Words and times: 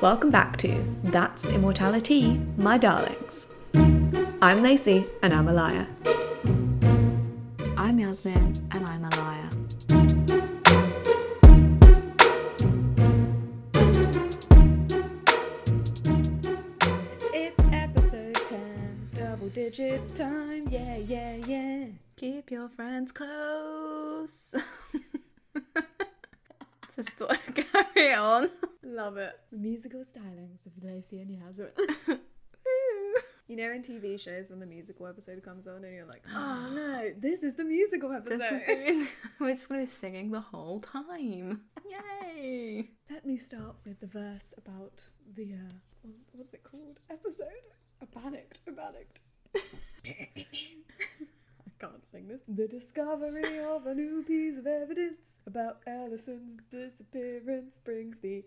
Welcome 0.00 0.30
back 0.30 0.56
to 0.58 0.84
That's 1.02 1.48
Immortality, 1.48 2.40
my 2.56 2.78
darlings. 2.78 3.48
I'm 3.74 4.62
Lacey, 4.62 5.08
and 5.24 5.34
I'm 5.34 5.48
a 5.48 5.52
liar. 5.52 5.88
I'm 7.76 7.98
Yasmin, 7.98 8.54
and 8.70 8.86
I'm 8.86 9.04
a 9.04 9.10
liar. 9.16 9.48
It's 17.34 17.58
episode 17.72 18.36
10, 18.46 19.10
double 19.14 19.48
digits 19.48 20.12
time, 20.12 20.68
yeah, 20.70 20.96
yeah, 20.98 21.34
yeah. 21.44 21.86
Keep 22.14 22.52
your 22.52 22.68
friends 22.68 23.10
close. 23.10 24.54
Just 26.94 27.10
carry 27.54 28.14
on. 28.14 28.48
Love 28.88 29.18
it. 29.18 29.38
The 29.52 29.58
musical 29.58 30.00
stylings 30.00 30.66
of 30.66 30.72
Lacey 30.82 31.20
and 31.20 31.30
Yasmin. 31.30 31.70
You 33.48 33.56
know, 33.56 33.70
in 33.72 33.80
TV 33.80 34.20
shows 34.20 34.50
when 34.50 34.60
the 34.60 34.66
musical 34.66 35.06
episode 35.06 35.42
comes 35.42 35.66
on, 35.66 35.82
and 35.82 35.94
you're 35.94 36.04
like, 36.04 36.22
oh 36.34 36.70
no, 36.74 37.10
this 37.18 37.42
is 37.42 37.56
the 37.56 37.64
musical 37.64 38.12
episode. 38.12 38.40
This 38.40 38.90
is 38.90 39.08
the. 39.08 39.28
We're 39.40 39.52
just 39.52 39.70
going 39.70 39.80
to 39.80 39.86
be 39.86 39.90
singing 39.90 40.30
the 40.30 40.40
whole 40.40 40.80
time. 40.80 41.62
Yay! 42.34 42.90
Let 43.10 43.24
me 43.24 43.38
start 43.38 43.76
with 43.86 44.00
the 44.00 44.06
verse 44.06 44.52
about 44.58 45.08
the, 45.34 45.54
uh, 45.54 46.08
what's 46.32 46.52
it 46.52 46.62
called? 46.62 47.00
Episode? 47.10 47.46
A 48.02 48.06
panicked, 48.06 48.60
a 48.68 48.72
panicked. 48.72 49.22
Can't 51.78 52.04
sing 52.04 52.26
this. 52.26 52.42
The 52.48 52.66
discovery 52.66 53.60
of 53.60 53.86
a 53.86 53.94
new 53.94 54.24
piece 54.24 54.58
of 54.58 54.66
evidence 54.66 55.38
about 55.46 55.78
Alison's 55.86 56.56
disappearance 56.70 57.78
brings 57.84 58.18
the 58.18 58.44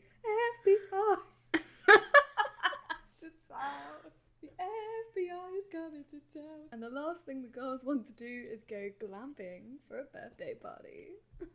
FBI 0.68 1.16
to 1.54 3.32
town. 3.48 4.12
The 4.42 4.50
FBI 4.50 5.58
is 5.58 5.68
coming 5.72 6.04
to 6.12 6.40
town. 6.40 6.68
And 6.74 6.84
the 6.84 6.90
last 6.90 7.26
thing 7.26 7.42
the 7.42 7.48
girls 7.48 7.86
want 7.86 8.06
to 8.08 8.14
do 8.14 8.46
is 8.52 8.66
go 8.66 8.90
glamping 9.02 9.78
for 9.88 10.00
a 10.00 10.04
birthday 10.04 10.54
party. 10.62 11.12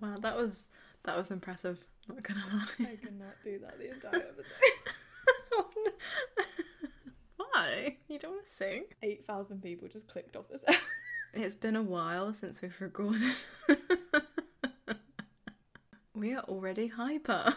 Wow, 0.00 0.16
that 0.20 0.36
was 0.36 0.66
that 1.04 1.16
was 1.16 1.30
impressive. 1.30 1.78
Not 2.08 2.22
gonna 2.24 2.40
lie. 2.52 2.66
I 2.80 2.96
cannot 2.96 3.36
do 3.44 3.58
that 3.60 3.78
the 3.78 3.94
entire 3.94 4.28
episode. 4.28 4.54
Why? 7.54 7.96
You 8.08 8.18
don't 8.18 8.32
want 8.32 8.44
to 8.44 8.50
sing? 8.50 8.84
8,000 9.02 9.62
people 9.62 9.88
just 9.88 10.06
clicked 10.08 10.36
off 10.36 10.48
this 10.48 10.64
episode. 10.68 10.84
It's 11.34 11.54
been 11.54 11.76
a 11.76 11.82
while 11.82 12.32
since 12.32 12.62
we've 12.62 12.80
recorded. 12.80 13.32
we 16.14 16.32
are 16.34 16.42
already 16.44 16.86
hyper. 16.88 17.54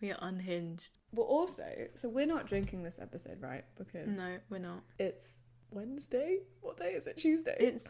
we 0.00 0.10
are 0.12 0.18
unhinged. 0.20 0.90
Well, 1.14 1.26
also, 1.26 1.64
so 1.94 2.08
we're 2.08 2.26
not 2.26 2.46
drinking 2.46 2.82
this 2.82 2.98
episode, 3.00 3.40
right? 3.40 3.64
Because 3.78 4.08
No, 4.18 4.38
we're 4.50 4.58
not. 4.58 4.82
it's 4.98 5.42
Wednesday. 5.70 6.40
What 6.60 6.76
day 6.76 6.90
is 6.92 7.06
it? 7.06 7.16
Tuesday. 7.16 7.56
It's 7.58 7.88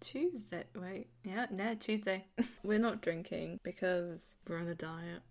Tuesday. 0.00 0.64
Wait, 0.76 1.08
yeah, 1.24 1.46
no, 1.50 1.74
Tuesday. 1.74 2.26
we're 2.62 2.78
not 2.78 3.00
drinking 3.00 3.60
because 3.62 4.36
we're 4.46 4.58
on 4.58 4.68
a 4.68 4.74
diet. 4.74 5.22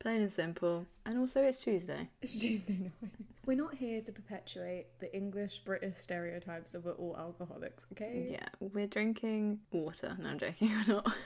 Plain 0.00 0.22
and 0.22 0.32
simple. 0.32 0.86
And 1.04 1.18
also, 1.18 1.42
it's 1.42 1.62
Tuesday. 1.62 2.08
It's 2.22 2.36
Tuesday 2.36 2.78
night. 2.78 3.10
We're 3.46 3.56
not 3.56 3.76
here 3.76 4.00
to 4.02 4.10
perpetuate 4.10 4.86
the 4.98 5.14
English 5.14 5.60
British 5.64 5.98
stereotypes 5.98 6.74
of 6.74 6.84
we're 6.84 6.92
all 6.94 7.16
alcoholics, 7.16 7.86
okay? 7.92 8.26
Yeah, 8.28 8.48
we're 8.58 8.88
drinking 8.88 9.60
water. 9.70 10.16
No, 10.20 10.30
I'm 10.30 10.38
joking. 10.38 10.72
We're 10.88 10.94
not. 10.94 11.12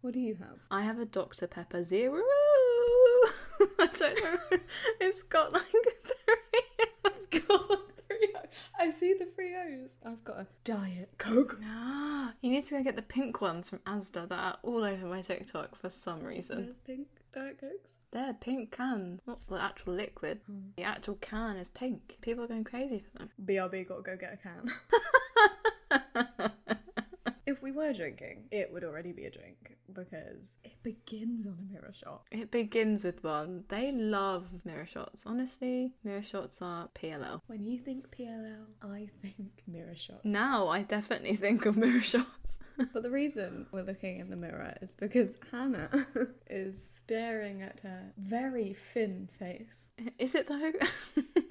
What 0.00 0.14
do 0.14 0.20
you 0.20 0.36
have? 0.36 0.58
I 0.70 0.82
have 0.82 1.00
a 1.00 1.04
Dr. 1.04 1.48
Pepper 1.48 1.82
Zero. 1.82 2.20
I 3.80 3.88
don't 3.92 4.22
know. 4.22 4.58
It's 5.00 5.24
got 5.24 5.52
like 5.52 5.64
three. 5.64 6.60
It's 7.04 7.26
got 7.26 7.80
three 8.06 8.32
O's. 8.36 8.54
I 8.78 8.90
see 8.92 9.14
the 9.18 9.26
three 9.26 9.56
O's. 9.56 9.96
I've 10.06 10.22
got 10.22 10.38
a 10.38 10.46
Diet 10.64 11.10
Coke. 11.18 11.58
You 12.40 12.50
need 12.50 12.64
to 12.66 12.76
go 12.76 12.84
get 12.84 12.94
the 12.94 13.02
pink 13.02 13.40
ones 13.40 13.68
from 13.68 13.80
Asda 13.80 14.28
that 14.28 14.38
are 14.38 14.58
all 14.62 14.84
over 14.84 15.06
my 15.06 15.20
TikTok 15.20 15.74
for 15.74 15.90
some 15.90 16.20
reason. 16.20 16.62
There's 16.62 16.78
pink 16.78 17.08
Diet 17.32 17.58
Cokes. 17.60 17.96
They're 18.10 18.34
pink 18.34 18.72
cans, 18.72 19.20
not 19.26 19.46
the 19.46 19.60
actual 19.60 19.94
liquid. 19.94 20.40
Hmm. 20.46 20.70
The 20.76 20.84
actual 20.84 21.16
can 21.16 21.56
is 21.56 21.68
pink. 21.68 22.16
People 22.20 22.44
are 22.44 22.48
going 22.48 22.64
crazy 22.64 23.00
for 23.00 23.18
them. 23.18 23.30
BRB 23.44 23.86
gotta 23.86 24.02
go 24.02 24.16
get 24.16 24.34
a 24.34 24.36
can. 24.36 24.64
if 27.58 27.64
we 27.64 27.72
were 27.72 27.92
drinking, 27.92 28.44
it 28.52 28.72
would 28.72 28.84
already 28.84 29.10
be 29.10 29.24
a 29.24 29.30
drink 29.32 29.76
because 29.92 30.58
it 30.62 30.80
begins 30.84 31.44
on 31.44 31.58
a 31.58 31.72
mirror 31.72 31.92
shot. 31.92 32.22
It 32.30 32.52
begins 32.52 33.02
with 33.02 33.24
one. 33.24 33.64
They 33.66 33.90
love 33.90 34.64
mirror 34.64 34.86
shots. 34.86 35.24
Honestly, 35.26 35.92
mirror 36.04 36.22
shots 36.22 36.62
are 36.62 36.88
PLL. 36.94 37.40
When 37.48 37.64
you 37.64 37.76
think 37.76 38.16
PLL, 38.16 38.66
I 38.80 39.08
think 39.20 39.64
mirror 39.66 39.96
shots. 39.96 40.20
Now 40.22 40.68
I 40.68 40.82
definitely 40.82 41.34
think 41.34 41.66
of 41.66 41.76
mirror 41.76 42.00
shots. 42.00 42.58
But 42.92 43.02
the 43.02 43.10
reason 43.10 43.66
we're 43.72 43.82
looking 43.82 44.20
in 44.20 44.30
the 44.30 44.36
mirror 44.36 44.72
is 44.80 44.94
because 44.94 45.36
Hanna 45.50 45.90
is 46.48 46.80
staring 46.80 47.60
at 47.60 47.80
her 47.80 48.12
very 48.16 48.72
thin 48.72 49.28
face. 49.36 49.90
Is 50.16 50.36
it 50.36 50.46
though? 50.46 50.70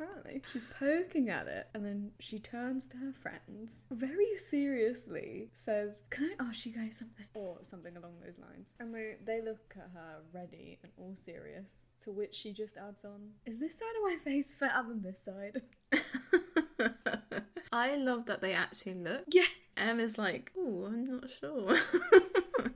Apparently. 0.00 0.42
She's 0.52 0.66
poking 0.78 1.28
at 1.28 1.46
it 1.46 1.68
and 1.74 1.84
then 1.84 2.12
she 2.20 2.38
turns 2.38 2.86
to 2.88 2.96
her 2.98 3.12
friends, 3.12 3.84
very 3.90 4.34
seriously 4.36 5.48
says, 5.52 6.02
Can 6.10 6.30
I 6.38 6.44
ask 6.48 6.64
you 6.64 6.72
guys 6.72 6.98
something? 6.98 7.26
Or 7.34 7.58
something 7.62 7.96
along 7.96 8.14
those 8.24 8.38
lines. 8.38 8.74
And 8.80 8.94
they, 8.94 9.16
they 9.24 9.42
look 9.42 9.74
at 9.76 9.90
her 9.94 10.22
ready 10.32 10.78
and 10.82 10.92
all 10.96 11.14
serious, 11.16 11.82
to 12.02 12.12
which 12.12 12.34
she 12.34 12.52
just 12.52 12.78
adds 12.78 13.04
on, 13.04 13.30
Is 13.44 13.58
this 13.58 13.78
side 13.78 13.94
of 13.96 14.02
my 14.10 14.16
face 14.22 14.54
fatter 14.54 14.88
than 14.88 15.02
this 15.02 15.20
side? 15.20 15.62
I 17.72 17.96
love 17.96 18.26
that 18.26 18.40
they 18.40 18.54
actually 18.54 18.94
look. 18.94 19.24
Yeah. 19.30 19.42
Em 19.76 20.00
is 20.00 20.18
like, 20.18 20.50
oh, 20.56 20.86
I'm 20.86 21.04
not 21.04 21.30
sure. 21.30 21.66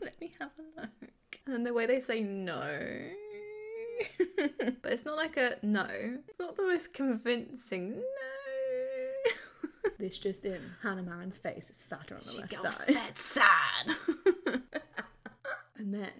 Let 0.01 0.21
me 0.21 0.33
have 0.41 0.51
a 0.59 0.81
look. 0.81 0.91
And 1.47 1.67
the 1.67 1.75
way 1.75 1.87
they 1.87 2.01
say 2.01 2.23
no. 2.23 2.63
but 4.83 4.93
it's 4.93 5.05
not 5.05 5.17
like 5.17 5.37
a 5.37 5.57
no. 5.63 5.87
It's 6.29 6.39
not 6.41 6.57
the 6.57 6.63
most 6.65 6.93
convincing 6.95 7.91
no. 7.91 8.01
This 9.99 10.19
just 10.19 10.45
in, 10.45 10.61
Hanna 10.83 11.03
Marin's 11.03 11.39
face 11.39 11.71
is 11.71 11.83
fatter 11.83 12.15
on 12.15 12.21
the 12.21 12.31
She 12.33 12.39
left 12.41 12.63
got 12.63 12.73
side. 12.75 12.95
fat 12.95 13.19
sad. 13.19 13.97
And 15.77 15.93
then 15.93 16.11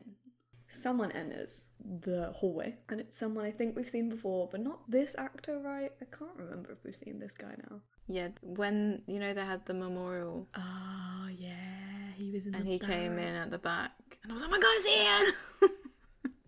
someone 0.67 1.11
enters 1.13 1.69
the 2.03 2.33
hallway, 2.35 2.77
and 2.89 3.01
it's 3.01 3.17
someone 3.17 3.45
I 3.47 3.51
think 3.51 3.77
we've 3.77 3.89
seen 3.89 4.09
before, 4.11 4.49
but 4.51 4.61
not 4.61 4.81
this 4.91 5.15
actor, 5.17 5.59
right? 5.59 5.93
I 6.03 6.05
can't 6.17 6.37
remember 6.37 6.73
if 6.73 6.79
we've 6.85 6.95
seen 6.95 7.19
this 7.21 7.35
guy 7.35 7.55
now. 7.71 7.81
yeah, 8.09 8.29
when 8.43 9.03
you 9.07 9.19
know 9.21 9.33
they 9.33 9.45
had 9.45 9.65
the 9.67 9.75
memorial 9.75 10.49
Oh, 10.57 11.29
yeah, 11.39 12.13
he 12.17 12.31
was 12.31 12.47
in 12.47 12.55
and 12.57 12.67
he 12.67 12.79
came 12.79 13.13
in 13.19 13.35
at 13.35 13.51
the 13.51 13.59
back, 13.59 13.93
and 14.23 14.31
I 14.31 14.35
was 14.35 14.43
like, 14.43 14.51
oh 14.51 14.53
my 14.53 14.59
god, 14.59 14.75
it's 14.75 14.89
Ian! 15.63 15.71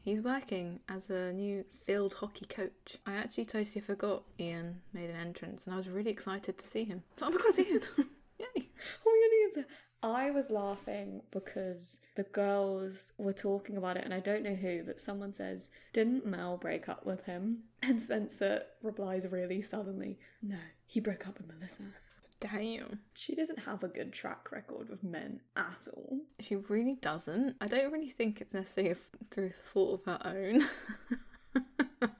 He's 0.06 0.22
working 0.22 0.78
as 0.88 1.10
a 1.10 1.32
new 1.32 1.64
field 1.64 2.14
hockey 2.14 2.46
coach. 2.46 2.98
I 3.06 3.14
actually 3.14 3.44
totally 3.44 3.80
forgot 3.80 4.22
Ian 4.38 4.80
made 4.92 5.10
an 5.10 5.16
entrance, 5.16 5.66
and 5.66 5.74
I 5.74 5.78
was 5.78 5.88
really 5.88 6.12
excited 6.12 6.56
to 6.56 6.66
see 6.68 6.84
him. 6.84 7.02
So, 7.16 7.26
oh 7.26 7.52
Ian! 7.58 7.80
Yay! 8.38 8.68
Oh 9.04 9.10
my 9.10 9.50
god, 9.50 9.58
Ian's 9.58 9.68
I 10.04 10.30
was 10.30 10.48
laughing 10.48 11.22
because 11.32 11.98
the 12.14 12.22
girls 12.22 13.14
were 13.18 13.32
talking 13.32 13.76
about 13.76 13.96
it, 13.96 14.04
and 14.04 14.14
I 14.14 14.20
don't 14.20 14.44
know 14.44 14.54
who, 14.54 14.84
but 14.84 15.00
someone 15.00 15.32
says, 15.32 15.72
Didn't 15.92 16.24
Mel 16.24 16.56
break 16.56 16.88
up 16.88 17.04
with 17.04 17.24
him? 17.24 17.64
And 17.82 18.00
Spencer 18.00 18.62
replies 18.84 19.26
really 19.32 19.60
suddenly, 19.60 20.20
No, 20.40 20.58
he 20.86 21.00
broke 21.00 21.26
up 21.26 21.38
with 21.38 21.48
Melissa. 21.48 21.82
Damn. 22.40 23.00
She 23.14 23.34
doesn't 23.34 23.60
have 23.60 23.82
a 23.82 23.88
good 23.88 24.12
track 24.12 24.52
record 24.52 24.90
with 24.90 25.02
men 25.02 25.40
at 25.56 25.88
all. 25.94 26.18
She 26.40 26.56
really 26.56 26.96
doesn't. 27.00 27.56
I 27.60 27.66
don't 27.66 27.90
really 27.92 28.10
think 28.10 28.40
it's 28.40 28.52
necessarily 28.52 28.92
f- 28.92 29.10
through 29.30 29.50
fault 29.50 30.00
of 30.00 30.04
her 30.04 30.20
own. 30.24 30.68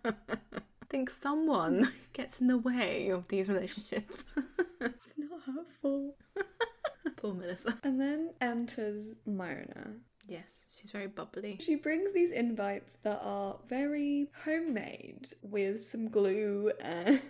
I 0.04 0.12
think 0.88 1.10
someone 1.10 1.92
gets 2.14 2.40
in 2.40 2.46
the 2.46 2.56
way 2.58 3.10
of 3.10 3.28
these 3.28 3.48
relationships. 3.48 4.24
It's 4.78 5.14
not 5.16 5.40
her 5.46 5.64
fault. 5.80 6.16
Poor 7.16 7.32
Melissa. 7.34 7.78
And 7.82 7.98
then 8.00 8.34
enters 8.42 9.14
Mona. 9.24 9.94
Yes, 10.28 10.66
she's 10.74 10.90
very 10.90 11.06
bubbly. 11.06 11.58
She 11.60 11.76
brings 11.76 12.12
these 12.12 12.32
invites 12.32 12.96
that 13.04 13.20
are 13.22 13.58
very 13.68 14.28
homemade 14.44 15.28
with 15.42 15.82
some 15.82 16.08
glue 16.08 16.72
and 16.80 17.20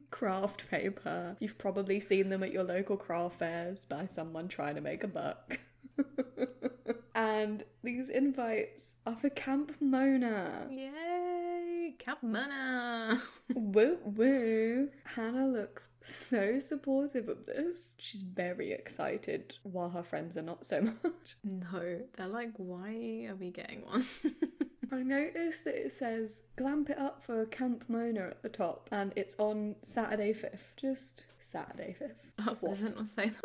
craft 0.10 0.70
paper. 0.70 1.36
You've 1.40 1.58
probably 1.58 1.98
seen 2.00 2.28
them 2.28 2.42
at 2.42 2.52
your 2.52 2.64
local 2.64 2.96
craft 2.96 3.40
fairs 3.40 3.84
by 3.86 4.06
someone 4.06 4.48
trying 4.48 4.76
to 4.76 4.80
make 4.80 5.02
a 5.02 5.08
buck. 5.08 5.58
and 7.14 7.64
these 7.82 8.10
invites 8.10 8.94
are 9.06 9.16
for 9.16 9.30
Camp 9.30 9.72
Mona. 9.80 10.68
Yay! 10.70 11.45
Camp 11.92 12.22
Mona! 12.22 13.20
Woo 13.54 13.98
woo. 14.04 14.88
Hanna 15.04 15.46
looks 15.48 15.88
so 16.00 16.58
supportive 16.58 17.28
of 17.28 17.46
this. 17.46 17.94
She's 17.98 18.22
very 18.22 18.72
excited 18.72 19.56
while 19.62 19.90
her 19.90 20.02
friends 20.02 20.36
are 20.36 20.42
not 20.42 20.64
so 20.66 20.80
much. 21.04 21.34
no, 21.44 22.00
they're 22.16 22.26
like, 22.28 22.52
why 22.56 23.26
are 23.30 23.36
we 23.36 23.50
getting 23.50 23.82
one? 23.84 24.04
I 24.92 25.02
noticed 25.02 25.64
that 25.64 25.74
it 25.74 25.90
says 25.90 26.44
"Glamp 26.54 26.90
it 26.90 26.98
up 26.98 27.20
for 27.20 27.44
Camp 27.46 27.84
Mona" 27.88 28.28
at 28.28 28.42
the 28.42 28.48
top, 28.48 28.88
and 28.92 29.12
it's 29.16 29.34
on 29.38 29.74
Saturday 29.82 30.32
fifth. 30.32 30.74
Just 30.76 31.26
Saturday 31.40 31.92
fifth. 31.98 32.30
Oh, 32.38 32.56
What? 32.60 32.70
does 32.70 32.82
it 32.92 32.96
not 32.96 33.08
say 33.08 33.30
that? 33.30 33.44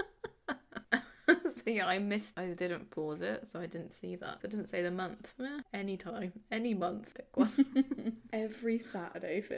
So 1.51 1.69
yeah, 1.71 1.87
I 1.87 1.99
missed. 1.99 2.37
I 2.37 2.47
didn't 2.47 2.89
pause 2.91 3.21
it, 3.21 3.47
so 3.51 3.59
I 3.59 3.65
didn't 3.65 3.93
see 3.93 4.15
that. 4.15 4.41
So 4.41 4.45
it 4.45 4.51
doesn't 4.51 4.69
say 4.69 4.81
the 4.81 4.91
month. 4.91 5.33
Eh, 5.39 5.59
any 5.73 5.97
time, 5.97 6.33
any 6.51 6.73
month, 6.73 7.13
pick 7.13 7.35
one. 7.35 8.17
Every 8.33 8.79
Saturday 8.79 9.41
for 9.41 9.57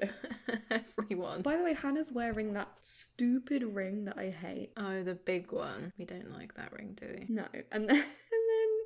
Everyone. 0.71 1.41
By 1.41 1.57
the 1.57 1.63
way, 1.63 1.73
Hanna's 1.73 2.11
wearing 2.11 2.53
that 2.53 2.69
stupid 2.81 3.63
ring 3.63 4.05
that 4.05 4.17
I 4.17 4.29
hate. 4.29 4.71
Oh, 4.77 5.03
the 5.03 5.15
big 5.15 5.51
one. 5.51 5.93
We 5.97 6.05
don't 6.05 6.31
like 6.31 6.55
that 6.55 6.71
ring, 6.73 6.97
do 6.99 7.07
we? 7.17 7.25
No, 7.29 7.45
and 7.71 7.89
then. 7.89 8.03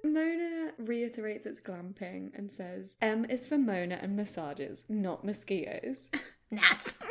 And 0.04 0.14
then 0.14 0.14
Mona 0.14 0.72
reiterates 0.78 1.46
its 1.46 1.60
glamping 1.60 2.30
and 2.38 2.52
says, 2.52 2.96
M 3.02 3.26
is 3.26 3.48
for 3.48 3.58
Mona 3.58 3.98
and 4.02 4.16
massages, 4.16 4.86
not 4.90 5.24
mosquitoes. 5.26 6.10
Gnats. 6.52 7.00
I 7.02 7.08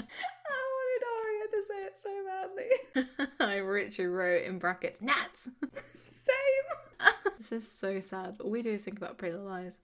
wanted 0.00 1.02
Aria 1.14 1.46
to 1.52 1.62
say 1.62 1.84
it 1.84 1.85
so 1.96 2.10
badly. 2.26 3.26
I 3.40 3.60
literally 3.60 4.08
wrote 4.08 4.44
in 4.44 4.58
brackets 4.58 5.00
Gnats. 5.00 5.50
Same. 5.74 7.06
this 7.38 7.52
is 7.52 7.70
so 7.70 8.00
sad. 8.00 8.36
All 8.40 8.50
we 8.50 8.62
do 8.62 8.70
is 8.70 8.82
think 8.82 8.98
about 8.98 9.18
Pretty 9.18 9.34
Little 9.34 9.48
Liars. 9.48 9.74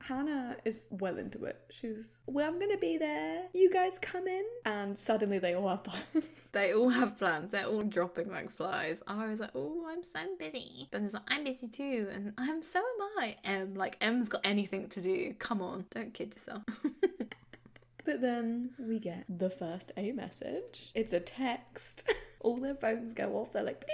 Hanna 0.00 0.56
is 0.64 0.88
well 0.90 1.18
into 1.18 1.44
it. 1.44 1.60
She's, 1.68 2.22
well, 2.26 2.48
I'm 2.48 2.58
gonna 2.58 2.78
be 2.78 2.96
there. 2.96 3.44
You 3.52 3.70
guys 3.70 3.98
come 3.98 4.26
in. 4.26 4.44
And 4.64 4.98
suddenly 4.98 5.38
they 5.38 5.54
all 5.54 5.68
have 5.68 5.84
plans. 5.84 6.48
they 6.52 6.72
all 6.72 6.88
have 6.88 7.18
plans. 7.18 7.50
They're 7.50 7.66
all 7.66 7.82
dropping 7.82 8.30
like 8.30 8.50
flies. 8.50 9.02
I 9.06 9.28
was 9.28 9.40
like, 9.40 9.50
oh, 9.54 9.86
I'm 9.86 10.02
so 10.02 10.20
busy. 10.38 10.88
Ben 10.90 11.04
is 11.04 11.12
like, 11.12 11.24
I'm 11.28 11.44
busy 11.44 11.68
too, 11.68 12.08
and 12.10 12.32
I'm 12.38 12.62
so 12.62 12.78
am 12.78 13.08
I. 13.18 13.36
M 13.44 13.74
like 13.74 13.98
M's 14.00 14.30
got 14.30 14.40
anything 14.44 14.88
to 14.88 15.00
do. 15.02 15.34
Come 15.38 15.60
on, 15.60 15.84
don't 15.90 16.14
kid 16.14 16.32
yourself. 16.32 16.62
But 18.08 18.22
then 18.22 18.70
we 18.78 18.98
get 18.98 19.26
the 19.28 19.50
first 19.50 19.92
A 19.98 20.12
message. 20.12 20.92
It's 20.94 21.12
a 21.12 21.20
text. 21.20 22.10
all 22.40 22.56
their 22.56 22.74
phones 22.74 23.12
go 23.12 23.36
off. 23.36 23.52
They're 23.52 23.62
like, 23.62 23.84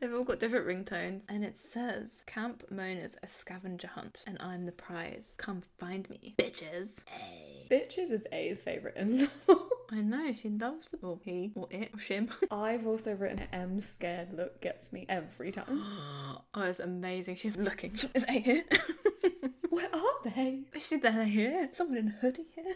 They've 0.00 0.14
all 0.14 0.22
got 0.22 0.38
different 0.38 0.68
ringtones, 0.68 1.24
and 1.28 1.44
it 1.44 1.58
says 1.58 2.22
Camp 2.28 2.62
Mona's 2.70 3.16
a 3.24 3.26
scavenger 3.26 3.88
hunt, 3.88 4.22
and 4.28 4.36
I'm 4.38 4.64
the 4.64 4.70
prize. 4.70 5.34
Come 5.38 5.60
find 5.80 6.08
me, 6.08 6.36
bitches. 6.38 7.02
A. 7.20 7.66
Bitches 7.68 8.12
is 8.12 8.24
A's 8.30 8.62
favourite 8.62 8.96
insult. 8.96 9.72
I 9.90 10.02
know 10.02 10.32
she 10.32 10.50
loves 10.50 10.86
the 10.86 10.98
or 10.98 11.18
he 11.24 11.50
or 11.56 11.66
it 11.72 11.90
or 11.92 11.98
shim. 11.98 12.30
I've 12.52 12.86
also 12.86 13.16
written 13.16 13.40
M's 13.52 13.88
scared 13.88 14.32
look 14.32 14.60
gets 14.60 14.92
me 14.92 15.04
every 15.08 15.50
time. 15.50 15.82
Oh, 16.54 16.62
it's 16.62 16.78
amazing. 16.78 17.34
She's 17.34 17.56
looking. 17.56 17.98
Is 18.14 18.24
A 18.28 18.38
here? 18.38 18.62
Where 19.70 19.88
are 19.94 20.30
they? 20.34 20.60
Is 20.74 20.86
she 20.86 20.96
there 20.96 21.24
here? 21.24 21.68
Someone 21.72 21.98
in 21.98 22.08
a 22.08 22.20
hoodie 22.20 22.46
here? 22.54 22.74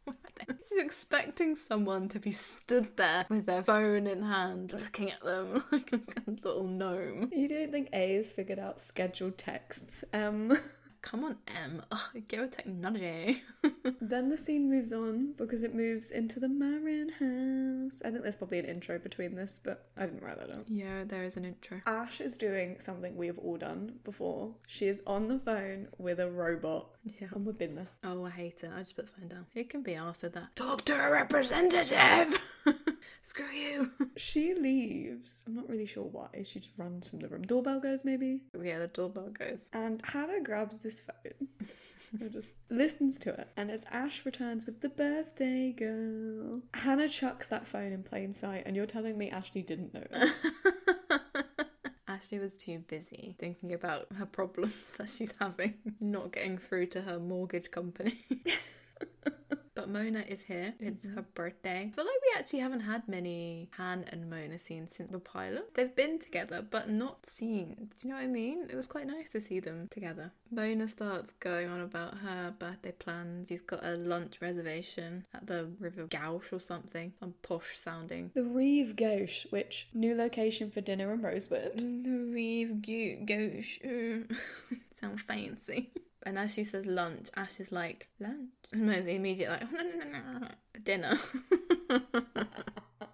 She's 0.69 0.83
expecting 0.83 1.57
someone 1.57 2.09
to 2.11 2.21
be 2.21 2.33
stood 2.33 2.97
there 2.97 3.25
with 3.29 3.47
their 3.47 3.63
phone 3.63 4.07
in 4.07 4.23
hand, 4.23 4.73
looking 4.73 5.11
at 5.11 5.21
them 5.21 5.65
like 5.73 5.93
a 5.93 6.01
little 6.27 6.65
gnome. 6.65 7.31
You 7.33 7.49
don't 7.49 7.73
think 7.73 7.89
A 7.93 8.15
has 8.15 8.33
figured 8.33 8.59
out 8.59 8.81
scheduled 8.81 9.39
texts? 9.39 10.05
Um. 10.13 10.57
Come 11.03 11.25
on, 11.25 11.37
M. 11.49 11.83
Ugh, 11.93 11.99
give 12.29 12.41
her 12.41 12.47
technology. 12.47 13.43
then 14.01 14.29
the 14.29 14.39
scene 14.39 14.71
moves 14.71 14.93
on 14.93 15.33
because 15.37 15.63
it 15.63 15.75
moves 15.75 16.11
into 16.11 16.39
the 16.41 16.49
Marin 16.49 17.09
house. 17.09 18.01
I 18.05 18.11
think 18.11 18.23
there's 18.23 18.37
probably 18.37 18.61
an 18.61 18.65
intro 18.67 18.99
between 18.99 19.35
this, 19.35 19.61
but 19.63 19.89
I 19.97 20.07
didn't 20.07 20.23
write 20.23 20.39
that 20.39 20.49
down. 20.49 20.65
yeah, 20.69 21.05
there 21.05 21.25
is 21.25 21.37
an 21.37 21.45
intro. 21.45 21.81
Ash 21.87 22.21
is 22.21 22.37
doing 22.37 22.79
something 22.79 23.17
we've 23.17 23.39
all 23.39 23.57
done 23.57 23.99
before. 24.05 24.55
She 24.67 24.87
is 24.87 25.03
on 25.07 25.29
the 25.29 25.39
phone 25.39 25.89
with 25.99 26.21
a 26.21 26.31
robot. 26.31 26.87
Yeah. 27.05 27.29
And 27.35 27.45
we've 27.45 27.59
been 27.59 27.75
there. 27.75 27.89
Oh, 28.05 28.25
I 28.25 28.31
hate 28.31 28.63
it. 28.63 28.71
I 28.75 28.79
just 28.79 28.97
put 28.97 29.07
the 29.07 29.13
phone 29.21 29.29
down. 29.29 29.47
Who 29.55 29.65
can 29.65 29.83
be 29.83 29.95
asked 29.95 30.23
with 30.23 30.35
that? 30.35 30.55
Talk 30.55 30.85
to 30.87 30.95
a 30.95 31.11
representative! 31.11 32.39
Screw 33.23 33.47
you! 33.47 33.91
She 34.17 34.53
leaves. 34.55 35.43
I'm 35.47 35.55
not 35.55 35.69
really 35.69 35.87
sure 35.87 36.05
why. 36.05 36.43
She 36.45 36.61
just 36.61 36.79
runs 36.79 37.09
from 37.09 37.21
the 37.21 37.29
room. 37.29 37.43
Doorbell 37.43 37.81
goes, 37.81 38.05
maybe? 38.05 38.43
Yeah, 38.61 38.81
the 38.81 38.89
doorbell 38.89 39.31
goes. 39.31 39.69
And 39.73 40.03
Hanna 40.05 40.43
grabs 40.43 40.79
this 40.79 41.01
phone 41.03 41.49
and 42.21 42.33
just 42.33 42.51
listens 42.69 43.19
to 43.21 43.31
it. 43.31 43.49
And 43.57 43.71
as 43.71 43.87
Ash 43.91 44.27
returns 44.27 44.67
with 44.67 44.81
the 44.81 44.89
birthday 44.89 45.73
girl, 45.73 46.61
Hanna 46.75 47.09
chucks 47.09 47.49
that 47.49 47.67
phone 47.67 47.93
in 47.93 48.03
plain 48.03 48.33
sight. 48.33 48.65
And 48.67 48.77
you're 48.77 48.87
telling 48.87 49.17
me 49.17 49.31
Ashley 49.31 49.63
didn't 49.63 49.95
know 49.95 50.05
that? 50.11 51.23
Ashley 52.09 52.39
was 52.39 52.57
too 52.59 52.81
busy 52.81 53.35
thinking 53.39 53.73
about 53.73 54.09
her 54.19 54.27
problems 54.27 54.93
that 54.99 55.09
she's 55.09 55.33
having, 55.41 55.75
not 56.01 56.33
getting 56.33 56.59
through 56.59 56.87
to 56.87 57.01
her 57.01 57.19
mortgage 57.19 57.71
company. 57.71 58.27
but 59.75 59.89
Mona 59.89 60.21
is 60.29 60.43
here. 60.43 60.75
It's 60.81 61.07
her 61.07 61.23
birthday. 61.35 61.89
I 61.93 61.95
feel 61.95 62.05
like 62.05 62.15
we 62.23 62.39
actually 62.39 62.61
haven't 62.61 62.81
had 62.81 63.09
many 63.09 63.69
Han 63.77 64.05
and 64.13 64.29
Mona 64.29 64.59
scenes 64.59 64.95
since 64.95 65.11
the 65.11 65.19
pilot. 65.19 65.75
They've 65.75 65.95
been 65.95 66.19
together, 66.19 66.65
but 66.69 66.89
not 66.91 67.27
seen. 67.27 67.91
Do 67.99 68.09
you 68.09 68.11
know 68.11 68.17
what 68.17 68.25
I 68.25 68.27
mean? 68.29 68.67
It 68.71 68.77
was 68.77 68.87
quite 68.87 69.07
nice 69.07 69.29
to 69.31 69.41
see 69.41 69.61
them 69.61 69.89
together. 69.91 70.33
Mona 70.51 70.89
starts 70.89 71.33
going 71.41 71.69
on 71.71 71.81
about 71.81 72.19
her 72.19 72.55
birthday 72.59 72.93
plans. 72.93 73.49
She's 73.49 73.63
got 73.63 73.85
a 73.85 73.97
lunch 73.97 74.41
reservation 74.43 75.25
at 75.35 75.47
the 75.47 75.69
River 75.81 76.07
Gauche 76.07 76.53
or 76.53 76.61
something. 76.61 77.13
Some 77.19 77.35
posh 77.43 77.77
sounding. 77.77 78.31
The 78.35 78.45
Rive 78.45 78.95
Gauche, 78.97 79.47
which 79.51 79.89
new 79.95 80.15
location 80.15 80.71
for 80.71 80.81
dinner 80.83 81.13
in 81.13 81.23
Rosewood. 81.23 81.79
The 81.79 82.31
Rive 82.33 82.83
Gauche. 83.27 83.81
uh, 83.85 84.35
Sound 84.95 85.21
fancy. 85.21 85.91
And 86.25 86.39
as 86.39 86.55
she 86.55 86.65
says 86.65 86.87
lunch, 86.87 87.29
Ash 87.37 87.61
is 87.61 87.73
like, 87.73 88.09
lunch? 88.21 88.51
And 88.73 88.87
Mo's 88.87 89.07
immediately 89.07 89.59
like, 89.59 89.71
no, 89.73 89.83
no, 89.83 90.39
no, 90.41 90.49
dinner. 90.83 91.19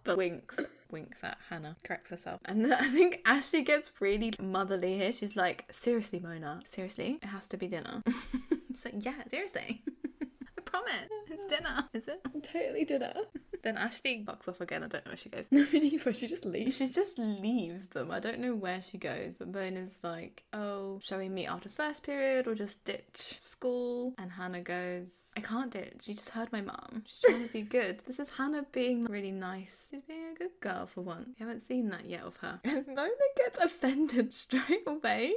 but 0.04 0.16
winks. 0.16 0.58
Winks 0.90 1.24
at 1.24 1.36
Hanna, 1.50 1.76
corrects 1.82 2.10
herself. 2.10 2.40
And 2.44 2.72
I 2.74 2.88
think 2.88 3.20
Ashley 3.26 3.62
gets 3.62 3.90
really 4.00 4.32
motherly 4.40 4.96
here. 4.98 5.10
She's 5.12 5.34
like, 5.34 5.64
seriously, 5.70 6.20
Mona, 6.20 6.60
seriously, 6.64 7.18
it 7.20 7.26
has 7.26 7.48
to 7.48 7.56
be 7.56 7.66
dinner. 7.66 8.02
She's 8.06 8.84
like, 8.84 9.04
yeah, 9.04 9.14
seriously. 9.28 9.82
I 10.22 10.60
promise. 10.64 11.08
It's 11.28 11.46
dinner. 11.46 11.88
Is 11.92 12.06
it? 12.08 12.20
Totally 12.42 12.84
dinner. 12.84 13.14
Then 13.62 13.76
Ashley 13.76 14.18
bucks 14.18 14.48
off 14.48 14.60
again. 14.60 14.82
I 14.84 14.88
don't 14.88 15.04
know 15.04 15.10
where 15.10 15.16
she 15.16 15.28
goes. 15.28 15.48
No, 15.58 15.64
me 15.72 15.80
neither. 15.80 16.12
She 16.12 16.28
just 16.28 16.44
leaves. 16.44 16.76
She 16.76 16.86
just 16.86 17.18
leaves 17.18 17.88
them. 17.88 18.10
I 18.10 18.20
don't 18.20 18.38
know 18.38 18.54
where 18.54 18.80
she 18.82 18.98
goes. 18.98 19.38
But 19.38 19.48
Mona's 19.52 20.00
like, 20.02 20.44
oh, 20.52 21.00
shall 21.02 21.18
we 21.18 21.28
meet 21.28 21.46
after 21.46 21.68
first 21.68 22.04
period 22.04 22.46
or 22.46 22.54
just 22.54 22.84
ditch 22.84 23.36
school? 23.40 24.14
And 24.18 24.30
Hanna 24.30 24.60
goes, 24.60 25.32
I 25.36 25.40
can't 25.40 25.70
ditch. 25.70 26.02
You 26.06 26.14
just 26.14 26.30
heard 26.30 26.52
my 26.52 26.60
mum. 26.60 27.02
She's 27.06 27.20
trying 27.20 27.46
to 27.46 27.52
be 27.52 27.62
good. 27.62 28.02
This 28.08 28.20
is 28.20 28.30
Hanna 28.30 28.64
being 28.72 29.04
really 29.04 29.32
nice. 29.32 29.88
She's 29.90 30.02
being 30.02 30.32
a 30.34 30.38
good 30.38 30.60
girl 30.60 30.86
for 30.86 31.02
once. 31.02 31.28
We 31.38 31.44
haven't 31.44 31.60
seen 31.60 31.90
that 31.90 32.06
yet 32.08 32.22
of 32.22 32.36
her. 32.38 32.58
And 32.64 32.86
Mona 32.86 33.10
gets 33.36 33.58
offended 33.58 34.32
straight 34.44 34.84
away. 34.86 35.34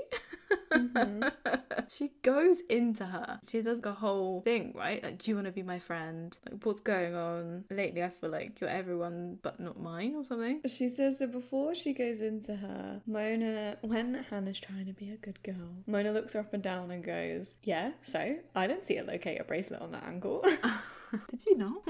Mm-hmm. 0.71 1.23
she 1.89 2.11
goes 2.21 2.59
into 2.69 3.05
her. 3.05 3.39
She 3.47 3.61
does 3.61 3.81
the 3.81 3.91
whole 3.91 4.41
thing, 4.41 4.73
right? 4.75 5.03
Like, 5.03 5.17
do 5.19 5.31
you 5.31 5.35
want 5.35 5.45
to 5.47 5.51
be 5.51 5.63
my 5.63 5.79
friend? 5.79 6.35
Like, 6.49 6.65
what's 6.65 6.79
going 6.79 7.15
on? 7.15 7.65
Lately, 7.69 8.03
I 8.03 8.09
feel 8.09 8.29
like 8.29 8.59
you're 8.59 8.69
everyone 8.69 9.37
but 9.41 9.59
not 9.59 9.79
mine 9.79 10.15
or 10.15 10.23
something. 10.23 10.61
She 10.67 10.89
says 10.89 11.19
that 11.19 11.31
before 11.31 11.75
she 11.75 11.93
goes 11.93 12.21
into 12.21 12.55
her, 12.55 13.01
Mona, 13.05 13.77
when 13.81 14.13
Hanna's 14.29 14.59
trying 14.59 14.85
to 14.85 14.93
be 14.93 15.11
a 15.11 15.17
good 15.17 15.41
girl, 15.43 15.83
Mona 15.87 16.11
looks 16.11 16.33
her 16.33 16.39
up 16.39 16.53
and 16.53 16.63
down 16.63 16.91
and 16.91 17.03
goes, 17.03 17.55
Yeah, 17.63 17.91
so 18.01 18.37
I 18.55 18.67
don't 18.67 18.83
see 18.83 18.97
a 18.97 19.03
locator 19.03 19.43
bracelet 19.43 19.81
on 19.81 19.91
that 19.91 20.03
ankle. 20.03 20.45
Did 21.31 21.45
you 21.45 21.57
know? 21.57 21.81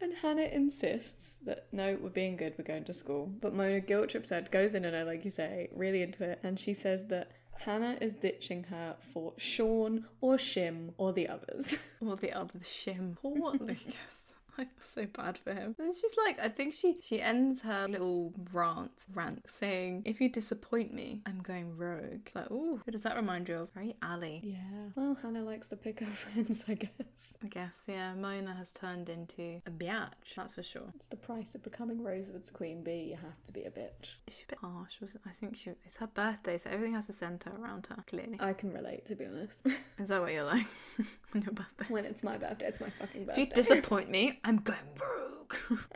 and 0.00 0.14
Hannah 0.20 0.42
insists 0.42 1.36
that 1.44 1.66
no, 1.72 1.96
we're 2.00 2.08
being 2.08 2.36
good, 2.36 2.54
we're 2.58 2.64
going 2.64 2.84
to 2.84 2.94
school. 2.94 3.32
But 3.40 3.54
Mona, 3.54 3.80
guilt 3.80 4.10
trips 4.10 4.30
her, 4.30 4.42
goes 4.42 4.74
in 4.74 4.84
on 4.84 4.92
her, 4.92 5.04
like 5.04 5.24
you 5.24 5.30
say, 5.30 5.68
really 5.74 6.02
into 6.02 6.24
it. 6.24 6.40
And 6.42 6.58
she 6.58 6.74
says 6.74 7.06
that 7.06 7.30
Hanna 7.58 7.96
is 8.00 8.14
ditching 8.14 8.64
her 8.64 8.96
for 9.00 9.32
Sean 9.36 10.06
or 10.20 10.36
Shim 10.36 10.92
or 10.98 11.12
the 11.12 11.28
others. 11.28 11.82
or 12.00 12.16
the 12.16 12.32
other 12.32 12.58
shim. 12.60 13.16
Poor 13.16 13.52
Lucas. 13.52 14.34
I 14.58 14.64
feel 14.64 14.82
so 14.82 15.06
bad 15.06 15.38
for 15.38 15.52
him. 15.52 15.74
And 15.78 15.94
she's 15.94 16.14
like, 16.26 16.38
I 16.40 16.48
think 16.48 16.74
she 16.74 16.96
she 17.00 17.20
ends 17.20 17.62
her 17.62 17.88
little 17.88 18.32
rant 18.52 19.06
rant 19.12 19.44
saying, 19.50 20.02
"If 20.04 20.20
you 20.20 20.28
disappoint 20.28 20.92
me, 20.92 21.22
I'm 21.26 21.40
going 21.40 21.76
rogue." 21.76 22.22
It's 22.26 22.34
like, 22.34 22.50
ooh, 22.50 22.80
who 22.84 22.90
does 22.92 23.02
that 23.02 23.16
remind 23.16 23.48
you 23.48 23.56
of? 23.60 23.70
Very 23.72 23.96
Ali. 24.02 24.40
yeah. 24.44 24.90
Well, 24.94 25.16
Hanna 25.20 25.42
likes 25.42 25.68
to 25.70 25.76
pick 25.76 26.00
her 26.00 26.06
friends, 26.22 26.64
I 26.68 26.74
guess. 26.74 27.34
I 27.42 27.48
guess, 27.48 27.84
yeah. 27.88 28.14
Mona 28.14 28.54
has 28.54 28.72
turned 28.72 29.08
into 29.08 29.60
a 29.66 29.70
biatch, 29.70 30.34
that's 30.36 30.54
for 30.54 30.62
sure. 30.62 30.92
It's 30.94 31.08
the 31.08 31.16
price 31.16 31.54
of 31.54 31.62
becoming 31.62 32.02
Rosewood's 32.02 32.50
queen 32.50 32.82
bee. 32.82 33.08
You 33.10 33.16
have 33.16 33.42
to 33.44 33.52
be 33.52 33.62
a 33.64 33.70
bitch. 33.70 34.16
She's 34.28 34.44
a 34.48 34.52
bit 34.52 34.58
harsh, 34.60 34.98
I 35.26 35.30
think 35.30 35.56
she 35.56 35.70
it's 35.84 35.96
her 35.98 36.06
birthday, 36.06 36.58
so 36.58 36.70
everything 36.70 36.94
has 36.94 37.06
to 37.06 37.12
centre 37.12 37.50
around 37.60 37.86
her, 37.88 38.02
clearly. 38.06 38.36
I 38.40 38.52
can 38.52 38.72
relate, 38.72 39.06
to 39.06 39.16
be 39.16 39.26
honest. 39.26 39.66
Is 39.98 40.08
that 40.08 40.20
what 40.20 40.32
you're 40.32 40.44
like 40.44 40.66
on 41.34 41.42
your 41.42 41.52
birthday? 41.52 41.86
when 41.88 42.04
it's 42.04 42.22
my 42.22 42.36
birthday, 42.36 42.66
it's 42.66 42.80
my 42.80 42.90
fucking 42.90 43.24
birthday. 43.26 43.42
If 43.42 43.48
you 43.48 43.54
disappoint 43.54 44.10
me, 44.10 44.40
I'm 44.44 44.58
going 44.58 44.78
rogue. 45.00 45.80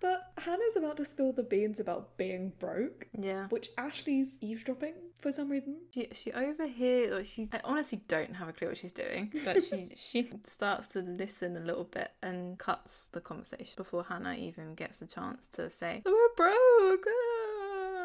But 0.00 0.32
Hanna's 0.36 0.76
about 0.76 0.98
to 0.98 1.04
spill 1.06 1.32
the 1.32 1.42
beans 1.42 1.80
about 1.80 2.18
being 2.18 2.52
broke, 2.58 3.06
Yeah. 3.18 3.46
which 3.48 3.70
Ashley's 3.78 4.36
eavesdropping 4.42 4.92
for 5.18 5.32
some 5.32 5.48
reason. 5.48 5.78
She, 5.94 6.08
she 6.12 6.30
overhears, 6.30 7.10
or 7.10 7.24
she. 7.24 7.48
I 7.54 7.60
honestly 7.64 8.02
don't 8.06 8.34
have 8.34 8.48
a 8.48 8.52
clue 8.52 8.68
what 8.68 8.76
she's 8.76 8.92
doing, 8.92 9.32
but 9.46 9.62
she 9.64 9.88
she 9.96 10.28
starts 10.44 10.88
to 10.88 10.98
listen 11.00 11.56
a 11.56 11.60
little 11.60 11.84
bit 11.84 12.10
and 12.22 12.58
cuts 12.58 13.08
the 13.12 13.22
conversation 13.22 13.72
before 13.78 14.04
Hannah 14.04 14.34
even 14.34 14.74
gets 14.74 15.00
a 15.00 15.06
chance 15.06 15.48
to 15.50 15.70
say, 15.70 16.02
"We're 16.04 16.34
broke," 16.36 17.06
ah," 17.08 17.63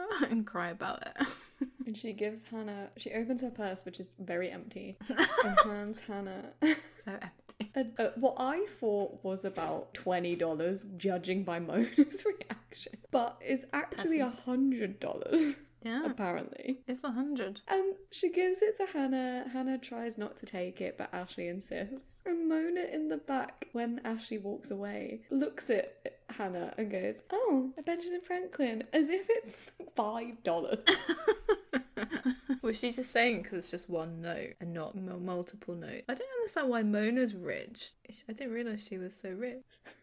and 0.30 0.46
cry 0.46 0.70
about 0.70 1.02
it. 1.08 1.28
And 1.86 1.98
she 1.98 2.14
gives 2.14 2.44
Hanna, 2.46 2.90
she 2.98 3.12
opens 3.14 3.42
her 3.42 3.50
purse, 3.50 3.84
which 3.84 4.00
is 4.00 4.12
very 4.20 4.50
empty, 4.52 4.96
and 5.10 5.60
hands 5.66 6.00
Hanna 6.00 6.52
so 6.62 7.12
empty. 7.12 7.72
a, 7.76 8.04
a- 8.06 8.12
what 8.20 8.36
I 8.38 8.66
thought 8.80 9.24
was 9.24 9.44
about 9.44 9.94
$20, 9.96 10.98
judging 10.98 11.44
by 11.44 11.60
Mona's 11.60 12.24
reaction, 12.26 12.94
but 13.12 13.42
is 13.46 13.66
actually 13.74 14.20
a 14.20 14.32
$100, 14.48 15.56
Yeah, 15.82 16.06
apparently. 16.06 16.80
it's 16.88 17.04
a 17.04 17.12
hundred. 17.12 17.62
And 17.68 17.96
she 18.12 18.30
gives 18.32 18.62
it 18.62 18.76
to 18.78 18.86
Hanna. 18.92 19.46
Hanna 19.54 19.78
tries 19.78 20.18
not 20.18 20.36
to 20.38 20.46
take 20.46 20.82
it, 20.82 20.98
but 20.98 21.14
Ashley 21.14 21.48
insists. 21.48 22.22
And 22.26 22.50
Mona 22.50 22.82
in 22.92 23.08
the 23.08 23.18
back, 23.18 23.68
when 23.72 24.02
Ashley 24.04 24.38
walks 24.38 24.72
away, 24.72 25.22
looks 25.30 25.70
at 25.70 26.20
Hanna 26.30 26.74
and 26.78 26.92
goes, 26.92 27.24
Oh, 27.32 27.72
a 27.78 27.82
Benjamin 27.82 28.22
Franklin, 28.22 28.84
as 28.94 29.10
if 29.10 29.28
it's 29.30 29.72
five 29.96 30.44
dollars. 30.44 30.80
Was 32.62 32.80
she 32.80 32.92
just 32.92 33.12
saying 33.12 33.42
because 33.44 33.60
it's 33.60 33.72
just 33.72 33.90
one 33.90 34.22
note 34.22 34.56
and 34.62 34.74
not 34.74 34.96
m- 34.96 35.26
multiple 35.26 35.76
notes? 35.76 36.04
I 36.10 36.14
don't 36.14 36.28
understand 36.40 36.70
why 36.70 36.84
Mona's 36.84 37.34
rich. 37.34 37.92
I 38.28 38.34
didn't 38.34 38.54
realize 38.54 38.86
she 38.86 38.98
was 38.98 39.16
so 39.16 39.30
rich. 39.32 39.64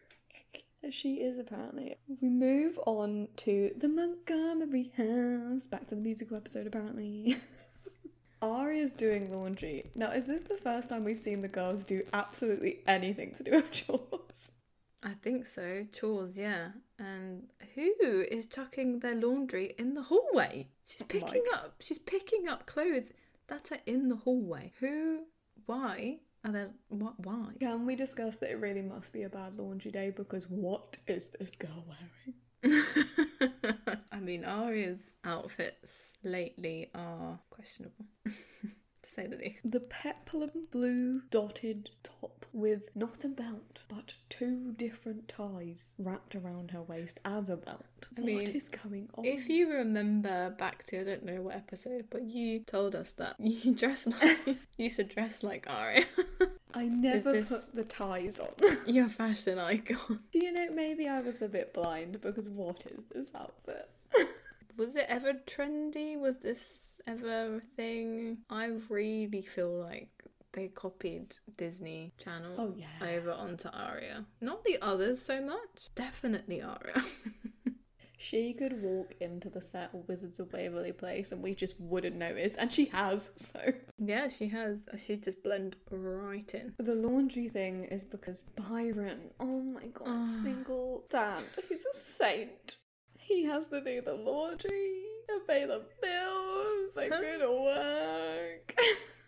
she 0.91 1.15
is 1.15 1.37
apparently. 1.37 1.95
We 2.21 2.29
move 2.29 2.79
on 2.85 3.29
to 3.37 3.71
the 3.77 3.87
Montgomery 3.87 4.91
house. 4.97 5.67
Back 5.67 5.87
to 5.87 5.95
the 5.95 6.01
musical 6.01 6.37
episode, 6.37 6.67
apparently. 6.67 7.37
Aria's 8.41 8.93
doing 8.93 9.31
laundry. 9.31 9.89
Now, 9.95 10.11
is 10.11 10.27
this 10.27 10.43
the 10.43 10.57
first 10.57 10.89
time 10.89 11.03
we've 11.03 11.17
seen 11.17 11.41
the 11.41 11.47
girls 11.47 11.85
do 11.85 12.03
absolutely 12.13 12.79
anything 12.85 13.33
to 13.35 13.43
do 13.43 13.51
with 13.51 13.71
chores? 13.87 14.53
I 15.03 15.13
think 15.21 15.45
so. 15.45 15.85
Chores, 15.91 16.37
yeah. 16.37 16.69
And 16.99 17.47
who 17.75 18.25
is 18.29 18.47
chucking 18.47 18.99
their 18.99 19.15
laundry 19.15 19.73
in 19.77 19.93
the 19.93 20.03
hallway? 20.03 20.67
She's 20.85 21.03
picking 21.03 21.43
up. 21.53 21.75
She's 21.79 21.99
picking 21.99 22.47
up 22.47 22.65
clothes 22.65 23.11
that 23.47 23.71
are 23.71 23.79
in 23.85 24.09
the 24.09 24.15
hallway. 24.15 24.73
Who? 24.79 25.21
Why? 25.65 26.19
Are 26.47 26.53
there? 26.53 26.69
What? 26.87 27.19
Why? 27.19 27.49
Can 27.59 27.85
we 27.85 27.97
discuss 27.97 28.37
that 28.37 28.49
it 28.49 28.61
really 28.61 28.81
must 28.81 29.11
be 29.11 29.23
a 29.23 29.29
bad 29.29 29.55
laundry 29.55 29.91
day 29.91 30.11
because 30.15 30.45
what 30.49 30.95
is 31.05 31.27
this 31.37 31.57
girl 31.57 31.83
wearing? 31.85 32.79
I 34.11 34.19
mean, 34.21 34.45
Aria's 34.45 35.17
outfits 35.25 36.13
lately 36.23 36.89
are 36.95 37.37
questionable, 37.49 38.05
to 39.07 39.13
say 39.13 39.27
the 39.27 39.37
least. 39.37 39.69
The 39.69 39.79
peplum 39.79 40.51
blue 40.71 41.21
dotted 41.29 41.89
top 42.03 42.45
with 42.53 42.83
not 42.95 43.23
a 43.23 43.29
belt 43.29 43.77
but 43.89 44.15
two 44.29 44.73
different 44.73 45.27
ties 45.27 45.95
wrapped 45.97 46.35
around 46.35 46.71
her 46.71 46.81
waist 46.81 47.19
as 47.23 47.49
a 47.49 47.55
belt. 47.57 47.85
I 48.17 48.21
what 48.21 48.25
mean, 48.25 48.47
is 48.47 48.67
going 48.67 49.09
on? 49.15 49.25
If 49.25 49.47
you 49.47 49.71
remember 49.71 50.49
back 50.51 50.83
to 50.87 51.01
I 51.01 51.03
don't 51.03 51.25
know 51.25 51.41
what 51.41 51.55
episode, 51.55 52.05
but 52.09 52.23
you 52.23 52.59
told 52.59 52.95
us 52.95 53.13
that 53.13 53.35
you 53.39 53.73
dress 53.73 54.07
like 54.07 54.39
you 54.47 54.55
used 54.77 54.97
to 54.97 55.03
dress 55.03 55.43
like 55.43 55.67
Aria. 55.69 56.05
I 56.73 56.85
never 56.85 57.31
this- 57.31 57.49
put 57.49 57.75
the 57.75 57.83
ties 57.83 58.39
on. 58.39 58.49
You're 58.85 59.07
a 59.07 59.09
fashion 59.09 59.57
icon. 59.57 60.19
Do 60.31 60.39
you 60.39 60.51
know, 60.51 60.69
maybe 60.71 61.07
I 61.07 61.21
was 61.21 61.41
a 61.41 61.47
bit 61.47 61.73
blind 61.73 62.21
because 62.21 62.49
what 62.49 62.85
is 62.85 63.05
this 63.05 63.31
outfit? 63.33 63.89
Was 64.77 64.95
it 64.95 65.05
ever 65.09 65.33
trendy? 65.33 66.19
Was 66.19 66.37
this 66.37 66.99
ever 67.07 67.55
a 67.55 67.59
thing? 67.59 68.37
I 68.49 68.69
really 68.89 69.41
feel 69.41 69.71
like 69.71 70.09
they 70.53 70.67
copied 70.67 71.35
Disney 71.57 72.13
Channel 72.23 72.55
Oh, 72.57 72.73
yeah. 72.77 73.07
over 73.15 73.31
onto 73.31 73.69
Aria. 73.69 74.25
Not 74.41 74.63
the 74.63 74.77
others 74.81 75.21
so 75.21 75.41
much. 75.41 75.89
Definitely 75.95 76.61
Aria. 76.61 77.03
She 78.19 78.51
could 78.53 78.81
walk 78.81 79.13
into 79.21 79.47
the 79.47 79.61
set 79.61 79.91
of 79.93 80.07
Wizards 80.09 80.39
of 80.39 80.51
Waverly 80.51 80.91
Place 80.91 81.31
and 81.31 81.41
we 81.43 81.53
just 81.53 81.79
wouldn't 81.79 82.15
notice, 82.15 82.55
and 82.55 82.73
she 82.73 82.85
has, 82.85 83.31
so. 83.37 83.61
yeah, 83.99 84.27
she 84.27 84.47
has. 84.49 84.87
She'd 84.97 85.23
just 85.23 85.43
blend 85.43 85.75
right 85.91 86.51
in. 86.55 86.73
The 86.79 86.95
laundry 86.95 87.47
thing 87.47 87.85
is 87.85 88.03
because 88.03 88.41
Byron, 88.43 89.29
oh 89.39 89.61
my 89.61 89.85
god, 89.93 90.07
Ah. 90.07 90.27
single 90.27 91.05
dad, 91.11 91.43
he's 91.69 91.85
a 91.85 91.95
saint. 91.95 92.76
He 93.27 93.43
has 93.43 93.67
to 93.67 93.81
do 93.81 93.99
the 93.99 94.13
laundry 94.13 95.01
and 95.27 95.45
pay 95.45 95.65
the 95.65 95.81
bills 96.01 96.95
and 96.95 97.11
go 97.11 97.39
to 97.39 97.61
work. 97.61 98.79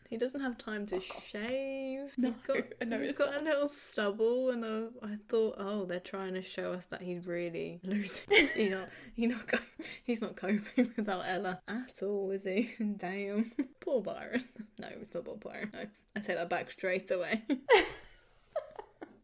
He 0.09 0.17
doesn't 0.17 0.39
have 0.39 0.57
time 0.57 0.85
to 0.87 1.01
shave. 1.01 2.11
No, 2.17 2.29
he's 2.31 2.37
got, 2.47 2.57
I 2.57 2.63
he's 2.79 2.87
noticed 2.87 3.19
got 3.19 3.41
a 3.41 3.43
little 3.43 3.67
stubble, 3.67 4.51
and 4.51 4.63
uh, 4.63 4.87
I 5.03 5.17
thought, 5.27 5.55
oh, 5.59 5.85
they're 5.85 5.99
trying 5.99 6.33
to 6.33 6.41
show 6.41 6.71
us 6.71 6.85
that 6.87 7.01
he's 7.01 7.27
really 7.27 7.81
losing. 7.83 8.23
he's 8.55 8.71
not. 8.71 8.89
He's 9.13 9.29
not. 9.29 9.47
Co- 9.47 9.83
he's 10.03 10.21
not 10.21 10.35
coping 10.37 10.93
without 10.97 11.25
Ella 11.27 11.61
at 11.67 12.01
all, 12.01 12.31
is 12.31 12.45
he? 12.45 12.71
Damn, 12.97 13.51
poor 13.81 14.01
Byron. 14.01 14.45
No, 14.79 14.87
it's 15.01 15.13
not 15.13 15.25
poor 15.25 15.35
Byron. 15.35 15.71
No, 15.73 15.81
I 16.15 16.19
take 16.21 16.37
that 16.37 16.49
back 16.49 16.71
straight 16.71 17.11
away. 17.11 17.43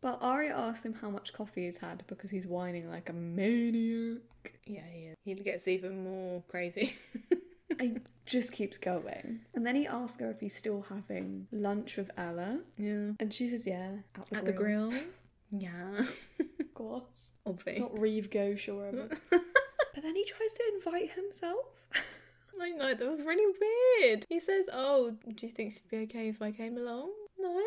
But 0.05 0.19
Aria 0.21 0.53
asks 0.55 0.85
him 0.85 0.93
how 0.93 1.09
much 1.09 1.33
coffee 1.33 1.65
he's 1.65 1.79
had 1.79 2.03
because 2.05 2.29
he's 2.29 2.45
whining 2.45 2.88
like 2.91 3.09
a 3.09 3.13
maniac. 3.13 4.19
yeah, 4.67 4.81
he 4.91 5.00
is. 5.05 5.15
He 5.25 5.33
gets 5.33 5.67
even 5.67 6.03
more 6.03 6.43
crazy. 6.47 6.95
It 7.79 8.03
just 8.27 8.53
keeps 8.53 8.77
going. 8.77 9.39
And 9.55 9.65
then 9.65 9.75
he 9.75 9.88
asks 9.88 10.21
her 10.21 10.29
if 10.29 10.39
he's 10.39 10.55
still 10.55 10.85
having 10.88 11.47
lunch 11.51 11.97
with 11.97 12.12
Ella. 12.15 12.59
yeah, 12.77 13.13
And 13.19 13.33
she 13.33 13.47
says, 13.47 13.65
yeah, 13.65 13.93
at 14.15 14.29
the 14.29 14.38
at 14.38 14.55
grill. 14.55 14.91
the 14.91 14.97
grill. 15.00 15.03
Yeah, 15.50 16.05
Of 16.59 16.74
course. 16.75 17.31
obviously. 17.47 17.79
Not 17.81 18.00
Rive 18.00 18.29
Gauche 18.29 18.69
or 18.69 18.75
whatever. 18.75 19.07
but 19.31 20.03
then 20.03 20.15
he 20.15 20.24
tries 20.25 20.53
to 20.53 20.63
invite 20.75 21.12
himself. 21.13 21.65
I 22.62 22.69
know, 22.69 22.93
that 22.93 23.07
was 23.09 23.24
really 23.24 23.51
weird. 24.00 24.25
He 24.29 24.39
says, 24.39 24.65
Oh, 24.71 25.15
do 25.35 25.47
you 25.47 25.51
think 25.51 25.74
she'd 25.74 25.89
be 25.89 26.03
okay 26.03 26.29
if 26.29 26.41
I 26.43 26.51
came 26.51 26.77
along? 26.77 27.12
No. 27.39 27.62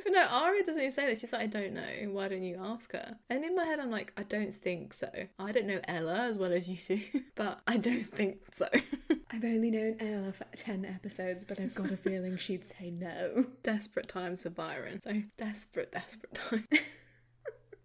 Even 0.00 0.14
though 0.14 0.26
Aria 0.30 0.64
doesn't 0.64 0.80
even 0.80 0.92
say 0.92 1.06
that, 1.06 1.18
she's 1.18 1.32
like, 1.32 1.42
I 1.42 1.46
don't 1.46 1.74
know. 1.74 2.10
Why 2.10 2.28
don't 2.28 2.42
you 2.42 2.58
ask 2.62 2.90
her? 2.92 3.18
And 3.28 3.44
in 3.44 3.54
my 3.54 3.64
head, 3.64 3.80
I'm 3.80 3.90
like, 3.90 4.12
I 4.16 4.22
don't 4.22 4.54
think 4.54 4.94
so. 4.94 5.10
I 5.38 5.52
don't 5.52 5.66
know 5.66 5.80
Ella 5.86 6.20
as 6.20 6.38
well 6.38 6.52
as 6.52 6.68
you 6.68 6.76
do, 6.76 7.00
but 7.34 7.60
I 7.66 7.76
don't 7.76 8.04
think 8.04 8.38
so. 8.52 8.66
I've 9.30 9.44
only 9.44 9.70
known 9.70 9.96
Ella 10.00 10.32
for 10.32 10.46
10 10.56 10.86
episodes, 10.86 11.44
but 11.44 11.60
I've 11.60 11.74
got 11.74 11.90
a 11.90 11.96
feeling 11.96 12.38
she'd 12.38 12.64
say 12.64 12.90
no. 12.90 13.44
desperate 13.62 14.08
times 14.08 14.44
for 14.44 14.50
Byron. 14.50 15.00
So 15.02 15.22
desperate, 15.36 15.92
desperate 15.92 16.34
times. 16.34 16.64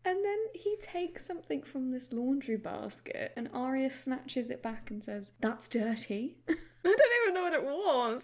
And 0.05 0.23
then 0.23 0.37
he 0.53 0.77
takes 0.79 1.25
something 1.25 1.63
from 1.63 1.91
this 1.91 2.13
laundry 2.13 2.57
basket, 2.57 3.33
and 3.35 3.49
Aria 3.51 3.89
snatches 3.89 4.51
it 4.51 4.61
back 4.61 4.91
and 4.91 5.03
says, 5.03 5.31
That's 5.39 5.67
dirty. 5.67 6.37
I 6.47 6.53
don't 6.83 7.01
even 7.23 7.33
know 7.33 7.41
what 7.41 7.53
it 7.53 7.63
was. 7.63 8.23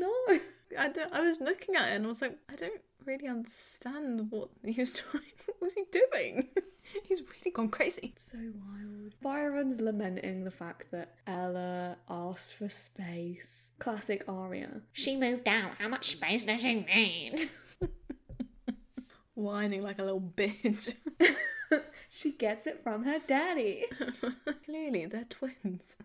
no. 0.00 0.40
I, 0.78 0.88
don't, 0.88 1.12
I 1.12 1.20
was 1.20 1.40
looking 1.40 1.76
at 1.76 1.88
it 1.88 1.96
and 1.96 2.04
I 2.04 2.08
was 2.08 2.22
like, 2.22 2.38
I 2.50 2.56
don't 2.56 2.80
really 3.04 3.28
understand 3.28 4.30
what 4.30 4.48
he 4.64 4.80
was 4.80 4.92
trying. 4.92 5.24
What 5.46 5.60
was 5.60 5.74
he 5.74 5.84
doing? 5.90 6.48
He's 7.04 7.20
really 7.20 7.50
gone 7.52 7.68
crazy. 7.68 8.12
So 8.16 8.38
wild. 8.38 9.14
Byron's 9.20 9.80
lamenting 9.80 10.44
the 10.44 10.50
fact 10.50 10.90
that 10.90 11.14
Ella 11.26 11.96
asked 12.08 12.54
for 12.54 12.68
space. 12.68 13.70
Classic 13.78 14.24
Aria. 14.28 14.80
She 14.92 15.16
moved 15.16 15.48
out. 15.48 15.76
How 15.78 15.88
much 15.88 16.10
space 16.12 16.44
does 16.44 16.60
she 16.60 16.74
need? 16.74 17.42
Whining 19.34 19.82
like 19.82 19.98
a 19.98 20.04
little 20.04 20.20
bitch. 20.20 20.94
she 22.10 22.32
gets 22.32 22.66
it 22.66 22.82
from 22.82 23.04
her 23.04 23.18
daddy. 23.26 23.84
Clearly, 24.66 25.06
they're 25.06 25.24
twins. 25.24 25.96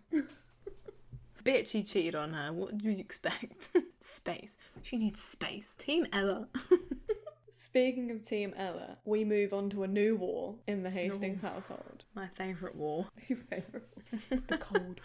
Bitch, 1.47 1.71
he 1.71 1.83
cheated 1.83 2.13
on 2.13 2.33
her. 2.33 2.51
What 2.51 2.77
do 2.77 2.89
you 2.89 2.99
expect? 2.99 3.69
space. 4.01 4.57
She 4.81 4.97
needs 4.97 5.21
space. 5.23 5.75
Team 5.75 6.05
Ella. 6.11 6.49
Speaking 7.51 8.11
of 8.11 8.21
Team 8.21 8.53
Ella, 8.57 8.97
we 9.05 9.23
move 9.23 9.53
on 9.53 9.69
to 9.69 9.83
a 9.83 9.87
new 9.87 10.17
war 10.17 10.55
in 10.67 10.83
the 10.83 10.89
Hastings 10.89 11.41
household. 11.41 12.03
My 12.15 12.27
favourite 12.27 12.75
war. 12.75 13.07
Your 13.27 13.39
favourite 13.39 13.85
war. 13.95 14.19
It's 14.29 14.43
the 14.43 14.57
Cold 14.57 14.99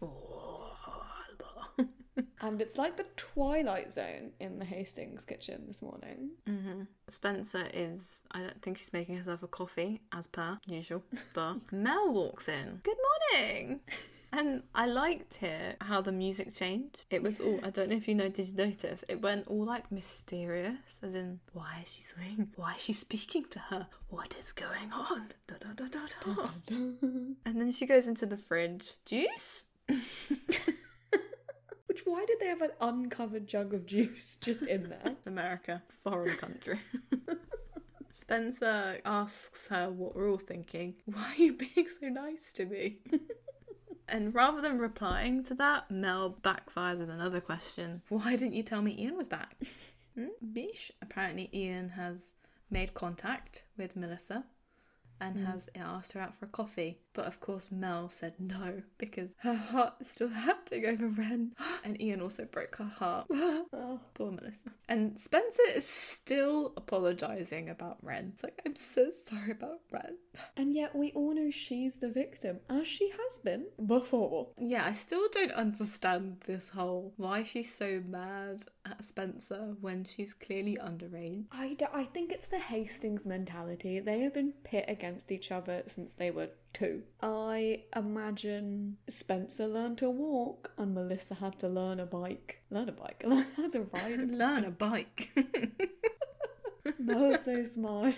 War. 0.00 0.72
And 2.40 2.60
it's 2.60 2.78
like 2.78 2.96
the 2.96 3.06
Twilight 3.16 3.92
Zone 3.92 4.30
in 4.40 4.58
the 4.58 4.64
Hastings 4.64 5.24
kitchen 5.24 5.64
this 5.66 5.82
morning. 5.82 6.30
hmm 6.46 6.82
Spencer 7.08 7.64
is. 7.74 8.22
I 8.32 8.40
don't 8.40 8.62
think 8.62 8.78
she's 8.78 8.92
making 8.92 9.16
herself 9.16 9.42
a 9.42 9.48
coffee, 9.48 10.00
as 10.12 10.28
per 10.28 10.58
usual. 10.66 11.02
Duh. 11.34 11.54
Mel 11.72 12.12
walks 12.12 12.48
in. 12.48 12.80
Good 12.84 12.96
morning. 13.34 13.80
And 14.32 14.62
I 14.74 14.86
liked 14.86 15.36
here 15.36 15.76
how 15.80 16.00
the 16.02 16.12
music 16.12 16.54
changed. 16.54 17.06
It 17.10 17.22
was 17.22 17.40
all, 17.40 17.60
I 17.62 17.70
don't 17.70 17.88
know 17.88 17.96
if 17.96 18.06
you 18.06 18.14
know, 18.14 18.28
did 18.28 18.48
you 18.48 18.54
notice? 18.54 19.02
It 19.08 19.22
went 19.22 19.48
all 19.48 19.64
like 19.64 19.90
mysterious, 19.90 21.00
as 21.02 21.14
in, 21.14 21.40
why 21.52 21.80
is 21.82 21.92
she 21.92 22.02
saying, 22.02 22.50
why 22.56 22.74
is 22.74 22.82
she 22.82 22.92
speaking 22.92 23.46
to 23.50 23.58
her? 23.58 23.86
What 24.10 24.36
is 24.38 24.52
going 24.52 24.92
on? 24.92 25.32
Da, 25.46 25.54
da, 25.60 25.72
da, 25.74 25.86
da, 25.86 26.00
da. 26.34 26.48
And 26.68 27.36
then 27.60 27.72
she 27.72 27.86
goes 27.86 28.06
into 28.06 28.26
the 28.26 28.36
fridge. 28.36 28.92
Juice? 29.06 29.64
Which, 31.86 32.02
why 32.04 32.24
did 32.26 32.38
they 32.38 32.46
have 32.46 32.62
an 32.62 32.72
uncovered 32.80 33.46
jug 33.46 33.72
of 33.72 33.86
juice 33.86 34.38
just 34.42 34.62
in 34.62 34.90
there? 34.90 35.16
America, 35.26 35.82
foreign 35.88 36.36
country. 36.36 36.78
Spencer 38.12 39.00
asks 39.04 39.68
her 39.68 39.90
what 39.90 40.14
we're 40.14 40.30
all 40.30 40.38
thinking. 40.38 40.96
Why 41.06 41.32
are 41.36 41.42
you 41.42 41.54
being 41.54 41.88
so 41.88 42.08
nice 42.08 42.52
to 42.54 42.66
me? 42.66 42.98
And 44.08 44.34
rather 44.34 44.60
than 44.60 44.78
replying 44.78 45.44
to 45.44 45.54
that, 45.54 45.90
Mel 45.90 46.36
backfires 46.42 46.98
with 46.98 47.10
another 47.10 47.40
question. 47.40 48.02
Why 48.08 48.36
didn't 48.36 48.54
you 48.54 48.62
tell 48.62 48.82
me 48.82 48.96
Ian 48.98 49.16
was 49.16 49.28
back? 49.28 49.56
hmm? 50.14 50.28
Bish. 50.52 50.90
Apparently, 51.02 51.50
Ian 51.52 51.90
has 51.90 52.32
made 52.70 52.94
contact 52.94 53.64
with 53.76 53.96
Melissa 53.96 54.44
and 55.20 55.36
hmm. 55.36 55.44
has 55.44 55.68
asked 55.74 56.12
her 56.12 56.20
out 56.20 56.38
for 56.38 56.46
a 56.46 56.48
coffee. 56.48 56.98
But 57.12 57.26
of 57.26 57.40
course, 57.40 57.72
Mel 57.72 58.08
said 58.08 58.34
no 58.38 58.82
because 58.96 59.34
her 59.40 59.54
heart 59.54 59.94
is 60.00 60.08
still 60.08 60.28
hurting 60.46 60.86
over 60.86 61.08
Wren. 61.08 61.52
And 61.84 62.00
Ian 62.02 62.20
also 62.20 62.44
broke 62.44 62.76
her 62.76 62.84
heart. 62.84 63.26
oh, 63.30 64.00
poor 64.14 64.30
Melissa. 64.30 64.70
And 64.88 65.18
Spencer 65.18 65.62
is 65.74 65.88
still 65.88 66.72
apologising 66.76 67.70
about 67.70 67.98
Wren. 68.02 68.32
It's 68.34 68.42
like, 68.42 68.60
I'm 68.66 68.76
so 68.76 69.10
sorry 69.10 69.52
about 69.52 69.80
Wren. 69.90 70.16
And 70.56 70.74
yet, 70.74 70.94
we 70.94 71.10
all 71.12 71.34
know 71.34 71.50
she's 71.50 71.96
the 71.96 72.10
victim, 72.10 72.60
as 72.68 72.86
she 72.86 73.10
has 73.10 73.40
been 73.40 73.66
before. 73.84 74.48
Yeah, 74.56 74.84
I 74.84 74.92
still 74.92 75.28
don't 75.32 75.52
understand 75.52 76.42
this 76.46 76.70
whole 76.70 77.12
why 77.16 77.42
she's 77.42 77.74
so 77.74 78.02
mad 78.06 78.66
at 78.90 79.04
Spencer 79.04 79.76
when 79.80 80.04
she's 80.04 80.34
clearly 80.34 80.78
underage. 80.82 81.44
I 81.50 82.04
think 82.04 82.32
it's 82.32 82.46
the 82.46 82.58
Hastings 82.58 83.26
mentality. 83.26 84.00
They 84.00 84.20
have 84.20 84.34
been 84.34 84.52
pit 84.64 84.84
against 84.88 85.30
each 85.32 85.50
other 85.50 85.82
since 85.86 86.14
they 86.14 86.30
were 86.30 86.50
two. 86.72 87.02
I 87.22 87.84
imagine 87.94 88.96
Spencer 89.08 89.66
learned 89.66 89.98
to 89.98 90.10
walk 90.10 90.72
and 90.78 90.94
Melissa 90.94 91.34
had 91.34 91.58
to 91.60 91.68
learn 91.68 92.00
a 92.00 92.06
bike. 92.06 92.62
Learn 92.70 92.88
a 92.88 92.92
bike? 92.92 93.22
Learn 93.26 93.46
how 93.56 93.68
to 93.68 93.80
ride 93.92 94.20
a 94.20 94.26
bike. 94.26 94.30
Learn 94.38 94.64
a 94.64 94.70
bike. 94.70 95.30
Mel's 96.98 97.44
so 97.44 97.62
smart. 97.62 98.14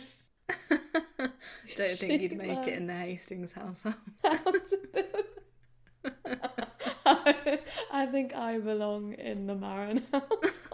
don't 1.77 1.91
think 1.91 2.23
you'd 2.23 2.37
make 2.37 2.67
it 2.67 2.79
in 2.79 2.87
the 2.87 2.95
Hastings 2.95 3.53
household. 3.53 3.95
How 7.05 7.15
to 7.15 7.37
build- 7.45 7.59
I, 7.93 8.07
think 8.07 8.35
I 8.35 8.59
belong 8.59 9.15
in 9.15 9.47
the 9.47 9.55
Marin 9.55 10.05
house. 10.13 10.61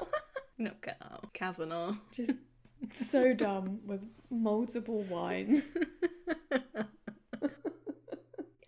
It 0.59 0.97
out. 1.02 1.35
Kavanaugh. 1.35 1.97
Just 2.12 2.33
so 2.90 3.35
dumb 3.35 3.80
with 3.85 4.06
multiple 4.30 5.02
wines. 5.02 5.76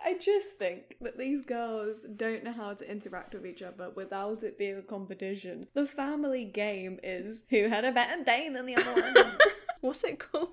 I 0.08 0.16
just 0.18 0.56
think 0.58 0.96
that 1.00 1.18
these 1.18 1.42
girls 1.42 2.04
don't 2.16 2.42
know 2.44 2.52
how 2.52 2.72
to 2.72 2.90
interact 2.90 3.34
with 3.34 3.46
each 3.46 3.60
other 3.62 3.90
without 3.94 4.42
it 4.42 4.56
being 4.58 4.78
a 4.78 4.82
competition. 4.82 5.66
The 5.74 5.86
family 5.86 6.44
game 6.46 6.98
is 7.02 7.44
who 7.50 7.68
had 7.68 7.84
a 7.84 7.92
better 7.92 8.24
day 8.24 8.48
than 8.50 8.64
the 8.66 8.76
other 8.76 8.92
one. 8.94 9.32
What's 9.80 10.02
it 10.04 10.18
called? 10.18 10.48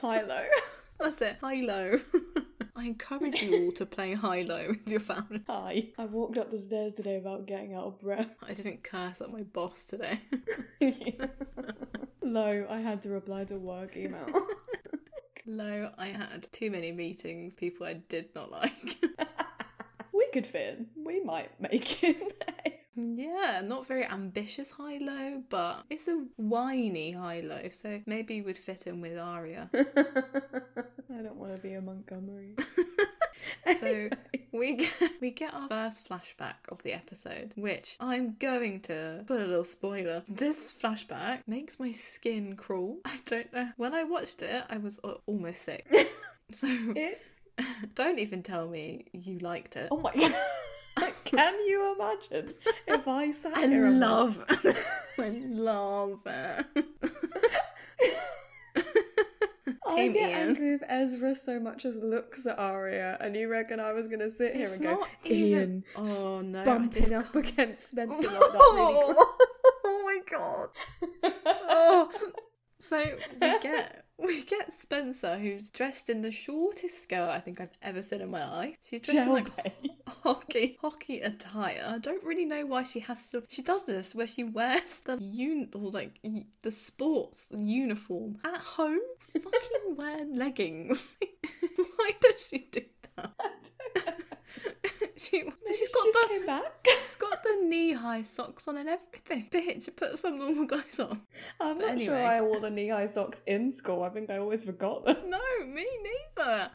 High 0.00 0.22
low. 0.22 0.46
That's 1.00 1.20
it. 1.22 1.38
High 1.40 1.62
low. 1.62 1.98
I 2.74 2.86
encourage 2.86 3.42
you 3.42 3.64
all 3.64 3.72
to 3.72 3.84
play 3.84 4.14
high 4.14 4.42
low 4.42 4.68
with 4.70 4.88
your 4.88 5.00
family. 5.00 5.42
Hi. 5.46 5.88
I 5.98 6.06
walked 6.06 6.38
up 6.38 6.50
the 6.50 6.58
stairs 6.58 6.94
today 6.94 7.18
without 7.18 7.46
getting 7.46 7.74
out 7.74 7.84
of 7.84 8.00
breath. 8.00 8.34
I 8.46 8.54
didn't 8.54 8.82
curse 8.82 9.20
at 9.20 9.30
my 9.30 9.42
boss 9.42 9.84
today. 9.84 10.20
Low, 12.22 12.66
I 12.70 12.78
had 12.78 13.02
to 13.02 13.10
reply 13.10 13.44
to 13.44 13.56
work 13.56 13.96
email. 13.96 14.26
Low, 15.46 15.90
I 15.98 16.06
had 16.06 16.50
too 16.52 16.70
many 16.70 16.92
meetings, 16.92 17.56
people 17.56 17.86
I 17.86 17.94
did 17.94 18.34
not 18.34 18.50
like. 18.50 19.04
we 20.12 20.26
could 20.32 20.46
fit 20.46 20.78
in. 20.78 21.04
We 21.04 21.22
might 21.22 21.60
make 21.60 22.02
it 22.02 22.42
yeah, 22.94 23.62
not 23.64 23.86
very 23.86 24.04
ambitious 24.04 24.70
high 24.70 24.98
low, 24.98 25.42
but 25.48 25.84
it's 25.88 26.08
a 26.08 26.26
whiny 26.36 27.12
high 27.12 27.40
low, 27.40 27.68
so 27.70 28.00
maybe 28.06 28.36
you 28.36 28.44
would 28.44 28.58
fit 28.58 28.86
in 28.86 29.00
with 29.00 29.18
Aria. 29.18 29.70
Want 31.42 31.56
to 31.56 31.60
be 31.60 31.74
a 31.74 31.80
Montgomery. 31.80 32.54
So 33.80 34.08
we 34.52 34.76
get, 34.76 35.00
we 35.20 35.30
get 35.32 35.52
our 35.52 35.66
first 35.68 36.08
flashback 36.08 36.54
of 36.68 36.80
the 36.84 36.92
episode, 36.92 37.52
which 37.56 37.96
I'm 37.98 38.36
going 38.38 38.78
to 38.82 39.24
put 39.26 39.40
a 39.40 39.44
little 39.44 39.64
spoiler. 39.64 40.22
This 40.28 40.72
flashback 40.72 41.40
makes 41.48 41.80
my 41.80 41.90
skin 41.90 42.54
crawl. 42.54 42.98
I 43.04 43.18
don't 43.26 43.52
know. 43.52 43.70
When 43.76 43.92
I 43.92 44.04
watched 44.04 44.42
it, 44.42 44.62
I 44.70 44.76
was 44.78 45.00
uh, 45.02 45.14
almost 45.26 45.62
sick. 45.62 45.86
So 46.52 46.68
It's 46.68 47.48
don't 47.96 48.20
even 48.20 48.44
tell 48.44 48.68
me 48.68 49.06
you 49.12 49.40
liked 49.40 49.74
it. 49.74 49.88
oh 49.90 49.98
my 49.98 50.14
god. 50.14 51.12
Can 51.24 51.54
you 51.66 51.96
imagine 51.98 52.54
if 52.86 53.08
I 53.08 53.32
sat 53.32 53.56
I 53.56 53.66
here 53.66 53.86
and 53.86 53.98
love, 53.98 54.44
I 55.18 55.42
love 55.48 56.20
it. 56.26 56.84
I 59.92 59.96
Team 59.96 60.12
get 60.12 60.30
Ian. 60.30 60.48
angry 60.48 60.72
if 60.74 60.82
Ezra 60.88 61.34
so 61.34 61.60
much 61.60 61.84
as 61.84 61.98
looks 61.98 62.46
at 62.46 62.58
Aria, 62.58 63.16
and 63.20 63.36
you 63.36 63.48
reckon 63.48 63.80
I 63.80 63.92
was 63.92 64.08
gonna 64.08 64.30
sit 64.30 64.54
here 64.56 64.64
It's 64.66 64.76
and 64.76 64.84
go, 64.84 65.06
Ian. 65.26 65.84
Oh 65.96 66.40
no! 66.40 66.60
I 66.60 66.64
bumping 66.64 67.12
up 67.14 67.34
against 67.34 67.88
Spencer 67.88 68.14
like 68.14 68.40
that 68.40 68.52
really 68.52 69.14
oh 69.84 70.02
my 70.04 70.18
god! 70.30 70.68
Oh, 71.74 72.10
so 72.78 72.98
we 73.40 73.58
get 73.60 74.04
we 74.18 74.44
get 74.44 74.72
Spencer, 74.74 75.38
who's 75.38 75.68
dressed 75.70 76.08
in 76.08 76.20
the 76.20 76.30
shortest 76.30 77.02
skirt 77.02 77.28
I 77.30 77.38
think 77.40 77.60
I've 77.60 77.76
ever 77.82 78.02
seen 78.02 78.20
in 78.20 78.30
my 78.30 78.48
life. 78.48 78.76
She's 78.82 79.00
dressed 79.00 79.26
in 79.26 79.32
like 79.32 79.48
hockey 80.22 80.78
hockey 80.80 81.20
attire. 81.20 81.84
I 81.88 81.98
don't 81.98 82.22
really 82.24 82.44
know 82.44 82.66
why 82.66 82.82
she 82.84 83.00
has 83.00 83.28
to. 83.30 83.42
She 83.48 83.62
does 83.62 83.84
this 83.84 84.14
where 84.14 84.26
she 84.26 84.44
wears 84.44 85.00
the 85.04 85.14
un 85.14 85.68
or 85.74 85.90
like 85.90 86.20
the 86.62 86.70
sports 86.70 87.48
uniform 87.52 88.38
at 88.44 88.60
home. 88.60 89.00
Fucking 89.40 89.96
wear 89.96 90.24
leggings. 90.26 91.16
why 91.96 92.12
does 92.20 92.46
she 92.48 92.68
do 92.70 92.82
that? 93.16 93.70
she 95.16 95.42
she's 95.66 95.78
she 95.78 95.86
got 95.94 96.04
just 96.04 96.46
the 96.46 96.62
she's 96.90 97.16
got 97.16 97.42
the 97.42 97.64
knee 97.64 97.92
high 97.92 98.22
socks 98.22 98.68
on 98.68 98.76
and 98.76 98.88
everything. 98.88 99.48
Bitch, 99.50 99.94
put 99.96 100.18
some 100.18 100.38
normal 100.38 100.66
clothes 100.66 101.00
on. 101.00 101.22
I'm 101.60 101.78
But 101.78 101.92
not 101.92 102.00
sure. 102.00 102.16
I 102.16 102.40
wore 102.40 102.60
the 102.60 102.70
knee-high 102.70 103.06
socks 103.06 103.42
in 103.46 103.70
school. 103.70 104.02
I 104.02 104.08
think 104.10 104.30
I 104.30 104.38
always 104.38 104.64
forgot 104.64 105.04
them. 105.04 105.16
No, 105.28 105.40
me 105.66 105.86
neither. 106.36 106.70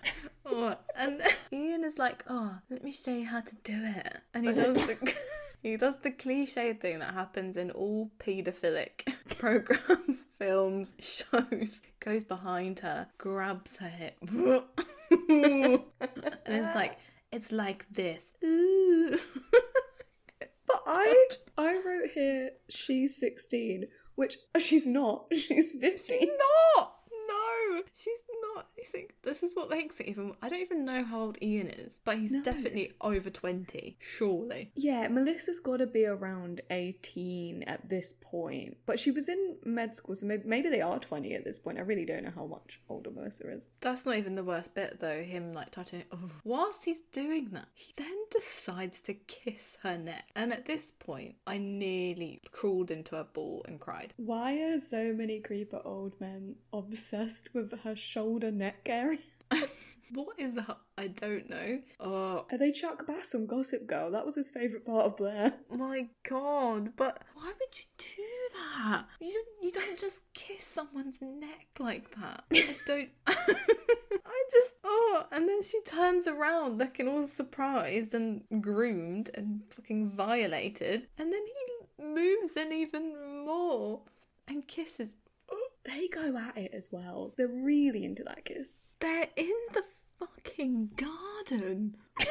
Oh, 0.45 0.75
and 0.95 1.21
Ian 1.51 1.83
is 1.83 1.97
like, 1.97 2.23
oh, 2.29 2.57
let 2.69 2.83
me 2.83 2.91
show 2.91 3.11
you 3.11 3.25
how 3.25 3.41
to 3.41 3.55
do 3.63 3.73
it. 3.83 4.17
And 4.33 4.47
he 4.47 4.53
does 4.53 4.75
the 4.75 5.13
he 5.61 5.77
does 5.77 5.97
the 5.97 6.11
cliche 6.11 6.73
thing 6.73 6.99
that 6.99 7.13
happens 7.13 7.57
in 7.57 7.71
all 7.71 8.11
paedophilic 8.19 9.13
programs, 9.37 10.27
films, 10.37 10.93
shows. 10.99 11.81
Goes 11.99 12.23
behind 12.23 12.79
her, 12.79 13.07
grabs 13.17 13.77
her 13.77 13.89
hip, 13.89 14.17
and 14.21 15.81
it's 16.45 16.75
like, 16.75 16.97
it's 17.31 17.51
like 17.51 17.85
this. 17.89 18.33
Ooh. 18.43 19.17
But 20.67 20.83
I 20.85 21.27
I 21.57 21.81
wrote 21.85 22.11
here 22.13 22.51
she's 22.69 23.17
16, 23.19 23.87
which 24.15 24.37
oh, 24.53 24.59
she's 24.59 24.85
not. 24.85 25.25
She's 25.31 25.71
15. 25.71 25.99
She's 26.19 26.29
not. 26.75 26.96
No, 27.27 27.81
she's 27.93 28.19
not. 28.55 28.67
You 28.77 28.83
think 28.85 29.15
this 29.23 29.43
is 29.43 29.55
what 29.55 29.69
makes 29.69 29.99
it 29.99 30.07
even? 30.07 30.33
I 30.41 30.49
don't 30.49 30.59
even 30.61 30.85
know 30.85 31.03
how 31.03 31.21
old 31.21 31.37
Ian 31.41 31.67
is, 31.67 31.99
but 32.05 32.17
he's 32.17 32.31
No. 32.31 32.41
definitely 32.43 32.93
over 33.01 33.29
twenty, 33.29 33.97
surely. 33.99 34.71
Yeah, 34.75 35.07
Melissa's 35.09 35.59
got 35.59 35.77
to 35.77 35.87
be 35.87 36.05
around 36.05 36.61
18 36.69 37.63
at 37.63 37.89
this 37.89 38.13
point. 38.21 38.77
But 38.85 38.99
she 38.99 39.11
was 39.11 39.27
in 39.29 39.57
med 39.65 39.95
school, 39.95 40.15
so 40.15 40.25
maybe, 40.25 40.43
maybe 40.47 40.69
they 40.69 40.81
are 40.81 40.99
20 40.99 41.33
at 41.33 41.43
this 41.43 41.59
point. 41.59 41.77
I 41.77 41.81
really 41.81 42.05
don't 42.05 42.23
know 42.23 42.31
how 42.35 42.45
much 42.45 42.79
older 42.89 43.11
Melissa 43.11 43.49
is. 43.51 43.69
That's 43.81 44.05
not 44.05 44.15
even 44.17 44.35
the 44.35 44.43
worst 44.43 44.73
bit, 44.75 44.99
though. 44.99 45.21
Him 45.23 45.53
like 45.53 45.71
touching. 45.71 46.03
Oh. 46.11 46.31
Whilst 46.43 46.85
he's 46.85 47.01
doing 47.11 47.49
that, 47.51 47.67
he 47.73 47.93
then 47.97 48.15
decides 48.31 49.01
to 49.01 49.13
kiss 49.13 49.77
her 49.83 49.97
neck, 49.97 50.29
and 50.35 50.53
at 50.53 50.65
this 50.65 50.91
point, 50.91 51.35
I 51.45 51.57
nearly 51.57 52.41
crawled 52.51 52.91
into 52.91 53.15
a 53.17 53.23
ball 53.23 53.63
and 53.67 53.79
cried. 53.79 54.13
Why 54.17 54.53
are 54.61 54.77
so 54.79 55.13
many 55.13 55.39
creeper 55.39 55.81
old 55.83 56.19
men 56.21 56.55
obsessed 56.73 57.16
with 57.53 57.79
her 57.81 57.95
shoulder 57.95 58.51
neck 58.51 58.87
area? 58.87 59.19
What 60.13 60.39
is 60.39 60.55
that? 60.55 60.77
I 60.97 61.07
don't 61.07 61.49
know. 61.49 61.79
Oh 61.99 62.45
Are 62.49 62.57
they 62.57 62.71
Chuck 62.71 63.05
Bass 63.05 63.35
on 63.35 63.45
Gossip 63.45 63.87
Girl? 63.87 64.09
That 64.11 64.25
was 64.25 64.35
his 64.35 64.49
favourite 64.49 64.85
part 64.85 65.05
of 65.05 65.17
Blair. 65.17 65.53
my 65.69 66.07
god! 66.27 66.95
But 66.95 67.21
why 67.33 67.47
would 67.47 67.77
you 67.77 67.85
do 67.97 68.23
that? 68.55 69.05
You 69.19 69.33
don't, 69.33 69.63
you 69.65 69.71
don't 69.71 69.99
just 69.99 70.21
kiss 70.33 70.63
someone's 70.63 71.17
neck 71.21 71.67
like 71.79 72.15
that. 72.15 72.45
I 72.53 72.75
don't. 72.85 73.09
I 73.27 74.43
just 74.51 74.75
oh, 74.83 75.25
and 75.31 75.47
then 75.47 75.61
she 75.63 75.81
turns 75.81 76.27
around 76.27 76.77
looking 76.77 77.07
all 77.07 77.23
surprised 77.23 78.13
and 78.13 78.43
groomed 78.61 79.29
and 79.33 79.61
fucking 79.69 80.09
violated, 80.09 81.07
and 81.17 81.33
then 81.33 81.43
he 81.45 82.03
moves 82.03 82.55
in 82.55 82.71
even 82.71 83.45
more 83.45 84.01
and 84.47 84.67
kisses. 84.67 85.15
They 85.87 86.09
go 86.09 86.37
at 86.37 86.57
it 86.57 86.71
as 86.73 86.89
well. 86.91 87.33
They're 87.37 87.47
really 87.47 88.03
into 88.03 88.23
that 88.25 88.45
kiss. 88.45 88.85
They're 88.99 89.29
in 89.37 89.55
the 89.73 89.83
fucking 90.19 90.91
garden. 90.97 91.95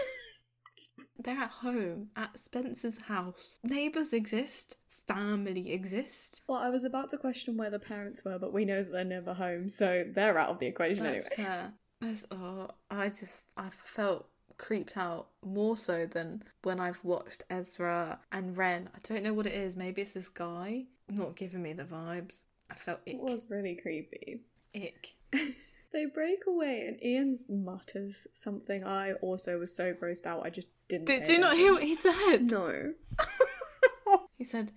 They're 1.19 1.41
at 1.41 1.51
home 1.51 2.09
at 2.15 2.39
Spencer's 2.39 2.99
house. 3.03 3.59
Neighbours 3.65 4.13
exist. 4.13 4.77
Family 5.09 5.73
exist. 5.73 6.43
Well, 6.47 6.59
I 6.59 6.69
was 6.69 6.85
about 6.85 7.09
to 7.11 7.19
question 7.19 7.57
where 7.57 7.71
the 7.71 7.79
parents 7.79 8.25
were, 8.25 8.39
but 8.39 8.53
we 8.53 8.65
know 8.67 8.83
that 8.83 8.93
they're 8.93 9.05
never 9.05 9.33
home, 9.33 9.69
so 9.69 10.05
they're 10.13 10.39
out 10.39 10.51
of 10.51 10.59
the 10.59 10.67
equation 10.67 11.05
That's 11.05 11.27
anyway. 11.39 11.49
fair. 11.49 11.73
That's, 12.01 12.25
oh, 12.31 12.69
I 12.91 13.09
just 13.09 13.47
I 13.57 13.71
felt 13.71 14.29
creeped 14.59 14.97
out 14.97 15.29
more 15.45 15.77
so 15.77 16.07
than 16.07 16.43
when 16.63 16.81
I've 16.81 17.03
watched 17.03 17.45
Ezra 17.49 18.19
and 18.33 18.57
Wren. 18.57 18.91
I 18.95 18.99
don't 19.03 19.23
know 19.23 19.33
what 19.33 19.47
it 19.47 19.55
is. 19.55 19.77
Maybe 19.77 20.03
it's 20.03 20.13
this 20.13 20.29
guy 20.29 20.85
not 21.09 21.37
giving 21.37 21.63
me 21.63 21.73
the 21.73 21.85
vibes. 21.85 22.43
I 22.71 22.75
felt 22.75 23.01
ick. 23.07 23.15
It 23.15 23.21
was 23.21 23.47
really 23.51 23.77
creepy. 23.77 24.43
ick. 24.75 25.15
They 25.93 26.05
break 26.05 26.41
away, 26.47 26.85
and 26.89 27.03
Ian 27.03 27.37
mutters 27.49 28.27
something. 28.35 28.85
I 28.85 29.13
also 29.15 29.59
was 29.59 29.75
so 29.75 29.95
grossed 29.95 30.27
out, 30.27 30.45
I 30.45 30.51
just 30.51 30.69
didn't. 30.89 31.07
Did 31.07 31.29
you 31.29 31.39
not 31.39 31.57
hear 31.57 31.73
what 31.73 31.85
he 31.85 31.95
said? 31.95 32.51
No. 32.51 32.93
He 34.37 34.45
said, 34.45 34.73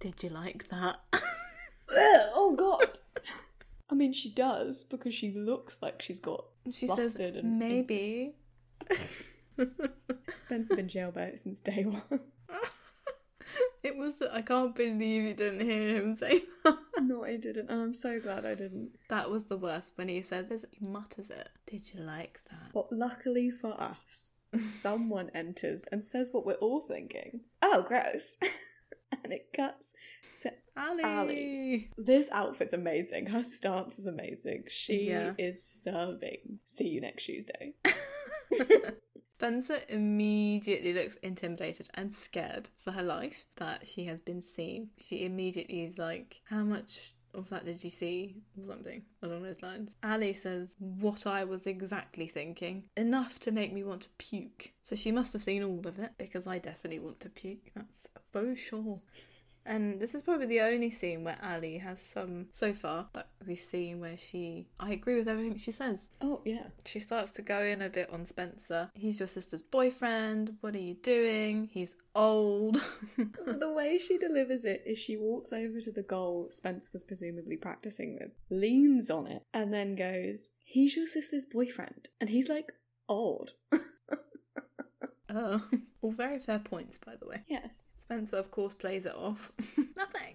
"Did 0.00 0.22
you 0.24 0.30
like 0.30 0.68
that?" 0.70 0.98
Oh 1.92 2.56
god. 2.58 2.98
I 3.90 3.94
mean, 3.94 4.12
she 4.12 4.30
does 4.30 4.82
because 4.84 5.14
she 5.14 5.30
looks 5.32 5.82
like 5.82 6.02
she's 6.02 6.18
got. 6.20 6.44
She 6.72 6.88
says, 6.88 7.14
and- 7.16 7.58
"Maybe." 7.58 8.34
Spencer's 10.38 10.76
been 10.76 10.88
jailbait 10.88 11.38
since 11.38 11.60
day 11.60 11.84
one. 11.84 12.20
It 13.82 13.96
was. 13.96 14.20
I 14.30 14.42
can't 14.42 14.74
believe 14.74 15.22
you 15.24 15.34
didn't 15.34 15.60
hear 15.62 15.96
him 16.02 16.14
say 16.14 16.42
that. 16.64 16.76
no, 17.00 17.24
I 17.24 17.36
didn't, 17.36 17.70
and 17.70 17.80
I'm 17.80 17.94
so 17.94 18.20
glad 18.20 18.44
I 18.44 18.54
didn't. 18.54 18.90
That 19.08 19.30
was 19.30 19.44
the 19.44 19.56
worst 19.56 19.92
when 19.96 20.08
he 20.08 20.20
says 20.22 20.48
this. 20.48 20.64
He 20.70 20.84
mutters 20.86 21.30
it. 21.30 21.48
Did 21.66 21.92
you 21.94 22.00
like 22.00 22.40
that? 22.50 22.72
But 22.74 22.92
luckily 22.92 23.50
for 23.50 23.72
us, 23.80 24.30
someone 24.60 25.30
enters 25.34 25.84
and 25.90 26.04
says 26.04 26.28
what 26.32 26.44
we're 26.44 26.54
all 26.54 26.80
thinking. 26.80 27.40
Oh, 27.62 27.82
gross. 27.88 28.36
and 29.24 29.32
it 29.32 29.48
cuts 29.56 29.94
to 30.42 30.52
Ali. 30.76 31.02
Ali. 31.04 31.90
This 31.96 32.28
outfit's 32.30 32.74
amazing. 32.74 33.26
Her 33.28 33.44
stance 33.44 33.98
is 33.98 34.06
amazing. 34.06 34.64
She 34.68 35.08
Yeah. 35.08 35.32
is 35.38 35.64
serving. 35.64 36.58
See 36.64 36.88
you 36.88 37.00
next 37.00 37.24
Tuesday. 37.24 37.74
Spencer 39.40 39.78
immediately 39.88 40.92
looks 40.92 41.16
intimidated 41.22 41.88
and 41.94 42.14
scared 42.14 42.68
for 42.76 42.90
her 42.90 43.02
life 43.02 43.46
that 43.56 43.86
she 43.86 44.04
has 44.04 44.20
been 44.20 44.42
seen. 44.42 44.90
She 44.98 45.24
immediately 45.24 45.82
is 45.82 45.96
like, 45.96 46.42
How 46.44 46.62
much 46.62 47.14
of 47.32 47.48
that 47.48 47.64
did 47.64 47.82
you 47.82 47.88
see? 47.88 48.36
Or 48.58 48.66
something 48.66 49.02
along 49.22 49.44
those 49.44 49.62
lines. 49.62 49.96
Ali 50.04 50.34
says, 50.34 50.76
What 50.78 51.26
I 51.26 51.44
was 51.44 51.66
exactly 51.66 52.26
thinking. 52.26 52.84
Enough 52.98 53.40
to 53.40 53.50
make 53.50 53.72
me 53.72 53.82
want 53.82 54.02
to 54.02 54.08
puke. 54.18 54.72
So 54.82 54.94
she 54.94 55.10
must 55.10 55.32
have 55.32 55.42
seen 55.42 55.62
all 55.62 55.88
of 55.88 55.98
it 55.98 56.10
because 56.18 56.46
I 56.46 56.58
definitely 56.58 57.00
want 57.00 57.20
to 57.20 57.30
puke. 57.30 57.70
That's 57.74 58.10
for 58.32 58.54
sure. 58.54 59.00
And 59.70 60.00
this 60.00 60.16
is 60.16 60.24
probably 60.24 60.46
the 60.46 60.62
only 60.62 60.90
scene 60.90 61.22
where 61.22 61.38
Ali 61.44 61.78
has 61.78 62.02
some, 62.02 62.46
so 62.50 62.74
far, 62.74 63.08
that 63.12 63.28
we've 63.46 63.56
seen 63.56 64.00
where 64.00 64.16
she. 64.16 64.66
I 64.80 64.90
agree 64.90 65.14
with 65.14 65.28
everything 65.28 65.58
she 65.58 65.70
says. 65.70 66.10
Oh, 66.20 66.40
yeah. 66.44 66.66
She 66.84 66.98
starts 66.98 67.30
to 67.34 67.42
go 67.42 67.62
in 67.62 67.80
a 67.80 67.88
bit 67.88 68.10
on 68.12 68.24
Spencer. 68.24 68.90
He's 68.94 69.20
your 69.20 69.28
sister's 69.28 69.62
boyfriend. 69.62 70.56
What 70.60 70.74
are 70.74 70.78
you 70.78 70.94
doing? 70.94 71.68
He's 71.70 71.94
old. 72.16 72.82
the 73.16 73.72
way 73.72 73.96
she 73.96 74.18
delivers 74.18 74.64
it 74.64 74.82
is 74.84 74.98
she 74.98 75.16
walks 75.16 75.52
over 75.52 75.80
to 75.80 75.92
the 75.92 76.02
goal 76.02 76.48
Spencer 76.50 76.90
was 76.92 77.04
presumably 77.04 77.56
practicing 77.56 78.18
with, 78.20 78.32
leans 78.50 79.08
on 79.08 79.28
it, 79.28 79.44
and 79.54 79.72
then 79.72 79.94
goes, 79.94 80.50
He's 80.64 80.96
your 80.96 81.06
sister's 81.06 81.46
boyfriend. 81.46 82.08
And 82.20 82.28
he's 82.28 82.48
like, 82.48 82.72
old. 83.08 83.52
oh. 85.30 85.62
All 86.02 86.12
very 86.12 86.40
fair 86.40 86.58
points, 86.58 86.98
by 86.98 87.14
the 87.20 87.28
way. 87.28 87.44
Yes. 87.46 87.89
Spencer, 88.10 88.38
of 88.38 88.50
course, 88.50 88.74
plays 88.74 89.06
it 89.06 89.14
off. 89.14 89.52
nothing. 89.96 90.34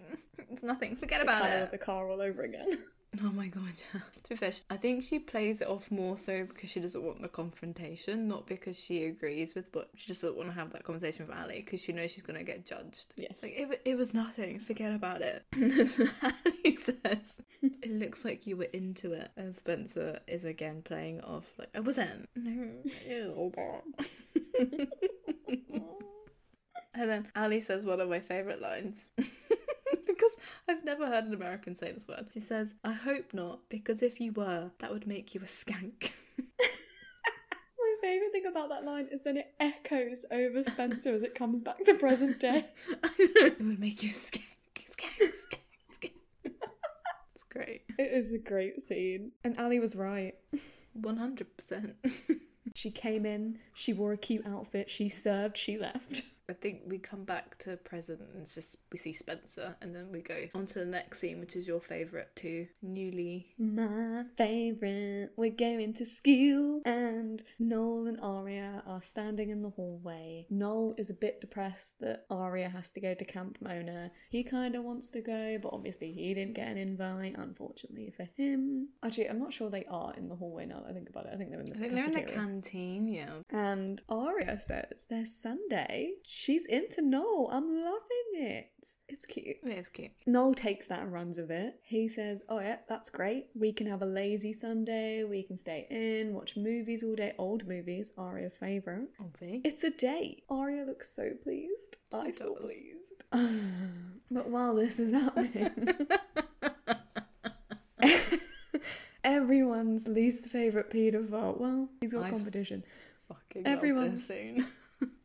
It's 0.49 0.63
nothing. 0.63 0.95
Forget 0.95 1.19
It's 1.19 1.23
about 1.29 1.45
it. 1.45 1.71
the 1.71 1.77
car 1.77 2.09
all 2.09 2.21
over 2.21 2.43
again. 2.43 2.77
Oh 3.23 3.31
my 3.31 3.47
god, 3.47 3.71
yeah. 3.93 4.01
To 4.23 4.29
be 4.29 4.35
fair, 4.35 4.51
I 4.69 4.75
think 4.75 5.01
she 5.01 5.19
plays 5.19 5.61
it 5.61 5.69
off 5.69 5.89
more 5.89 6.17
so 6.17 6.43
because 6.43 6.69
she 6.69 6.81
doesn't 6.81 7.01
want 7.01 7.21
the 7.21 7.29
confrontation, 7.29 8.27
not 8.27 8.45
because 8.45 8.77
she 8.77 9.05
agrees 9.05 9.55
with 9.55 9.71
but 9.71 9.87
she 9.95 10.07
just 10.07 10.21
doesn't 10.21 10.35
want 10.35 10.49
to 10.49 10.55
have 10.55 10.73
that 10.73 10.83
conversation 10.83 11.25
with 11.25 11.33
Ali 11.37 11.61
because 11.61 11.81
she 11.81 11.93
knows 11.93 12.11
she's 12.11 12.23
going 12.23 12.37
to 12.37 12.43
get 12.43 12.65
judged. 12.65 13.13
Yes. 13.15 13.41
Like, 13.41 13.53
it, 13.55 13.81
it 13.85 13.95
was 13.95 14.13
nothing, 14.13 14.59
forget 14.59 14.91
about 14.91 15.21
it. 15.21 15.43
Ali 15.55 16.75
says, 16.75 17.41
It 17.61 17.89
looks 17.91 18.25
like 18.25 18.45
you 18.45 18.57
were 18.57 18.67
into 18.73 19.13
it. 19.13 19.29
And 19.37 19.55
Spencer 19.55 20.19
is 20.27 20.43
again 20.43 20.81
playing 20.83 21.21
off 21.21 21.45
like, 21.57 21.69
I 21.73 21.79
wasn't. 21.79 22.27
No. 22.35 22.67
Ew. 23.07 23.53
And 26.95 27.09
then 27.09 27.27
Ali 27.35 27.59
says 27.61 27.85
one 27.85 27.99
of 27.99 28.09
my 28.09 28.19
favourite 28.19 28.61
lines. 28.61 29.05
because 29.17 30.37
I've 30.67 30.83
never 30.83 31.07
heard 31.07 31.25
an 31.25 31.33
American 31.33 31.75
say 31.75 31.91
this 31.91 32.07
word. 32.07 32.27
She 32.33 32.39
says, 32.39 32.73
I 32.83 32.93
hope 32.93 33.33
not, 33.33 33.59
because 33.69 34.01
if 34.01 34.19
you 34.19 34.31
were, 34.31 34.71
that 34.79 34.91
would 34.91 35.07
make 35.07 35.35
you 35.35 35.41
a 35.41 35.45
skank. 35.45 36.11
My 36.59 37.95
favourite 38.01 38.31
thing 38.31 38.45
about 38.45 38.69
that 38.69 38.83
line 38.83 39.07
is 39.11 39.23
then 39.23 39.37
it 39.37 39.53
echoes 39.59 40.25
over 40.31 40.63
Spencer 40.63 41.13
as 41.13 41.23
it 41.23 41.35
comes 41.35 41.61
back 41.61 41.83
to 41.85 41.93
present 41.95 42.39
day. 42.39 42.63
it 43.19 43.59
would 43.59 43.79
make 43.79 44.03
you 44.03 44.09
a 44.09 44.13
skank. 44.13 44.43
Skank, 44.77 45.21
skank, 45.21 45.61
skank. 45.93 46.51
it's 47.33 47.43
great. 47.43 47.83
It 47.97 48.11
is 48.11 48.33
a 48.33 48.39
great 48.39 48.81
scene. 48.81 49.31
And 49.43 49.57
Ali 49.59 49.79
was 49.79 49.95
right. 49.95 50.33
100%. 50.99 51.93
She 52.75 52.91
came 52.91 53.25
in, 53.25 53.59
she 53.73 53.93
wore 53.93 54.11
a 54.11 54.17
cute 54.17 54.45
outfit, 54.45 54.89
she 54.89 55.07
served, 55.07 55.55
she 55.55 55.77
left. 55.77 56.23
I 56.49 56.53
think 56.53 56.81
we 56.87 56.97
come 56.97 57.23
back 57.23 57.57
to 57.59 57.77
present 57.77 58.19
and 58.19 58.41
it's 58.41 58.55
just 58.55 58.77
we 58.91 58.97
see 58.97 59.13
Spencer 59.13 59.75
and 59.81 59.95
then 59.95 60.11
we 60.11 60.21
go 60.21 60.35
on 60.53 60.67
to 60.67 60.79
the 60.79 60.85
next 60.85 61.19
scene, 61.19 61.39
which 61.39 61.55
is 61.55 61.67
your 61.67 61.79
favourite 61.79 62.35
too. 62.35 62.67
Newly. 62.81 63.47
My 63.57 64.23
favourite, 64.37 65.29
we're 65.35 65.51
going 65.51 65.93
to 65.95 66.05
school, 66.05 66.81
and 66.85 67.41
Noel 67.59 68.07
and 68.07 68.19
Aria 68.21 68.83
are 68.85 69.01
standing 69.01 69.49
in 69.49 69.61
the 69.61 69.69
hallway. 69.69 70.45
Noel 70.49 70.95
is 70.97 71.09
a 71.09 71.13
bit 71.13 71.41
depressed 71.41 71.99
that 72.01 72.25
Aria 72.29 72.69
has 72.69 72.91
to 72.93 73.01
go 73.01 73.13
to 73.13 73.25
Camp 73.25 73.57
Mona. 73.61 74.11
He 74.29 74.43
kind 74.43 74.75
of 74.75 74.83
wants 74.83 75.09
to 75.09 75.21
go, 75.21 75.57
but 75.61 75.73
obviously 75.73 76.11
he 76.11 76.33
didn't 76.33 76.55
get 76.55 76.67
an 76.67 76.77
invite, 76.77 77.35
unfortunately 77.37 78.13
for 78.15 78.27
him. 78.35 78.89
Actually, 79.03 79.29
I'm 79.29 79.39
not 79.39 79.53
sure 79.53 79.69
they 79.69 79.85
are 79.85 80.13
in 80.15 80.29
the 80.29 80.35
hallway 80.35 80.65
now 80.65 80.81
that 80.81 80.89
I 80.89 80.93
think 80.93 81.09
about 81.09 81.25
it. 81.25 81.31
I 81.33 81.37
think 81.37 81.49
they're 81.51 81.59
in 81.59 81.69
the 81.69 81.75
I 81.75 81.79
think 81.79 81.93
they're 81.93 82.05
in 82.05 82.11
the 82.11 82.21
canteen, 82.21 83.07
yeah. 83.07 83.41
And 83.49 84.01
Aria 84.09 84.59
says, 84.59 85.05
There's 85.09 85.35
Sunday. 85.35 86.13
She's 86.37 86.65
into 86.65 87.01
Noel. 87.01 87.49
I'm 87.49 87.69
loving 87.81 88.33
it. 88.33 88.69
It's 89.07 89.25
cute. 89.25 89.55
It's 89.63 89.87
cute. 89.87 90.11
Noel 90.27 90.53
takes 90.53 90.85
that 90.87 90.99
and 91.03 91.13
runs 91.13 91.37
with 91.37 91.49
it. 91.49 91.79
He 91.81 92.09
says, 92.09 92.43
Oh, 92.49 92.59
yeah, 92.59 92.79
that's 92.89 93.09
great. 93.09 93.45
We 93.55 93.71
can 93.71 93.87
have 93.87 94.01
a 94.01 94.05
lazy 94.05 94.51
Sunday. 94.51 95.23
We 95.23 95.43
can 95.43 95.55
stay 95.55 95.87
in, 95.89 96.33
watch 96.33 96.57
movies 96.57 97.05
all 97.05 97.15
day. 97.15 97.35
Old 97.37 97.65
movies, 97.65 98.11
Aria's 98.17 98.57
favourite. 98.57 99.07
Obvi. 99.21 99.59
Oh, 99.59 99.61
it's 99.63 99.85
a 99.85 99.91
date. 99.91 100.43
Aria 100.49 100.83
looks 100.83 101.09
so 101.09 101.29
pleased. 101.41 101.95
I 102.13 102.31
feel 102.31 102.55
does. 102.55 102.63
pleased. 102.69 103.23
but 104.29 104.49
while 104.49 104.75
this 104.75 104.99
is 104.99 105.13
happening, 105.13 105.69
everyone's 109.23 110.05
least 110.09 110.47
favourite 110.47 110.89
paedophile, 110.89 111.57
well, 111.57 111.87
he's 112.01 112.11
got 112.11 112.25
I 112.25 112.29
competition. 112.29 112.83
Fucking 113.29 113.65
Everyone's- 113.65 114.27
scene. 114.27 114.67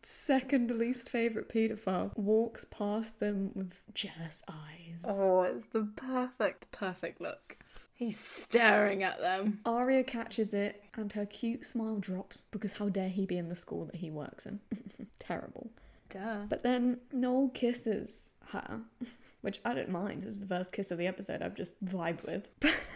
Second 0.03 0.71
least 0.79 1.09
favourite 1.09 1.49
paedophile 1.49 2.17
walks 2.17 2.65
past 2.65 3.21
them 3.21 3.51
with 3.55 3.83
jealous 3.93 4.43
eyes. 4.49 5.05
Oh, 5.07 5.43
it's 5.43 5.67
the 5.67 5.89
perfect, 5.97 6.71
perfect 6.73 7.21
look. 7.21 7.57
He's 7.93 8.19
staring 8.19 9.03
at 9.03 9.21
them. 9.21 9.61
Aria 9.67 10.03
catches 10.03 10.55
it 10.55 10.83
and 10.97 11.13
her 11.13 11.27
cute 11.27 11.67
smile 11.67 11.97
drops 11.97 12.45
because 12.51 12.73
how 12.73 12.89
dare 12.89 13.11
he 13.11 13.27
be 13.27 13.37
in 13.37 13.49
the 13.49 13.55
school 13.55 13.85
that 13.85 13.97
he 13.97 14.11
works 14.11 14.47
in? 14.47 14.61
Terrible. 15.19 15.69
Duh. 16.09 16.47
But 16.49 16.63
then 16.63 17.01
Noel 17.13 17.51
kisses 17.51 18.33
her, 18.53 18.81
which 19.43 19.61
I 19.67 19.75
don't 19.75 19.91
mind. 19.91 20.23
This 20.23 20.35
is 20.35 20.41
the 20.41 20.47
first 20.47 20.73
kiss 20.73 20.91
of 20.91 20.97
the 20.97 21.07
episode 21.07 21.43
I've 21.43 21.55
just 21.55 21.85
vibed 21.85 22.27
with. 22.27 22.49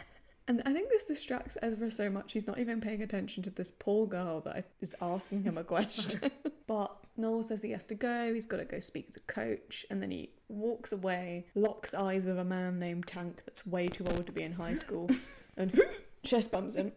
and 0.47 0.63
I 0.67 0.73
think 0.73 0.91
this 0.91 1.05
distracts 1.05 1.57
Ezra 1.63 1.91
so 1.91 2.11
much 2.11 2.33
he's 2.33 2.47
not 2.47 2.59
even 2.59 2.81
paying 2.81 3.03
attention 3.03 3.43
to 3.45 3.51
this 3.51 3.71
poor 3.71 4.07
girl 4.07 4.41
that 4.43 4.69
is 4.81 4.95
asking 5.01 5.45
him 5.45 5.57
a 5.57 5.65
question. 5.65 6.31
but 6.67 6.95
Noel 7.17 7.43
says 7.43 7.63
he 7.63 7.71
has 7.71 7.87
to 7.87 7.95
go, 7.95 8.35
he's 8.35 8.47
got 8.47 8.59
to 8.59 8.65
go 8.65 8.81
speak 8.81 9.13
to 9.13 9.21
Coach, 9.21 9.87
and 9.91 10.03
then 10.03 10.11
he 10.11 10.31
walks 10.49 10.93
away, 10.93 11.47
locks 11.55 11.95
eyes 11.95 12.27
with 12.27 12.39
a 12.39 12.45
man 12.45 12.79
named 12.79 13.07
Tank 13.07 13.43
that's 13.47 13.67
way 13.67 13.89
too 13.89 14.05
old 14.07 14.27
to 14.27 14.33
be 14.33 14.43
in 14.43 14.53
high 14.53 14.75
school, 14.75 15.11
and 15.57 15.81
chest 16.25 16.53
bumps 16.53 16.75
him. 16.75 16.93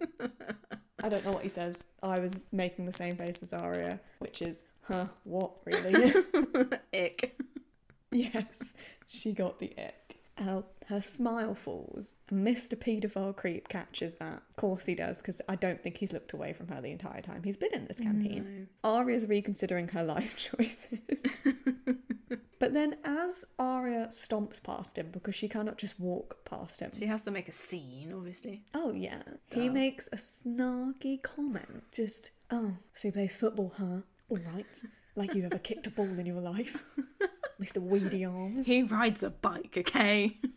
I 1.04 1.10
don't 1.10 1.24
know 1.24 1.32
what 1.32 1.44
he 1.44 1.50
says. 1.50 1.86
I 2.02 2.20
was 2.20 2.42
making 2.52 2.86
the 2.86 2.94
same 2.94 3.16
face 3.16 3.44
as 3.44 3.54
Aria, 3.54 4.00
which 4.20 4.42
is, 4.42 4.64
huh, 4.82 5.06
what 5.24 5.52
really? 5.66 6.14
Ick. 6.94 7.40
yes, 8.12 8.74
she 9.06 9.34
got 9.34 9.60
the 9.60 9.74
ick. 9.78 10.07
Her, 10.38 10.64
her 10.88 11.02
smile 11.02 11.56
falls, 11.56 12.16
and 12.30 12.46
Mr. 12.46 12.76
Paedophile 12.76 13.36
Creep 13.36 13.68
catches 13.70 14.16
that. 14.16 14.44
Of 14.50 14.56
course 14.56 14.86
he 14.86 14.94
does, 14.96 15.22
because 15.22 15.42
I 15.50 15.56
don't 15.56 15.82
think 15.82 15.98
he's 15.98 16.14
looked 16.14 16.34
away 16.34 16.54
from 16.54 16.68
her 16.68 16.80
the 16.82 16.92
entire 16.92 17.22
time 17.22 17.42
he's 17.44 17.58
been 17.58 17.74
in 17.74 17.86
this 17.86 18.00
canteen. 18.00 18.68
Aria's 18.84 19.26
reconsidering 19.28 19.88
her 19.90 20.04
life 20.16 20.52
choices. 20.56 21.40
but 22.60 22.74
then, 22.74 22.98
as 23.04 23.46
Arya 23.58 24.08
stomps 24.12 24.64
past 24.64 24.98
him, 24.98 25.10
because 25.12 25.34
she 25.36 25.48
cannot 25.48 25.78
just 25.78 26.00
walk 26.00 26.46
past 26.46 26.80
him, 26.82 26.92
She 26.94 27.08
has 27.08 27.24
to 27.24 27.32
make 27.32 27.50
a 27.50 27.54
scene, 27.54 28.14
obviously. 28.16 28.64
Oh 28.74 28.92
yeah. 28.94 29.24
He 29.52 29.70
makes 29.70 30.08
a 30.10 30.18
snarky 30.18 31.22
comment. 31.22 31.84
Just, 31.92 32.32
oh, 32.52 32.76
so 32.94 33.08
he 33.08 33.12
plays 33.12 33.36
football, 33.36 33.74
huh? 33.78 34.02
All 34.30 34.38
right. 34.54 34.84
Like 35.16 35.34
you 35.34 35.46
ever 35.46 35.58
kicked 35.58 35.88
a 35.88 35.90
ball 35.90 36.20
in 36.20 36.28
your 36.28 36.42
life, 36.42 36.84
Mr. 37.62 37.82
Weedy 37.82 38.26
Arms. 38.26 38.66
He 38.66 38.84
rides 38.84 39.24
a 39.24 39.30
bike, 39.30 39.76
okay? 39.78 40.38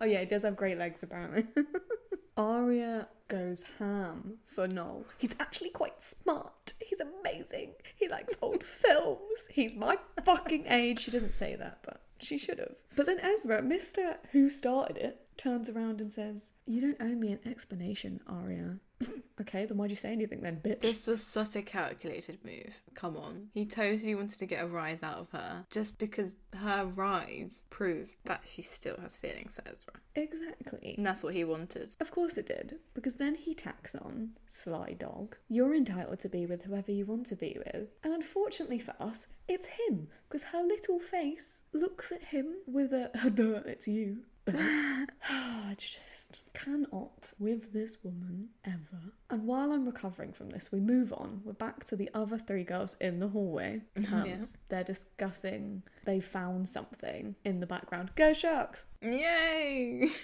Oh 0.00 0.04
yeah, 0.04 0.20
he 0.20 0.26
does 0.26 0.42
have 0.42 0.56
great 0.56 0.76
legs 0.78 1.02
apparently. 1.02 1.44
Aria 2.36 3.08
goes 3.28 3.64
ham 3.78 4.38
for 4.46 4.68
Noel. 4.68 5.04
He's 5.18 5.34
actually 5.40 5.70
quite 5.70 6.02
smart. 6.02 6.72
He's 6.80 7.00
amazing. 7.00 7.72
He 7.96 8.08
likes 8.08 8.36
old 8.42 8.62
films. 8.64 9.48
He's 9.50 9.74
my 9.74 9.96
fucking 10.24 10.66
age. 10.68 11.00
She 11.00 11.10
doesn't 11.10 11.34
say 11.34 11.56
that, 11.56 11.78
but 11.82 12.02
she 12.18 12.38
should 12.38 12.58
have. 12.58 12.74
But 12.96 13.06
then 13.06 13.18
Ezra, 13.20 13.60
Mr. 13.62 14.16
Who 14.32 14.48
started 14.48 14.98
it, 14.98 15.20
turns 15.38 15.70
around 15.70 16.00
and 16.00 16.12
says, 16.12 16.52
You 16.66 16.80
don't 16.80 17.00
owe 17.00 17.14
me 17.14 17.32
an 17.32 17.40
explanation, 17.46 18.20
Aria. 18.26 18.78
okay, 19.40 19.64
then 19.64 19.78
why'd 19.78 19.90
you 19.90 19.96
say 19.96 20.12
anything 20.12 20.40
then, 20.40 20.60
bitch? 20.62 20.80
This 20.80 21.06
was 21.06 21.22
such 21.24 21.56
a 21.56 21.62
calculated 21.62 22.38
move. 22.44 22.80
Come 22.94 23.16
on. 23.16 23.48
He 23.54 23.64
totally 23.64 24.14
wanted 24.14 24.38
to 24.40 24.46
get 24.46 24.64
a 24.64 24.66
rise 24.66 25.02
out 25.02 25.18
of 25.18 25.30
her 25.30 25.64
just 25.70 25.98
because 25.98 26.34
her 26.56 26.84
rise 26.84 27.62
proved 27.70 28.16
that 28.24 28.42
she 28.44 28.62
still 28.62 28.96
has 29.00 29.16
feelings 29.16 29.54
for 29.54 29.70
Ezra. 29.70 29.92
Exactly. 30.16 30.94
And 30.96 31.06
that's 31.06 31.22
what 31.22 31.34
he 31.34 31.44
wanted. 31.44 31.92
Of 32.00 32.10
course 32.10 32.36
it 32.36 32.46
did, 32.46 32.76
because 32.94 33.14
then 33.14 33.36
he 33.36 33.54
tacks 33.54 33.94
on, 33.94 34.30
sly 34.48 34.96
dog, 34.98 35.36
you're 35.48 35.74
entitled 35.74 36.18
to 36.20 36.28
be 36.28 36.46
with 36.46 36.62
whoever 36.62 36.90
you 36.90 37.06
want 37.06 37.26
to 37.26 37.36
be 37.36 37.56
with. 37.58 37.88
And 38.02 38.12
unfortunately 38.12 38.80
for 38.80 38.94
us, 38.98 39.28
it's 39.46 39.68
him, 39.68 40.08
because 40.28 40.44
her 40.44 40.62
little 40.62 40.98
face 40.98 41.62
looks 41.72 42.10
at 42.10 42.24
him 42.24 42.56
with 42.66 42.92
a, 42.92 43.10
duh, 43.34 43.62
it's 43.64 43.86
you. 43.86 44.24
I 45.28 45.74
just 45.76 46.40
cannot 46.54 47.32
with 47.38 47.72
this 47.72 47.98
woman 48.02 48.48
ever. 48.64 49.12
And 49.30 49.46
while 49.46 49.72
I'm 49.72 49.86
recovering 49.86 50.32
from 50.32 50.50
this, 50.50 50.72
we 50.72 50.80
move 50.80 51.12
on. 51.12 51.42
We're 51.44 51.52
back 51.52 51.84
to 51.84 51.96
the 51.96 52.10
other 52.14 52.38
three 52.38 52.64
girls 52.64 52.96
in 53.00 53.20
the 53.20 53.28
hallway. 53.28 53.82
Um, 53.96 54.04
Yeah. 54.26 54.44
They're 54.68 54.84
discussing 54.84 55.82
they 56.04 56.20
found 56.20 56.68
something 56.68 57.36
in 57.44 57.60
the 57.60 57.66
background. 57.66 58.10
Go 58.16 58.32
sharks! 58.32 58.86
Yay! 59.02 60.08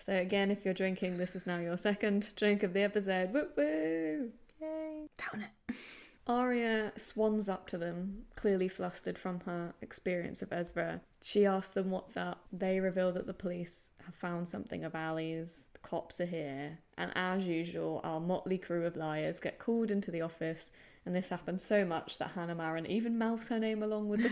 So 0.00 0.14
again, 0.14 0.50
if 0.52 0.64
you're 0.64 0.74
drinking, 0.74 1.18
this 1.18 1.34
is 1.34 1.44
now 1.44 1.58
your 1.58 1.76
second 1.76 2.30
drink 2.36 2.62
of 2.62 2.72
the 2.72 2.82
episode. 2.82 3.32
Woo 3.34 3.48
woo! 3.56 4.30
Yay. 4.60 5.08
Down 5.18 5.42
it. 5.42 5.74
Aria 6.28 6.92
swans 6.96 7.48
up 7.48 7.66
to 7.68 7.78
them, 7.78 8.24
clearly 8.34 8.68
flustered 8.68 9.18
from 9.18 9.40
her 9.46 9.72
experience 9.80 10.42
of 10.42 10.52
Ezra. 10.52 11.00
She 11.22 11.46
asks 11.46 11.72
them 11.72 11.90
what's 11.90 12.18
up. 12.18 12.44
They 12.52 12.80
reveal 12.80 13.12
that 13.12 13.26
the 13.26 13.32
police 13.32 13.92
have 14.04 14.14
found 14.14 14.46
something 14.46 14.84
of 14.84 14.94
Ali's. 14.94 15.68
The 15.72 15.78
cops 15.78 16.20
are 16.20 16.26
here. 16.26 16.80
And 16.98 17.12
as 17.14 17.46
usual, 17.46 18.02
our 18.04 18.20
motley 18.20 18.58
crew 18.58 18.84
of 18.84 18.96
liars 18.96 19.40
get 19.40 19.58
called 19.58 19.90
into 19.90 20.10
the 20.10 20.20
office. 20.20 20.70
And 21.08 21.16
this 21.16 21.30
happens 21.30 21.64
so 21.64 21.86
much 21.86 22.18
that 22.18 22.32
Hanna 22.32 22.54
Marin 22.54 22.84
even 22.84 23.16
mouths 23.16 23.48
her 23.48 23.58
name 23.58 23.82
along 23.82 24.10
with 24.10 24.30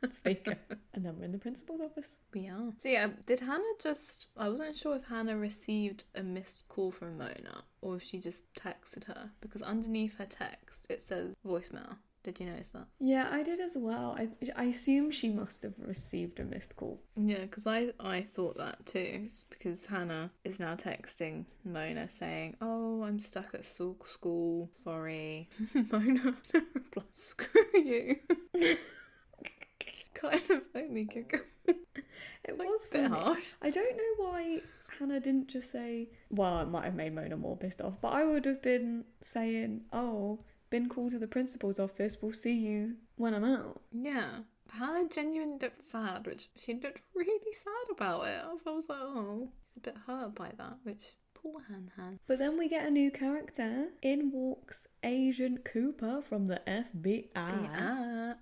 the 0.00 0.10
speaker. 0.10 0.56
And 0.94 1.04
then 1.04 1.18
we're 1.18 1.26
in 1.26 1.32
the 1.32 1.38
principal's 1.38 1.82
office. 1.82 2.16
We 2.32 2.48
are. 2.48 2.72
So 2.78 2.88
yeah, 2.88 3.08
did 3.26 3.40
Hanna 3.40 3.62
just 3.78 4.28
I 4.34 4.48
wasn't 4.48 4.74
sure 4.74 4.96
if 4.96 5.04
Hanna 5.04 5.36
received 5.36 6.04
a 6.14 6.22
missed 6.22 6.66
call 6.68 6.92
from 6.92 7.18
Mona 7.18 7.62
or 7.82 7.96
if 7.96 8.04
she 8.04 8.20
just 8.20 8.44
texted 8.54 9.04
her 9.04 9.32
because 9.42 9.60
underneath 9.60 10.16
her 10.16 10.24
text 10.24 10.86
it 10.88 11.02
says 11.02 11.34
voicemail. 11.46 11.98
Did 12.24 12.40
you 12.40 12.46
notice 12.46 12.68
that? 12.68 12.86
Yeah, 13.00 13.28
I 13.30 13.42
did 13.42 13.60
as 13.60 13.76
well. 13.78 14.14
I, 14.18 14.28
I 14.56 14.64
assume 14.64 15.10
she 15.10 15.30
must 15.30 15.62
have 15.62 15.74
received 15.78 16.40
a 16.40 16.44
missed 16.44 16.76
call. 16.76 17.00
Yeah, 17.16 17.38
because 17.38 17.66
I, 17.66 17.90
I 18.00 18.20
thought 18.22 18.58
that 18.58 18.84
too. 18.86 19.28
Because 19.50 19.86
Hanna 19.86 20.30
is 20.44 20.58
now 20.60 20.74
texting 20.74 21.46
Mona 21.64 22.10
saying, 22.10 22.56
Oh, 22.60 23.02
I'm 23.04 23.18
stuck 23.20 23.54
at 23.54 23.64
school. 23.64 23.96
school. 24.04 24.68
Sorry. 24.72 25.48
Mona 25.92 26.34
replies, 26.74 27.04
Screw 27.12 27.62
you. 27.74 28.16
kind 30.14 30.40
of 30.50 30.62
made 30.74 30.90
me 30.90 31.04
giggle. 31.04 31.40
It 31.66 32.58
Like, 32.58 32.68
was 32.68 32.88
a 32.94 33.08
harsh. 33.08 33.44
I 33.62 33.70
don't 33.70 33.96
know 33.96 34.24
why 34.24 34.60
Hanna 34.98 35.20
didn't 35.20 35.48
just 35.48 35.70
say, 35.70 36.08
well, 36.30 36.60
it 36.60 36.68
might 36.68 36.84
have 36.86 36.94
made 36.94 37.14
Mona 37.14 37.36
more 37.36 37.56
pissed 37.56 37.80
off, 37.80 38.00
but 38.00 38.12
I 38.12 38.24
would 38.24 38.44
have 38.46 38.62
been 38.62 39.04
saying, 39.20 39.82
oh, 39.92 40.40
been 40.70 40.88
called 40.88 41.12
to 41.12 41.18
the 41.18 41.26
principal's 41.26 41.78
office, 41.80 42.18
we'll 42.20 42.32
see 42.32 42.58
you 42.58 42.96
when 43.16 43.34
I'm 43.34 43.44
out. 43.44 43.80
Yeah. 43.92 44.28
Hanna 44.70 45.08
genuinely 45.08 45.58
looked 45.60 45.82
sad, 45.82 46.26
which 46.26 46.48
she 46.56 46.74
looked 46.74 47.00
really 47.14 47.52
sad 47.52 47.90
about 47.90 48.26
it. 48.26 48.42
I 48.44 48.70
was 48.70 48.88
like, 48.88 48.98
oh, 49.00 49.48
she's 49.74 49.76
a 49.78 49.80
bit 49.80 49.96
hurt 50.06 50.34
by 50.34 50.52
that, 50.58 50.78
which 50.82 51.14
poor 51.34 51.62
Han 51.68 51.90
Han. 51.96 52.18
But 52.26 52.38
then 52.38 52.58
we 52.58 52.68
get 52.68 52.86
a 52.86 52.90
new 52.90 53.10
character. 53.10 53.88
In 54.02 54.30
walks 54.30 54.88
Agent 55.02 55.64
Cooper 55.64 56.20
from 56.22 56.46
the 56.48 56.60
FBI. 56.66 57.28
Yeah. 57.34 58.34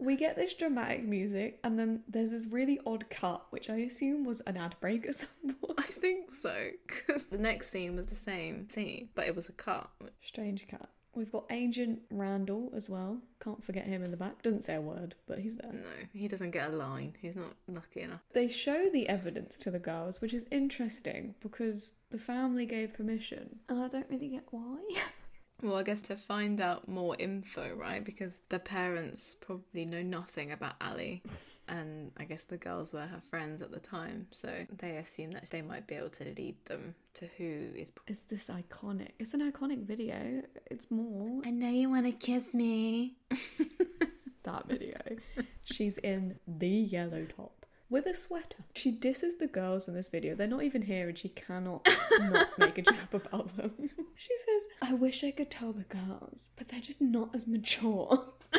We 0.00 0.14
get 0.16 0.36
this 0.36 0.54
dramatic 0.54 1.04
music, 1.04 1.58
and 1.64 1.76
then 1.76 2.04
there's 2.06 2.30
this 2.30 2.46
really 2.52 2.78
odd 2.86 3.10
cut, 3.10 3.46
which 3.50 3.68
I 3.68 3.78
assume 3.78 4.24
was 4.24 4.40
an 4.42 4.56
ad 4.56 4.76
break 4.80 5.08
or 5.08 5.12
something. 5.12 5.56
I 5.76 5.82
think 5.82 6.30
so, 6.30 6.54
because 6.86 7.24
the 7.24 7.38
next 7.38 7.70
scene 7.72 7.96
was 7.96 8.06
the 8.06 8.14
same 8.16 8.68
scene, 8.68 9.08
but 9.16 9.26
it 9.26 9.34
was 9.34 9.48
a 9.48 9.52
cut. 9.52 9.90
Strange 10.20 10.68
cut. 10.68 10.88
We've 11.18 11.32
got 11.32 11.46
Agent 11.50 12.02
Randall 12.12 12.70
as 12.76 12.88
well. 12.88 13.18
Can't 13.42 13.62
forget 13.62 13.86
him 13.86 14.04
in 14.04 14.12
the 14.12 14.16
back. 14.16 14.40
Doesn't 14.42 14.62
say 14.62 14.76
a 14.76 14.80
word, 14.80 15.16
but 15.26 15.40
he's 15.40 15.56
there. 15.56 15.72
No, 15.72 16.06
he 16.12 16.28
doesn't 16.28 16.52
get 16.52 16.70
a 16.70 16.76
line. 16.76 17.16
He's 17.20 17.34
not 17.34 17.54
lucky 17.66 18.02
enough. 18.02 18.20
They 18.34 18.46
show 18.46 18.88
the 18.88 19.08
evidence 19.08 19.58
to 19.58 19.72
the 19.72 19.80
girls, 19.80 20.20
which 20.20 20.32
is 20.32 20.46
interesting 20.52 21.34
because 21.40 21.94
the 22.10 22.18
family 22.18 22.66
gave 22.66 22.94
permission, 22.94 23.58
and 23.68 23.82
I 23.82 23.88
don't 23.88 24.06
really 24.08 24.28
get 24.28 24.44
why. 24.52 24.78
Well, 25.60 25.74
I 25.74 25.82
guess 25.82 26.02
to 26.02 26.16
find 26.16 26.60
out 26.60 26.86
more 26.86 27.16
info, 27.18 27.74
right? 27.74 28.04
Because 28.04 28.42
the 28.48 28.60
parents 28.60 29.34
probably 29.40 29.84
know 29.84 30.02
nothing 30.02 30.52
about 30.52 30.74
Ali, 30.80 31.22
and 31.68 32.12
I 32.16 32.24
guess 32.24 32.44
the 32.44 32.56
girls 32.56 32.92
were 32.92 33.06
her 33.06 33.20
friends 33.20 33.60
at 33.60 33.72
the 33.72 33.80
time, 33.80 34.28
so 34.30 34.48
they 34.78 34.96
assume 34.98 35.32
that 35.32 35.50
they 35.50 35.62
might 35.62 35.88
be 35.88 35.96
able 35.96 36.10
to 36.10 36.24
lead 36.36 36.54
them 36.66 36.94
to 37.14 37.28
who 37.38 37.70
is. 37.74 37.90
It's 38.06 38.22
this 38.22 38.48
iconic. 38.48 39.10
It's 39.18 39.34
an 39.34 39.50
iconic 39.50 39.84
video. 39.84 40.42
It's 40.70 40.92
more 40.92 41.42
I 41.44 41.50
know 41.50 41.70
you 41.70 41.90
want 41.90 42.06
to 42.06 42.12
kiss 42.12 42.54
me. 42.54 43.16
that 44.44 44.68
video. 44.68 45.00
She's 45.64 45.98
in 45.98 46.38
the 46.46 46.68
yellow 46.68 47.24
top 47.24 47.57
with 47.90 48.06
a 48.06 48.14
sweater. 48.14 48.64
She 48.74 48.90
disses 48.92 49.36
the 49.36 49.46
girls 49.46 49.88
in 49.88 49.94
this 49.94 50.08
video. 50.08 50.34
They're 50.34 50.46
not 50.46 50.62
even 50.62 50.82
here, 50.82 51.08
and 51.08 51.18
she 51.18 51.28
cannot 51.30 51.88
not 52.20 52.58
make 52.58 52.78
a 52.78 52.82
jab 52.82 53.14
about 53.14 53.56
them. 53.56 53.72
She 54.20 54.34
says, 54.36 54.90
"I 54.90 54.94
wish 54.94 55.22
I 55.22 55.30
could 55.30 55.48
tell 55.48 55.72
the 55.72 55.84
girls, 55.84 56.50
but 56.56 56.68
they're 56.68 56.80
just 56.80 57.00
not 57.00 57.36
as 57.36 57.46
mature." 57.46 58.32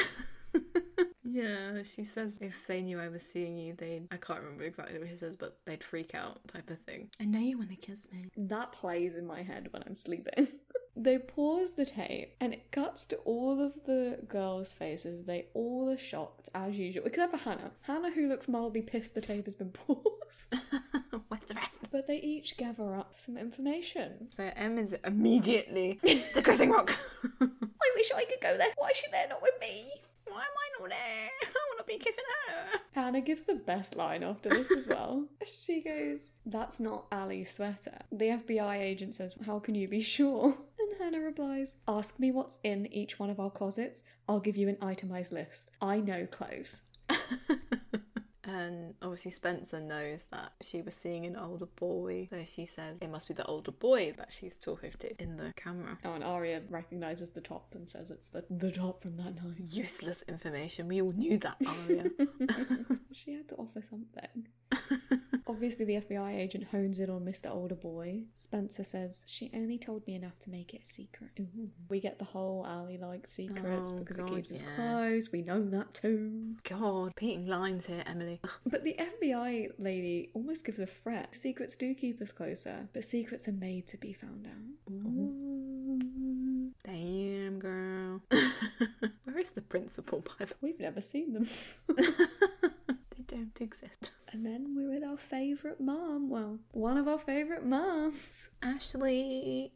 Yeah, 1.32 1.84
she 1.84 2.04
says 2.04 2.38
if 2.42 2.66
they 2.66 2.82
knew 2.82 3.00
I 3.00 3.08
was 3.08 3.22
seeing 3.22 3.58
you, 3.58 3.74
they'd. 3.74 4.08
I 4.12 4.18
can't 4.18 4.40
remember 4.42 4.64
exactly 4.64 4.98
what 4.98 5.10
she 5.10 5.16
says, 5.16 5.36
but 5.36 5.60
they'd 5.66 5.84
freak 5.84 6.16
out, 6.16 6.40
type 6.48 6.70
of 6.72 6.80
thing. 6.80 7.10
I 7.22 7.26
know 7.26 7.40
you 7.40 7.58
want 7.58 7.70
to 7.70 7.76
kiss 7.76 8.08
me. 8.12 8.26
That 8.36 8.72
plays 8.72 9.16
in 9.16 9.28
my 9.28 9.44
head 9.44 9.68
when 9.72 9.84
I'm 9.86 9.96
sleeping. 9.96 10.48
They 10.96 11.18
pause 11.18 11.74
the 11.74 11.86
tape 11.86 12.36
and 12.42 12.54
it 12.54 12.72
cuts 12.72 13.06
to 13.06 13.16
all 13.18 13.62
of 13.62 13.86
the 13.86 14.20
girls' 14.28 14.74
faces. 14.74 15.26
They 15.26 15.46
all 15.54 15.90
are 15.90 15.98
shocked 15.98 16.50
as 16.54 16.78
usual, 16.78 17.06
except 17.06 17.32
for 17.36 17.50
Hanna. 17.50 17.72
Hanna, 17.82 18.12
who 18.12 18.28
looks 18.28 18.48
mildly 18.50 18.82
pissed 18.82 19.16
the 19.16 19.22
tape 19.22 19.46
has 19.46 19.56
been 19.56 19.70
paused. 19.88 20.54
What's 21.30 21.46
the 21.46 21.54
rest? 21.56 21.90
but 21.92 22.08
they 22.08 22.18
each 22.18 22.58
gather 22.58 22.96
up 22.96 23.14
some 23.16 23.38
information. 23.38 24.28
So 24.30 24.52
Em 24.56 24.78
is 24.78 24.94
immediately 25.06 26.00
the 26.04 26.42
kissing 26.44 26.72
rock. 26.72 26.96
I 27.42 27.92
wish 27.96 28.12
I 28.16 28.26
could 28.26 28.42
go 28.42 28.58
there. 28.58 28.68
Why 28.78 28.90
is 28.90 28.98
she 28.98 29.08
there, 29.12 29.28
not 29.30 29.42
with 29.42 29.54
me? 29.62 29.90
Why 30.30 30.42
am 30.42 30.48
I 30.58 30.80
not 30.80 30.90
there? 30.90 31.30
I 31.44 31.60
want 31.70 31.80
to 31.80 31.86
be 31.86 31.98
kissing 31.98 32.24
her. 32.48 32.80
Hanna 32.94 33.22
gives 33.22 33.44
the 33.44 33.56
best 33.56 33.96
line 33.96 34.24
after 34.24 34.50
this 34.50 34.72
as 34.72 34.88
well. 34.88 35.28
she 35.46 35.82
goes, 35.82 36.32
That's 36.46 36.80
not 36.80 37.06
Ali's 37.12 37.52
sweater. 37.52 38.00
The 38.12 38.26
FBI 38.26 38.78
agent 38.78 39.16
says, 39.16 39.36
How 39.46 39.60
can 39.60 39.76
you 39.76 39.88
be 39.88 40.02
sure? 40.02 40.58
And 40.80 40.98
Hanna 41.14 41.20
replies, 41.20 41.76
Ask 41.90 42.22
me 42.22 42.32
what's 42.32 42.60
in 42.64 42.88
each 42.94 43.20
one 43.20 43.30
of 43.30 43.40
our 43.40 43.50
closets. 43.52 44.02
I'll 44.30 44.40
give 44.40 44.56
you 44.56 44.70
an 44.70 44.78
itemized 44.82 45.34
list. 45.34 45.72
I 45.82 46.00
know 46.00 46.26
clothes. 46.26 46.84
And 48.50 48.96
obviously, 49.04 49.30
Spencer 49.32 49.80
knows 49.80 50.26
that 50.32 50.54
she 50.62 50.82
was 50.82 50.96
seeing 50.96 51.28
an 51.28 51.36
older 51.36 51.68
boy. 51.68 52.28
So 52.32 52.44
she 52.46 52.66
says 52.66 52.98
it 53.00 53.10
must 53.10 53.28
be 53.28 53.36
the 53.36 53.46
older 53.46 53.72
boy 53.72 54.14
that 54.18 54.30
she's 54.32 54.58
talking 54.58 54.92
to 55.00 55.22
in 55.22 55.38
the 55.38 55.54
camera. 55.56 56.00
Oh, 56.04 56.14
and 56.14 56.24
Aria 56.24 56.62
recognizes 56.68 57.30
the 57.32 57.42
top 57.42 57.76
and 57.76 57.88
says 57.88 58.10
it's 58.10 58.30
the, 58.30 58.44
the 58.50 58.72
top 58.72 59.04
from 59.04 59.18
that 59.18 59.36
night. 59.36 59.58
Useless 59.60 60.24
information. 60.28 60.88
We 60.88 61.00
all 61.02 61.12
knew 61.12 61.38
that, 61.38 61.58
Aria. 61.68 62.10
She 63.12 63.34
had 63.34 63.50
to 63.50 63.56
offer 63.56 63.82
something. 63.82 64.48
Obviously, 65.50 65.84
the 65.84 65.96
FBI 65.96 66.38
agent 66.38 66.66
hones 66.66 67.00
in 67.00 67.10
on 67.10 67.22
Mr. 67.22 67.50
Older 67.50 67.74
Boy. 67.74 68.22
Spencer 68.36 68.84
says, 68.84 69.24
She 69.28 69.50
only 69.56 69.80
told 69.80 70.06
me 70.06 70.14
enough 70.14 70.40
to 70.42 70.52
make 70.52 70.76
it 70.76 70.82
a 70.84 70.86
secret. 70.86 71.32
Ooh. 71.40 71.72
We 71.90 72.00
get 72.00 72.20
the 72.20 72.26
whole 72.26 72.64
alley 72.68 73.00
like 73.00 73.26
secrets 73.26 73.92
Oh, 73.92 73.98
because 73.98 74.18
God, 74.18 74.30
it 74.30 74.36
keeps 74.36 74.52
us 74.52 74.62
close. 74.76 75.32
We 75.32 75.42
know 75.42 75.66
that 75.72 75.96
too. 75.96 76.56
God, 76.70 77.08
repeating 77.08 77.48
lines 77.48 77.88
here, 77.88 78.04
Emily. 78.06 78.40
But 78.68 78.84
the 78.84 78.96
FBI 79.00 79.72
lady 79.80 80.30
almost 80.36 80.66
gives 80.68 80.78
a 80.78 80.86
threat. 80.86 81.34
Secrets 81.34 81.76
do 81.76 81.96
keep 81.96 82.22
us 82.22 82.32
closer, 82.32 82.88
but 82.94 83.04
secrets 83.04 83.48
are 83.48 83.54
made 83.54 83.88
to 83.88 83.98
be 83.98 84.14
found 84.14 84.46
out. 84.46 84.94
Ooh. 84.94 86.72
Damn, 86.84 87.58
girl. 87.58 88.22
Where 89.24 89.40
is 89.40 89.52
the 89.52 89.62
principal, 89.62 90.20
by 90.20 90.46
the 90.46 90.54
way? 90.62 90.70
We've 90.70 90.80
never 90.80 91.02
seen 91.02 91.34
them. 91.34 91.48
don't 93.30 93.62
exist. 93.62 94.12
and 94.32 94.46
then 94.46 94.76
we're 94.76 94.90
with 94.90 95.04
our 95.04 95.18
favourite 95.18 95.80
mom. 95.80 96.30
Well, 96.30 96.60
one 96.72 96.98
of 96.98 97.08
our 97.08 97.18
favourite 97.20 97.66
moms. 97.66 98.50
Ashley, 98.62 99.72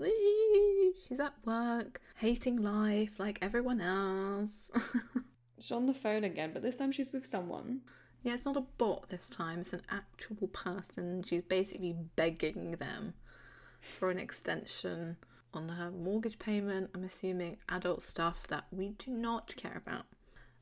she's 1.08 1.20
at 1.20 1.34
work, 1.46 2.02
hating 2.16 2.62
life 2.62 3.20
like 3.20 3.40
everyone 3.42 3.82
else. 3.82 4.72
She's 5.60 5.72
on 5.72 5.86
the 5.86 5.94
phone 5.94 6.26
again, 6.26 6.52
but 6.52 6.62
this 6.62 6.76
time 6.76 6.92
she's 6.92 7.14
with 7.14 7.26
someone. 7.26 7.82
yeah, 8.24 8.34
it's 8.34 8.44
not 8.44 8.58
a 8.58 8.66
bot 8.78 9.08
this 9.08 9.30
time, 9.30 9.62
it's 9.62 9.72
an 9.72 9.84
actual 9.90 10.48
person. 10.48 11.24
She's 11.24 11.44
basically 11.44 11.96
begging 12.18 12.72
them 12.72 13.14
for 13.80 14.12
an 14.12 14.20
extension 14.20 15.16
on 15.54 15.70
her 15.70 15.90
mortgage 15.90 16.38
payment. 16.38 16.90
I'm 16.94 17.06
assuming 17.06 17.60
adult 17.70 18.02
stuff 18.02 18.46
that 18.48 18.66
we 18.72 18.90
do 18.90 19.12
not 19.12 19.56
care 19.56 19.82
about. 19.86 20.06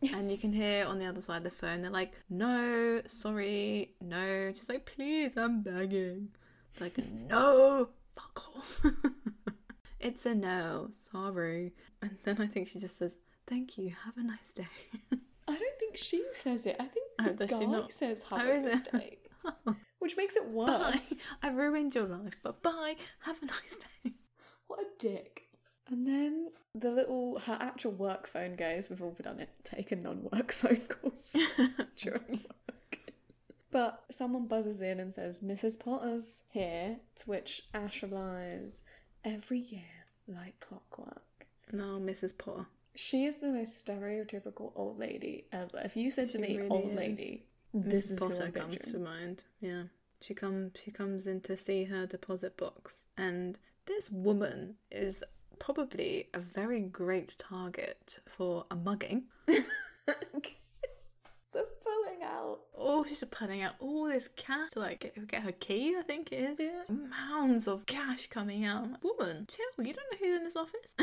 And 0.16 0.32
you 0.32 0.38
can 0.38 0.52
hear 0.52 0.86
on 0.88 0.98
the 1.00 1.06
other 1.06 1.22
side 1.22 1.38
of 1.38 1.44
the 1.44 1.52
phone, 1.52 1.82
they're 1.84 1.92
like, 1.92 2.14
no, 2.30 3.02
sorry, 3.08 3.94
no. 4.02 4.52
She's 4.52 4.68
like, 4.68 4.86
please, 4.86 5.38
I'm 5.38 5.62
begging. 5.62 6.30
Like, 6.80 6.94
no, 7.30 7.90
fuck 8.16 8.44
off. 8.58 8.84
it's 10.00 10.26
a 10.26 10.34
no, 10.34 10.90
sorry. 10.92 11.74
And 12.02 12.18
then 12.24 12.38
I 12.42 12.48
think 12.48 12.68
she 12.68 12.80
just 12.80 12.98
says, 12.98 13.16
thank 13.46 13.78
you, 13.78 13.92
have 14.06 14.18
a 14.18 14.24
nice 14.24 14.54
day. 14.54 14.68
I 15.48 15.54
don't 15.54 15.80
think 15.80 15.98
she 15.98 16.24
says 16.34 16.66
it. 16.66 16.78
I 16.80 16.86
think 16.86 17.06
Oh, 17.20 17.34
the 17.34 17.46
guy 17.46 17.60
not? 17.66 17.92
says 17.92 18.24
have 18.30 18.42
Oh, 18.42 18.52
a 18.52 18.74
it? 18.74 18.92
day. 18.92 19.18
Which 20.00 20.18
makes 20.18 20.36
it 20.36 20.48
worse. 20.50 20.70
Bye. 20.80 21.00
I've 21.44 21.56
ruined 21.58 21.94
your 21.94 22.06
life, 22.06 22.38
but 22.42 22.64
bye, 22.64 22.96
have 23.22 23.42
a 23.44 23.46
nice 23.46 23.78
day. 24.04 24.14
What 24.68 24.80
a 24.80 24.86
dick. 24.98 25.44
And 25.90 26.08
then 26.08 26.50
the 26.74 26.92
little 26.92 27.40
her 27.40 27.58
actual 27.60 27.92
work 27.92 28.28
phone 28.28 28.56
goes. 28.56 28.90
We've 28.90 29.02
all 29.02 29.16
done 29.22 29.40
it. 29.40 29.50
Taken 29.64 30.04
non-work 30.04 30.52
phone 30.52 30.82
calls 30.88 31.36
during 31.98 32.32
work. 32.32 33.00
But 33.72 34.04
someone 34.12 34.48
buzzes 34.48 34.82
in 34.82 35.00
and 35.00 35.14
says, 35.14 35.40
"Mrs. 35.40 35.80
Potter's 35.80 36.44
here." 36.50 36.98
To 37.18 37.30
which 37.30 37.64
Ash 37.74 38.04
replies, 38.04 38.82
"Every 39.24 39.60
year, 39.60 40.06
like 40.28 40.60
clockwork." 40.60 41.48
No, 41.72 42.00
Mrs. 42.00 42.38
Potter. 42.38 42.68
She 42.96 43.26
is 43.26 43.38
the 43.38 43.48
most 43.48 43.86
stereotypical 43.86 44.74
old 44.76 45.00
lady 45.00 45.46
ever. 45.54 45.80
If 45.84 45.96
you 45.96 46.12
said 46.12 46.28
to 46.28 46.34
She 46.34 46.38
me, 46.40 46.58
really 46.58 46.70
"Old 46.70 46.90
is. 46.90 46.96
lady," 46.96 47.46
this 47.74 48.08
Mrs. 48.08 48.12
is 48.12 48.20
Potter 48.20 48.52
comes 48.52 48.78
to 48.92 49.00
mind. 49.00 49.44
Yeah, 49.62 49.84
she 50.22 50.34
comes. 50.34 50.78
She 50.84 50.92
comes 50.92 51.28
in 51.28 51.40
to 51.42 51.56
see 51.56 51.86
her 51.86 52.06
deposit 52.06 52.58
box, 52.58 53.08
and 53.18 53.58
this 53.86 54.12
woman 54.12 54.76
is 54.92 55.24
probably 55.62 56.28
a 56.34 56.40
very 56.40 56.80
great 56.80 57.36
target 57.38 58.20
for 58.26 58.66
a 58.72 58.76
mugging. 58.76 59.26
the 62.82 62.88
pulling 62.90 63.02
out. 63.02 63.02
Oh, 63.02 63.06
she's 63.08 63.24
putting 63.30 63.62
out 63.62 63.74
all 63.80 64.06
this 64.06 64.30
cash 64.36 64.72
to 64.72 64.80
like 64.80 65.00
get, 65.00 65.28
get 65.28 65.44
her 65.44 65.52
key. 65.52 65.96
I 65.98 66.02
think 66.02 66.32
it 66.32 66.38
is. 66.38 66.60
Yeah. 66.60 66.96
Mounds 66.96 67.68
of 67.68 67.86
cash 67.86 68.28
coming 68.28 68.66
out. 68.66 68.88
Woman, 69.04 69.48
chill. 69.48 69.86
You 69.86 69.94
don't 69.94 70.12
know 70.12 70.18
who's 70.20 70.38
in 70.38 70.44
this 70.44 70.56
office. 70.56 70.96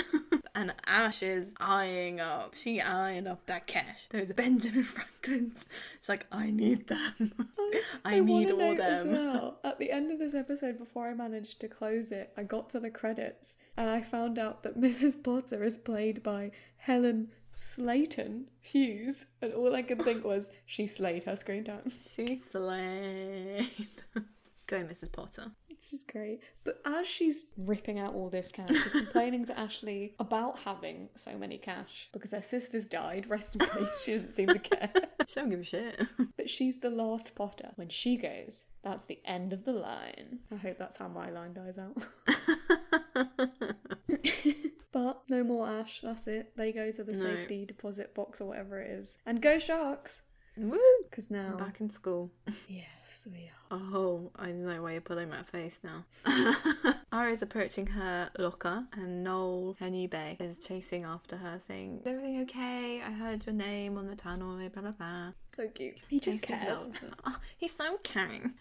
and 0.54 0.74
Ash 0.86 1.22
is 1.22 1.54
eyeing 1.60 2.20
up. 2.20 2.54
She 2.54 2.80
eyeing 2.80 3.26
up 3.26 3.46
that 3.46 3.66
cash. 3.66 4.06
Those 4.10 4.30
are 4.30 4.34
Benjamin 4.34 4.82
Franklins. 4.84 5.66
She's 6.00 6.08
like, 6.08 6.26
I 6.32 6.50
need 6.50 6.88
them. 6.88 7.32
I, 8.04 8.20
need 8.20 8.50
wanna 8.50 8.64
all 8.64 8.74
note 8.74 8.80
as 8.80 9.06
well, 9.06 9.58
at 9.62 9.78
the 9.78 9.90
end 9.90 10.10
of 10.10 10.18
this 10.18 10.34
episode, 10.34 10.78
before 10.78 11.08
I 11.08 11.14
managed 11.14 11.60
to 11.60 11.68
close 11.68 12.10
it, 12.10 12.32
I 12.36 12.42
got 12.42 12.70
to 12.70 12.80
the 12.80 12.90
credits 12.90 13.56
and 13.76 13.90
I 13.90 14.00
found 14.00 14.38
out 14.38 14.62
that 14.62 14.80
Mrs. 14.80 15.22
Potter 15.22 15.62
is 15.62 15.76
played 15.76 16.22
by 16.22 16.52
Helen 16.78 17.28
Slayton 17.52 18.46
Hughes, 18.60 19.26
and 19.42 19.52
all 19.52 19.74
I 19.74 19.82
could 19.82 20.02
think 20.02 20.24
was 20.24 20.50
she 20.66 20.86
slayed 20.86 21.24
her 21.24 21.36
screen 21.36 21.64
time. 21.64 21.90
She 22.08 22.36
slayed. 22.36 23.68
Go, 24.66 24.84
Mrs. 24.84 25.12
Potter. 25.12 25.50
This 25.68 25.92
is 25.92 26.04
great. 26.04 26.40
But 26.64 26.80
as 26.84 27.06
she's 27.06 27.46
ripping 27.56 27.98
out 27.98 28.14
all 28.14 28.28
this 28.28 28.52
cash, 28.52 28.68
she's 28.68 28.92
complaining 28.92 29.46
to 29.46 29.58
Ashley 29.58 30.14
about 30.18 30.58
having 30.58 31.08
so 31.14 31.38
many 31.38 31.56
cash 31.56 32.10
because 32.12 32.32
her 32.32 32.42
sister's 32.42 32.86
died. 32.86 33.30
Rest 33.30 33.54
in 33.54 33.60
peace. 33.60 34.04
She 34.04 34.12
doesn't 34.12 34.32
seem 34.34 34.48
to 34.48 34.58
care. 34.58 34.90
She 35.26 35.40
don't 35.40 35.48
give 35.48 35.60
a 35.60 35.64
shit. 35.64 36.02
But 36.36 36.50
she's 36.50 36.80
the 36.80 36.90
last 36.90 37.34
Potter. 37.34 37.70
When 37.76 37.88
she 37.88 38.16
goes, 38.16 38.66
that's 38.82 39.06
the 39.06 39.20
end 39.24 39.52
of 39.52 39.64
the 39.64 39.72
line. 39.72 40.40
I 40.52 40.56
hope 40.56 40.78
that's 40.78 40.98
how 40.98 41.08
my 41.08 41.30
line 41.30 41.54
dies 41.54 41.78
out. 41.78 42.06
But 44.98 45.22
no 45.28 45.44
more 45.44 45.68
Ash. 45.68 46.00
That's 46.00 46.26
it. 46.26 46.56
They 46.56 46.72
go 46.72 46.90
to 46.90 47.04
the 47.04 47.12
No. 47.12 47.18
safety 47.18 47.64
deposit 47.64 48.14
box 48.14 48.40
or 48.40 48.48
whatever 48.48 48.80
it 48.80 48.90
is. 48.90 49.18
And 49.24 49.40
go 49.40 49.58
Sharks! 49.58 50.22
Woo! 50.56 50.78
Because 51.08 51.30
now. 51.30 51.50
I'm 51.52 51.56
Back 51.56 51.80
in 51.80 51.88
school. 51.90 52.30
Yes, 52.68 53.26
we 53.32 53.44
are. 53.70 53.78
Oh, 53.94 54.30
I 54.36 54.52
know 54.52 54.82
why 54.82 54.92
you're 54.92 55.00
pulling 55.00 55.30
that 55.30 55.48
face 55.48 55.80
now. 55.82 56.04
Aria's 57.12 57.42
approaching 57.42 57.86
her 57.86 58.28
locker, 58.38 58.84
and 58.92 59.22
Noel, 59.24 59.76
her 59.80 59.88
new 59.88 60.08
bae, 60.08 60.36
is 60.40 60.58
chasing 60.58 61.04
after 61.04 61.36
her, 61.36 61.58
saying, 61.58 62.00
Is 62.00 62.06
everything 62.06 62.42
okay? 62.42 63.00
I 63.00 63.10
heard 63.12 63.46
your 63.46 63.54
name 63.54 63.96
on 63.96 64.06
the 64.08 64.16
tannoy, 64.16 64.70
blah 64.72 64.82
blah 64.82 64.90
blah. 64.92 65.32
So 65.46 65.68
cute. 65.68 65.96
He 66.08 66.18
just 66.20 66.42
Chasing 66.44 66.58
cares. 66.58 66.90
Oh, 67.24 67.36
he's 67.56 67.74
so 67.74 67.96
caring. 68.02 68.54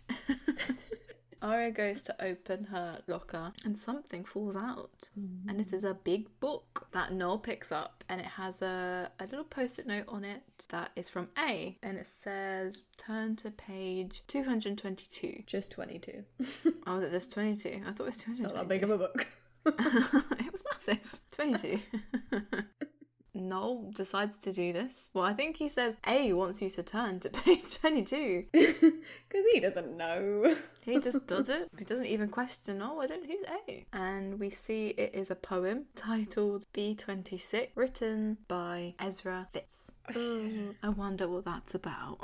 Aria 1.41 1.71
goes 1.71 2.03
to 2.03 2.15
open 2.23 2.65
her 2.65 2.99
locker 3.07 3.51
and 3.65 3.77
something 3.77 4.23
falls 4.23 4.55
out. 4.55 5.09
Mm. 5.19 5.49
And 5.49 5.61
it 5.61 5.73
is 5.73 5.83
a 5.83 5.93
big 5.93 6.27
book 6.39 6.87
that 6.91 7.13
Noel 7.13 7.37
picks 7.37 7.71
up 7.71 8.03
and 8.09 8.19
it 8.19 8.27
has 8.27 8.61
a, 8.61 9.09
a 9.19 9.25
little 9.25 9.43
post 9.43 9.79
it 9.79 9.87
note 9.87 10.05
on 10.07 10.23
it 10.23 10.41
that 10.69 10.91
is 10.95 11.09
from 11.09 11.29
A 11.37 11.77
and 11.83 11.97
it 11.97 12.07
says 12.07 12.83
turn 12.97 13.35
to 13.37 13.51
page 13.51 14.23
222. 14.27 15.43
Just 15.45 15.71
22. 15.71 16.23
Oh, 16.85 16.95
was 16.95 17.03
it 17.03 17.11
just 17.11 17.33
22? 17.33 17.81
I 17.85 17.91
thought 17.91 18.03
it 18.03 18.05
was 18.05 18.17
222. 18.17 18.43
Not 18.43 18.55
that 18.55 18.67
big 18.67 18.83
of 18.83 18.91
a 18.91 18.97
book. 18.97 19.27
it 19.65 20.51
was 20.51 20.63
massive. 20.71 21.19
22. 21.31 21.79
Noel 23.41 23.91
decides 23.95 24.37
to 24.39 24.51
do 24.53 24.73
this. 24.73 25.11
Well, 25.13 25.23
I 25.23 25.33
think 25.33 25.57
he 25.57 25.69
says 25.69 25.95
A 26.05 26.33
wants 26.33 26.61
you 26.61 26.69
to 26.71 26.83
turn 26.83 27.19
to 27.21 27.29
page 27.31 27.79
22. 27.81 28.45
Because 28.53 29.45
he 29.53 29.59
doesn't 29.59 29.95
know. 29.97 30.55
He 30.81 30.99
just 30.99 31.27
does 31.27 31.49
it. 31.49 31.69
He 31.77 31.83
doesn't 31.85 32.05
even 32.05 32.29
question, 32.29 32.81
oh, 32.81 32.99
I 33.01 33.07
don't 33.07 33.23
know 33.23 33.29
who's 33.35 33.45
A. 33.67 33.85
And 33.91 34.39
we 34.39 34.49
see 34.49 34.87
it 34.89 35.11
is 35.13 35.29
a 35.29 35.35
poem 35.35 35.85
titled 35.95 36.65
B26, 36.73 37.69
written 37.75 38.37
by 38.47 38.93
Ezra 38.99 39.47
Fitz. 39.51 39.91
Ooh, 40.15 40.73
I 40.81 40.89
wonder 40.89 41.27
what 41.27 41.43
that's 41.45 41.75
about. 41.75 42.19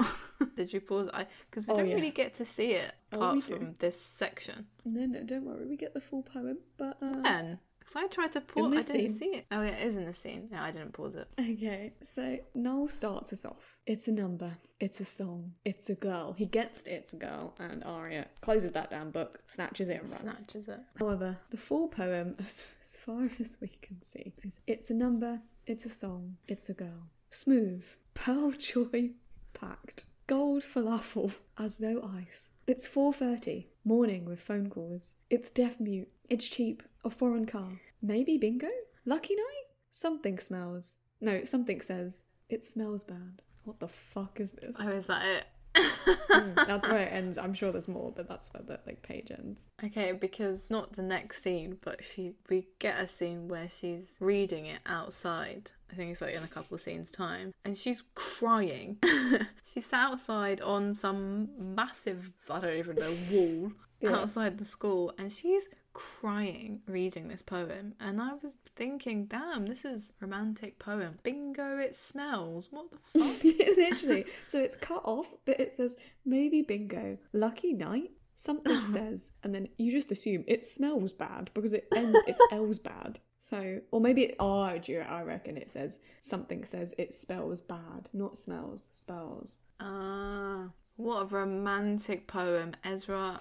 Did 0.55 0.71
you 0.71 0.79
pause? 0.79 1.09
I 1.13 1.27
Because 1.49 1.67
we 1.67 1.73
Oh, 1.73 1.77
don't 1.77 1.89
yeah. 1.89 1.95
really 1.95 2.09
get 2.11 2.35
to 2.35 2.45
see 2.45 2.71
it 2.71 2.93
Oh, 3.11 3.17
apart 3.17 3.35
do. 3.35 3.41
from 3.41 3.73
this 3.79 3.99
section. 3.99 4.67
No, 4.85 5.05
no, 5.05 5.23
don't 5.23 5.43
worry. 5.43 5.65
We 5.67 5.75
get 5.75 5.93
the 5.93 6.01
full 6.01 6.23
poem. 6.23 6.59
But, 6.77 6.97
uh. 7.01 7.17
When? 7.21 7.59
Because 7.83 8.03
I 8.03 8.07
tried 8.07 8.31
to 8.33 8.41
pause, 8.41 8.65
I 8.65 8.93
didn't 8.93 9.07
scene. 9.09 9.19
see 9.19 9.37
it. 9.37 9.45
Oh, 9.51 9.61
yeah, 9.61 9.69
it 9.69 9.87
is 9.87 9.97
in 9.97 10.05
the 10.05 10.13
scene. 10.13 10.47
Yeah, 10.51 10.63
I 10.63 10.71
didn't 10.71 10.93
pause 10.93 11.15
it. 11.15 11.27
Okay, 11.39 11.93
so 12.01 12.37
Noel 12.55 12.87
starts 12.89 13.33
us 13.33 13.45
off. 13.45 13.77
It's 13.85 14.07
a 14.07 14.11
number, 14.13 14.53
it's 14.79 14.99
a 15.01 15.05
song, 15.05 15.53
it's 15.65 15.89
a 15.89 15.95
girl. 15.95 16.33
He 16.37 16.45
gets 16.45 16.83
to 16.83 16.93
it's 16.93 17.11
a 17.13 17.17
girl, 17.17 17.53
and 17.59 17.83
Aria 17.83 18.27
closes 18.41 18.71
that 18.71 18.89
damn 18.91 19.11
book, 19.11 19.41
snatches 19.47 19.89
it, 19.89 20.01
and 20.01 20.09
runs. 20.09 20.21
Snatches 20.21 20.69
it. 20.69 20.79
However, 20.97 21.37
the 21.49 21.57
full 21.57 21.89
poem, 21.89 22.35
as, 22.39 22.69
as 22.81 22.95
far 22.95 23.29
as 23.39 23.57
we 23.61 23.67
can 23.81 24.01
see, 24.01 24.33
is 24.43 24.61
it's 24.65 24.89
a 24.89 24.93
number, 24.93 25.41
it's 25.67 25.85
a 25.85 25.89
song, 25.89 26.37
it's 26.47 26.69
a 26.69 26.73
girl. 26.73 27.09
Smooth, 27.31 27.85
pearl 28.13 28.51
joy 28.57 29.09
packed, 29.53 30.05
gold 30.27 30.63
falafel 30.63 31.35
as 31.57 31.77
though 31.79 32.09
ice. 32.17 32.51
It's 32.67 32.87
4:30, 32.87 33.65
morning 33.83 34.23
with 34.23 34.39
phone 34.39 34.69
calls. 34.69 35.15
It's 35.29 35.49
deaf 35.49 35.79
mute. 35.79 36.07
It's 36.29 36.47
cheap, 36.47 36.83
a 37.03 37.09
foreign 37.09 37.45
car. 37.45 37.79
Maybe 38.01 38.37
bingo? 38.37 38.67
Lucky 39.05 39.35
night? 39.35 39.65
Something 39.91 40.37
smells. 40.39 40.97
No, 41.21 41.43
something 41.43 41.81
says 41.81 42.23
it 42.49 42.63
smells 42.63 43.03
bad. 43.03 43.41
What 43.63 43.79
the 43.79 43.87
fuck 43.87 44.39
is 44.39 44.51
this? 44.51 44.75
Oh, 44.79 44.89
is 44.89 45.07
that 45.07 45.23
it? 45.25 45.45
Mm, 46.33 46.55
that's 46.67 46.87
where 46.87 46.99
it 47.03 47.13
ends. 47.13 47.37
I'm 47.37 47.53
sure 47.53 47.71
there's 47.71 47.87
more, 47.87 48.11
but 48.15 48.27
that's 48.27 48.51
where 48.53 48.63
the 48.63 48.79
like 48.87 49.01
page 49.03 49.29
ends. 49.31 49.69
Okay, 49.83 50.11
because 50.11 50.69
not 50.69 50.93
the 50.93 51.01
next 51.03 51.43
scene, 51.43 51.77
but 51.83 52.03
she 52.03 52.33
we 52.49 52.67
get 52.79 52.99
a 52.99 53.07
scene 53.07 53.47
where 53.47 53.69
she's 53.69 54.15
reading 54.19 54.65
it 54.65 54.79
outside. 54.85 55.71
I 55.91 55.95
think 55.95 56.11
it's 56.11 56.21
like 56.21 56.35
in 56.35 56.43
a 56.43 56.47
couple 56.47 56.75
of 56.75 56.81
scenes 56.81 57.11
time, 57.11 57.53
and 57.65 57.77
she's 57.77 58.03
crying. 58.15 58.97
she's 59.63 59.85
sat 59.85 60.11
outside 60.11 60.59
on 60.61 60.93
some 60.95 61.49
massive, 61.57 62.31
I 62.49 62.59
don't 62.59 62.77
even 62.77 62.95
know, 62.95 63.13
wall 63.31 63.71
Yeah. 64.01 64.15
outside 64.15 64.57
the 64.57 64.65
school, 64.65 65.13
and 65.19 65.31
she's 65.31 65.69
crying 65.93 66.81
reading 66.87 67.27
this 67.27 67.41
poem. 67.41 67.93
And 67.99 68.21
I 68.21 68.33
was 68.33 68.53
thinking, 68.75 69.25
damn, 69.25 69.65
this 69.65 69.85
is 69.85 70.13
romantic 70.19 70.79
poem. 70.79 71.19
Bingo, 71.23 71.77
it 71.77 71.95
smells. 71.95 72.67
What 72.71 72.91
the 72.91 72.97
fuck? 73.19 73.43
Literally. 73.43 74.25
So 74.45 74.59
it's 74.59 74.75
cut 74.75 75.01
off, 75.05 75.33
but 75.45 75.59
it 75.59 75.75
says 75.75 75.95
maybe 76.25 76.61
bingo, 76.61 77.17
lucky 77.31 77.73
night. 77.73 78.11
Something 78.35 78.79
says, 78.85 79.31
and 79.43 79.53
then 79.53 79.69
you 79.77 79.91
just 79.91 80.11
assume 80.11 80.43
it 80.47 80.65
smells 80.65 81.13
bad 81.13 81.51
because 81.53 81.73
it 81.73 81.87
ends. 81.95 82.19
It 82.27 82.35
spells 82.47 82.79
bad. 82.79 83.19
So, 83.39 83.81
or 83.91 84.01
maybe 84.01 84.23
it. 84.23 84.35
Oh, 84.39 84.63
I 84.63 85.21
reckon 85.23 85.57
it 85.57 85.69
says 85.69 85.99
something 86.21 86.65
says 86.65 86.95
it 86.97 87.13
spells 87.13 87.61
bad, 87.61 88.09
not 88.13 88.37
smells, 88.37 88.89
spells. 88.91 89.59
Ah, 89.79 90.69
what 90.95 91.23
a 91.23 91.25
romantic 91.25 92.27
poem, 92.27 92.73
Ezra. 92.83 93.39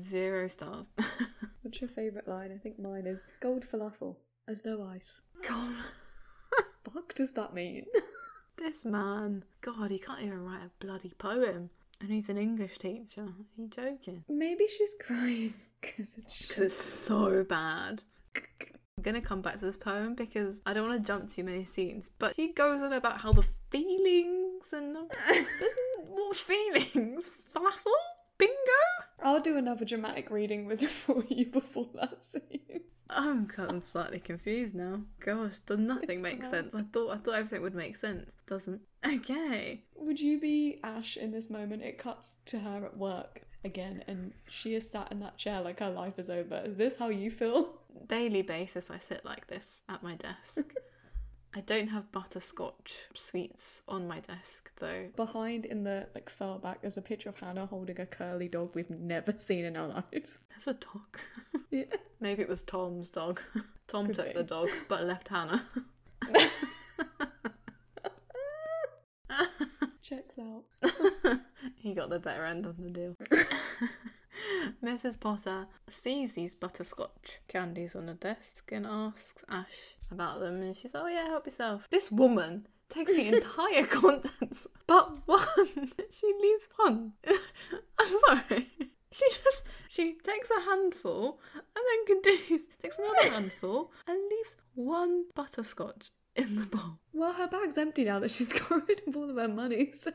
Zero 0.00 0.48
stars. 0.48 0.86
What's 1.62 1.80
your 1.80 1.88
favourite 1.88 2.28
line? 2.28 2.52
I 2.54 2.58
think 2.58 2.78
mine 2.78 3.06
is 3.06 3.26
gold 3.40 3.64
falafel 3.64 4.16
as 4.48 4.62
though 4.62 4.82
ice. 4.82 5.22
God, 5.46 5.74
Fuck 6.92 7.14
does 7.14 7.32
that 7.32 7.54
mean? 7.54 7.86
this 8.56 8.84
man. 8.84 9.44
God, 9.60 9.90
he 9.90 9.98
can't 9.98 10.22
even 10.22 10.44
write 10.44 10.62
a 10.64 10.84
bloody 10.84 11.12
poem. 11.18 11.70
And 12.00 12.10
he's 12.10 12.28
an 12.28 12.38
English 12.38 12.78
teacher. 12.78 13.22
Are 13.22 13.46
you 13.56 13.68
joking? 13.68 14.24
Maybe 14.28 14.66
she's 14.66 14.94
crying 15.00 15.54
because 15.80 16.18
it's 16.18 16.46
Because 16.46 16.58
it's 16.58 16.74
so 16.74 17.44
bad. 17.44 18.02
I'm 18.36 19.02
gonna 19.02 19.20
come 19.20 19.42
back 19.42 19.58
to 19.58 19.64
this 19.64 19.76
poem 19.76 20.14
because 20.14 20.60
I 20.66 20.74
don't 20.74 20.88
want 20.88 21.02
to 21.02 21.06
jump 21.06 21.28
too 21.28 21.44
many 21.44 21.64
scenes. 21.64 22.10
But 22.18 22.34
she 22.34 22.52
goes 22.52 22.82
on 22.82 22.92
about 22.92 23.20
how 23.20 23.32
the 23.32 23.42
feelings 23.70 24.72
and 24.72 24.96
there's 25.28 25.74
what 26.08 26.36
feelings? 26.36 27.30
Falafel? 27.54 27.92
Bingo? 28.38 28.54
I'll 29.24 29.40
do 29.40 29.56
another 29.56 29.84
dramatic 29.84 30.30
reading 30.30 30.66
with 30.66 30.82
for 30.88 31.24
you 31.28 31.46
before 31.46 31.88
that 31.94 32.22
scene. 32.22 32.82
I'm 33.10 33.46
getting 33.46 33.80
slightly 33.80 34.18
confused 34.18 34.74
now. 34.74 35.00
Gosh, 35.20 35.58
does 35.60 35.78
nothing 35.78 36.10
It's 36.10 36.20
make 36.22 36.42
fine. 36.42 36.50
sense? 36.50 36.74
I 36.74 36.82
thought 36.92 37.10
I 37.10 37.16
thought 37.18 37.34
everything 37.34 37.62
would 37.62 37.74
make 37.74 37.96
sense. 37.96 38.36
Doesn't. 38.46 38.80
Okay. 39.06 39.82
Would 39.96 40.20
you 40.20 40.40
be 40.40 40.80
Ash 40.82 41.16
in 41.16 41.30
this 41.30 41.50
moment? 41.50 41.82
It 41.82 41.98
cuts 41.98 42.36
to 42.46 42.58
her 42.60 42.84
at 42.84 42.96
work 42.96 43.42
again, 43.64 44.04
and 44.06 44.32
she 44.48 44.74
is 44.74 44.90
sat 44.90 45.10
in 45.12 45.20
that 45.20 45.36
chair 45.38 45.60
like 45.60 45.80
her 45.80 45.90
life 45.90 46.18
is 46.18 46.28
over. 46.30 46.62
Is 46.64 46.76
this 46.76 46.96
how 46.98 47.08
you 47.08 47.30
feel? 47.30 47.74
Daily 48.06 48.42
basis, 48.42 48.90
I 48.90 48.98
sit 48.98 49.24
like 49.24 49.46
this 49.46 49.82
at 49.88 50.02
my 50.02 50.16
desk. 50.16 50.58
I 51.56 51.60
don't 51.60 51.86
have 51.88 52.10
butterscotch 52.10 52.96
sweets 53.14 53.82
on 53.86 54.08
my 54.08 54.18
desk 54.20 54.70
though. 54.80 55.08
Behind 55.14 55.64
in 55.64 55.84
the 55.84 56.08
like 56.14 56.28
far 56.28 56.58
back, 56.58 56.80
there's 56.82 56.96
a 56.96 57.02
picture 57.02 57.28
of 57.28 57.38
Hanna 57.38 57.66
holding 57.66 58.00
a 58.00 58.06
curly 58.06 58.48
dog 58.48 58.70
we've 58.74 58.90
never 58.90 59.32
seen 59.38 59.64
in 59.64 59.76
our 59.76 59.86
lives. 59.88 60.38
There's 60.50 60.66
a 60.66 60.74
dog. 60.74 61.18
Yeah. 61.70 61.84
Maybe 62.20 62.42
it 62.42 62.48
was 62.48 62.62
Tom's 62.62 63.10
dog. 63.10 63.40
Tom 63.88 64.06
Could 64.06 64.14
took 64.16 64.26
be. 64.28 64.32
the 64.34 64.42
dog, 64.44 64.68
but 64.88 65.02
left 65.04 65.28
Hanna. 65.28 65.64
Checks 70.02 70.36
out. 70.38 70.64
he 71.76 71.94
got 71.94 72.10
the 72.10 72.20
better 72.20 72.44
end 72.44 72.66
of 72.66 72.76
the 72.76 72.90
deal. 72.90 73.16
Mrs. 74.84 75.18
Potter 75.18 75.66
sees 75.88 76.32
these 76.32 76.54
butterscotch 76.54 77.40
candies 77.48 77.94
on 77.94 78.06
the 78.06 78.14
desk 78.14 78.70
and 78.72 78.86
asks 78.86 79.44
Ash 79.48 79.96
about 80.10 80.40
them, 80.40 80.62
and 80.62 80.76
she's, 80.76 80.94
"Oh 80.94 81.06
yeah, 81.06 81.26
help 81.26 81.46
yourself." 81.46 81.86
This 81.90 82.10
woman 82.10 82.66
takes 82.88 83.14
the 83.14 83.28
entire 83.36 83.86
contents, 83.86 84.66
but 84.86 85.26
one. 85.26 85.90
She 86.10 86.32
leaves 86.40 86.68
one. 86.76 87.12
I'm 87.98 88.08
sorry. 88.26 88.68
She 89.10 89.24
just 89.30 89.66
she 89.88 90.14
takes 90.24 90.48
a 90.50 90.60
handful 90.60 91.40
and 91.54 91.62
then 91.74 92.06
continues 92.06 92.64
takes 92.80 92.98
another 92.98 93.30
handful 93.30 93.92
and 94.06 94.18
leaves 94.30 94.56
one 94.74 95.24
butterscotch 95.34 96.10
in 96.36 96.56
the 96.56 96.66
bowl. 96.66 96.98
Well, 97.12 97.32
her 97.32 97.48
bag's 97.48 97.78
empty 97.78 98.04
now 98.04 98.18
that 98.20 98.30
she's 98.30 98.52
got 98.52 98.88
rid 98.88 99.02
of 99.06 99.16
all 99.16 99.30
of 99.30 99.36
her 99.36 99.48
money. 99.48 99.90
So. 99.92 100.12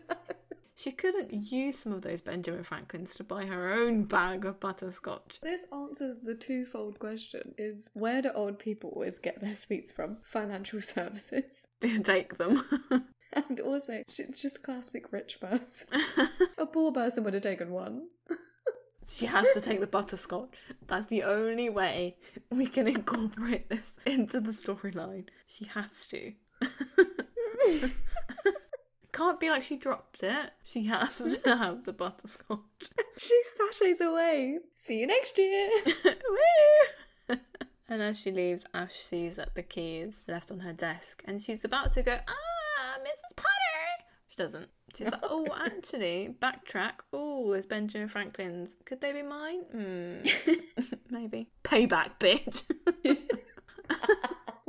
She 0.80 0.94
couldn't 0.94 1.52
use 1.52 1.78
some 1.78 1.92
of 1.92 2.04
those 2.04 2.22
Benjamin 2.22 2.64
Franklins 2.64 3.14
to 3.16 3.24
buy 3.26 3.46
her 3.48 3.68
own 3.68 4.06
bag 4.06 4.46
of 4.46 4.62
butterscotch. 4.62 5.42
This 5.42 5.66
answers 5.74 6.20
the 6.20 6.36
twofold 6.36 7.00
question: 7.00 7.54
is 7.58 7.90
where 7.94 8.22
do 8.22 8.32
old 8.32 8.60
people 8.60 8.92
always 8.92 9.18
get 9.18 9.42
their 9.42 9.56
sweets 9.56 9.92
from? 9.92 10.20
Financial 10.22 10.80
services. 10.96 11.68
Take 11.82 12.38
them. 12.38 12.64
And 13.32 13.60
also, 13.60 14.02
just 14.08 14.64
classic 14.64 15.14
rich 15.14 15.40
person. 15.40 16.02
A 16.58 16.66
poor 16.66 16.92
person 16.92 17.24
would 17.24 17.36
have 17.36 17.44
taken 17.44 17.70
one. 17.70 18.08
she 19.08 19.28
has 19.28 19.46
to 19.54 19.62
take 19.62 19.82
the 19.82 19.86
butterscotch. 19.86 20.58
That's 20.88 21.06
the 21.06 21.22
only 21.22 21.70
way 21.70 22.18
we 22.50 22.66
can 22.66 22.88
incorporate 22.88 23.70
this 23.70 24.00
into 24.04 24.42
the 24.42 24.50
storyline. 24.50 25.28
She 25.46 25.66
has 25.66 26.08
to. 26.08 26.34
Can't 29.20 29.38
be 29.38 29.50
like 29.50 29.64
she 29.64 29.76
dropped 29.76 30.24
it. 30.24 30.52
She 30.64 30.86
has 30.86 31.38
to 31.44 31.58
have 31.58 31.84
the 31.84 31.92
butterscotch. 31.92 32.60
She 33.18 33.38
sachets 33.44 34.00
away. 34.00 34.60
See 34.76 35.02
you 35.02 35.08
next 35.08 35.38
year. 35.38 35.70
And 37.92 38.04
as 38.04 38.20
she 38.20 38.32
leaves, 38.32 38.68
Ash 38.76 38.94
sees 38.94 39.36
that 39.36 39.56
the 39.56 39.64
key 39.64 39.98
is 39.98 40.22
left 40.28 40.52
on 40.52 40.60
her 40.60 40.74
desk 40.74 41.24
and 41.26 41.42
she's 41.42 41.66
about 41.66 41.92
to 41.96 42.04
go, 42.04 42.16
Ah, 42.28 42.98
Mrs. 43.02 43.36
Potter! 43.36 44.06
She 44.30 44.36
doesn't. 44.38 44.70
She's 44.96 45.08
like, 45.08 45.20
Oh, 45.24 45.48
actually, 45.66 46.36
backtrack. 46.40 47.00
Oh, 47.12 47.52
there's 47.52 47.66
Benjamin 47.66 48.08
Franklin's. 48.08 48.76
Could 48.86 49.02
they 49.02 49.12
be 49.12 49.24
mine? 49.24 49.64
Hmm. 49.72 50.54
Maybe. 51.10 51.50
Payback, 51.64 52.20
bitch. 52.20 52.64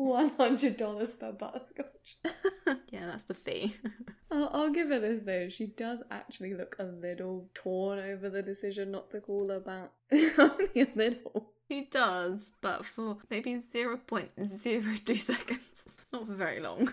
One 0.00 0.30
hundred 0.38 0.78
dollars 0.78 1.12
per 1.12 1.30
butterscotch. 1.30 2.16
yeah, 2.88 3.04
that's 3.04 3.24
the 3.24 3.34
fee. 3.34 3.76
I'll, 4.30 4.48
I'll 4.50 4.70
give 4.70 4.88
her 4.88 4.98
this 4.98 5.24
though. 5.24 5.50
She 5.50 5.66
does 5.66 6.02
actually 6.10 6.54
look 6.54 6.74
a 6.78 6.84
little 6.84 7.50
torn 7.52 7.98
over 7.98 8.30
the 8.30 8.40
decision 8.40 8.92
not 8.92 9.10
to 9.10 9.20
call 9.20 9.50
her 9.50 9.60
back. 9.60 9.90
Only 10.10 10.70
a 10.80 10.86
little. 10.94 11.50
She 11.70 11.82
does, 11.90 12.50
but 12.62 12.86
for 12.86 13.18
maybe 13.28 13.52
0.02 13.52 15.16
seconds. 15.18 15.60
It's 15.74 16.12
not 16.14 16.26
for 16.26 16.32
very 16.32 16.60
long. 16.60 16.90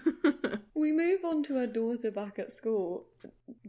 We 0.74 0.91
move 0.91 1.24
on 1.24 1.43
to 1.43 1.55
her 1.55 1.66
daughter 1.66 2.12
back 2.12 2.38
at 2.39 2.51
school, 2.51 3.05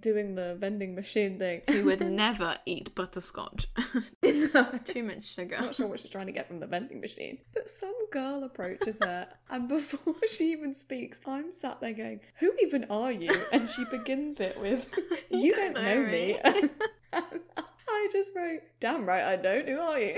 doing 0.00 0.34
the 0.34 0.56
vending 0.58 0.94
machine 0.94 1.38
thing. 1.38 1.62
Who 1.70 1.84
would 1.86 2.00
never 2.10 2.58
eat 2.66 2.94
butterscotch. 2.94 3.66
I'm 4.24 4.80
Too 4.84 5.02
much 5.02 5.24
sugar. 5.24 5.58
not 5.60 5.74
sure 5.74 5.86
what 5.86 6.00
she's 6.00 6.10
trying 6.10 6.26
to 6.26 6.32
get 6.32 6.46
from 6.48 6.58
the 6.58 6.66
vending 6.66 7.00
machine. 7.00 7.38
But 7.54 7.68
some 7.68 7.94
girl 8.10 8.44
approaches 8.44 8.98
her, 9.02 9.28
and 9.50 9.68
before 9.68 10.14
she 10.32 10.52
even 10.52 10.74
speaks, 10.74 11.20
I'm 11.26 11.52
sat 11.52 11.80
there 11.80 11.92
going, 11.92 12.20
Who 12.40 12.52
even 12.62 12.84
are 12.90 13.12
you? 13.12 13.34
And 13.52 13.68
she 13.68 13.84
begins 13.84 14.40
it 14.40 14.60
with, 14.60 14.92
You, 15.30 15.54
don't, 15.54 15.74
know, 15.74 16.06
me. 16.06 16.38
And 16.42 16.70
I 17.12 18.08
just 18.12 18.32
wrote, 18.36 18.60
Damn 18.80 19.06
right, 19.06 19.24
I 19.24 19.36
don't. 19.36 19.68
Who 19.68 19.78
are 19.78 19.98
you? 19.98 20.16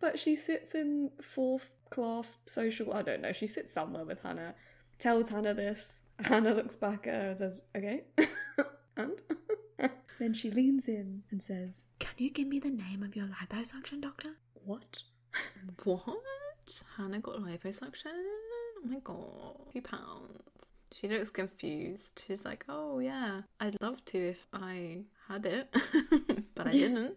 But 0.00 0.18
she 0.18 0.36
sits 0.36 0.74
in 0.74 1.10
fourth 1.20 1.70
class 1.90 2.42
social, 2.46 2.92
I 2.94 3.02
don't 3.02 3.20
know, 3.20 3.32
she 3.32 3.46
sits 3.46 3.72
somewhere 3.72 4.04
with 4.04 4.22
Hanna, 4.22 4.54
tells 4.98 5.30
Hanna 5.30 5.54
this. 5.54 6.02
Hanna 6.24 6.54
looks 6.54 6.76
back 6.76 7.06
at 7.06 7.14
her 7.14 7.28
and 7.30 7.38
says, 7.38 7.64
Okay. 7.76 8.02
and? 8.96 9.20
then 10.18 10.34
she 10.34 10.50
leans 10.50 10.88
in 10.88 11.22
and 11.30 11.42
says, 11.42 11.86
Can 11.98 12.12
you 12.18 12.30
give 12.30 12.48
me 12.48 12.58
the 12.58 12.70
name 12.70 13.02
of 13.02 13.14
your 13.16 13.26
liposuction 13.26 14.00
doctor? 14.00 14.30
What? 14.54 15.02
What? 15.84 16.02
Hanna 16.96 17.20
got 17.20 17.36
liposuction? 17.36 18.06
Oh 18.14 18.80
my 18.84 18.98
god. 19.02 19.72
Few 19.72 19.82
pounds. 19.82 20.42
She 20.92 21.08
looks 21.08 21.30
confused. 21.30 22.22
She's 22.26 22.44
like, 22.44 22.64
oh 22.68 22.98
yeah, 22.98 23.42
I'd 23.60 23.76
love 23.80 24.04
to 24.06 24.18
if 24.18 24.46
I 24.52 25.02
had 25.28 25.46
it, 25.46 25.74
but 26.54 26.68
I 26.68 26.70
didn't. 26.70 27.14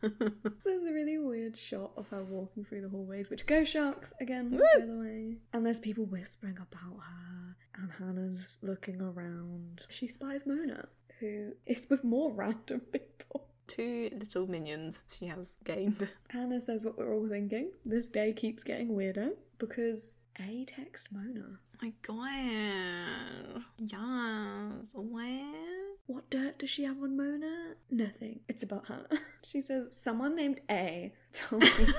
There's 0.00 0.84
a 0.88 0.92
really 0.92 1.18
weird 1.18 1.56
shot 1.56 1.92
of 1.96 2.08
her 2.10 2.22
walking 2.22 2.64
through 2.64 2.82
the 2.82 2.88
hallways, 2.88 3.30
which 3.30 3.46
go 3.46 3.64
sharks 3.64 4.12
again, 4.20 4.50
Woo! 4.52 4.58
by 4.78 4.86
the 4.86 4.96
way. 4.98 5.36
And 5.52 5.66
there's 5.66 5.80
people 5.80 6.04
whispering 6.06 6.56
about 6.56 7.00
her, 7.02 7.47
and 7.78 7.90
Hanna's 7.98 8.58
looking 8.62 9.00
around. 9.00 9.86
She 9.88 10.08
spies 10.08 10.44
Mona, 10.46 10.88
who 11.20 11.52
is 11.66 11.86
with 11.90 12.04
more 12.04 12.32
random 12.34 12.80
people. 12.92 13.46
Two 13.66 14.08
little 14.18 14.46
minions 14.46 15.04
she 15.12 15.26
has 15.26 15.52
gained. 15.64 16.08
Hanna 16.30 16.60
says 16.60 16.84
what 16.86 16.96
we're 16.96 17.14
all 17.14 17.28
thinking. 17.28 17.70
This 17.84 18.08
day 18.08 18.32
keeps 18.32 18.64
getting 18.64 18.94
weirder. 18.94 19.32
because 19.58 20.18
A 20.40 20.64
text 20.64 21.08
Mona. 21.12 21.44
Oh 21.44 21.78
my 21.82 21.92
God. 22.02 23.62
Yes. 23.78 24.92
Where? 24.94 25.84
What 26.06 26.30
dirt 26.30 26.58
does 26.58 26.70
she 26.70 26.84
have 26.84 26.96
on 27.02 27.16
Mona? 27.16 27.74
Nothing. 27.90 28.40
It's 28.48 28.62
about 28.62 28.86
Hanna. 28.88 29.06
She 29.44 29.60
says, 29.60 29.94
Someone 29.96 30.34
named 30.34 30.60
A 30.70 31.12
told 31.32 31.62
me 31.62 31.92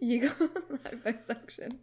you 0.00 0.22
got 0.28 0.40
a 0.40 0.48
liposuction. 0.96 1.78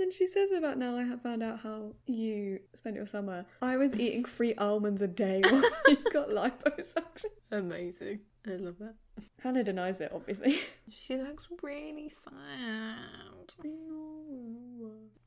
Then 0.00 0.10
she 0.10 0.26
says 0.26 0.50
about 0.50 0.78
now 0.78 0.96
I 0.96 1.02
have 1.02 1.20
found 1.20 1.42
out 1.42 1.60
how 1.60 1.92
you 2.06 2.60
spent 2.72 2.96
your 2.96 3.04
summer. 3.04 3.44
I 3.60 3.76
was 3.76 3.92
eating 3.94 4.24
three 4.24 4.54
almonds 4.54 5.02
a 5.02 5.06
day 5.06 5.42
while 5.50 5.62
you 5.88 5.98
got 6.10 6.30
liposuction. 6.30 7.26
Amazing. 7.50 8.20
I 8.46 8.52
love 8.52 8.76
that. 8.78 8.94
Hanna 9.42 9.62
denies 9.62 10.00
it, 10.00 10.10
obviously. 10.14 10.58
She 10.88 11.16
looks 11.18 11.48
really 11.62 12.08
sad. 12.08 12.96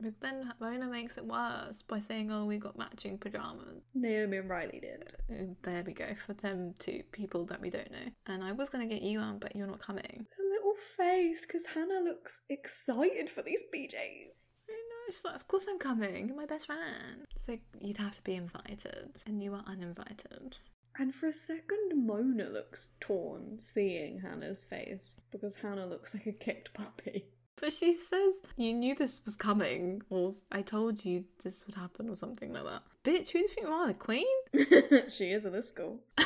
But 0.01 0.19
then 0.19 0.51
Mona 0.59 0.87
makes 0.87 1.19
it 1.19 1.25
worse 1.25 1.83
by 1.83 1.99
saying, 1.99 2.31
"Oh, 2.31 2.45
we 2.45 2.57
got 2.57 2.75
matching 2.75 3.19
pajamas." 3.19 3.83
Naomi 3.93 4.37
and 4.37 4.49
Riley 4.49 4.79
did. 4.81 5.13
Uh, 5.31 5.53
There 5.61 5.83
we 5.85 5.93
go 5.93 6.15
for 6.15 6.33
them 6.33 6.73
two 6.79 7.03
people 7.11 7.45
that 7.45 7.61
we 7.61 7.69
don't 7.69 7.91
know. 7.91 8.11
And 8.25 8.43
I 8.43 8.53
was 8.53 8.69
gonna 8.69 8.87
get 8.87 9.03
you 9.03 9.19
on, 9.19 9.37
but 9.37 9.55
you're 9.55 9.67
not 9.67 9.79
coming. 9.79 10.25
Little 10.73 11.05
face, 11.05 11.45
because 11.45 11.67
Hanna 11.67 11.99
looks 12.03 12.41
excited 12.49 13.29
for 13.29 13.43
these 13.43 13.63
BJs. 13.73 14.53
I 14.67 14.71
know. 14.71 15.05
She's 15.07 15.23
like, 15.23 15.35
"Of 15.35 15.47
course 15.47 15.67
I'm 15.69 15.77
coming. 15.77 16.27
You're 16.27 16.35
my 16.35 16.47
best 16.47 16.65
friend." 16.65 17.27
It's 17.29 17.47
like 17.47 17.61
you'd 17.79 17.97
have 17.97 18.15
to 18.15 18.23
be 18.23 18.33
invited, 18.33 19.21
and 19.27 19.43
you 19.43 19.53
are 19.53 19.63
uninvited. 19.67 20.57
And 20.97 21.13
for 21.13 21.27
a 21.27 21.33
second, 21.33 21.91
Mona 22.07 22.49
looks 22.49 22.95
torn 22.99 23.59
seeing 23.59 24.21
Hanna's 24.21 24.63
face 24.63 25.19
because 25.29 25.57
Hanna 25.57 25.85
looks 25.85 26.15
like 26.15 26.25
a 26.25 26.31
kicked 26.31 26.73
puppy. 26.73 27.25
But 27.59 27.73
she 27.73 27.93
says, 27.93 28.41
You 28.57 28.73
knew 28.73 28.95
this 28.95 29.21
was 29.25 29.35
coming, 29.35 30.01
or 30.09 30.31
I 30.51 30.61
told 30.61 31.05
you 31.05 31.25
this 31.43 31.65
would 31.65 31.75
happen, 31.75 32.09
or 32.09 32.15
something 32.15 32.53
like 32.53 32.65
that. 32.65 32.83
Bitch, 33.03 33.31
who 33.31 33.39
do 33.39 33.39
you 33.39 33.47
think 33.47 33.67
you 33.67 33.73
are, 33.73 33.87
the 33.87 33.93
queen? 33.93 34.25
she 35.09 35.31
is 35.31 35.45
at 35.45 35.53
this 35.53 35.69
school. 35.69 35.99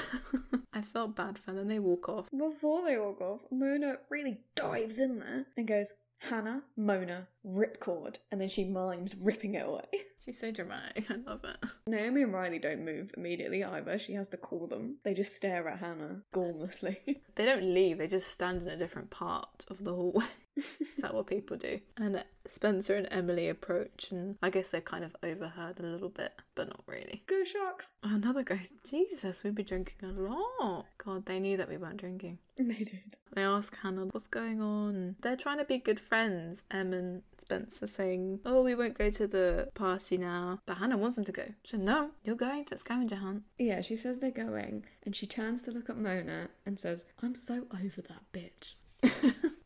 I 0.74 0.82
felt 0.82 1.16
bad 1.16 1.40
for 1.40 1.54
them. 1.54 1.68
They 1.68 1.80
walk 1.80 2.08
off. 2.08 2.28
Before 2.32 2.84
they 2.84 2.98
walk 2.98 3.20
off, 3.22 3.42
Mona 3.52 3.98
really 4.10 4.42
dives 4.56 5.00
in 5.00 5.20
there 5.20 5.46
and 5.56 5.68
goes, 5.68 5.94
Hanna, 6.20 6.64
Mona, 6.76 7.28
ripcord. 7.46 8.18
And 8.32 8.42
then 8.42 8.50
she 8.50 8.64
mimes 8.64 9.16
ripping 9.22 9.56
it 9.56 9.68
away. 9.68 9.86
She's 10.26 10.40
so 10.40 10.52
dramatic. 10.52 11.10
I 11.10 11.16
love 11.26 11.44
it. 11.46 11.58
Naomi 11.88 12.24
and 12.24 12.34
Riley 12.34 12.60
don't 12.60 12.84
move 12.84 13.12
immediately 13.16 13.64
either. 13.64 13.98
She 13.98 14.14
has 14.14 14.30
to 14.30 14.38
call 14.38 14.68
them. 14.68 14.98
They 15.04 15.14
just 15.14 15.36
stare 15.36 15.68
at 15.68 15.80
Hanna 15.80 16.24
gormlessly. 16.34 16.98
They 17.36 17.46
don't 17.46 17.64
leave, 17.64 18.00
they 18.00 18.08
just 18.08 18.32
stand 18.32 18.64
in 18.64 18.68
a 18.68 18.78
different 18.78 19.10
part 19.10 19.66
of 19.70 19.84
the 19.84 19.94
hallway. 19.94 20.26
Is 20.58 20.96
that 21.00 21.14
what 21.14 21.28
people 21.28 21.56
do? 21.56 21.80
And 21.98 22.24
Spencer 22.48 22.96
and 22.96 23.08
Emily 23.12 23.48
approach, 23.48 24.08
and 24.12 24.38
I 24.42 24.50
guess 24.50 24.70
they're 24.70 24.82
kind 24.82 25.04
of 25.04 25.16
overheard 25.22 25.80
a 25.80 25.84
little 25.84 26.10
bit, 26.10 26.34
but 26.56 26.68
not 26.68 26.82
really. 26.88 27.24
Go 27.28 27.44
Sharks! 27.44 27.92
Another 28.04 28.44
goes, 28.44 28.72
Jesus, 28.90 29.44
we've 29.44 29.54
been 29.54 29.66
drinking 29.66 30.10
a 30.10 30.12
lot. 30.12 30.86
God, 30.98 31.26
they 31.26 31.40
knew 31.40 31.58
that 31.58 31.70
we 31.70 31.78
weren't 31.78 31.98
drinking. 31.98 32.40
They 32.58 32.84
did. 32.84 33.16
They 33.34 33.44
ask 33.44 33.78
Hanna 33.84 34.08
what's 34.10 34.26
going 34.26 34.62
on. 34.62 35.16
They're 35.22 35.38
trying 35.38 35.60
to 35.60 35.64
be 35.64 35.78
good 35.78 36.00
friends. 36.00 36.64
Em 36.72 36.92
and 36.92 37.22
Spencer 37.38 37.86
saying, 37.86 38.40
"Oh, 38.46 38.64
we 38.64 38.74
won't 38.74 38.98
go 38.98 39.12
to 39.12 39.28
the 39.28 39.70
party 39.76 40.18
now," 40.18 40.60
but 40.66 40.78
Hanna 40.78 40.98
wants 40.98 41.18
them 41.18 41.26
to 41.26 41.32
go. 41.32 41.46
So 41.64 41.78
no, 41.78 42.10
you're 42.24 42.36
going 42.36 42.66
to 42.66 42.74
the 42.74 42.80
scavenger 42.80 43.18
hunt. 43.18 43.44
Yeah, 43.60 43.82
she 43.82 43.96
says 43.96 44.18
they're 44.18 44.32
going, 44.32 44.86
and 45.04 45.16
she 45.16 45.28
turns 45.28 45.64
to 45.64 45.72
look 45.72 45.88
at 45.88 45.98
Mona 45.98 46.50
and 46.66 46.80
says, 46.80 47.06
I'm 47.22 47.36
so 47.36 47.68
over 47.72 48.02
that 48.02 48.24
bitch. 48.34 48.74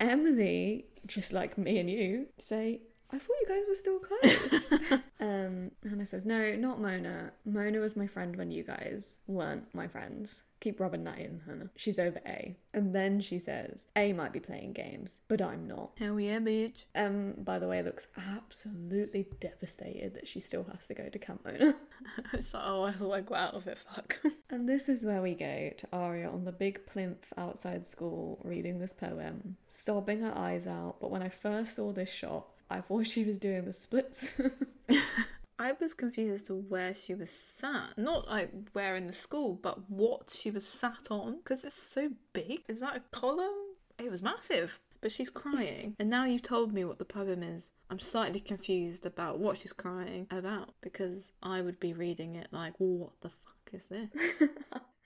Emily, 0.01 0.85
just 1.05 1.31
like 1.31 1.57
me 1.57 1.79
and 1.79 1.89
you, 1.89 2.27
say, 2.39 2.81
I 3.13 3.17
thought 3.17 3.35
you 3.41 3.47
guys 3.47 3.63
were 3.67 3.73
still 3.73 3.99
close. 4.89 5.01
um, 5.19 5.71
Hanna 5.87 6.05
says, 6.05 6.25
No, 6.25 6.55
not 6.55 6.79
Mona. 6.81 7.31
Mona 7.45 7.79
was 7.79 7.95
my 7.95 8.07
friend 8.07 8.35
when 8.35 8.51
you 8.51 8.63
guys 8.63 9.19
weren't 9.27 9.73
my 9.73 9.87
friends. 9.87 10.43
Keep 10.59 10.79
rubbing 10.79 11.03
that 11.05 11.17
in, 11.17 11.41
Hanna. 11.45 11.69
She's 11.75 11.97
over 11.97 12.19
A. 12.25 12.55
And 12.73 12.93
then 12.93 13.19
she 13.19 13.39
says, 13.39 13.87
A 13.95 14.13
might 14.13 14.31
be 14.31 14.39
playing 14.39 14.73
games, 14.73 15.21
but 15.27 15.41
I'm 15.41 15.67
not. 15.67 15.91
Hell 15.97 16.19
yeah, 16.19 16.39
bitch. 16.39 16.85
Um, 16.95 17.33
by 17.37 17.57
the 17.59 17.67
way, 17.67 17.81
looks 17.81 18.07
absolutely 18.35 19.27
devastated 19.39 20.13
that 20.13 20.27
she 20.27 20.39
still 20.39 20.65
has 20.71 20.87
to 20.87 20.93
go 20.93 21.09
to 21.09 21.19
Camp 21.19 21.43
Mona. 21.43 21.75
She's 22.35 22.53
like, 22.53 22.63
oh, 22.65 22.83
I 22.83 22.91
thought 22.93 23.13
I 23.13 23.21
got 23.21 23.39
out 23.39 23.53
of 23.55 23.67
it. 23.67 23.77
Fuck. 23.77 24.19
And 24.49 24.67
this 24.67 24.89
is 24.89 25.05
where 25.05 25.21
we 25.21 25.33
go 25.33 25.71
to 25.75 25.87
Aria 25.93 26.29
on 26.29 26.45
the 26.45 26.51
big 26.51 26.85
plinth 26.85 27.31
outside 27.37 27.85
school 27.85 28.39
reading 28.43 28.79
this 28.79 28.93
poem, 28.93 29.57
sobbing 29.65 30.21
her 30.21 30.33
eyes 30.35 30.67
out. 30.67 30.97
But 30.99 31.11
when 31.11 31.21
I 31.23 31.29
first 31.29 31.75
saw 31.75 31.91
this 31.91 32.11
shot, 32.11 32.47
I 32.71 32.81
thought 32.81 33.05
she 33.05 33.23
was 33.23 33.39
doing 33.39 33.65
the 33.65 33.73
splits. 33.73 34.39
I 35.59 35.73
was 35.79 35.93
confused 35.93 36.33
as 36.33 36.43
to 36.43 36.55
where 36.55 36.93
she 36.93 37.13
was 37.13 37.29
sat. 37.29 37.97
Not 37.97 38.27
like 38.27 38.51
where 38.73 38.95
in 38.95 39.07
the 39.07 39.13
school, 39.13 39.59
but 39.61 39.89
what 39.89 40.31
she 40.31 40.49
was 40.49 40.67
sat 40.67 41.07
on. 41.11 41.37
Because 41.37 41.63
it's 41.63 41.75
so 41.75 42.09
big. 42.33 42.63
Is 42.67 42.79
that 42.79 42.97
a 42.97 43.01
column? 43.11 43.53
It 43.99 44.09
was 44.09 44.23
massive. 44.23 44.79
But 45.01 45.11
she's 45.11 45.29
crying. 45.29 45.95
and 45.99 46.09
now 46.09 46.25
you've 46.25 46.41
told 46.41 46.73
me 46.73 46.83
what 46.83 46.97
the 46.97 47.05
poem 47.05 47.43
is. 47.43 47.73
I'm 47.89 47.99
slightly 47.99 48.39
confused 48.39 49.05
about 49.05 49.39
what 49.39 49.57
she's 49.57 49.73
crying 49.73 50.27
about. 50.31 50.73
Because 50.81 51.31
I 51.43 51.61
would 51.61 51.79
be 51.79 51.93
reading 51.93 52.35
it 52.35 52.47
like, 52.51 52.73
what 52.79 53.11
the 53.21 53.29
fuck 53.29 53.69
is 53.73 53.85
this? 53.85 54.09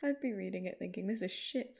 I'd 0.03 0.21
be 0.21 0.33
reading 0.33 0.65
it 0.65 0.77
thinking, 0.79 1.07
this 1.07 1.21
is 1.21 1.33
shit. 1.33 1.79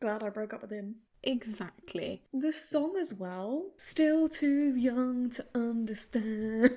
Glad 0.00 0.22
I 0.22 0.30
broke 0.30 0.54
up 0.54 0.62
with 0.62 0.72
him. 0.72 0.96
Exactly. 1.22 2.22
The 2.32 2.52
song 2.52 2.96
as 2.98 3.14
well, 3.14 3.66
still 3.76 4.28
too 4.28 4.74
young 4.76 5.30
to 5.30 5.44
understand. 5.54 6.70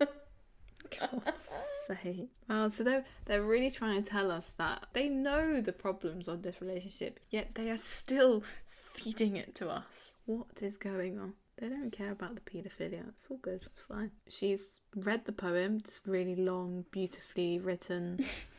God's 0.98 1.50
sake. 1.86 2.28
Wow, 2.48 2.68
so 2.68 2.84
they're, 2.84 3.04
they're 3.26 3.42
really 3.42 3.70
trying 3.70 4.02
to 4.02 4.08
tell 4.08 4.30
us 4.30 4.54
that 4.54 4.86
they 4.92 5.08
know 5.08 5.60
the 5.60 5.72
problems 5.72 6.28
of 6.28 6.42
this 6.42 6.60
relationship, 6.60 7.20
yet 7.30 7.54
they 7.54 7.70
are 7.70 7.78
still 7.78 8.42
feeding 8.68 9.36
it 9.36 9.54
to 9.56 9.68
us. 9.68 10.14
What 10.26 10.62
is 10.62 10.76
going 10.76 11.18
on? 11.18 11.34
They 11.58 11.68
don't 11.68 11.90
care 11.90 12.12
about 12.12 12.36
the 12.36 12.40
paedophilia. 12.40 13.08
It's 13.08 13.26
all 13.30 13.38
good. 13.38 13.64
It's 13.66 13.82
fine. 13.82 14.12
She's 14.28 14.78
read 14.94 15.24
the 15.24 15.32
poem. 15.32 15.78
It's 15.78 16.00
really 16.06 16.36
long, 16.36 16.84
beautifully 16.92 17.58
written 17.58 18.20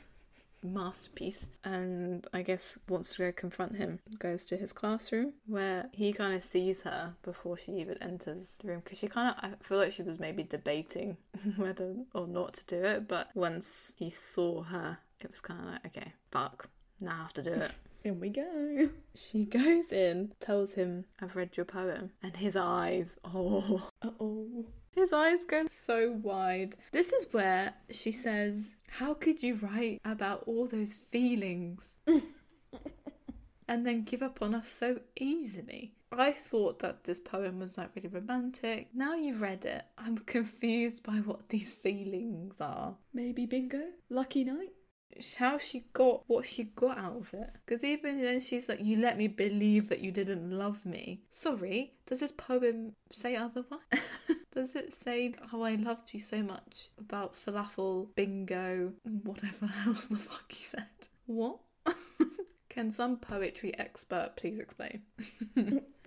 masterpiece. 0.64 1.49
And 1.64 2.26
I 2.34 2.41
guess 2.41 2.78
wants 2.88 3.16
to 3.16 3.24
go 3.24 3.32
confront 3.32 3.78
him. 3.78 3.99
Goes 4.18 4.45
to 4.45 4.57
his 4.57 4.74
classroom 4.74 5.34
where 5.45 5.89
he 5.93 6.14
kind 6.14 6.34
of 6.34 6.43
sees 6.43 6.82
her 6.84 7.16
before 7.24 7.57
she 7.57 7.74
even 7.74 8.01
enters 8.01 8.57
the 8.62 8.70
room. 8.70 8.82
Because 8.84 8.99
she 8.99 9.07
kind 9.07 9.30
of, 9.30 9.43
I 9.43 9.53
feel 9.64 9.78
like 9.78 9.91
she 9.91 10.03
was 10.03 10.20
maybe 10.20 10.43
debating 10.43 11.18
whether 11.57 11.95
or 12.14 12.28
not 12.28 12.53
to 12.55 12.66
do 12.66 12.84
it. 12.84 13.07
But 13.07 13.30
once 13.36 13.95
he 13.97 14.10
saw 14.10 14.64
her, 14.64 14.97
it 15.20 15.30
was 15.30 15.41
kind 15.41 15.60
of 15.60 15.66
like, 15.68 15.86
okay, 15.88 16.14
fuck. 16.32 16.70
Now 17.01 17.12
I 17.12 17.22
have 17.24 17.34
to 17.34 17.43
do 17.43 17.53
it. 17.53 17.72
In 18.03 18.20
we 18.22 18.30
go. 18.30 18.89
She 19.14 19.43
goes 19.43 19.91
in, 19.91 20.32
tells 20.39 20.74
him, 20.74 21.03
I've 21.20 21.36
read 21.36 21.57
your 21.57 21.66
poem, 21.66 22.12
and 22.24 22.38
his 22.38 22.55
eyes, 22.55 23.18
oh, 23.26 23.89
Uh 24.01 24.12
oh. 24.22 24.66
His 25.00 25.14
eyes 25.14 25.45
go 25.45 25.66
so 25.68 26.12
wide. 26.12 26.76
This 26.91 27.14
is 27.14 27.32
where 27.32 27.74
she 27.89 28.12
says, 28.12 28.76
How 28.89 29.14
could 29.14 29.41
you 29.41 29.56
write 29.56 30.02
about 30.04 30.43
all 30.45 30.66
those 30.68 30.93
feelings 30.93 31.97
and 33.68 33.86
then 33.86 34.04
give 34.04 34.22
up 34.22 34.41
on 34.41 34.54
us 34.54 34.68
so 34.68 35.00
easily? 35.16 35.93
I 36.12 36.32
thought 36.34 36.80
that 36.80 37.04
this 37.04 37.20
poem 37.20 37.60
was 37.60 37.78
like 37.78 37.95
really 37.95 38.10
romantic. 38.10 38.89
Now 38.93 39.14
you've 39.14 39.41
read 39.41 39.64
it, 39.66 39.84
I'm 39.97 40.18
confused 40.18 41.04
by 41.04 41.18
what 41.18 41.47
these 41.50 41.72
feelings 41.72 42.60
are. 42.60 42.95
Maybe 43.14 43.45
bingo? 43.45 43.84
Lucky 44.10 44.43
night? 44.43 44.74
How 45.38 45.57
she 45.57 45.84
got 45.93 46.24
what 46.28 46.45
she 46.45 46.64
got 46.64 46.97
out 46.97 47.18
of 47.18 47.34
it. 47.34 47.49
Because 47.66 47.84
even 47.84 48.22
then 48.22 48.39
she's 48.39 48.70
like, 48.70 48.84
You 48.84 48.97
let 48.97 49.18
me 49.18 49.28
believe 49.28 49.89
that 49.89 49.99
you 49.99 50.12
didn't 50.12 50.49
love 50.51 50.86
me. 50.86 51.22
Sorry, 51.32 51.93
does 52.05 52.20
this 52.20 52.32
poem 52.32 52.93
say 53.12 53.36
otherwise? 53.36 53.80
does 54.53 54.76
it 54.76 54.93
say, 54.93 55.34
Oh, 55.53 55.62
I 55.62 55.76
loved 55.76 56.14
you 56.14 56.20
so 56.20 56.41
much 56.41 56.89
about 56.97 57.36
falafel, 57.36 58.07
bingo, 58.16 58.93
whatever 59.24 59.70
else 59.86 60.05
the 60.07 60.18
fuck 60.18 60.45
you 60.57 60.66
said? 60.66 60.86
What? 61.26 61.60
Can 62.70 62.91
some 62.91 63.18
poetry 63.18 63.78
expert 63.78 64.34
please 64.36 64.60
explain? 64.60 65.01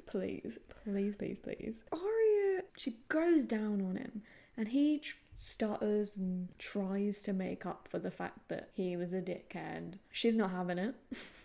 Please, 0.07 0.59
please, 0.85 1.17
please, 1.17 1.39
please. 1.39 1.85
Aria, 1.93 2.63
she 2.77 2.97
goes 3.09 3.47
down 3.47 3.81
on 3.81 3.97
him 3.97 4.23
and 4.57 4.69
he 4.69 4.99
stutters 5.35 6.17
and 6.17 6.49
tries 6.59 7.23
to 7.23 7.33
make 7.33 7.67
up 7.67 7.89
for 7.89 7.99
the 7.99 8.11
fact 8.11 8.49
that 8.49 8.71
he 8.75 8.97
was 8.97 9.13
a 9.13 9.23
dickhead. 9.23 9.95
She's 10.11 10.37
not 10.37 10.51
having 10.51 10.79
it. 10.79 10.95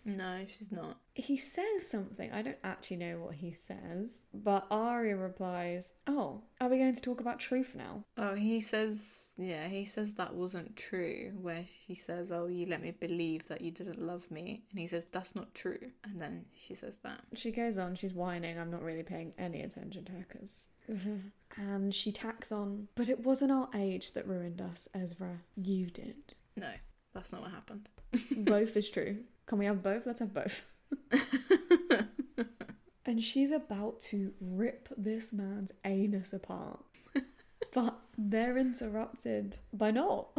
No, 0.06 0.46
she's 0.48 0.72
not. 0.72 0.98
He 1.14 1.36
says 1.36 1.90
something. 1.90 2.32
I 2.32 2.42
don't 2.42 2.58
actually 2.64 2.98
know 2.98 3.20
what 3.20 3.36
he 3.36 3.52
says, 3.52 4.22
but 4.34 4.68
Aria 4.72 5.18
replies, 5.18 5.92
"Oh, 6.06 6.44
are 6.62 6.70
we 6.70 6.78
going 6.78 6.94
to 6.96 7.02
talk 7.02 7.20
about 7.20 7.40
truth 7.40 7.76
now?" 7.76 8.06
Oh, 8.18 8.36
he 8.36 8.62
says, 8.62 9.32
yeah, 9.36 9.68
he 9.68 9.84
says 9.84 10.14
that 10.14 10.34
wasn't 10.34 10.78
true. 10.78 11.34
Where 11.42 11.66
she 11.86 11.94
says, 11.94 12.32
"Oh, 12.32 12.46
you 12.48 12.68
let 12.68 12.82
me 12.82 12.92
believe 12.92 13.48
that 13.48 13.62
you 13.62 13.72
didn't 13.72 14.00
love 14.02 14.32
me," 14.32 14.64
and 14.72 14.80
he 14.80 14.88
says 14.88 15.06
that's 15.12 15.36
not 15.36 15.54
true, 15.54 15.92
and 16.06 16.22
then 16.22 16.46
she 16.56 16.74
says 16.74 17.00
that. 17.04 17.22
She 17.34 17.52
goes 17.52 17.78
on. 17.78 17.96
She's 17.96 18.14
whining. 18.14 18.58
I'm 18.58 18.72
not 18.72 18.84
really 18.84 19.04
paying 19.04 19.34
any 19.38 19.62
attention 19.62 20.06
to 20.06 20.12
her 20.14 20.26
because. 20.30 20.70
and 21.58 21.94
she 21.94 22.12
tacks 22.12 22.52
on, 22.52 22.88
but 22.96 23.10
it 23.10 23.26
wasn't 23.26 23.52
our 23.52 23.70
age 23.76 24.14
that 24.14 24.28
ruined 24.28 24.62
us, 24.62 24.88
Ezra. 24.94 25.40
You 25.56 25.88
did. 25.88 26.16
No, 26.56 26.70
that's 27.14 27.32
not 27.32 27.42
what 27.42 27.52
happened. 27.52 27.90
both 28.38 28.78
is 28.78 28.90
true. 28.90 29.18
Can 29.48 29.58
we 29.58 29.66
have 29.66 29.82
both? 29.82 30.06
Let's 30.06 30.20
have 30.20 30.34
both. 30.34 30.68
and 33.06 33.24
she's 33.24 33.52
about 33.52 34.00
to 34.02 34.34
rip 34.40 34.90
this 34.98 35.34
man's 35.34 35.72
anus 35.84 36.34
apart. 36.34 36.84
but 37.74 38.00
they're 38.18 38.58
interrupted 38.58 39.58
by 39.74 39.92
Noel. 39.92 40.34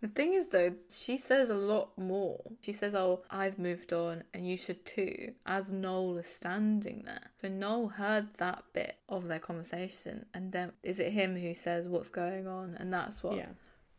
The 0.00 0.08
thing 0.08 0.32
is, 0.32 0.48
though, 0.48 0.74
she 0.88 1.18
says 1.18 1.50
a 1.50 1.54
lot 1.54 1.96
more. 1.98 2.40
She 2.62 2.72
says, 2.72 2.94
Oh, 2.94 3.22
I've 3.30 3.58
moved 3.58 3.92
on 3.92 4.24
and 4.32 4.48
you 4.48 4.56
should 4.56 4.84
too, 4.86 5.34
as 5.44 5.70
Noel 5.70 6.16
is 6.18 6.26
standing 6.26 7.02
there. 7.04 7.30
So 7.40 7.48
Noel 7.48 7.88
heard 7.88 8.32
that 8.34 8.64
bit 8.72 8.96
of 9.08 9.28
their 9.28 9.38
conversation, 9.38 10.24
and 10.32 10.52
then 10.52 10.72
is 10.82 11.00
it 11.00 11.12
him 11.12 11.36
who 11.36 11.52
says 11.54 11.88
what's 11.88 12.08
going 12.08 12.46
on? 12.46 12.76
And 12.78 12.92
that's 12.92 13.22
what 13.22 13.36
yeah. 13.36 13.50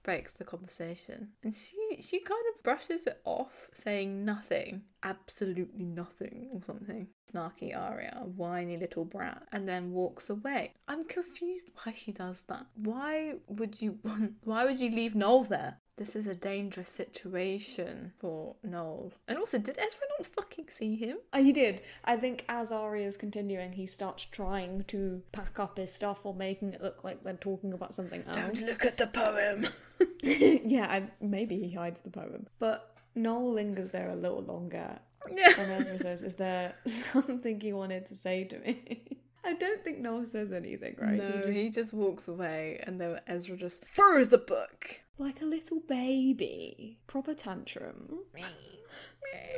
breaks 0.01 0.33
the 0.33 0.43
conversation. 0.43 1.29
And 1.43 1.53
she 1.53 2.01
she 2.01 2.19
kind 2.19 2.43
of 2.50 2.50
brushes 2.63 3.07
it 3.07 3.21
off, 3.25 3.69
saying 3.73 4.25
nothing, 4.25 4.83
absolutely 5.03 5.85
nothing, 5.85 6.49
or 6.53 6.61
something. 6.61 7.07
Snarky 7.31 7.75
Aria, 7.77 8.23
whiny 8.35 8.77
little 8.77 9.05
brat, 9.05 9.43
and 9.51 9.67
then 9.67 9.91
walks 9.91 10.29
away. 10.29 10.73
I'm 10.87 11.05
confused 11.05 11.69
why 11.83 11.93
she 11.93 12.11
does 12.11 12.43
that. 12.47 12.65
Why 12.75 13.35
would 13.47 13.81
you 13.81 13.99
want? 14.03 14.33
Why 14.43 14.65
would 14.65 14.79
you 14.79 14.89
leave 14.89 15.15
Noel 15.15 15.43
there? 15.43 15.77
This 15.97 16.15
is 16.15 16.25
a 16.25 16.33
dangerous 16.33 16.89
situation 16.89 18.13
for 18.17 18.55
Noel. 18.63 19.11
And 19.27 19.37
also, 19.37 19.59
did 19.59 19.77
Ezra 19.77 20.01
not 20.17 20.25
fucking 20.25 20.69
see 20.69 20.95
him? 20.95 21.17
Uh, 21.31 21.39
he 21.39 21.51
did. 21.51 21.81
I 22.05 22.15
think 22.15 22.43
as 22.49 22.71
Aria's 22.71 23.17
continuing, 23.17 23.73
he 23.73 23.85
starts 23.85 24.25
trying 24.25 24.85
to 24.85 25.21
pack 25.31 25.59
up 25.59 25.77
his 25.77 25.93
stuff 25.93 26.25
or 26.25 26.33
making 26.33 26.73
it 26.73 26.81
look 26.81 27.03
like 27.03 27.23
they're 27.23 27.33
talking 27.33 27.73
about 27.73 27.93
something 27.93 28.23
else. 28.23 28.35
Don't 28.35 28.61
look 28.61 28.85
at 28.85 28.97
the 28.97 29.07
poem. 29.07 29.67
yeah, 30.23 30.87
I, 30.89 31.09
maybe 31.23 31.57
he 31.57 31.71
hides 31.73 32.01
the 32.01 32.09
poem. 32.09 32.47
But 32.59 32.95
Noel 33.15 33.53
lingers 33.53 33.91
there 33.91 34.09
a 34.09 34.15
little 34.15 34.41
longer. 34.43 34.99
Yeah. 35.31 35.49
And 35.59 35.71
Ezra 35.81 35.99
says, 35.99 36.21
Is 36.23 36.35
there 36.37 36.75
something 36.85 37.61
you 37.61 37.75
wanted 37.77 38.05
to 38.07 38.15
say 38.15 38.43
to 38.45 38.59
me? 38.59 39.03
I 39.43 39.53
don't 39.53 39.83
think 39.83 39.99
Noel 39.99 40.25
says 40.25 40.51
anything, 40.51 40.95
right? 40.99 41.17
No, 41.17 41.31
just- 41.43 41.49
he 41.57 41.69
just 41.69 41.93
walks 41.93 42.27
away, 42.27 42.79
and 42.85 43.01
then 43.01 43.19
Ezra 43.27 43.57
just 43.57 43.83
throws 43.85 44.29
the 44.29 44.37
book. 44.37 45.01
like 45.17 45.41
a 45.41 45.45
little 45.45 45.81
baby. 45.87 46.99
Proper 47.07 47.33
tantrum. 47.33 48.19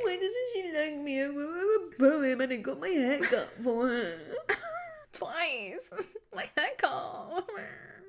Why 0.03 0.15
doesn't 0.15 0.47
she 0.53 0.71
like 0.77 0.97
me? 1.03 1.21
I 1.21 1.27
wrote 1.27 1.93
a 1.93 1.99
poem 1.99 2.41
and 2.41 2.53
I 2.53 2.57
got 2.57 2.79
my 2.79 2.87
hair 2.89 3.19
cut 3.21 3.49
for 3.63 3.87
her. 3.87 4.17
Twice. 5.11 5.93
My 6.35 6.49
haircut. 6.57 7.47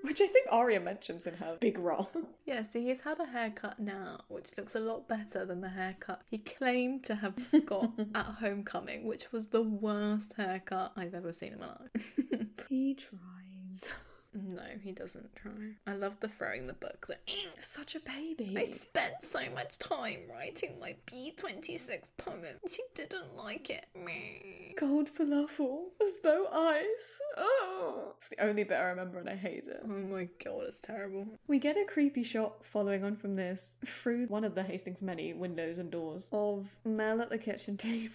Which 0.05 0.21
I 0.21 0.27
think 0.27 0.49
Aria 0.51 0.81
mentions 0.81 1.27
in 1.27 1.33
her 1.35 1.57
big 1.59 1.79
role. 1.79 2.11
Yeah, 2.47 2.63
so 2.63 2.79
he's 2.79 3.01
had 3.01 3.19
a 3.21 3.25
haircut 3.25 3.81
now, 3.81 4.21
which 4.29 4.51
looks 4.59 4.75
a 4.75 4.81
lot 4.81 5.09
better 5.09 5.47
than 5.47 5.63
the 5.63 5.71
haircut 5.71 6.21
he 6.31 6.37
claimed 6.37 7.03
to 7.05 7.15
have 7.15 7.35
got 7.67 7.91
at 8.15 8.27
Homecoming, 8.27 9.07
which 9.07 9.33
was 9.33 9.47
the 9.47 9.63
worst 9.63 10.35
haircut 10.35 10.93
I've 10.95 11.15
ever 11.15 11.33
seen 11.33 11.55
in 11.55 11.61
my 11.61 11.69
life. 11.69 12.19
he 12.69 12.95
tries. 12.95 13.91
No, 14.35 14.63
he 14.83 14.93
doesn't 14.93 15.35
try. 15.37 15.53
I 15.87 15.95
love 15.95 16.15
the 16.21 16.29
throwing 16.29 16.67
the 16.67 16.73
book. 16.75 17.07
The, 17.09 17.17
Such 17.61 17.95
a 17.95 18.01
baby. 18.01 18.55
I 18.57 18.67
spent 18.67 19.23
so 19.23 19.41
much 19.55 19.79
time 19.79 20.21
writing 20.31 20.77
my 20.81 20.97
B26 21.07 22.09
poem. 22.17 22.57
She 22.69 22.83
didn't 22.95 23.37
like 23.37 23.71
it. 23.71 23.87
Meh. 23.95 24.75
Cold 24.77 25.09
falafel, 25.09 25.85
as 26.03 26.19
oh, 26.25 26.25
though 26.25 26.47
ice. 26.53 27.21
Oh, 27.37 28.13
it's 28.17 28.29
the 28.29 28.43
only 28.45 28.65
bit 28.65 28.77
I 28.77 28.87
remember, 28.87 29.19
and 29.19 29.29
I 29.29 29.37
hate 29.37 29.67
it. 29.69 29.81
Oh 29.85 29.89
my 29.89 30.29
god, 30.45 30.65
it's 30.69 30.81
terrible. 30.81 31.27
We 31.47 31.59
get 31.59 31.77
a 31.77 31.85
creepy 31.85 32.25
shot 32.25 32.65
following 32.65 33.05
on 33.05 33.17
from 33.17 33.37
this 33.37 33.79
through 33.87 34.27
one 34.27 34.45
of 34.45 34.55
the 34.55 34.63
Hastings' 34.65 35.03
many 35.03 35.33
windows 35.33 35.79
and 35.79 35.91
doors 35.91 36.29
of 36.33 36.77
Mel 36.85 37.23
at 37.23 37.31
the 37.31 37.39
kitchen 37.39 37.77
table. 37.77 38.11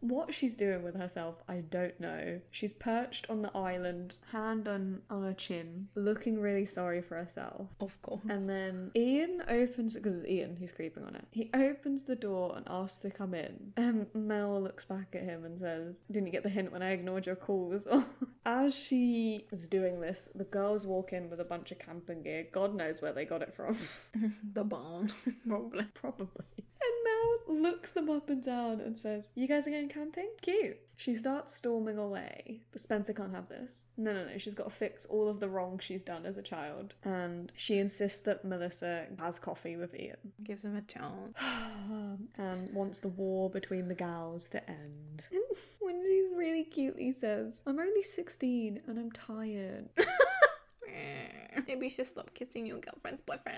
what 0.00 0.34
she's 0.34 0.56
doing 0.56 0.82
with 0.82 0.96
herself, 0.96 1.36
I 1.48 1.62
don't 1.70 1.98
know. 2.00 2.40
She's 2.50 2.72
perched 2.72 3.30
on 3.30 3.42
the 3.42 3.56
island, 3.56 4.16
hand 4.32 4.66
on 4.66 5.02
on 5.08 5.22
her 5.22 5.32
chin, 5.34 5.59
looking 5.94 6.40
really 6.40 6.66
sorry 6.66 7.02
for 7.02 7.16
herself. 7.16 7.68
Of 7.80 8.00
course. 8.02 8.20
And 8.28 8.48
then 8.48 8.90
Ian 8.96 9.42
opens 9.48 9.94
because 9.94 10.20
it's 10.20 10.28
Ian 10.28 10.56
he's 10.56 10.72
creeping 10.72 11.04
on 11.04 11.14
it. 11.14 11.26
He 11.30 11.50
opens 11.54 12.04
the 12.04 12.16
door 12.16 12.54
and 12.56 12.66
asks 12.68 12.98
to 13.02 13.10
come 13.10 13.34
in. 13.34 13.72
And 13.76 14.06
Mel 14.14 14.60
looks 14.60 14.84
back 14.84 15.14
at 15.14 15.22
him 15.22 15.44
and 15.44 15.58
says, 15.58 16.02
"Didn't 16.10 16.26
you 16.26 16.32
get 16.32 16.42
the 16.42 16.48
hint 16.48 16.72
when 16.72 16.82
I 16.82 16.90
ignored 16.90 17.26
your 17.26 17.36
calls?" 17.36 17.88
As 18.46 18.74
she 18.74 19.46
is 19.52 19.66
doing 19.66 20.00
this, 20.00 20.30
the 20.34 20.44
girls 20.44 20.86
walk 20.86 21.12
in 21.12 21.30
with 21.30 21.40
a 21.40 21.44
bunch 21.44 21.70
of 21.72 21.78
camping 21.78 22.22
gear. 22.22 22.46
God 22.50 22.74
knows 22.74 23.02
where 23.02 23.12
they 23.12 23.24
got 23.24 23.42
it 23.42 23.54
from. 23.54 23.76
the 24.52 24.64
barn, 24.64 25.12
probably. 25.48 25.84
Probably. 25.94 26.44
And 26.82 26.99
Mel 27.48 27.62
looks 27.62 27.92
them 27.92 28.08
up 28.08 28.30
and 28.30 28.42
down 28.42 28.80
and 28.80 28.96
says, 28.96 29.30
You 29.34 29.46
guys 29.46 29.66
are 29.66 29.70
going 29.70 29.88
camping? 29.88 30.30
Cute. 30.42 30.78
She 30.96 31.14
starts 31.14 31.54
storming 31.54 31.96
away, 31.96 32.60
but 32.72 32.80
Spencer 32.80 33.14
can't 33.14 33.34
have 33.34 33.48
this. 33.48 33.86
No, 33.96 34.12
no, 34.12 34.26
no. 34.26 34.36
She's 34.36 34.54
got 34.54 34.64
to 34.64 34.70
fix 34.70 35.06
all 35.06 35.28
of 35.28 35.40
the 35.40 35.48
wrong 35.48 35.78
she's 35.78 36.04
done 36.04 36.26
as 36.26 36.36
a 36.36 36.42
child. 36.42 36.94
And 37.04 37.50
she 37.56 37.78
insists 37.78 38.20
that 38.20 38.44
Melissa 38.44 39.06
has 39.18 39.38
coffee 39.38 39.76
with 39.76 39.98
Ian 39.98 40.18
Gives 40.44 40.62
him 40.62 40.76
a 40.76 40.82
chance. 40.82 41.38
and 42.36 42.68
wants 42.74 42.98
the 42.98 43.08
war 43.08 43.48
between 43.48 43.88
the 43.88 43.94
gals 43.94 44.48
to 44.50 44.70
end. 44.70 45.24
when 45.80 46.02
she's 46.04 46.36
really 46.36 46.64
cutely 46.64 47.12
says, 47.12 47.62
I'm 47.66 47.78
only 47.78 48.02
16 48.02 48.82
and 48.86 48.98
I'm 48.98 49.10
tired. 49.10 49.88
Maybe 51.66 51.86
you 51.86 51.90
should 51.90 52.06
stop 52.06 52.34
kissing 52.34 52.66
your 52.66 52.78
girlfriend's 52.78 53.22
boyfriend. 53.22 53.56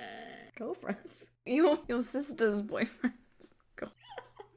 Girlfriends. 0.54 1.30
Your 1.44 1.78
your 1.88 2.02
sister's 2.02 2.62
boyfriends. 2.62 3.14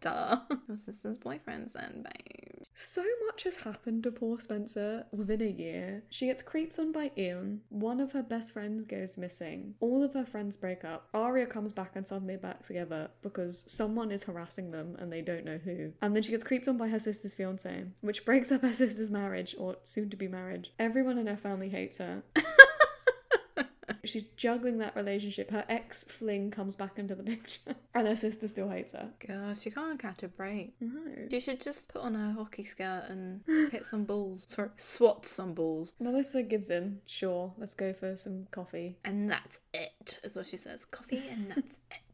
Duh. 0.06 0.38
Your 0.68 0.78
sister's 0.78 1.18
boyfriends 1.18 1.74
and 1.74 2.04
babe. 2.04 2.64
So 2.76 3.04
much 3.26 3.44
has 3.46 3.58
happened 3.58 4.04
to 4.04 4.12
poor 4.12 4.38
Spencer 4.38 5.08
within 5.12 5.42
a 5.42 5.46
year. 5.46 6.04
She 6.12 6.28
gets 6.28 6.44
creeped 6.44 6.78
on 6.78 6.92
by 6.92 7.12
Ian. 7.18 7.62
One 7.70 8.00
of 8.00 8.12
her 8.12 8.22
best 8.22 8.54
friends 8.54 8.86
goes 8.86 9.18
missing. 9.18 9.74
All 9.80 10.04
of 10.04 10.14
her 10.14 10.26
friends 10.26 10.58
break 10.58 10.86
up. 10.86 11.08
Aria 11.16 11.48
comes 11.48 11.74
back 11.74 11.96
and 11.96 12.06
suddenly 12.06 12.38
back 12.38 12.62
together 12.64 13.10
because 13.24 13.64
someone 13.66 14.12
is 14.12 14.24
harassing 14.24 14.70
them 14.70 14.96
and 15.00 15.12
they 15.12 15.22
don't 15.22 15.44
know 15.44 15.58
who. 15.58 15.94
And 16.04 16.16
then 16.16 16.22
she 16.22 16.32
gets 16.32 16.44
creeped 16.44 16.68
on 16.68 16.78
by 16.78 16.90
her 16.90 17.00
sister's 17.00 17.34
fiance, 17.34 17.86
which 18.02 18.26
breaks 18.26 18.52
up 18.52 18.62
her 18.62 18.74
sister's 18.74 19.10
marriage 19.10 19.56
or 19.58 19.78
soon 19.82 20.12
to 20.12 20.18
be 20.18 20.28
marriage. 20.28 20.72
Everyone 20.78 21.18
in 21.18 21.26
her 21.26 21.38
family 21.38 21.70
hates 21.70 21.98
her. 21.98 22.22
She's 24.06 24.24
juggling 24.36 24.78
that 24.80 24.96
relationship. 24.96 25.52
Her 25.52 25.66
ex 25.70 26.04
fling 26.04 26.52
comes 26.52 26.76
back 26.76 26.98
into 27.00 27.16
the 27.16 27.24
picture, 27.24 27.76
and 27.94 28.08
her 28.08 28.16
sister 28.16 28.48
still 28.48 28.70
hates 28.70 28.94
her. 28.94 29.10
God, 29.28 29.58
she 29.58 29.72
can't 29.72 30.00
catch 30.00 30.24
a 30.24 30.28
break. 30.28 30.74
No. 30.80 31.28
She 31.32 31.40
should 31.40 31.62
just 31.62 31.92
put 31.94 32.02
on 32.02 32.16
her 32.16 32.34
hockey 32.34 32.64
skirt 32.64 33.06
and 33.10 33.42
hit 33.72 33.86
some 33.86 34.04
balls. 34.06 34.46
Sorry, 34.48 34.70
swat 34.78 35.26
some 35.26 35.54
balls. 35.54 35.94
Melissa 36.00 36.44
gives 36.44 36.70
in. 36.70 37.00
Sure, 37.06 37.54
let's 37.58 37.74
go 37.74 37.94
for 37.94 38.16
some 38.16 38.48
coffee. 38.52 38.98
And 39.04 39.30
that's 39.30 39.60
it, 39.74 40.20
is 40.24 40.36
what 40.36 40.46
she 40.46 40.58
says. 40.58 40.86
Coffee 40.86 41.22
and 41.32 41.50
that's 41.52 41.80
it. 41.92 41.98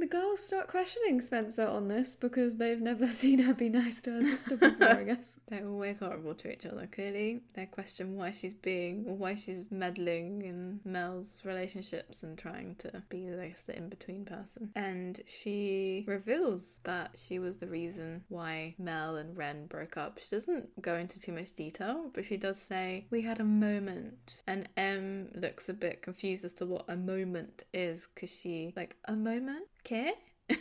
The 0.00 0.06
girls 0.06 0.44
start 0.44 0.68
questioning 0.68 1.20
Spencer 1.20 1.66
on 1.66 1.88
this 1.88 2.14
because 2.14 2.56
they've 2.56 2.80
never 2.80 3.06
seen 3.22 3.38
her 3.40 3.54
be 3.54 3.68
nice 3.68 4.02
to 4.02 4.12
her 4.12 4.22
sister 4.22 4.56
before, 4.56 4.88
I 4.88 5.04
guess. 5.04 5.40
They're 5.46 5.66
always 5.66 6.00
horrible 6.00 6.34
to 6.34 6.52
each 6.52 6.66
other, 6.66 6.86
clearly. 6.86 7.40
They 7.54 7.66
question 7.66 8.16
why 8.16 8.32
she's 8.32 8.54
being, 8.54 9.04
or 9.06 9.14
why 9.14 9.34
she's 9.34 9.70
meddling 9.70 10.42
in 10.42 10.80
Mel's 10.84 11.40
relationships 11.44 12.22
and 12.22 12.36
trying 12.36 12.74
to 12.80 13.02
be, 13.08 13.28
I 13.30 13.48
guess, 13.48 13.62
the 13.62 13.76
in 13.76 13.88
between 13.88 14.24
person. 14.24 14.70
And 14.74 15.20
she 15.26 16.04
reveals 16.06 16.80
that 16.84 17.12
she 17.16 17.38
was 17.38 17.56
the 17.56 17.68
reason 17.68 18.24
why 18.28 18.74
Mel 18.78 19.16
and 19.16 19.36
Wren 19.36 19.66
broke 19.66 19.96
up. 19.96 20.18
She 20.18 20.34
doesn't 20.34 20.82
go 20.82 20.96
into 20.96 21.20
too 21.20 21.32
much 21.32 21.54
detail, 21.56 22.10
but 22.12 22.26
she 22.26 22.36
does 22.36 22.60
say, 22.60 23.06
We 23.10 23.22
had 23.22 23.40
a 23.40 23.44
moment. 23.44 24.42
And 24.46 24.68
Em 24.76 25.28
looks 25.34 25.68
a 25.68 25.74
bit 25.74 26.02
confused 26.02 26.44
as 26.44 26.52
to 26.54 26.66
what 26.66 26.84
a 26.88 26.96
moment 26.96 27.62
is 27.72 28.08
because 28.14 28.30
she, 28.30 28.72
like, 28.76 28.96
a 29.06 29.14
moment? 29.14 29.64
Okay? 29.86 30.12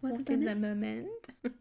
What 0.00 0.18
that 0.18 0.30
in 0.30 0.44
the 0.44 0.54
moment. 0.54 1.08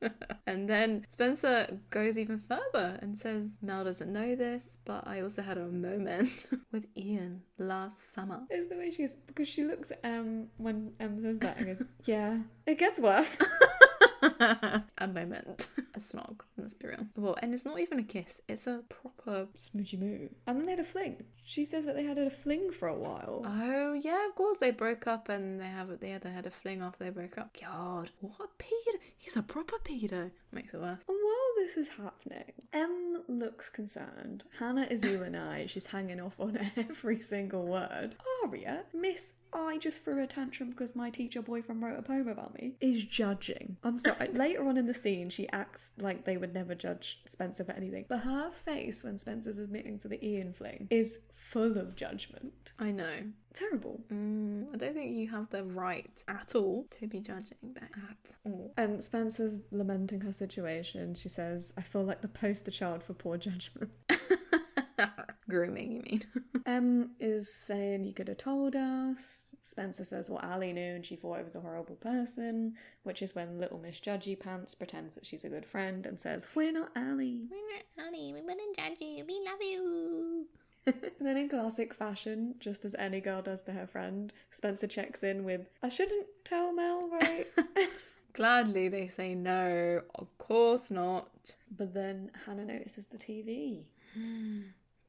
and 0.48 0.70
then 0.70 1.06
Spencer 1.10 1.80
goes 1.90 2.18
even 2.18 2.38
further 2.38 3.00
and 3.02 3.18
says, 3.18 3.58
Mel 3.62 3.86
doesn't 3.86 4.12
know 4.12 4.36
this, 4.36 4.78
but 4.84 5.08
I 5.08 5.22
also 5.22 5.42
had 5.42 5.58
a 5.58 5.68
moment 5.68 6.48
with 6.72 6.86
Ian 6.98 7.44
last 7.58 8.14
summer. 8.14 8.42
Is 8.50 8.68
the 8.68 8.76
way 8.76 8.92
she 8.92 9.04
is 9.04 9.16
because 9.28 9.48
she 9.48 9.64
looks 9.64 9.92
Em 10.04 10.50
when 10.58 10.94
Em 11.00 11.22
says 11.22 11.40
that 11.40 11.58
and 11.58 11.68
goes, 11.68 11.84
Yeah, 12.06 12.40
it 12.66 12.78
gets 12.80 13.00
worse. 13.00 13.38
a 14.98 15.08
moment. 15.08 15.68
A 15.96 16.00
snog, 16.00 16.42
let's 16.58 16.74
be 16.74 16.88
real. 16.88 17.08
Well, 17.16 17.38
and 17.42 17.54
it's 17.54 17.66
not 17.66 17.80
even 17.80 18.00
a 18.00 18.04
kiss, 18.04 18.42
it's 18.48 18.68
a 18.68 18.82
proper. 18.90 19.48
Smoochy 19.58 20.00
moo. 20.00 20.30
And 20.48 20.60
then 20.60 20.66
they 20.66 20.72
had 20.74 20.80
a 20.80 20.84
fling. 20.84 21.22
She 21.44 21.66
says 21.66 21.86
that 21.86 21.96
they 21.96 22.04
had 22.04 22.18
a 22.18 22.30
fling 22.30 22.72
for 22.72 22.88
a 22.88 22.96
while. 22.96 23.44
Oh, 23.46 23.94
yeah, 23.94 24.26
of 24.28 24.36
course 24.36 24.58
they 24.58 24.72
broke 24.72 25.08
up 25.08 25.30
and 25.30 25.60
they 25.60 25.68
have 25.68 26.00
they 26.00 26.12
had, 26.12 26.22
they 26.22 26.32
had 26.32 26.46
a 26.46 26.52
fling 26.52 26.82
after 26.82 27.04
they 27.04 27.10
broke 27.10 27.38
up. 27.38 27.56
God, 27.60 28.12
what 28.20 28.40
a 28.40 28.64
pedo. 28.64 29.00
He's 29.18 29.36
a 29.36 29.44
proper 29.44 29.78
pedo. 29.84 30.32
Makes 30.54 30.74
it 30.74 30.82
worse. 30.82 31.04
And 31.08 31.18
while 31.22 31.64
this 31.64 31.78
is 31.78 31.90
happening, 31.90 32.54
Em 32.74 33.24
looks 33.28 33.70
concerned. 33.70 34.44
Hanna 34.60 34.88
is 34.90 35.04
you 35.04 35.24
and 35.24 35.36
I. 35.36 35.66
She's 35.66 35.88
hanging 35.88 36.20
off 36.20 36.40
on 36.40 36.58
every 36.78 37.20
single 37.20 37.66
word. 37.66 38.16
Aria, 38.44 38.84
Miss, 38.94 39.36
I 39.54 39.78
just 39.78 40.04
threw 40.04 40.24
a 40.24 40.28
tantrum 40.28 40.70
because 40.70 40.96
my 40.96 41.10
teacher 41.10 41.42
boyfriend 41.42 41.82
wrote 41.82 41.98
a 41.98 42.02
poem 42.02 42.28
about 42.28 42.54
me, 42.56 42.74
is 42.82 43.04
judging. 43.04 43.78
I'm 43.84 44.00
sorry. 44.00 44.28
Later 44.34 44.68
on 44.68 44.78
in 44.78 44.88
the 44.88 44.94
scene, 44.94 45.30
she 45.30 45.50
acts 45.50 45.92
like 45.98 46.26
they 46.26 46.38
would 46.38 46.54
never 46.54 46.76
judge 46.76 47.22
Spencer 47.26 47.64
for 47.64 47.72
anything. 47.74 48.06
But 48.08 48.20
her 48.20 48.52
face 48.52 49.04
when 49.04 49.18
Spencer's 49.20 49.58
admitting 49.58 50.00
to 50.00 50.08
the 50.08 50.24
Ian 50.26 50.54
fling 50.54 50.88
is 50.90 51.20
full 51.34 51.78
of 51.78 51.96
judgment. 51.96 52.74
I 52.80 52.92
know. 52.92 53.32
Terrible. 53.54 54.02
Mm, 54.12 54.74
I 54.74 54.78
don't 54.78 54.94
think 54.94 55.12
you 55.12 55.30
have 55.30 55.50
the 55.50 55.64
right 55.64 56.24
at 56.28 56.56
all 56.56 56.86
to 56.90 57.08
be 57.08 57.20
judging 57.20 57.74
that 57.76 57.92
at 58.10 58.32
all. 58.46 58.74
And 58.78 59.04
Spencer's 59.04 59.60
lamenting 59.72 60.22
her 60.22 60.32
situation. 60.32 61.14
She 61.14 61.30
says, 61.30 61.74
I 61.78 61.82
feel 61.82 62.04
like 62.04 62.22
the 62.22 62.28
poster 62.28 62.72
child 62.72 63.04
for 63.04 63.14
poor 63.14 63.38
judgment. 63.38 63.92
Grooming, 65.50 65.92
you 65.92 66.02
mean? 66.02 66.24
Em 66.66 67.12
is 67.20 67.54
saying 67.54 68.06
you 68.06 68.14
could 68.14 68.30
have 68.30 68.38
told 68.38 68.76
us. 68.76 69.56
Spencer 69.62 70.04
says 70.04 70.30
well 70.30 70.40
Ali 70.44 70.74
knew 70.74 70.96
and 70.96 71.06
she 71.06 71.16
thought 71.16 71.40
I 71.40 71.44
was 71.44 71.56
a 71.56 71.62
horrible 71.62 71.96
person, 71.96 72.74
which 73.04 73.22
is 73.22 73.36
when 73.36 73.60
little 73.60 73.78
Miss 73.78 74.00
Judgy 74.00 74.40
Pants 74.40 74.74
pretends 74.74 75.16
that 75.16 75.26
she's 75.26 75.44
a 75.44 75.50
good 75.50 75.66
friend 75.66 76.06
and 76.06 76.20
says, 76.20 76.48
We're 76.56 76.72
not 76.72 76.92
Ali. 76.96 77.48
We're 77.52 77.58
not 77.58 78.06
honey, 78.06 78.34
we 78.34 78.42
wouldn't 78.42 78.78
judge 78.78 79.02
you, 79.02 79.26
we 79.28 79.42
love 79.46 79.62
you. 79.62 80.48
and 80.86 81.12
then 81.22 81.38
in 81.38 81.50
classic 81.50 81.94
fashion, 81.94 82.56
just 82.60 82.84
as 82.86 82.96
any 83.00 83.20
girl 83.22 83.42
does 83.42 83.64
to 83.64 83.72
her 83.74 83.88
friend, 83.88 84.34
Spencer 84.50 84.88
checks 84.88 85.24
in 85.24 85.44
with, 85.44 85.70
I 85.82 85.90
shouldn't 85.90 86.28
tell 86.44 86.74
Mel, 86.74 87.10
right? 87.10 87.48
Gladly 88.34 88.88
they 88.88 89.08
say 89.08 89.36
no, 89.36 90.02
of 90.16 90.36
course 90.38 90.90
not. 90.92 91.30
but 91.76 91.94
then 91.94 92.32
Hanna 92.46 92.66
notices 92.66 93.08
the 93.08 93.18
TV. 93.18 93.84
Hmm. 94.14 94.62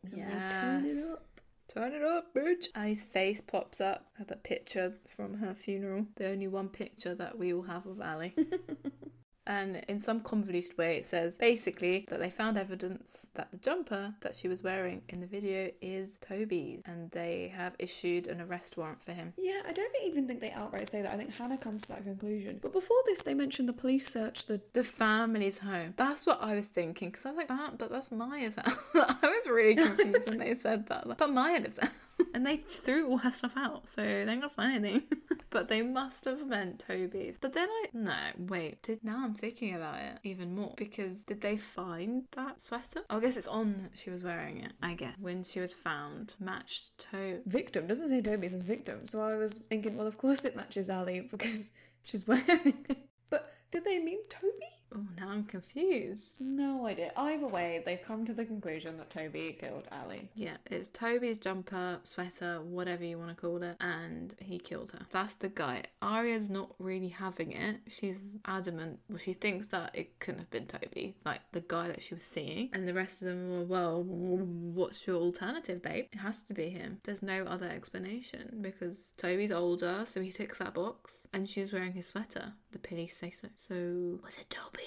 It 0.05 0.19
Yes. 0.19 1.13
up. 1.15 1.27
Turn 1.67 1.93
it 1.95 2.03
up, 2.03 2.35
bitch. 2.35 2.67
Ali's 2.77 3.03
face 3.03 3.41
pops 3.41 3.81
up 3.81 4.07
at 4.21 4.29
the 4.29 4.37
picture 4.37 4.93
from 5.09 5.39
her 5.39 5.55
funeral. 5.55 6.07
The 6.17 6.29
only 6.29 6.47
one 6.47 6.69
picture 6.69 7.15
that 7.15 7.39
we 7.39 7.55
all 7.55 7.63
have 7.63 7.87
of 7.87 8.01
Ali. 8.03 8.35
and 9.47 9.77
in 9.89 10.01
some 10.01 10.21
convoluted 10.21 10.77
way, 10.79 10.97
it 10.97 11.07
says 11.07 11.37
basically 11.37 12.07
that 12.09 12.21
they 12.21 12.31
found 12.31 12.57
evidence 12.57 13.29
that 13.35 13.51
the 13.51 13.59
jumper 13.59 14.15
that 14.21 14.37
she 14.37 14.49
was 14.49 14.63
wearing 14.63 15.03
in 15.09 15.21
the 15.21 15.27
video 15.27 15.71
is 15.81 16.17
Toby's, 16.17 16.83
and 16.87 17.11
they 17.11 17.53
have 17.55 17.75
issued 17.79 18.27
an 18.27 18.41
arrest 18.41 18.77
warrant 18.77 19.03
for 19.03 19.13
him. 19.13 19.33
Yeah, 19.37 19.61
I 19.67 19.73
don't 19.73 19.93
even 20.05 20.27
think 20.27 20.41
they 20.41 20.51
outright 20.51 20.89
say 20.89 21.03
that. 21.03 21.13
I 21.13 21.17
think 21.17 21.35
Hanna 21.35 21.59
comes 21.59 21.83
to 21.83 21.89
that 21.89 22.05
conclusion. 22.05 22.59
But 22.63 22.73
before 22.73 22.97
this, 23.07 23.23
they 23.23 23.35
mentioned 23.35 23.69
the 23.69 23.73
police 23.75 24.07
searched 24.07 24.49
the 24.49 24.61
The 24.73 24.85
family's 24.85 25.59
home. 25.59 25.95
That's 25.97 26.27
what 26.27 26.43
I 26.43 26.55
was 26.55 26.69
thinking 26.69 27.11
because 27.11 27.27
I 27.27 27.31
was 27.31 27.37
like, 27.37 27.49
that, 27.49 27.79
but 27.79 27.91
that's 27.91 28.11
Maya's 28.11 28.57
house. 28.57 28.77
I 28.95 29.17
was 29.23 29.49
really 29.49 29.75
confused 29.75 30.31
when 30.31 30.39
they 30.39 30.55
said 30.55 30.87
that. 30.89 31.07
Like, 31.07 31.19
but 31.19 31.31
Maya 31.31 31.61
lives 31.61 31.77
there. 31.77 31.91
And 32.35 32.45
they 32.45 32.57
threw 32.57 33.09
all 33.09 33.19
her 33.19 33.31
stuff 33.31 33.57
out, 33.57 33.89
so 33.89 34.03
they 34.03 34.23
ain't 34.23 34.41
gonna 34.41 34.49
find 34.49 34.85
anything. 34.85 35.05
but 35.51 35.69
they 35.69 35.83
must 35.83 36.25
have 36.25 36.45
meant 36.47 36.81
Toby's. 36.81 37.39
But 37.41 37.53
then 37.53 37.69
I 37.71 37.85
no 37.93 38.17
wait. 38.39 38.83
Did 38.83 39.05
now 39.05 39.23
I'm 39.25 39.35
thinking 39.35 39.75
about 39.77 40.01
it 40.01 40.19
even 40.25 40.53
more 40.53 40.75
because 40.77 41.25
did 41.25 41.41
they 41.41 41.57
find 41.57 42.25
that 42.33 42.61
sweater? 42.61 43.03
I 43.09 43.21
guess 43.21 43.37
it's 43.37 43.47
on. 43.47 43.89
She 43.95 44.11
was 44.11 44.25
wearing 44.25 44.59
it. 44.63 44.73
I 44.83 44.95
guess 44.95 45.15
when 45.21 45.45
she 45.45 45.61
was 45.61 45.75
found, 45.75 46.35
matched 46.41 46.99
Toby. 46.99 47.39
victim. 47.47 47.87
Doesn't 47.87 48.09
say 48.09 48.21
Toby, 48.21 48.49
says 48.49 48.61
victim. 48.61 49.07
So 49.07 49.23
I 49.23 49.37
was 49.37 49.53
thinking, 49.55 49.97
well, 49.97 50.09
of 50.09 50.19
course 50.19 50.45
it 50.45 50.57
matches 50.57 50.91
Ali 50.91 51.21
because 51.21 51.71
she's 52.03 52.27
wearing 52.27 52.75
it. 52.89 52.99
But 53.31 53.53
did 53.71 53.85
they 53.85 54.01
mean 54.01 54.21
Toby? 54.29 54.51
Oh, 54.97 55.01
now 55.19 55.29
I'm 55.29 55.45
confused. 55.45 56.41
No 56.41 56.87
idea. 56.87 57.13
Either 57.17 57.47
way, 57.47 57.83
they've 57.85 58.01
come 58.03 58.25
to 58.27 58.33
the 58.33 58.45
conclusion 58.45 58.97
that 58.99 59.11
Toby 59.11 59.57
killed 59.59 59.89
Ali. 59.91 60.29
Yeah, 60.35 60.57
it's 60.71 60.89
Toby's 60.89 61.41
jumper, 61.41 61.99
sweater, 62.05 62.61
whatever 62.63 63.05
you 63.05 63.19
want 63.19 63.31
to 63.31 63.35
call 63.35 63.63
it, 63.63 63.77
and 63.81 64.35
he 64.39 64.59
killed 64.59 64.93
her. 64.93 65.01
That's 65.11 65.35
the 65.35 65.49
guy. 65.49 65.83
Aria's 66.01 66.49
not 66.49 66.75
really 66.79 67.09
having 67.09 67.53
it. 67.53 67.81
She's 67.89 68.37
adamant. 68.47 69.01
Well, 69.09 69.19
she 69.19 69.33
thinks 69.33 69.67
that 69.69 69.91
it 69.95 70.19
couldn't 70.21 70.41
have 70.41 70.51
been 70.51 70.67
Toby, 70.67 71.17
like 71.25 71.41
the 71.53 71.65
guy 71.67 71.89
that 71.89 72.03
she 72.03 72.15
was 72.15 72.23
seeing. 72.23 72.71
And 72.73 72.87
the 72.87 72.95
rest 72.95 73.21
of 73.21 73.27
them 73.27 73.51
were, 73.51 73.65
well, 73.65 74.03
what's 74.03 75.07
your 75.07 75.17
alternative, 75.17 75.83
babe? 75.83 76.07
It 76.13 76.19
has 76.19 76.45
to 76.45 76.55
be 76.55 76.69
him. 76.69 77.01
There's 77.03 77.23
no 77.23 77.43
other 77.45 77.67
explanation 77.67 78.59
because 78.61 79.13
Toby's 79.17 79.53
older, 79.53 80.03
so 80.05 80.21
he 80.21 80.31
ticks 80.31 80.59
that 80.59 80.75
box, 80.75 81.27
and 81.33 81.49
she 81.49 81.63
was 81.63 81.73
wearing 81.73 81.93
his 81.93 82.07
sweater. 82.07 82.53
The 82.71 82.79
police 82.79 83.17
say 83.17 83.31
so. 83.31 83.49
So, 83.57 83.75
was 84.23 84.39
it 84.39 84.51
Toby? 84.51 84.84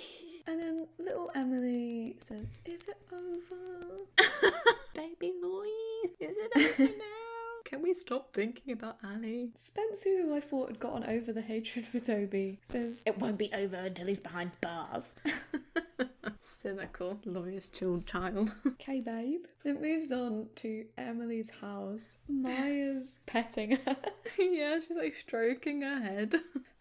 And 0.47 0.59
then 0.59 0.87
little 0.97 1.29
Emily 1.35 2.15
says, 2.19 2.45
Is 2.65 2.87
it 2.87 2.97
over? 3.11 4.05
Baby 4.95 5.33
voice, 5.41 6.11
is 6.21 6.35
it 6.37 6.51
over 6.55 6.91
now? 6.97 7.03
Can 7.65 7.81
we 7.81 7.93
stop 7.93 8.33
thinking 8.33 8.71
about 8.71 8.97
Ali? 9.03 9.51
Spencer, 9.55 10.21
who 10.21 10.33
I 10.35 10.39
thought 10.39 10.69
had 10.69 10.79
gotten 10.79 11.03
over 11.09 11.33
the 11.33 11.41
hatred 11.41 11.85
for 11.85 11.99
Toby, 11.99 12.59
says, 12.61 13.03
It 13.05 13.19
won't 13.19 13.37
be 13.37 13.51
over 13.53 13.75
until 13.75 14.07
he's 14.07 14.21
behind 14.21 14.51
bars. 14.61 15.15
Cynical, 16.39 17.19
lawyer's 17.25 17.69
chilled 17.69 18.05
child. 18.05 18.53
Okay, 18.65 19.01
babe. 19.01 19.41
It 19.65 19.81
moves 19.81 20.13
on 20.13 20.47
to 20.55 20.85
Emily's 20.97 21.49
house. 21.59 22.19
Maya's 22.29 23.19
petting 23.25 23.71
her. 23.85 23.97
yeah, 24.39 24.79
she's 24.79 24.95
like 24.95 25.15
stroking 25.15 25.81
her 25.81 25.99
head. 25.99 26.35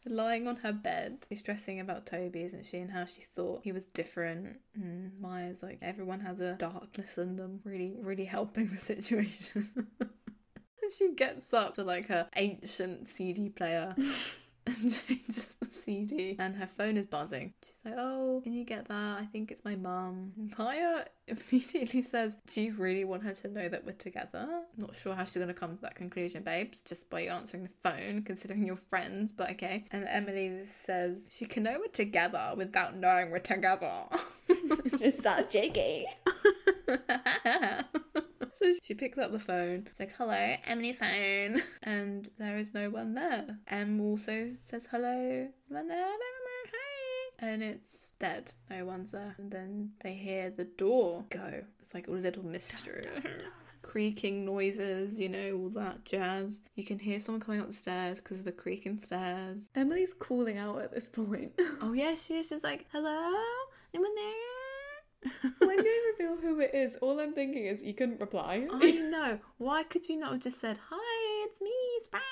Lying 0.09 0.46
on 0.46 0.57
her 0.57 0.72
bed. 0.72 1.26
She's 1.28 1.40
stressing 1.40 1.80
about 1.80 2.07
Toby, 2.07 2.42
isn't 2.44 2.64
she? 2.64 2.78
And 2.78 2.90
how 2.90 3.04
she 3.04 3.22
thought 3.22 3.62
he 3.64 3.72
was 3.72 3.86
different. 3.86 4.59
Mm, 4.78 4.82
and 4.82 5.20
Maya's 5.20 5.62
like, 5.62 5.78
everyone 5.82 6.20
has 6.20 6.40
a 6.40 6.54
darkness 6.54 7.18
in 7.18 7.36
them. 7.36 7.61
Really, 7.64 7.96
really 8.00 8.24
helping 8.24 8.68
the 8.68 8.76
situation. 8.92 9.68
She 10.96 11.14
gets 11.14 11.52
up 11.52 11.74
to 11.74 11.82
like 11.82 12.07
her 12.09 12.28
ancient 12.36 13.09
CD 13.09 13.48
player 13.48 13.94
and 14.66 15.00
changes 15.08 15.56
the 15.60 15.66
CD. 15.66 16.36
And 16.38 16.56
her 16.56 16.66
phone 16.66 16.96
is 16.96 17.06
buzzing. 17.06 17.54
She's 17.62 17.74
like, 17.84 17.94
Oh, 17.96 18.40
can 18.42 18.52
you 18.52 18.64
get 18.64 18.88
that? 18.88 19.18
I 19.20 19.26
think 19.32 19.50
it's 19.50 19.64
my 19.64 19.76
mum. 19.76 20.32
Maya 20.58 21.04
immediately 21.28 22.02
says, 22.02 22.38
Do 22.46 22.62
you 22.62 22.74
really 22.74 23.04
want 23.04 23.22
her 23.24 23.32
to 23.32 23.48
know 23.48 23.68
that 23.68 23.84
we're 23.84 23.92
together? 23.92 24.48
Not 24.76 24.96
sure 24.96 25.14
how 25.14 25.24
she's 25.24 25.36
going 25.36 25.48
to 25.48 25.54
come 25.54 25.76
to 25.76 25.82
that 25.82 25.94
conclusion, 25.94 26.42
babes, 26.42 26.80
just 26.80 27.08
by 27.10 27.22
answering 27.22 27.62
the 27.62 27.70
phone, 27.82 28.22
considering 28.22 28.66
you're 28.66 28.76
friends, 28.76 29.32
but 29.32 29.50
okay. 29.52 29.84
And 29.92 30.06
Emily 30.08 30.60
says, 30.84 31.26
She 31.30 31.46
can 31.46 31.62
know 31.64 31.76
we're 31.78 31.88
together 31.88 32.52
without 32.56 32.96
knowing 32.96 33.30
we're 33.30 33.38
together. 33.38 34.04
it's 34.48 34.98
just 34.98 35.22
that 35.24 35.50
jiggy. 35.50 36.06
So 38.59 38.72
she 38.82 38.94
picks 38.94 39.18
up 39.18 39.32
the 39.32 39.38
phone. 39.38 39.86
It's 39.90 40.00
like, 40.00 40.14
hello, 40.16 40.54
Emily's 40.66 40.98
phone. 40.98 41.62
And 41.82 42.28
there 42.38 42.59
is 42.59 42.74
no 42.74 42.90
one 42.90 43.14
there. 43.14 43.59
Em 43.68 44.00
also 44.00 44.50
says 44.62 44.86
hello. 44.90 45.48
And 47.38 47.62
it's 47.62 48.12
dead. 48.18 48.50
No 48.70 48.86
one's 48.86 49.11
there. 49.11 49.34
And 49.38 49.50
then 49.50 49.90
they 50.02 50.14
hear 50.14 50.50
the 50.50 50.64
door 50.64 51.24
go. 51.28 51.62
It's 51.80 51.94
like 51.94 52.09
a 52.09 52.12
little 52.12 52.44
mystery. 52.44 53.07
Creaking 53.82 54.44
noises, 54.44 55.20
you 55.20 55.28
know, 55.28 55.57
all 55.59 55.68
that 55.70 56.04
jazz. 56.04 56.61
You 56.74 56.84
can 56.84 56.98
hear 56.98 57.20
someone 57.20 57.40
coming 57.40 57.61
up 57.61 57.68
the 57.68 57.74
stairs 57.74 58.20
because 58.20 58.38
of 58.40 58.44
the 58.46 58.52
creaking 58.52 59.00
stairs. 59.00 59.70
Emily's 59.76 60.12
calling 60.14 60.59
out 60.59 60.80
at 60.80 60.92
this 60.92 61.09
point. 61.09 61.52
Oh, 61.82 61.92
yeah, 61.92 62.14
she 62.14 62.38
is. 62.38 62.48
She's 62.48 62.64
like, 62.64 62.86
hello? 62.90 63.32
Anyone 63.94 64.14
there? 64.16 64.55
When 65.58 65.78
you 65.78 66.14
reveal 66.18 66.36
who 66.36 66.60
it 66.60 66.74
is, 66.74 66.96
all 66.96 67.20
I'm 67.20 67.32
thinking 67.32 67.66
is 67.66 67.82
you 67.82 67.94
couldn't 67.94 68.20
reply. 68.20 68.66
I 68.72 68.92
know. 68.92 69.38
Why 69.58 69.82
could 69.82 70.08
you 70.08 70.18
not 70.18 70.32
have 70.32 70.42
just 70.42 70.60
said, 70.60 70.78
Hi, 70.90 71.44
it's 71.46 71.60
me, 71.60 71.72
Spice? 72.02 72.22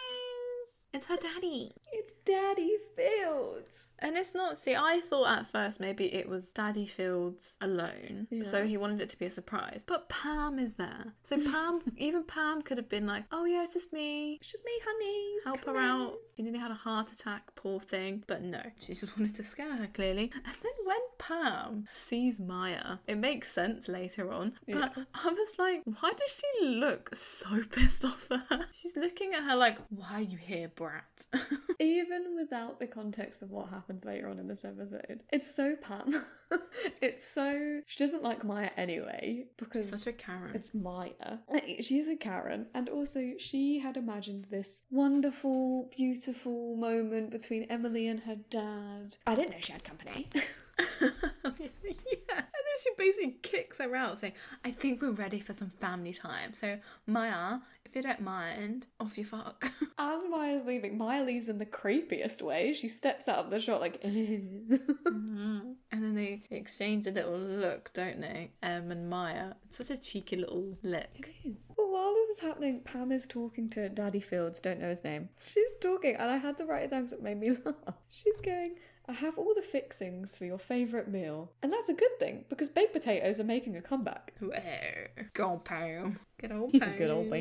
It's 0.94 1.06
her 1.06 1.16
daddy. 1.16 1.72
It's 1.92 2.12
Daddy 2.24 2.76
Fields. 2.96 3.90
And 3.98 4.16
it's 4.16 4.32
not, 4.32 4.58
see, 4.58 4.76
I 4.76 5.00
thought 5.00 5.26
at 5.38 5.46
first 5.46 5.80
maybe 5.80 6.14
it 6.14 6.28
was 6.28 6.52
Daddy 6.52 6.86
Fields 6.86 7.56
alone. 7.60 8.28
So 8.44 8.64
he 8.64 8.76
wanted 8.76 9.00
it 9.00 9.08
to 9.08 9.18
be 9.18 9.26
a 9.26 9.30
surprise. 9.30 9.82
But 9.84 10.08
Pam 10.08 10.60
is 10.60 10.74
there. 10.74 11.14
So 11.24 11.36
Pam, 11.36 11.80
even 11.96 12.22
Pam 12.22 12.62
could 12.62 12.76
have 12.76 12.88
been 12.88 13.08
like, 13.08 13.24
oh 13.32 13.44
yeah, 13.44 13.64
it's 13.64 13.74
just 13.74 13.92
me. 13.92 14.34
It's 14.34 14.52
just 14.52 14.64
me, 14.64 14.70
honeys. 14.86 15.44
Help 15.44 15.64
her 15.64 15.76
in." 15.76 15.84
out. 15.84 16.14
She 16.36 16.42
nearly 16.42 16.58
had 16.58 16.72
a 16.72 16.74
heart 16.74 17.12
attack, 17.12 17.54
poor 17.54 17.80
thing. 17.80 18.24
But 18.26 18.42
no, 18.42 18.60
she 18.80 18.94
just 18.94 19.18
wanted 19.18 19.34
to 19.36 19.42
scare 19.44 19.76
her 19.76 19.86
clearly. 19.86 20.30
And 20.34 20.54
then 20.62 20.72
when 20.84 20.98
Pam 21.18 21.84
sees 21.88 22.38
Maya, 22.40 22.98
it 23.06 23.18
makes 23.18 23.50
sense 23.50 23.88
later 23.88 24.32
on. 24.32 24.52
But 24.68 24.92
I 25.14 25.28
was 25.28 25.54
like, 25.58 25.82
why 25.84 26.12
does 26.12 26.40
she 26.60 26.66
look 26.66 27.14
so 27.14 27.62
pissed 27.70 28.04
off 28.04 28.30
at 28.30 28.40
her? 28.50 28.66
She's 28.72 28.96
looking 28.96 29.32
at 29.34 29.44
her 29.44 29.56
like, 29.56 29.78
why 29.90 30.14
are 30.14 30.22
you 30.22 30.36
here, 30.36 30.70
brat? 30.84 31.26
Even 31.80 32.36
without 32.36 32.78
the 32.78 32.86
context 32.86 33.42
of 33.42 33.50
what 33.50 33.70
happens 33.70 34.04
later 34.04 34.28
on 34.28 34.38
in 34.38 34.48
this 34.48 34.64
episode, 34.64 35.22
it's 35.32 35.54
so 35.54 35.76
Pam. 35.76 36.24
it's 37.00 37.26
so 37.26 37.80
she 37.86 38.04
doesn't 38.04 38.22
like 38.22 38.44
Maya 38.44 38.70
anyway 38.76 39.46
because 39.56 40.02
Such 40.02 40.14
a 40.14 40.16
Karen. 40.16 40.50
It's 40.54 40.74
Maya. 40.74 41.38
She's 41.80 42.08
a 42.08 42.16
Karen, 42.16 42.66
and 42.74 42.88
also 42.88 43.32
she 43.38 43.78
had 43.78 43.96
imagined 43.96 44.46
this 44.50 44.82
wonderful, 44.90 45.90
beautiful 45.96 46.76
moment 46.76 47.30
between 47.30 47.64
Emily 47.64 48.06
and 48.06 48.20
her 48.20 48.36
dad. 48.50 49.16
I 49.26 49.34
didn't 49.34 49.52
know 49.52 49.60
she 49.60 49.72
had 49.72 49.84
company. 49.84 50.28
Yeah. 52.74 53.00
And 53.00 53.00
then 53.00 53.16
she 53.16 53.30
basically 53.30 53.36
kicks 53.42 53.78
her 53.78 53.94
out 53.94 54.18
saying, 54.18 54.34
I 54.64 54.70
think 54.70 55.02
we're 55.02 55.12
ready 55.12 55.40
for 55.40 55.52
some 55.52 55.70
family 55.80 56.12
time. 56.12 56.52
So, 56.52 56.78
Maya, 57.06 57.58
if 57.84 57.94
you 57.94 58.02
don't 58.02 58.20
mind, 58.20 58.86
off 58.98 59.16
you 59.16 59.24
fuck. 59.24 59.70
As 59.98 60.26
Maya's 60.28 60.64
leaving, 60.66 60.98
Maya 60.98 61.24
leaves 61.24 61.48
in 61.48 61.58
the 61.58 61.66
creepiest 61.66 62.42
way. 62.42 62.72
She 62.72 62.88
steps 62.88 63.28
out 63.28 63.38
of 63.38 63.50
the 63.50 63.60
shot 63.60 63.80
like, 63.80 64.02
mm-hmm. 64.04 65.72
and 65.92 66.02
then 66.02 66.14
they 66.14 66.42
exchange 66.50 67.06
a 67.06 67.10
little 67.10 67.38
look, 67.38 67.92
don't 67.94 68.20
they? 68.20 68.50
Em 68.62 68.90
and 68.90 69.08
Maya. 69.08 69.52
It's 69.68 69.78
such 69.78 69.90
a 69.90 70.00
cheeky 70.00 70.36
little 70.36 70.76
look. 70.82 71.30
But 71.76 71.88
while 71.88 72.14
this 72.14 72.38
is 72.38 72.42
happening, 72.42 72.80
Pam 72.80 73.12
is 73.12 73.26
talking 73.26 73.70
to 73.70 73.88
Daddy 73.88 74.20
Fields, 74.20 74.60
don't 74.60 74.80
know 74.80 74.88
his 74.88 75.04
name. 75.04 75.28
She's 75.40 75.72
talking, 75.80 76.16
and 76.16 76.30
I 76.30 76.38
had 76.38 76.56
to 76.58 76.64
write 76.64 76.84
it 76.84 76.90
down 76.90 77.02
because 77.02 77.12
it 77.12 77.22
made 77.22 77.38
me 77.38 77.50
laugh. 77.64 77.94
She's 78.08 78.40
going, 78.40 78.74
I 79.06 79.12
have 79.12 79.36
all 79.38 79.54
the 79.54 79.62
fixings 79.62 80.36
for 80.36 80.46
your 80.46 80.58
favourite 80.58 81.08
meal. 81.08 81.52
And 81.62 81.72
that's 81.72 81.90
a 81.90 81.94
good 81.94 82.18
thing, 82.18 82.44
because 82.48 82.70
baked 82.70 82.94
potatoes 82.94 83.38
are 83.38 83.44
making 83.44 83.76
a 83.76 83.82
comeback. 83.82 84.32
Where? 84.38 85.10
Go. 85.34 85.60
Good 86.40 86.52
old 86.52 86.72
Pam. 86.72 86.98
Good 86.98 87.10
old. 87.10 87.32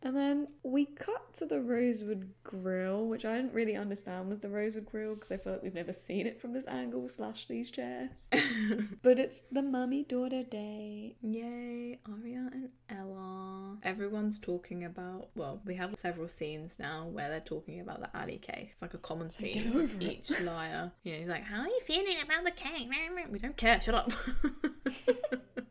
And 0.00 0.16
then 0.16 0.48
we 0.62 0.86
cut 0.86 1.34
to 1.34 1.46
the 1.46 1.60
Rosewood 1.60 2.32
Grill, 2.44 3.06
which 3.06 3.24
I 3.24 3.36
didn't 3.36 3.52
really 3.52 3.74
understand 3.76 4.28
was 4.28 4.40
the 4.40 4.48
Rosewood 4.48 4.86
Grill 4.86 5.14
because 5.14 5.32
I 5.32 5.36
feel 5.36 5.54
like 5.54 5.62
we've 5.62 5.74
never 5.74 5.92
seen 5.92 6.26
it 6.26 6.40
from 6.40 6.52
this 6.52 6.66
angle 6.68 7.08
slash 7.08 7.46
these 7.46 7.70
chairs. 7.70 8.28
but 9.02 9.18
it's 9.18 9.40
the 9.52 9.62
mummy 9.62 10.04
daughter 10.04 10.44
day. 10.44 11.16
Yay, 11.20 11.98
Aria 12.08 12.48
and 12.52 12.68
Ella. 12.88 13.78
Everyone's 13.82 14.38
talking 14.38 14.84
about, 14.84 15.28
well, 15.34 15.60
we 15.64 15.74
have 15.74 15.94
several 15.96 16.28
scenes 16.28 16.78
now 16.78 17.06
where 17.10 17.28
they're 17.28 17.40
talking 17.40 17.80
about 17.80 18.00
the 18.00 18.18
Ali 18.18 18.38
case. 18.38 18.70
It's 18.72 18.82
like 18.82 18.94
a 18.94 18.98
common 18.98 19.28
Get 19.28 19.54
theme 19.54 19.68
over 19.70 19.78
with 19.80 20.00
it. 20.00 20.30
each 20.30 20.40
liar. 20.42 20.92
You 21.02 21.12
know, 21.12 21.18
he's 21.18 21.28
like, 21.28 21.44
How 21.44 21.60
are 21.60 21.66
you 21.66 21.80
feeling 21.86 22.16
about 22.22 22.44
the 22.44 22.50
cake? 22.50 22.88
We 23.30 23.38
don't 23.38 23.56
care, 23.56 23.80
shut 23.80 23.94
up. 23.94 24.12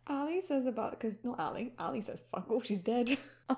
Ali 0.09 0.39
says 0.41 0.67
about 0.67 0.91
because 0.91 1.17
not 1.23 1.39
Ali. 1.39 1.73
Ali 1.77 2.01
says 2.01 2.23
fuck 2.31 2.49
off, 2.49 2.65
she's 2.67 2.83
dead. 2.83 3.17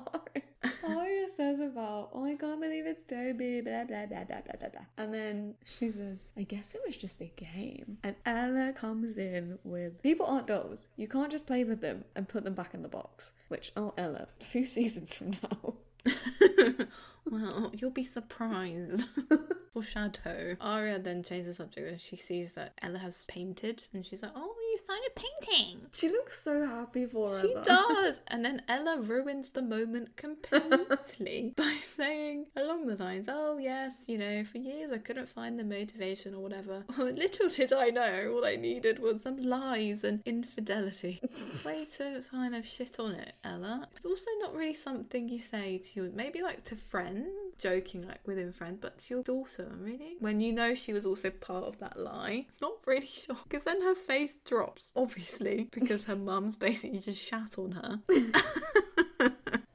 Aria 0.88 1.30
says 1.30 1.60
about 1.60 2.10
oh 2.14 2.26
I 2.26 2.36
can't 2.36 2.62
believe 2.62 2.86
it's 2.86 3.04
Toby, 3.04 3.62
blah 3.62 3.86
blah 3.86 4.06
blah 4.06 4.24
blah 4.24 4.42
blah 4.42 4.56
blah 4.60 4.70
blah. 4.70 4.86
And 4.98 5.14
then 5.14 5.56
she 5.66 5.90
says, 5.90 6.28
I 6.38 6.44
guess 6.44 6.76
it 6.76 6.82
was 6.86 6.96
just 6.96 7.22
a 7.22 7.32
game. 7.36 7.98
And 8.04 8.16
Ella 8.26 8.74
comes 8.74 9.18
in 9.18 9.58
with 9.64 10.02
people 10.04 10.26
aren't 10.26 10.48
dolls. 10.48 10.90
You 10.96 11.08
can't 11.08 11.32
just 11.32 11.48
play 11.48 11.64
with 11.64 11.82
them 11.82 12.06
and 12.16 12.28
put 12.28 12.44
them 12.44 12.54
back 12.54 12.74
in 12.74 12.84
the 12.84 12.90
box. 12.90 13.34
Which 13.48 13.72
oh 13.76 13.94
Ella, 13.98 14.28
a 14.40 14.44
few 14.44 14.64
seasons 14.78 15.16
from 15.16 15.32
now. 15.32 15.76
well, 17.26 17.72
you'll 17.76 17.92
be 17.92 18.04
surprised. 18.04 19.08
Foreshadow. 19.74 20.56
Aria 20.60 20.98
then 21.00 21.22
changes 21.24 21.48
the 21.48 21.54
subject 21.54 21.88
and 21.88 22.00
she 22.00 22.16
sees 22.18 22.54
that 22.54 22.74
Ella 22.82 22.98
has 22.98 23.24
painted 23.26 23.86
and 23.94 24.06
she's 24.06 24.24
like, 24.24 24.32
Oh, 24.36 24.56
you 24.72 24.78
started 24.78 25.12
painting. 25.16 25.88
She 25.94 26.10
looks 26.10 26.42
so 26.42 26.66
happy 26.66 27.06
for 27.06 27.30
her. 27.30 27.42
She 27.42 27.54
though. 27.54 27.64
does. 27.64 28.20
And 28.28 28.44
then 28.44 28.62
Ella 28.68 29.00
ruins 29.02 29.52
the 29.52 29.62
moment 29.62 30.16
completely 30.16 31.54
by 31.56 31.78
saying 31.84 32.48
along 32.56 32.88
the 32.88 32.96
lines, 32.96 33.28
Oh, 33.30 33.58
yes, 33.58 34.02
you 34.08 34.18
know, 34.18 34.44
for 34.44 34.58
years 34.58 34.92
I 34.92 34.98
couldn't 34.98 35.30
find 35.30 35.60
the 35.60 35.64
motivation 35.64 36.34
or 36.34 36.40
whatever. 36.42 36.84
Little 36.98 37.50
did 37.50 37.74
I 37.74 37.90
know 37.90 38.34
all 38.34 38.46
I 38.46 38.56
needed 38.56 39.00
was 39.00 39.22
some 39.22 39.38
lies 39.38 40.04
and 40.04 40.22
infidelity. 40.26 41.22
Way 41.66 41.86
to 41.98 42.22
kind 42.32 42.56
of 42.56 42.66
shit 42.66 43.00
on 43.00 43.14
it, 43.14 43.34
Ella. 43.44 43.88
It's 43.96 44.06
also 44.06 44.30
not 44.40 44.54
really 44.56 44.74
something 44.74 45.30
you 45.30 45.40
say 45.40 45.78
to 45.94 45.99
maybe 46.14 46.42
like 46.42 46.64
to 46.66 46.76
friends, 46.76 47.28
joking 47.58 48.08
like 48.08 48.26
within 48.26 48.52
friends, 48.52 48.80
but 48.82 48.98
to 49.00 49.14
your 49.16 49.24
daughter, 49.24 49.72
really? 49.80 50.16
When 50.20 50.40
you 50.40 50.54
know 50.54 50.76
she 50.76 50.94
was 50.94 51.06
also 51.06 51.30
part 51.30 51.66
of 51.66 51.80
that 51.80 52.00
lie. 52.00 52.46
Not 52.62 52.74
really 52.86 53.06
sure. 53.06 53.38
Because 53.44 53.64
then 53.64 53.82
her 53.82 53.96
face 53.96 54.38
drops, 54.46 54.92
obviously, 54.96 55.68
because 55.72 56.06
her 56.06 56.16
mum's 56.16 56.56
basically 56.56 57.00
just 57.00 57.22
shat 57.22 57.58
on 57.58 57.72
her. 57.72 58.00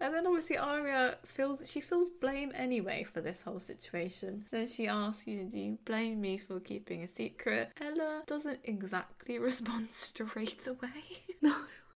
And 0.04 0.12
then 0.12 0.26
obviously 0.26 0.58
Aria 0.58 1.16
feels 1.24 1.66
she 1.66 1.80
feels 1.80 2.10
blame 2.10 2.52
anyway 2.54 3.04
for 3.04 3.22
this 3.22 3.42
whole 3.42 3.58
situation. 3.58 4.44
So 4.50 4.66
she 4.66 4.86
asks 4.86 5.26
you, 5.26 5.44
do 5.44 5.58
you 5.58 5.78
blame 5.86 6.20
me 6.20 6.36
for 6.36 6.60
keeping 6.60 7.04
a 7.04 7.08
secret? 7.08 7.70
Ella 7.80 8.22
doesn't 8.26 8.60
exactly 8.64 9.38
respond 9.50 9.88
straight 9.92 10.66
away. 10.66 11.52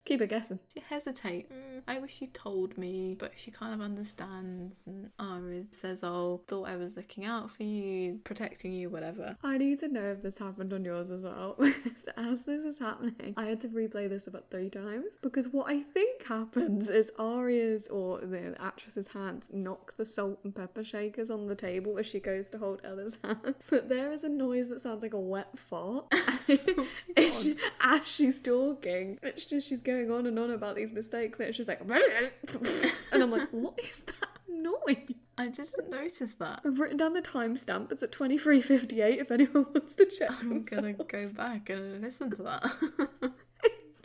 Keep 0.07 0.21
it 0.21 0.29
guessing. 0.29 0.59
she 0.73 0.79
hesitates. 0.87 1.51
"Mm, 1.51 1.81
I 1.85 1.99
wish 1.99 2.21
you 2.21 2.27
told 2.27 2.77
me, 2.77 3.13
but 3.19 3.33
she 3.35 3.51
kind 3.51 3.73
of 3.73 3.81
understands. 3.81 4.83
And 4.87 5.09
Aria 5.19 5.65
says, 5.71 6.01
"Oh, 6.01 6.39
thought 6.47 6.69
I 6.69 6.77
was 6.77 6.95
looking 6.95 7.25
out 7.25 7.51
for 7.51 7.63
you, 7.63 8.19
protecting 8.23 8.71
you, 8.71 8.89
whatever." 8.89 9.35
I 9.43 9.57
need 9.57 9.79
to 9.79 9.89
know 9.89 10.05
if 10.13 10.21
this 10.21 10.37
happened 10.37 10.71
on 10.71 10.85
yours 10.85 11.11
as 11.11 11.23
well. 11.25 11.57
As 12.17 12.45
this 12.45 12.63
is 12.63 12.79
happening, 12.79 13.33
I 13.35 13.45
had 13.47 13.59
to 13.61 13.67
replay 13.67 14.07
this 14.07 14.27
about 14.27 14.49
three 14.49 14.69
times 14.69 15.19
because 15.21 15.49
what 15.49 15.69
I 15.69 15.81
think 15.81 16.23
happens 16.25 16.89
is 16.89 17.11
Aria's 17.19 17.89
or 17.89 18.19
the, 18.21 18.27
the 18.55 18.61
actress's 18.61 19.09
hands 19.09 19.49
knock 19.51 19.97
the 19.97 20.05
salt 20.05 20.39
and 20.45 20.55
pepper 20.55 20.85
shakers 20.85 21.29
on 21.29 21.47
the 21.47 21.55
table 21.55 21.97
as 21.99 22.05
she 22.05 22.21
goes 22.21 22.49
to 22.51 22.57
hold 22.59 22.79
Ella's 22.85 23.17
hand. 23.25 23.55
But 23.69 23.89
there 23.89 24.11
is 24.13 24.23
a 24.23 24.29
noise 24.29 24.69
that 24.69 24.79
sounds 24.79 25.03
like 25.03 25.13
a 25.13 25.19
wet 25.19 25.57
fart 25.59 26.05
It's 26.47 27.41
she- 27.43 27.57
as 27.81 28.07
she's 28.07 28.41
talking. 28.41 29.19
It's 29.21 29.45
just 29.45 29.67
she's 29.67 29.81
going 29.81 29.96
on 30.05 30.25
and 30.25 30.37
on 30.39 30.51
about 30.51 30.75
these 30.75 30.93
mistakes, 30.93 31.39
and 31.39 31.49
it's 31.49 31.57
just 31.57 31.67
like, 31.67 31.81
and 33.11 33.23
I'm 33.23 33.31
like, 33.31 33.47
what 33.51 33.79
is 33.79 34.01
that 34.01 34.29
noise? 34.49 35.15
I 35.37 35.47
didn't 35.47 35.89
notice 35.89 36.33
that. 36.35 36.61
I've 36.65 36.79
written 36.79 36.97
down 36.97 37.13
the 37.13 37.21
timestamp. 37.21 37.91
It's 37.91 38.01
at 38.01 38.11
23.58 38.11 39.21
if 39.21 39.31
anyone 39.31 39.67
wants 39.73 39.95
to 39.95 40.05
check. 40.05 40.31
I'm 40.31 40.63
gonna 40.63 40.93
go 40.93 41.31
back 41.33 41.69
and 41.69 42.01
listen 42.01 42.31
to 42.31 42.43
that. 42.43 43.31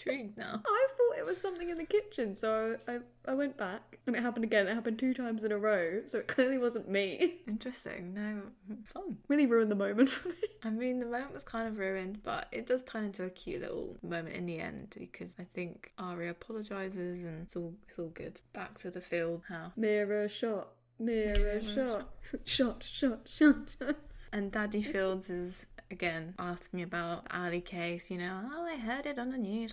Intrigued 0.05 0.37
now. 0.37 0.61
I 0.67 0.87
thought 0.89 1.19
it 1.19 1.25
was 1.25 1.41
something 1.41 1.69
in 1.69 1.79
the 1.79 1.85
kitchen, 1.85 2.35
so 2.35 2.77
I, 2.89 2.99
I 3.27 3.35
went 3.35 3.57
back 3.57 3.99
and 4.07 4.17
it 4.17 4.23
happened 4.23 4.45
again. 4.45 4.67
It 4.67 4.75
happened 4.75 4.99
two 4.99 5.15
times 5.15 5.45
in 5.45 5.53
a 5.53 5.59
row, 5.59 6.03
so 6.05 6.19
it 6.19 6.29
clearly 6.29 6.59
wasn't 6.59 6.89
me. 6.89 7.37
Interesting. 7.47 8.15
No, 8.15 8.43
fun. 8.85 9.19
Really 9.29 9.47
ruined 9.47 9.71
the 9.71 9.77
moment 9.77 10.09
for 10.09 10.31
me. 10.31 10.35
I 10.65 10.71
mean, 10.71 10.99
the 10.99 11.07
moment 11.07 11.33
was 11.33 11.45
kind 11.45 11.69
of 11.69 11.79
ruined, 11.79 12.23
but 12.23 12.49
it 12.53 12.67
does 12.67 12.83
turn 12.83 13.05
into 13.05 13.25
a 13.25 13.31
cute 13.31 13.63
little 13.63 13.97
moment 14.03 14.35
in 14.37 14.47
the 14.47 14.59
end 14.59 14.95
because 14.99 15.37
I 15.39 15.45
think 15.45 15.93
Aria 15.99 16.31
apologizes 16.31 17.23
and 17.23 17.43
it's 17.43 17.57
all 17.57 17.75
it's 17.89 17.99
all 17.99 18.09
good. 18.09 18.41
Back 18.53 18.79
to 18.79 18.91
the 18.91 19.01
field 19.01 19.43
house. 19.49 19.73
Mirror 19.77 20.29
shot, 20.29 20.69
mirror, 20.99 21.35
Mirror 21.37 21.61
shot, 21.61 22.09
shot, 22.45 22.83
shot, 22.83 23.29
shot, 23.29 23.77
shot. 23.79 23.97
And 24.33 24.51
Daddy 24.51 24.83
Fields 24.83 25.31
is 25.31 25.67
again 25.93 26.35
asking 26.39 26.83
about 26.83 27.29
the 27.29 27.39
Ali 27.39 27.61
case, 27.61 28.11
you 28.11 28.19
know, 28.19 28.43
oh 28.53 28.67
I 28.67 28.77
heard 28.77 29.07
it 29.07 29.19
on 29.19 29.31
the 29.31 29.39
news. 29.39 29.73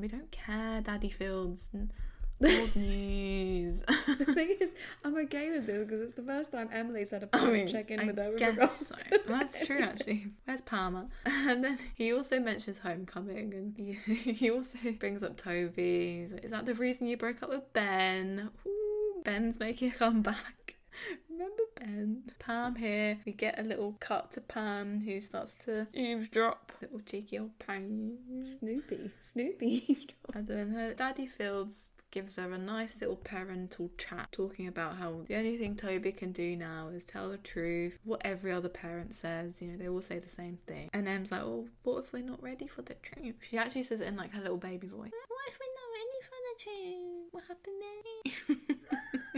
We 0.00 0.08
don't 0.08 0.30
care, 0.30 0.80
Daddy 0.80 1.10
Fields. 1.10 1.70
Old 2.44 2.76
news. 2.76 3.82
The 3.82 4.24
thing 4.34 4.56
is, 4.60 4.74
I'm 5.04 5.16
okay 5.18 5.50
with 5.50 5.66
this 5.66 5.84
because 5.84 6.00
it's 6.00 6.12
the 6.12 6.22
first 6.22 6.52
time 6.52 6.68
Emily's 6.72 7.10
had 7.10 7.24
a 7.24 7.28
I 7.32 7.46
mean, 7.46 7.68
check 7.68 7.90
in 7.90 8.00
I 8.00 8.04
with 8.04 8.18
her 8.18 8.30
with 8.30 8.38
guess 8.38 8.86
so. 8.86 9.16
That's 9.26 9.66
true, 9.66 9.80
actually. 9.80 10.28
Where's 10.44 10.62
Palmer? 10.62 11.08
And 11.26 11.64
then 11.64 11.78
he 11.94 12.12
also 12.12 12.38
mentions 12.38 12.78
homecoming, 12.78 13.54
and 13.54 13.74
he, 13.76 14.32
he 14.32 14.50
also 14.50 14.78
brings 14.98 15.22
up 15.22 15.36
Toby. 15.36 16.20
He's 16.20 16.32
like, 16.32 16.44
Is 16.44 16.50
that 16.52 16.66
the 16.66 16.74
reason 16.74 17.06
you 17.06 17.16
broke 17.16 17.42
up 17.42 17.48
with 17.48 17.72
Ben? 17.72 18.50
Ooh, 18.66 19.22
Ben's 19.24 19.58
making 19.58 19.90
a 19.90 19.94
comeback. 19.94 20.76
Remember 21.30 21.62
Ben? 21.78 22.22
Pam 22.38 22.76
here, 22.76 23.18
we 23.24 23.32
get 23.32 23.58
a 23.58 23.62
little 23.62 23.96
cut 24.00 24.32
to 24.32 24.40
Pam 24.40 25.00
who 25.00 25.20
starts 25.20 25.54
to 25.64 25.86
eavesdrop. 25.92 26.72
Little 26.80 27.00
cheeky 27.00 27.38
old 27.38 27.58
Pam. 27.58 28.42
Snoopy. 28.42 29.10
Snoopy. 29.18 30.08
And 30.34 30.46
then 30.46 30.72
her 30.72 30.92
daddy 30.92 31.26
Fields 31.26 31.90
gives 32.10 32.36
her 32.36 32.52
a 32.52 32.58
nice 32.58 33.00
little 33.00 33.16
parental 33.16 33.90
chat 33.96 34.28
talking 34.30 34.68
about 34.68 34.96
how 34.96 35.22
the 35.26 35.36
only 35.36 35.56
thing 35.56 35.74
Toby 35.74 36.12
can 36.12 36.32
do 36.32 36.54
now 36.54 36.88
is 36.88 37.06
tell 37.06 37.30
the 37.30 37.38
truth. 37.38 37.98
What 38.04 38.20
every 38.26 38.52
other 38.52 38.68
parent 38.68 39.14
says, 39.14 39.62
you 39.62 39.68
know, 39.68 39.78
they 39.78 39.88
all 39.88 40.02
say 40.02 40.18
the 40.18 40.28
same 40.28 40.58
thing. 40.66 40.90
And 40.92 41.08
Em's 41.08 41.32
like, 41.32 41.42
oh, 41.42 41.66
what 41.82 42.04
if 42.04 42.12
we're 42.12 42.22
not 42.22 42.42
ready 42.42 42.66
for 42.66 42.82
the 42.82 42.94
truth? 42.94 43.36
She 43.40 43.56
actually 43.56 43.84
says 43.84 44.02
it 44.02 44.08
in 44.08 44.16
like 44.16 44.32
her 44.32 44.42
little 44.42 44.58
baby 44.58 44.86
voice. 44.86 45.10
What 45.28 45.48
if 45.48 45.58
we're 45.58 45.76
not 45.80 45.90
ready 45.96 46.20
for 46.28 46.38
the 46.44 46.56
truth? 46.64 47.28
What 47.30 47.44
happened 47.48 47.82
there? 47.82 49.37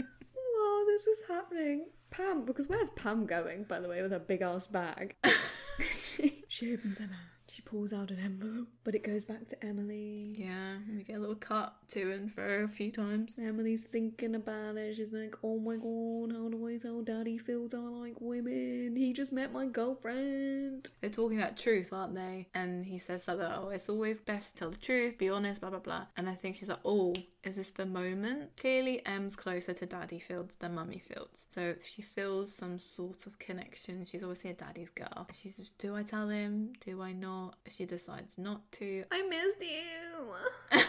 oh, 0.61 0.85
this 0.87 1.07
is 1.07 1.21
happening. 1.27 1.87
Pam, 2.09 2.45
because 2.45 2.67
where's 2.67 2.89
Pam 2.91 3.25
going, 3.25 3.63
by 3.63 3.79
the 3.79 3.87
way, 3.87 4.01
with 4.01 4.11
her 4.11 4.19
big 4.19 4.41
ass 4.41 4.67
bag? 4.67 5.15
she, 5.91 6.43
she 6.47 6.73
opens 6.73 6.99
her 6.99 7.07
bag. 7.07 7.17
She 7.51 7.61
pulls 7.61 7.91
out 7.91 8.11
an 8.11 8.19
envelope, 8.23 8.69
but 8.85 8.95
it 8.95 9.03
goes 9.03 9.25
back 9.25 9.47
to 9.49 9.65
Emily. 9.65 10.33
yeah, 10.37 10.77
we 10.95 11.03
get 11.03 11.17
a 11.17 11.19
little 11.19 11.35
cut 11.35 11.75
to 11.89 12.11
and 12.11 12.31
fro 12.31 12.63
a 12.63 12.67
few 12.67 12.91
times. 12.91 13.35
Emily's 13.37 13.85
thinking 13.87 14.35
about 14.35 14.77
it. 14.77 14.95
She's 14.95 15.11
like, 15.11 15.35
oh 15.43 15.59
my 15.59 15.75
god, 15.75 16.35
how 16.35 16.49
do 16.49 16.67
I 16.67 16.77
tell 16.77 17.01
Daddy 17.01 17.37
Fields 17.37 17.73
I 17.73 17.79
like 17.79 18.21
women? 18.21 18.95
He 18.95 19.11
just 19.11 19.33
met 19.33 19.51
my 19.51 19.65
girlfriend. 19.65 20.89
They're 21.01 21.09
talking 21.09 21.39
about 21.41 21.57
truth, 21.57 21.91
aren't 21.91 22.15
they? 22.15 22.47
And 22.53 22.85
he 22.85 22.97
says 22.97 23.23
something, 23.23 23.45
oh, 23.45 23.69
it's 23.69 23.89
always 23.89 24.21
best 24.21 24.53
to 24.53 24.59
tell 24.59 24.69
the 24.69 24.77
truth, 24.77 25.17
be 25.17 25.29
honest, 25.29 25.59
blah, 25.59 25.71
blah, 25.71 25.79
blah. 25.79 26.05
And 26.15 26.29
I 26.29 26.35
think 26.35 26.55
she's 26.55 26.69
like, 26.69 26.79
oh, 26.85 27.13
is 27.43 27.57
this 27.57 27.71
the 27.71 27.85
moment? 27.85 28.55
Clearly, 28.55 29.05
Em's 29.05 29.35
closer 29.35 29.73
to 29.73 29.85
Daddy 29.85 30.19
Fields 30.19 30.55
than 30.55 30.75
Mummy 30.75 30.99
Fields. 30.99 31.47
So 31.51 31.61
if 31.61 31.85
she 31.85 32.01
feels 32.01 32.53
some 32.53 32.79
sort 32.79 33.25
of 33.27 33.37
connection. 33.39 34.05
She's 34.05 34.23
obviously 34.23 34.51
a 34.51 34.53
daddy's 34.53 34.91
girl. 34.91 35.27
She's, 35.33 35.71
do 35.79 35.95
I 35.95 36.03
tell 36.03 36.29
him? 36.29 36.73
Do 36.79 37.01
I 37.01 37.11
not? 37.11 37.40
She 37.67 37.85
decides 37.85 38.37
not 38.37 38.71
to. 38.73 39.03
I 39.11 39.21
missed 39.23 39.61
you. 39.61 40.79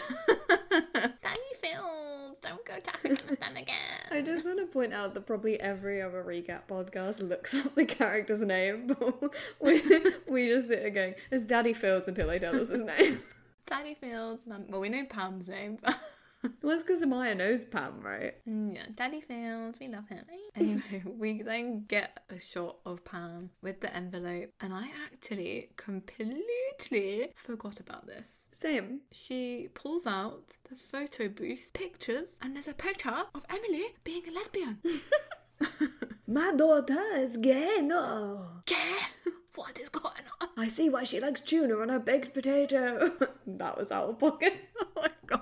Daddy 1.21 1.53
Fields, 1.61 2.39
don't 2.41 2.65
go 2.65 2.79
to 2.79 2.89
Afghanistan 2.95 3.57
again. 3.57 3.75
I 4.11 4.21
just 4.21 4.45
want 4.45 4.59
to 4.59 4.65
point 4.65 4.93
out 4.93 5.13
that 5.13 5.25
probably 5.25 5.59
every 5.59 6.01
other 6.01 6.23
recap 6.23 6.61
podcast 6.69 7.27
looks 7.27 7.53
up 7.53 7.75
the 7.75 7.85
character's 7.85 8.41
name, 8.41 8.87
but 8.99 9.33
we, 9.59 9.81
we 10.27 10.47
just 10.47 10.67
sit 10.67 10.79
here 10.79 10.89
going, 10.89 11.15
it's 11.31 11.45
Daddy 11.45 11.73
Fields 11.73 12.07
until 12.07 12.27
they 12.27 12.39
tell 12.39 12.55
us 12.55 12.69
his 12.69 12.81
name. 12.81 13.19
Daddy 13.65 13.93
Fields, 13.93 14.45
Mum. 14.45 14.65
Well, 14.67 14.81
we 14.81 14.89
know 14.89 15.05
Pam's 15.05 15.47
name, 15.49 15.77
but. 15.81 15.95
well, 16.61 16.73
it's 16.75 16.83
because 16.83 17.05
Maya 17.05 17.35
knows 17.35 17.65
Pam, 17.65 18.01
right? 18.01 18.33
Mm, 18.47 18.75
Yeah, 18.75 18.85
Daddy 18.95 19.21
Fields, 19.21 19.79
we 19.79 19.87
love 19.87 20.07
him. 20.09 20.25
Anyway, 20.55 21.03
we 21.17 21.41
then 21.41 21.85
get 21.87 22.19
a 22.29 22.37
shot 22.37 22.77
of 22.85 23.03
Pam 23.03 23.49
with 23.63 23.81
the 23.81 23.95
envelope, 23.95 24.51
and 24.61 24.71
I 24.73 24.87
actually 25.11 25.69
completely 25.77 27.31
forgot 27.35 27.79
about 27.79 28.05
this. 28.05 28.47
Same. 28.51 29.01
She 29.11 29.69
pulls 29.73 30.05
out 30.05 30.43
the 30.69 30.75
photo 30.75 31.27
booth 31.29 31.71
pictures, 31.73 32.35
and 32.41 32.55
there's 32.55 32.67
a 32.67 32.73
picture 32.73 33.23
of 33.33 33.43
Emily 33.49 33.85
being 34.03 34.23
a 34.27 34.31
lesbian. 34.31 34.77
My 36.27 36.53
daughter 36.55 37.01
is 37.15 37.37
gay, 37.37 37.79
no. 37.81 38.47
yeah, 38.69 39.31
what 39.55 39.79
is 39.79 39.89
going 39.89 40.13
on? 40.41 40.49
I 40.57 40.67
see 40.67 40.89
why 40.89 41.03
she 41.03 41.19
likes 41.19 41.41
tuna 41.41 41.75
on 41.77 41.89
her 41.89 41.99
baked 41.99 42.33
potato. 42.33 43.11
that 43.47 43.77
was 43.77 43.91
out 43.91 44.09
of 44.09 44.19
pocket. 44.19 44.53
Oh 44.79 44.87
my 44.95 45.09
god. 45.25 45.41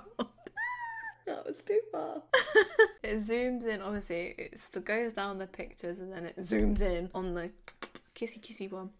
That 1.32 1.46
was 1.46 1.62
too 1.62 1.80
far. 1.90 2.22
It 3.02 3.16
zooms 3.16 3.66
in, 3.66 3.82
obviously, 3.82 4.34
it 4.38 4.84
goes 4.84 5.12
down 5.12 5.38
the 5.38 5.48
pictures 5.48 5.98
and 5.98 6.12
then 6.12 6.24
it 6.24 6.38
zooms 6.38 6.80
in 6.80 7.10
on 7.14 7.34
the 7.34 7.50
kissy 8.14 8.38
kissy 8.38 8.70
one. 8.70 8.90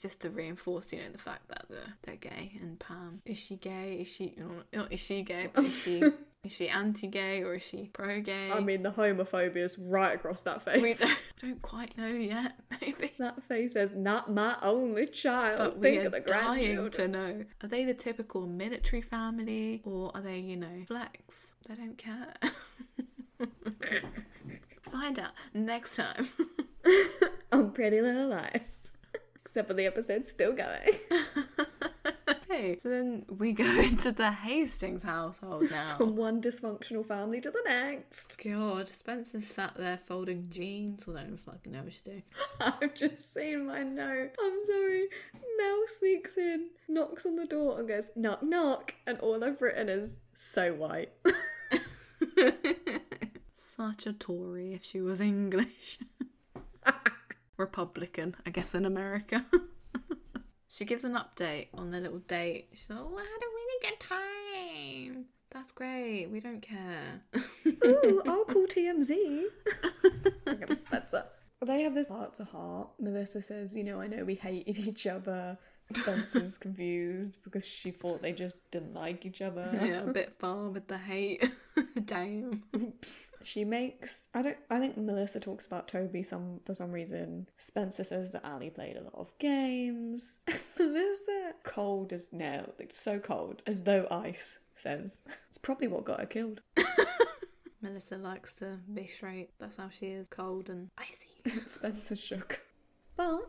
Just 0.00 0.20
to 0.22 0.30
reinforce, 0.30 0.92
you 0.92 1.00
know, 1.00 1.08
the 1.10 1.18
fact 1.18 1.48
that 1.48 1.64
they're, 1.68 1.94
they're 2.02 2.16
gay 2.16 2.52
and 2.60 2.78
Pam. 2.78 3.22
Is 3.24 3.38
she 3.38 3.56
gay? 3.56 3.96
Is 4.02 4.08
she, 4.08 4.34
not 4.72 4.92
is 4.92 5.00
she 5.00 5.22
gay, 5.22 5.48
but 5.52 5.64
is 5.64 5.82
she, 5.82 6.02
is 6.44 6.52
she 6.52 6.68
anti-gay 6.68 7.42
or 7.42 7.54
is 7.54 7.62
she 7.62 7.88
pro-gay? 7.92 8.50
I 8.52 8.60
mean, 8.60 8.82
the 8.82 8.90
homophobia 8.90 9.56
is 9.64 9.78
right 9.78 10.14
across 10.14 10.42
that 10.42 10.64
we 10.66 10.72
face. 10.82 11.00
don't, 11.00 11.18
don't 11.42 11.62
quite 11.62 11.96
know 11.96 12.08
yet, 12.08 12.54
maybe. 12.80 13.12
That 13.18 13.42
face 13.42 13.72
says, 13.72 13.94
not 13.94 14.30
my 14.30 14.56
only 14.62 15.06
child. 15.06 15.58
But 15.58 15.78
we 15.78 15.90
Think 15.90 16.02
are 16.02 16.06
of 16.06 16.12
the 16.12 16.20
dying 16.20 16.90
to 16.90 17.08
know. 17.08 17.44
Are 17.62 17.68
they 17.68 17.84
the 17.84 17.94
typical 17.94 18.46
military 18.46 19.02
family 19.02 19.80
or 19.84 20.10
are 20.14 20.20
they, 20.20 20.38
you 20.38 20.56
know, 20.56 20.84
flex? 20.86 21.54
They 21.68 21.74
don't 21.76 21.96
care. 21.96 22.34
Find 24.82 25.18
out 25.18 25.30
next 25.54 25.96
time. 25.96 26.28
On 27.52 27.70
Pretty 27.70 28.00
Little 28.00 28.28
Liars. 28.28 28.60
Except 29.42 29.68
for 29.68 29.74
the 29.74 29.86
episode's 29.86 30.30
still 30.30 30.52
going. 30.52 30.88
okay, 32.28 32.78
so 32.80 32.88
then 32.88 33.26
we 33.28 33.52
go 33.52 33.64
into 33.80 34.12
the 34.12 34.30
Hastings 34.30 35.02
household 35.02 35.68
now. 35.70 35.96
From 35.96 36.16
one 36.16 36.40
dysfunctional 36.40 37.04
family 37.04 37.40
to 37.40 37.50
the 37.50 37.62
next. 37.64 38.40
God, 38.42 38.88
Spencer's 38.88 39.46
sat 39.46 39.74
there 39.76 39.96
folding 39.96 40.48
jeans. 40.48 41.06
Well, 41.06 41.18
I 41.18 41.24
don't 41.24 41.38
fucking 41.38 41.72
know 41.72 41.82
what 41.82 41.92
she's 41.92 42.02
doing. 42.02 42.22
I've 42.60 42.94
just 42.94 43.34
seen 43.34 43.66
my 43.66 43.82
note. 43.82 44.30
I'm 44.40 44.58
sorry. 44.64 45.08
Mel 45.58 45.82
sneaks 45.88 46.38
in, 46.38 46.68
knocks 46.88 47.26
on 47.26 47.34
the 47.36 47.46
door, 47.46 47.80
and 47.80 47.88
goes, 47.88 48.10
knock, 48.14 48.44
knock. 48.44 48.94
And 49.08 49.18
all 49.18 49.42
I've 49.42 49.60
written 49.60 49.88
is, 49.88 50.20
so 50.34 50.72
white. 50.72 51.10
Such 53.54 54.06
a 54.06 54.12
Tory 54.12 54.74
if 54.74 54.84
she 54.84 55.00
was 55.00 55.20
English. 55.20 55.98
Republican, 57.62 58.34
I 58.44 58.50
guess, 58.50 58.74
in 58.74 58.84
America. 58.84 59.44
she 60.68 60.84
gives 60.84 61.04
an 61.04 61.14
update 61.14 61.68
on 61.74 61.90
their 61.90 62.00
little 62.00 62.18
date. 62.18 62.68
She's 62.72 62.90
like, 62.90 62.98
oh, 63.00 63.16
I 63.16 63.22
had 63.22 63.42
a 63.48 63.52
really 63.58 63.78
good 63.86 64.00
time. 64.00 65.24
That's 65.52 65.70
great. 65.70 66.26
We 66.26 66.40
don't 66.40 66.60
care. 66.60 67.22
Ooh, 67.84 68.22
I'll 68.26 68.44
call 68.44 68.66
TMZ. 68.66 69.44
At 70.46 70.76
Spencer. 70.76 71.24
They 71.64 71.82
have 71.82 71.94
this 71.94 72.08
heart 72.08 72.34
to 72.34 72.44
heart. 72.44 72.88
Melissa 72.98 73.40
says, 73.40 73.76
you 73.76 73.84
know, 73.84 74.00
I 74.00 74.08
know 74.08 74.24
we 74.24 74.34
hated 74.34 74.78
each 74.78 75.06
other. 75.06 75.56
Spencer's 75.94 76.58
confused 76.58 77.38
because 77.44 77.66
she 77.66 77.90
thought 77.90 78.20
they 78.20 78.32
just 78.32 78.56
didn't 78.70 78.94
like 78.94 79.24
each 79.26 79.42
other. 79.42 79.68
yeah, 79.82 80.02
a 80.02 80.12
bit 80.12 80.34
far 80.38 80.68
with 80.68 80.88
the 80.88 80.98
hate. 80.98 81.50
Damn. 82.04 82.62
Oops. 82.76 83.30
She 83.42 83.64
makes 83.64 84.28
I 84.34 84.42
don't 84.42 84.56
I 84.70 84.78
think 84.78 84.96
Melissa 84.96 85.40
talks 85.40 85.66
about 85.66 85.88
Toby 85.88 86.22
some 86.22 86.60
for 86.64 86.74
some 86.74 86.90
reason. 86.90 87.48
Spencer 87.56 88.04
says 88.04 88.32
that 88.32 88.44
Ali 88.44 88.70
played 88.70 88.96
a 88.96 89.02
lot 89.02 89.14
of 89.14 89.36
games. 89.38 90.40
Melissa 90.78 91.52
cold 91.62 92.12
as 92.12 92.32
nail, 92.32 92.72
like 92.78 92.92
so 92.92 93.18
cold, 93.18 93.62
as 93.66 93.84
though 93.84 94.06
ice 94.10 94.60
says. 94.74 95.22
It's 95.48 95.58
probably 95.58 95.88
what 95.88 96.04
got 96.04 96.20
her 96.20 96.26
killed. 96.26 96.60
Melissa 97.80 98.16
likes 98.16 98.54
to 98.56 98.78
be 98.92 99.06
straight. 99.06 99.50
That's 99.58 99.76
how 99.76 99.88
she 99.90 100.06
is, 100.06 100.28
cold 100.28 100.68
and 100.68 100.90
icy. 100.96 101.60
Spencer 101.66 102.14
shook. 102.14 102.60
But 103.16 103.48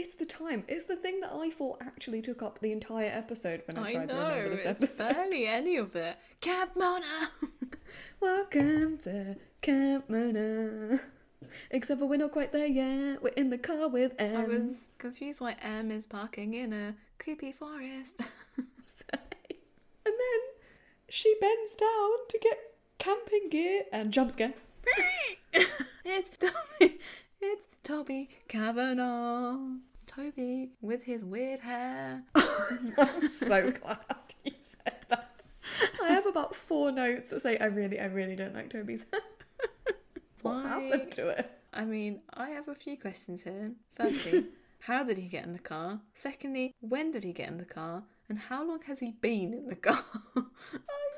it's 0.00 0.14
the 0.14 0.24
time. 0.24 0.64
It's 0.66 0.86
the 0.86 0.96
thing 0.96 1.20
that 1.20 1.30
I 1.30 1.50
thought 1.50 1.82
actually 1.82 2.22
took 2.22 2.42
up 2.42 2.58
the 2.60 2.72
entire 2.72 3.10
episode 3.12 3.62
when 3.66 3.76
I, 3.76 3.84
I 3.84 3.92
tried 3.92 4.08
to 4.08 4.14
know, 4.14 4.28
remember 4.28 4.48
this 4.48 4.64
episode. 4.64 5.10
it's 5.10 5.14
barely 5.14 5.46
any 5.46 5.76
of 5.76 5.94
it. 5.94 6.16
Camp 6.40 6.72
Mona! 6.74 7.30
Welcome 8.20 8.96
to 9.04 9.36
Camp 9.60 10.08
Mona. 10.08 11.00
Except 11.70 12.00
for 12.00 12.06
we're 12.06 12.16
not 12.16 12.32
quite 12.32 12.50
there 12.50 12.66
yet. 12.66 13.22
We're 13.22 13.28
in 13.36 13.50
the 13.50 13.58
car 13.58 13.88
with 13.88 14.14
Em. 14.18 14.36
I 14.36 14.46
was 14.46 14.88
confused 14.96 15.38
why 15.40 15.56
Em 15.60 15.90
is 15.90 16.06
parking 16.06 16.54
in 16.54 16.72
a 16.72 16.94
creepy 17.18 17.52
forest. 17.52 18.20
and 18.56 18.64
then 20.04 20.40
she 21.10 21.34
bends 21.42 21.74
down 21.74 22.10
to 22.30 22.38
get 22.42 22.56
camping 22.98 23.50
gear 23.50 23.82
and 23.92 24.12
jump 24.12 24.32
scare. 24.32 24.54
it's 26.04 26.30
Toby. 26.38 26.98
It's 27.42 27.68
Toby 27.82 28.30
Cavanaugh. 28.48 29.58
Toby 30.10 30.70
with 30.80 31.04
his 31.04 31.24
weird 31.24 31.60
hair. 31.60 32.24
I'm 32.34 33.28
so 33.28 33.70
glad 33.70 33.98
you 34.44 34.52
said 34.60 34.96
that. 35.08 35.30
I 36.02 36.08
have 36.08 36.26
about 36.26 36.54
four 36.54 36.90
notes 36.90 37.30
that 37.30 37.40
say 37.40 37.56
I 37.58 37.66
really, 37.66 38.00
I 38.00 38.06
really 38.06 38.34
don't 38.34 38.52
like 38.54 38.70
Toby's 38.70 39.06
hair. 39.12 39.20
what 40.42 40.54
Why? 40.54 40.68
happened 40.68 41.12
to 41.12 41.28
it? 41.28 41.50
I 41.72 41.84
mean, 41.84 42.22
I 42.34 42.50
have 42.50 42.66
a 42.66 42.74
few 42.74 42.98
questions 42.98 43.44
here. 43.44 43.70
Firstly, 43.94 44.46
how 44.80 45.04
did 45.04 45.16
he 45.16 45.28
get 45.28 45.44
in 45.44 45.52
the 45.52 45.60
car? 45.60 46.00
Secondly, 46.14 46.74
when 46.80 47.12
did 47.12 47.22
he 47.22 47.32
get 47.32 47.48
in 47.48 47.58
the 47.58 47.64
car? 47.64 48.02
And 48.28 48.36
how 48.36 48.66
long 48.66 48.80
has 48.88 48.98
he 48.98 49.12
been 49.12 49.54
in 49.54 49.68
the 49.68 49.76
car? 49.76 50.04
I. 50.36 51.09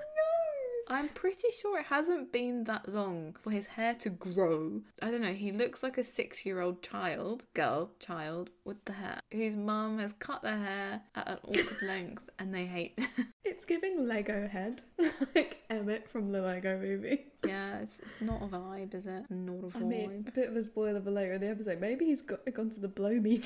I'm 0.92 1.08
pretty 1.08 1.48
sure 1.60 1.78
it 1.78 1.86
hasn't 1.86 2.32
been 2.32 2.64
that 2.64 2.88
long 2.88 3.36
for 3.40 3.50
his 3.50 3.66
hair 3.66 3.94
to 3.94 4.10
grow. 4.10 4.82
I 5.00 5.10
don't 5.10 5.22
know, 5.22 5.32
he 5.32 5.52
looks 5.52 5.82
like 5.82 5.98
a 5.98 6.04
six 6.04 6.44
year 6.44 6.60
old 6.60 6.82
child, 6.82 7.46
girl, 7.54 7.90
child, 7.98 8.50
with 8.64 8.84
the 8.84 8.92
hair, 8.92 9.20
whose 9.32 9.56
mum 9.56 9.98
has 9.98 10.12
cut 10.12 10.42
their 10.42 10.58
hair 10.58 11.02
at 11.14 11.28
an 11.28 11.38
awkward 11.44 11.82
length 11.86 12.30
and 12.38 12.54
they 12.54 12.66
hate. 12.66 12.98
It's 13.44 13.64
giving 13.66 14.08
Lego 14.08 14.48
head, 14.48 14.82
like 15.34 15.62
Emmett 15.68 16.08
from 16.08 16.32
the 16.32 16.40
Lego 16.40 16.78
movie. 16.78 17.26
yeah, 17.44 17.80
it's, 17.80 17.98
it's 18.00 18.22
not 18.22 18.40
a 18.40 18.46
vibe, 18.46 18.94
is 18.94 19.06
it? 19.06 19.24
Not 19.30 19.64
a 19.64 19.66
vibe. 19.66 19.76
I 19.76 19.80
mean, 19.80 20.24
a 20.26 20.30
bit 20.30 20.48
of 20.48 20.56
a 20.56 20.62
spoiler 20.62 21.00
for 21.02 21.10
later 21.10 21.34
in 21.34 21.40
the 21.42 21.48
episode. 21.48 21.80
Maybe 21.80 22.06
he's 22.06 22.22
got 22.22 22.40
gone 22.54 22.70
to 22.70 22.80
the 22.80 22.88
blow 22.88 23.10
me 23.20 23.40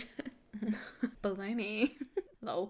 Below 1.22 1.54
me. 1.54 1.96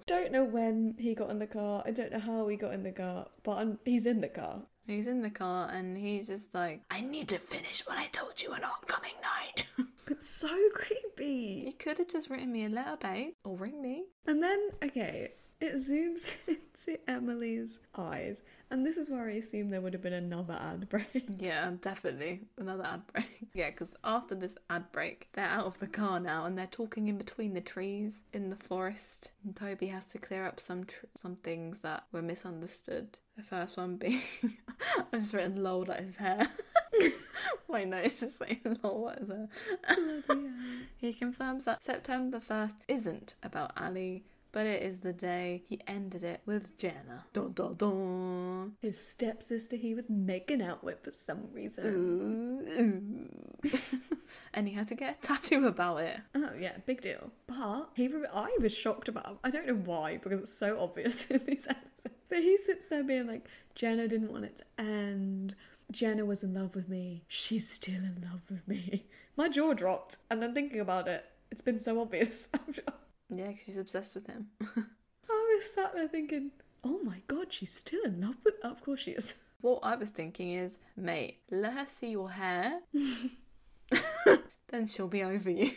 Don't 0.06 0.32
know 0.32 0.44
when 0.44 0.94
he 0.98 1.14
got 1.14 1.30
in 1.30 1.38
the 1.38 1.46
car. 1.46 1.82
I 1.86 1.90
don't 1.90 2.12
know 2.12 2.18
how 2.18 2.48
he 2.48 2.56
got 2.56 2.72
in 2.72 2.82
the 2.82 2.92
car, 2.92 3.26
but 3.42 3.58
I'm, 3.58 3.78
he's 3.84 4.06
in 4.06 4.20
the 4.20 4.28
car. 4.28 4.62
He's 4.86 5.06
in 5.06 5.22
the 5.22 5.30
car 5.30 5.68
and 5.70 5.98
he's 5.98 6.28
just 6.28 6.54
like, 6.54 6.82
I 6.90 7.00
need 7.00 7.28
to 7.30 7.38
finish 7.38 7.82
what 7.86 7.98
I 7.98 8.06
told 8.06 8.40
you 8.40 8.52
on 8.52 8.62
oncoming 8.64 9.14
night. 9.22 9.66
It's 10.08 10.28
so 10.28 10.48
creepy. 10.72 11.64
you 11.66 11.72
could 11.72 11.98
have 11.98 12.06
just 12.06 12.30
written 12.30 12.52
me 12.52 12.64
a 12.64 12.68
letter, 12.68 12.96
babe, 12.96 13.32
or 13.44 13.56
ring 13.56 13.82
me. 13.82 14.04
And 14.24 14.40
then, 14.40 14.68
okay, 14.82 15.32
it 15.60 15.74
zooms 15.76 16.36
into 16.48 16.98
Emily's 17.08 17.80
eyes, 17.96 18.42
and 18.70 18.84
this 18.84 18.96
is 18.96 19.08
where 19.08 19.28
I 19.28 19.34
assume 19.34 19.70
there 19.70 19.80
would 19.80 19.92
have 19.92 20.02
been 20.02 20.12
another 20.12 20.58
ad 20.60 20.88
break. 20.88 21.06
Yeah, 21.38 21.72
definitely. 21.80 22.42
Another 22.58 22.84
ad 22.84 23.06
break. 23.12 23.26
Yeah, 23.54 23.70
because 23.70 23.96
after 24.04 24.34
this 24.34 24.58
ad 24.68 24.92
break, 24.92 25.28
they're 25.32 25.48
out 25.48 25.64
of 25.66 25.78
the 25.78 25.86
car 25.86 26.20
now 26.20 26.44
and 26.44 26.58
they're 26.58 26.66
talking 26.66 27.08
in 27.08 27.16
between 27.16 27.54
the 27.54 27.60
trees 27.62 28.22
in 28.32 28.50
the 28.50 28.56
forest. 28.56 29.30
And 29.44 29.56
Toby 29.56 29.86
has 29.86 30.08
to 30.08 30.18
clear 30.18 30.44
up 30.46 30.60
some 30.60 30.84
tr- 30.84 31.06
some 31.14 31.36
things 31.36 31.80
that 31.80 32.04
were 32.12 32.22
misunderstood. 32.22 33.18
The 33.36 33.42
first 33.42 33.76
one 33.76 33.96
being, 33.96 34.20
I've 34.98 35.10
just 35.12 35.32
written 35.32 35.62
lol 35.62 35.90
at 35.90 36.00
his 36.00 36.16
hair. 36.16 36.46
Wait, 37.68 37.88
no, 37.88 37.98
it's 37.98 38.20
just 38.20 38.38
saying 38.38 38.60
lol 38.82 39.10
at 39.10 39.20
his 39.20 39.28
hair. 39.28 39.48
he 40.96 41.12
confirms 41.12 41.64
that 41.66 41.82
September 41.82 42.38
1st 42.40 42.74
isn't 42.88 43.34
about 43.42 43.72
Ali, 43.80 44.24
but 44.56 44.64
it 44.64 44.80
is 44.80 45.00
the 45.00 45.12
day 45.12 45.62
he 45.68 45.82
ended 45.86 46.24
it 46.24 46.40
with 46.46 46.78
Jenna. 46.78 47.26
Dun 47.34 47.52
dun 47.52 47.74
dun. 47.74 48.72
His 48.80 48.98
stepsister 48.98 49.76
he 49.76 49.92
was 49.92 50.08
making 50.08 50.62
out 50.62 50.82
with 50.82 51.04
for 51.04 51.10
some 51.10 51.48
reason. 51.52 51.84
Ooh, 51.84 52.80
ooh. 52.80 53.68
and 54.54 54.66
he 54.66 54.72
had 54.72 54.88
to 54.88 54.94
get 54.94 55.18
a 55.18 55.26
tattoo 55.26 55.66
about 55.66 55.98
it. 55.98 56.20
Oh 56.34 56.52
yeah, 56.58 56.72
big 56.86 57.02
deal. 57.02 57.32
But 57.46 57.90
he, 57.96 58.08
re- 58.08 58.28
I 58.32 58.56
was 58.58 58.74
shocked 58.74 59.08
about. 59.08 59.40
I 59.44 59.50
don't 59.50 59.66
know 59.66 59.74
why 59.74 60.16
because 60.16 60.40
it's 60.40 60.58
so 60.58 60.80
obvious 60.80 61.26
in 61.30 61.44
these 61.44 61.68
episodes. 61.68 62.16
But 62.30 62.38
he 62.38 62.56
sits 62.56 62.86
there 62.86 63.04
being 63.04 63.26
like, 63.26 63.46
Jenna 63.74 64.08
didn't 64.08 64.32
want 64.32 64.46
it 64.46 64.56
to 64.56 64.82
end. 64.82 65.54
Jenna 65.90 66.24
was 66.24 66.42
in 66.42 66.54
love 66.54 66.74
with 66.74 66.88
me. 66.88 67.24
She's 67.28 67.68
still 67.68 67.96
in 67.96 68.26
love 68.32 68.50
with 68.50 68.66
me. 68.66 69.04
My 69.36 69.50
jaw 69.50 69.74
dropped, 69.74 70.16
and 70.30 70.42
then 70.42 70.54
thinking 70.54 70.80
about 70.80 71.08
it, 71.08 71.26
it's 71.50 71.60
been 71.60 71.78
so 71.78 72.00
obvious. 72.00 72.48
Yeah, 73.34 73.46
'cause 73.52 73.60
she's 73.64 73.76
obsessed 73.76 74.14
with 74.14 74.26
him. 74.26 74.50
I 74.60 75.54
was 75.56 75.72
sat 75.72 75.94
there 75.94 76.08
thinking, 76.08 76.52
oh 76.84 77.00
my 77.02 77.22
god, 77.26 77.52
she's 77.52 77.72
still 77.74 78.02
in 78.04 78.20
love 78.20 78.36
with. 78.44 78.54
Of 78.62 78.82
course 78.84 79.00
she 79.00 79.12
is. 79.12 79.34
What 79.62 79.80
I 79.82 79.96
was 79.96 80.10
thinking 80.10 80.50
is, 80.50 80.78
mate, 80.96 81.38
let 81.50 81.72
her 81.72 81.86
see 81.86 82.10
your 82.10 82.30
hair, 82.30 82.82
then 84.68 84.86
she'll 84.86 85.08
be 85.08 85.24
over 85.24 85.50
you. 85.50 85.70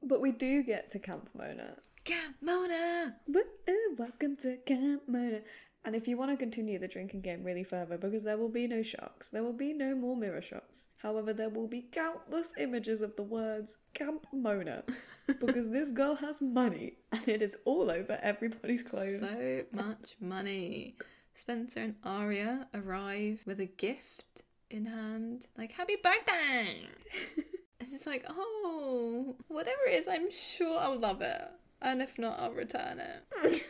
But 0.00 0.20
we 0.22 0.30
do 0.32 0.62
get 0.62 0.88
to 0.90 0.98
Camp 1.00 1.28
Mona. 1.36 1.74
Camp 2.04 2.36
Mona! 2.40 3.16
Welcome 3.98 4.36
to 4.38 4.56
Camp 4.64 5.02
Mona. 5.06 5.40
And 5.88 5.96
if 5.96 6.06
you 6.06 6.18
want 6.18 6.30
to 6.32 6.36
continue 6.36 6.78
the 6.78 6.86
drinking 6.86 7.22
game 7.22 7.42
really 7.42 7.64
further, 7.64 7.96
because 7.96 8.22
there 8.22 8.36
will 8.36 8.50
be 8.50 8.66
no 8.66 8.82
sharks, 8.82 9.30
there 9.30 9.42
will 9.42 9.54
be 9.54 9.72
no 9.72 9.94
more 9.94 10.14
mirror 10.14 10.42
shots. 10.42 10.88
However, 10.98 11.32
there 11.32 11.48
will 11.48 11.66
be 11.66 11.80
countless 11.80 12.52
images 12.58 13.00
of 13.00 13.16
the 13.16 13.22
words 13.22 13.78
Camp 13.94 14.26
Mona, 14.30 14.84
because 15.40 15.70
this 15.70 15.90
girl 15.90 16.16
has 16.16 16.42
money 16.42 16.98
and 17.10 17.26
it 17.26 17.40
is 17.40 17.56
all 17.64 17.90
over 17.90 18.18
everybody's 18.22 18.82
clothes. 18.82 19.34
So 19.34 19.62
much 19.72 20.16
money. 20.20 20.96
Spencer 21.34 21.80
and 21.80 21.94
Aria 22.04 22.68
arrive 22.74 23.40
with 23.46 23.58
a 23.58 23.64
gift 23.64 24.42
in 24.68 24.84
hand, 24.84 25.46
like, 25.56 25.72
Happy 25.72 25.96
birthday! 25.96 26.82
it's 27.80 27.92
just 27.92 28.06
like, 28.06 28.26
oh, 28.28 29.36
whatever 29.48 29.80
it 29.88 29.94
is, 29.94 30.06
I'm 30.06 30.30
sure 30.30 30.78
I'll 30.78 30.98
love 30.98 31.22
it. 31.22 31.44
And 31.80 32.02
if 32.02 32.18
not, 32.18 32.38
I'll 32.38 32.52
return 32.52 33.00
it. 33.00 33.64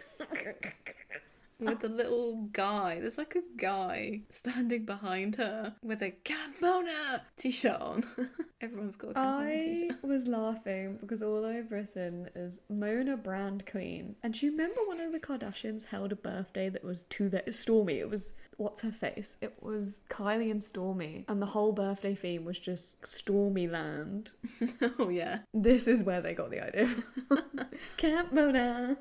with 1.61 1.81
the 1.81 1.89
little 1.89 2.49
guy. 2.53 3.01
There's 3.01 3.19
like 3.19 3.35
a 3.35 3.43
guy 3.57 4.23
standing 4.31 4.85
behind 4.85 5.37
her 5.37 5.75
with 5.83 6.03
a 6.03 6.11
Camp 6.11 6.57
Mona 6.61 7.23
t-shirt 7.37 7.81
on. 7.81 8.05
Everyone's 8.61 8.97
got 8.97 9.11
a 9.11 9.15
Camp 9.15 9.27
Mona 9.27 9.51
I 9.51 9.61
t-shirt. 9.61 10.03
was 10.03 10.27
laughing 10.27 10.99
because 11.01 11.23
all 11.23 11.45
I've 11.45 11.71
written 11.71 12.29
is 12.35 12.61
Mona 12.69 13.17
Brand 13.17 13.67
Queen. 13.67 14.17
And 14.23 14.35
do 14.35 14.47
you 14.47 14.53
remember 14.53 14.81
one 14.87 15.01
of 15.01 15.13
the 15.13 15.21
Kardashians 15.21 15.87
held 15.87 16.13
a 16.13 16.17
birthday 16.17 16.69
that 16.69 16.85
was 16.85 17.05
to 17.05 17.29
the 17.29 17.43
Stormi? 17.49 17.99
It 17.99 18.11
was 18.11 18.35
what's 18.57 18.81
her 18.83 18.93
face? 18.93 19.37
It 19.41 19.55
was 19.61 20.03
Kylie 20.11 20.51
and 20.51 20.61
Stormi. 20.61 21.25
And 21.29 21.41
the 21.41 21.47
whole 21.47 21.73
birthday 21.73 22.15
theme 22.15 22.45
was 22.45 22.59
just 22.59 23.03
Stormi 23.03 23.71
Land. 23.71 24.33
oh 24.99 25.09
yeah. 25.09 25.41
This 25.55 25.89
is 25.89 26.05
where 26.05 26.21
they 26.21 26.35
got 26.35 26.51
the 26.51 26.67
idea. 26.67 26.89
Camp 27.97 28.33
Mona. 28.33 28.99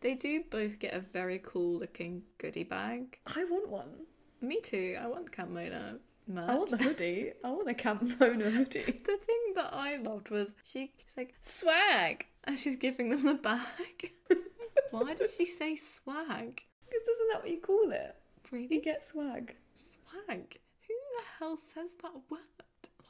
They 0.00 0.14
do 0.14 0.44
both 0.50 0.78
get 0.78 0.94
a 0.94 1.00
very 1.00 1.40
cool 1.44 1.78
looking 1.78 2.22
goodie 2.38 2.64
bag. 2.64 3.18
I 3.26 3.44
want 3.44 3.68
one. 3.68 4.06
Me 4.40 4.60
too. 4.60 4.96
I 5.00 5.06
want 5.06 5.30
Camp 5.30 5.50
Mona 5.50 5.98
merch. 6.26 6.48
I 6.48 6.56
want 6.56 6.70
the 6.70 6.78
hoodie. 6.78 7.32
I 7.44 7.50
want 7.50 7.66
the 7.66 7.74
Camp 7.74 8.02
Mona 8.18 8.50
hoodie. 8.50 8.80
The 9.04 9.18
thing 9.18 9.52
that 9.56 9.74
I 9.74 9.96
loved 9.96 10.30
was 10.30 10.54
she, 10.64 10.92
she's 10.96 11.16
like 11.16 11.34
swag, 11.42 12.26
and 12.44 12.58
she's 12.58 12.76
giving 12.76 13.10
them 13.10 13.24
the 13.24 13.34
bag. 13.34 14.12
Why 14.90 15.14
did 15.14 15.30
she 15.30 15.44
say 15.44 15.76
swag? 15.76 16.62
Because 16.86 17.08
isn't 17.08 17.28
that 17.32 17.42
what 17.42 17.50
you 17.50 17.60
call 17.60 17.92
it? 17.92 18.16
Really? 18.50 18.76
You 18.76 18.82
get 18.82 19.04
swag. 19.04 19.54
Swag. 19.74 20.58
Who 20.88 20.94
the 21.16 21.24
hell 21.38 21.56
says 21.56 21.94
that 22.02 22.12
word? 22.30 22.40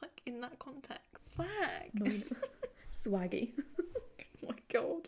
Like 0.01 0.21
in 0.25 0.41
that 0.41 0.57
context. 0.59 1.35
Swag. 1.35 2.25
Swaggy. 2.91 3.51
Oh 4.43 4.47
my 4.49 4.55
god. 4.71 5.07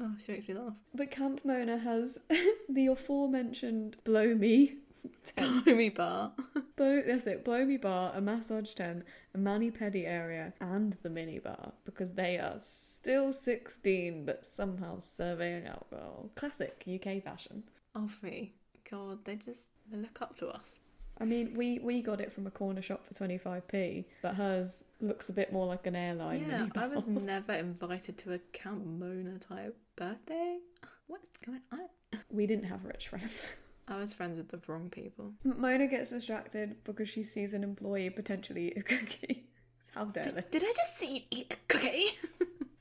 Oh, 0.00 0.12
she 0.18 0.32
makes 0.32 0.48
me 0.48 0.54
laugh. 0.54 0.74
But 0.92 1.10
Camp 1.10 1.40
Mona 1.44 1.78
has 1.78 2.20
the 2.68 2.86
aforementioned 2.88 3.96
Blow 4.04 4.34
Me 4.34 4.76
tent. 5.24 5.64
Homie 5.64 5.94
bar. 5.94 6.32
Blow, 6.76 7.02
that's 7.06 7.26
it, 7.26 7.44
Blow 7.44 7.64
Me 7.64 7.76
Bar, 7.76 8.12
a 8.14 8.20
massage 8.20 8.74
tent, 8.74 9.04
a 9.34 9.38
mani 9.38 9.70
pedi 9.70 10.06
area, 10.06 10.52
and 10.60 10.94
the 11.02 11.10
mini 11.10 11.38
bar 11.38 11.72
because 11.84 12.14
they 12.14 12.36
are 12.38 12.56
still 12.58 13.32
16 13.32 14.24
but 14.24 14.44
somehow 14.44 14.98
serving 14.98 15.66
alcohol. 15.66 16.30
Classic 16.34 16.82
UK 16.88 17.22
fashion. 17.22 17.62
Off 17.94 18.20
me. 18.22 18.54
God, 18.90 19.24
they 19.24 19.36
just 19.36 19.68
they 19.90 19.98
look 19.98 20.20
up 20.20 20.36
to 20.38 20.48
us. 20.48 20.78
I 21.20 21.24
mean, 21.24 21.54
we, 21.54 21.78
we 21.78 22.02
got 22.02 22.20
it 22.20 22.32
from 22.32 22.48
a 22.48 22.50
corner 22.50 22.82
shop 22.82 23.06
for 23.06 23.14
25p, 23.14 24.04
but 24.20 24.34
hers 24.34 24.86
looks 25.00 25.28
a 25.28 25.32
bit 25.32 25.52
more 25.52 25.64
like 25.64 25.86
an 25.86 25.94
airline 25.94 26.40
yeah, 26.40 26.58
mini 26.58 26.72
I 26.74 26.88
was 26.88 27.06
never 27.06 27.52
invited 27.52 28.18
to 28.18 28.32
a 28.32 28.38
Camp 28.52 28.84
Mona 28.84 29.38
type 29.38 29.76
birthday. 29.96 30.58
What's 31.06 31.30
going 31.44 31.60
on? 31.72 32.20
we 32.30 32.46
didn't 32.46 32.64
have 32.64 32.84
rich 32.84 33.08
friends. 33.08 33.56
I 33.88 33.98
was 33.98 34.14
friends 34.14 34.38
with 34.38 34.48
the 34.48 34.60
wrong 34.66 34.88
people. 34.88 35.32
Mona 35.44 35.86
gets 35.86 36.10
distracted 36.10 36.76
because 36.84 37.08
she 37.08 37.22
sees 37.22 37.52
an 37.52 37.62
employee 37.62 38.08
potentially 38.10 38.68
eat 38.68 38.78
a 38.78 38.82
cookie. 38.82 39.44
How 39.94 40.06
dare 40.06 40.24
they? 40.24 40.44
Did 40.50 40.64
I 40.64 40.72
just 40.74 40.98
see 40.98 41.16
you 41.16 41.20
eat 41.30 41.52
a 41.52 41.56
cookie? 41.68 42.18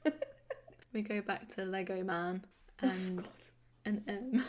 we 0.93 1.01
go 1.01 1.21
back 1.21 1.53
to 1.55 1.65
Lego 1.65 2.01
Man 2.03 2.45
oh, 2.81 2.87
and 2.87 3.17
God. 3.17 3.27
and 3.83 4.03
M. 4.07 4.45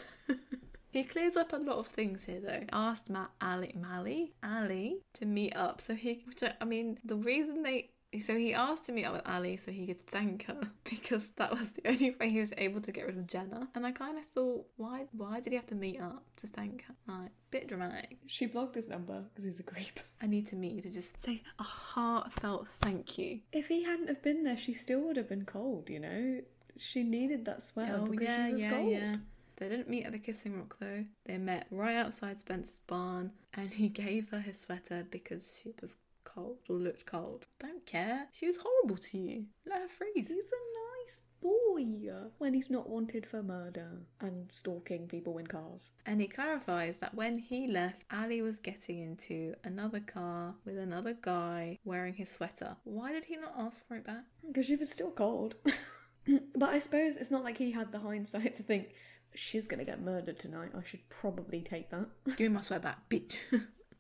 he 0.93 1.03
clears 1.03 1.37
up 1.37 1.53
a 1.53 1.57
lot 1.57 1.79
of 1.79 1.89
things 1.89 2.25
here 2.25 2.41
though. 2.41 2.63
Asked 2.73 3.11
Matt 3.11 3.31
Ali 3.41 3.75
Mally 3.77 4.35
Ali 4.45 5.01
to 5.15 5.27
meet 5.27 5.57
up. 5.57 5.81
So 5.81 5.97
he 5.97 6.25
I 6.61 6.65
mean 6.65 6.99
the 7.05 7.17
reason 7.17 7.65
they 7.65 7.91
so 8.21 8.37
he 8.37 8.55
asked 8.55 8.85
to 8.87 8.93
meet 8.93 9.05
up 9.05 9.13
with 9.15 9.27
Ali 9.27 9.57
so 9.57 9.71
he 9.71 9.87
could 9.87 10.07
thank 10.07 10.45
her 10.47 10.61
because 10.85 11.31
that 11.33 11.51
was 11.59 11.73
the 11.73 11.89
only 11.89 12.11
way 12.19 12.29
he 12.31 12.41
was 12.41 12.53
able 12.59 12.81
to 12.81 12.93
get 12.93 13.07
rid 13.07 13.17
of 13.19 13.27
Jenna. 13.27 13.69
And 13.75 13.87
I 13.87 13.93
kind 13.93 14.19
of 14.19 14.25
thought, 14.27 14.67
why 14.77 15.07
why 15.13 15.41
did 15.41 15.51
he 15.51 15.57
have 15.57 15.67
to 15.69 15.75
meet 15.75 16.01
up 16.01 16.23
to 16.37 16.47
thank 16.47 16.85
her? 16.87 16.95
Like, 17.07 17.31
bit 17.51 17.69
dramatic. 17.69 18.19
She 18.27 18.47
blocked 18.47 18.75
his 18.75 18.89
number 18.89 19.23
because 19.29 19.45
he's 19.45 19.61
a 19.61 19.65
creep. 19.65 20.01
I 20.23 20.27
need 20.27 20.47
to 20.49 20.57
meet 20.57 20.73
you 20.73 20.83
to 20.83 20.91
just 20.91 21.21
say 21.23 21.43
a 21.59 21.63
heartfelt 21.63 22.69
thank 22.69 23.19
you. 23.19 23.41
If 23.53 23.69
he 23.69 23.85
hadn't 23.85 24.09
have 24.09 24.23
been 24.23 24.43
there, 24.43 24.57
she 24.57 24.73
still 24.73 25.03
would 25.05 25.17
have 25.17 25.29
been 25.29 25.45
cold, 25.45 25.91
you 25.91 26.01
know? 26.01 26.41
She 26.77 27.03
needed 27.05 27.45
that 27.45 27.63
sweater 27.63 28.01
Oh 28.03 28.07
because 28.07 28.27
yeah, 28.27 28.47
she 28.47 28.53
was 28.55 28.63
yeah, 28.63 28.71
cold. 28.71 28.91
yeah. 28.93 29.17
They 29.57 29.69
didn't 29.69 29.89
meet 29.89 30.05
at 30.05 30.11
the 30.11 30.19
Kissing 30.19 30.57
Rock 30.57 30.77
though. 30.81 31.05
They 31.27 31.39
met 31.39 31.69
right 31.71 31.95
outside 31.95 32.41
Spencer's 32.41 32.81
barn, 32.89 33.31
and 33.57 33.71
he 33.71 33.89
gave 34.05 34.31
her 34.31 34.41
his 34.41 34.59
sweater 34.59 35.07
because 35.09 35.61
she 35.63 35.73
was 35.81 35.97
cold 36.25 36.59
or 36.69 36.77
looked 36.77 37.07
cold. 37.07 37.47
Don't 37.59 37.85
care. 37.87 38.27
She 38.33 38.47
was 38.47 38.59
horrible 38.63 38.97
to 38.97 39.19
you. 39.19 39.47
Let 39.67 39.83
her 39.83 39.89
freeze. 39.89 40.29
He's 40.29 40.53
a 40.53 41.03
nice 41.03 41.23
boy 41.41 41.55
when 42.39 42.55
he's 42.55 42.71
not 42.71 42.89
wanted 42.89 43.27
for 43.27 43.43
murder 43.43 43.91
and 44.21 44.51
stalking 44.51 45.07
people 45.07 45.39
in 45.39 45.47
cars. 45.47 45.93
And 46.07 46.21
he 46.21 46.27
clarifies 46.27 46.99
that 46.99 47.15
when 47.15 47.39
he 47.39 47.69
left, 47.69 48.05
Ali 48.13 48.43
was 48.43 48.59
getting 48.59 49.01
into 49.01 49.55
another 49.65 50.01
car 50.01 50.55
with 50.65 50.79
another 50.79 51.17
guy 51.21 51.79
wearing 51.85 52.15
his 52.15 52.31
sweater. 52.31 52.77
Why 52.85 53.13
did 53.13 53.25
he 53.25 53.37
not 53.37 53.55
ask 53.59 53.87
for 53.87 53.97
it 53.97 54.07
back? 54.07 54.25
Because 54.47 54.67
she 54.67 54.77
was 54.77 54.91
still 54.91 55.11
cold. 55.11 55.57
but 56.57 56.71
I 56.71 56.79
suppose 56.79 57.17
it's 57.17 57.31
not 57.31 57.45
like 57.45 57.59
he 57.59 57.73
had 57.73 57.93
the 57.93 58.01
hindsight 58.01 58.55
to 58.57 58.63
think, 58.63 58.95
she's 59.35 59.67
gonna 59.67 59.85
get 59.85 60.03
murdered 60.03 60.39
tonight. 60.39 60.71
I 60.77 60.83
should 60.85 61.09
probably 61.09 61.61
take 61.61 61.91
that. 61.91 62.07
Give 62.37 62.51
me 62.51 62.57
my 62.57 62.61
sweater 62.61 62.83
back, 62.83 63.09
bitch. 63.09 63.37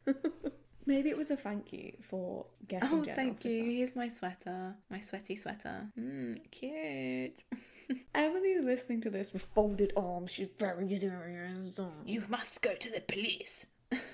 Maybe 0.86 1.10
it 1.10 1.16
was 1.16 1.30
a 1.30 1.36
thank 1.36 1.72
you 1.72 1.92
for 2.02 2.46
getting 2.68 2.88
oh, 2.92 3.04
Jen 3.04 3.14
thank 3.14 3.44
you. 3.44 3.64
Here's 3.64 3.96
my 3.96 4.08
sweater. 4.08 4.74
My 4.90 5.00
sweaty 5.00 5.36
sweater. 5.36 5.88
Mmm, 5.98 6.36
cute. 6.50 7.42
Emily's 8.14 8.64
listening 8.64 9.00
to 9.02 9.10
this 9.10 9.32
with 9.32 9.42
folded 9.42 9.92
arms. 9.96 10.32
She's 10.32 10.48
very 10.58 10.94
serious. 10.96 11.80
You 12.06 12.24
must 12.28 12.62
go 12.62 12.74
to 12.74 12.90
the 12.90 13.00
police. 13.00 13.66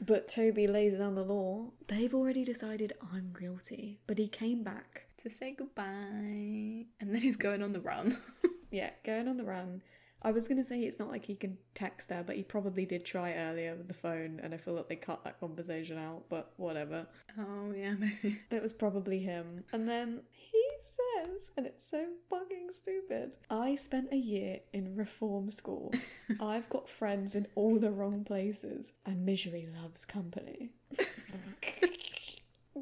But 0.00 0.28
Toby 0.28 0.66
lays 0.66 0.94
down 0.94 1.16
the 1.16 1.22
law. 1.24 1.66
They've 1.88 2.14
already 2.14 2.42
decided 2.42 2.94
I'm 3.12 3.34
guilty. 3.38 3.98
But 4.06 4.16
he 4.16 4.28
came 4.28 4.62
back. 4.62 5.02
To 5.22 5.28
say 5.28 5.52
goodbye. 5.52 5.84
And 5.84 7.14
then 7.14 7.20
he's 7.20 7.36
going 7.36 7.62
on 7.62 7.72
the 7.72 7.80
run. 7.80 8.16
Yeah, 8.70 8.90
going 9.02 9.28
on 9.28 9.38
the 9.38 9.44
run. 9.44 9.80
I 10.20 10.32
was 10.32 10.48
gonna 10.48 10.64
say 10.64 10.80
it's 10.80 10.98
not 10.98 11.10
like 11.10 11.24
he 11.24 11.36
can 11.36 11.58
text 11.74 12.10
her, 12.10 12.24
but 12.26 12.36
he 12.36 12.42
probably 12.42 12.84
did 12.84 13.04
try 13.04 13.34
earlier 13.34 13.76
with 13.76 13.86
the 13.88 13.94
phone, 13.94 14.40
and 14.42 14.52
I 14.52 14.56
feel 14.56 14.74
like 14.74 14.88
they 14.88 14.96
cut 14.96 15.22
that 15.24 15.38
conversation 15.38 15.96
out, 15.96 16.24
but 16.28 16.52
whatever. 16.56 17.06
oh, 17.38 17.72
yeah, 17.76 17.94
maybe. 17.98 18.40
It 18.50 18.60
was 18.62 18.72
probably 18.72 19.20
him. 19.20 19.64
And 19.72 19.88
then 19.88 20.22
he 20.32 20.64
says, 20.80 21.50
and 21.56 21.66
it's 21.66 21.88
so 21.88 22.04
fucking 22.28 22.70
stupid 22.72 23.36
I 23.50 23.74
spent 23.76 24.12
a 24.12 24.16
year 24.16 24.60
in 24.72 24.96
reform 24.96 25.50
school. 25.52 25.92
I've 26.40 26.68
got 26.68 26.88
friends 26.88 27.34
in 27.34 27.46
all 27.54 27.78
the 27.78 27.90
wrong 27.90 28.24
places, 28.24 28.92
and 29.06 29.24
misery 29.24 29.68
loves 29.80 30.04
company. 30.04 30.70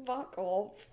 Fuck 0.05 0.35
off. 0.37 0.87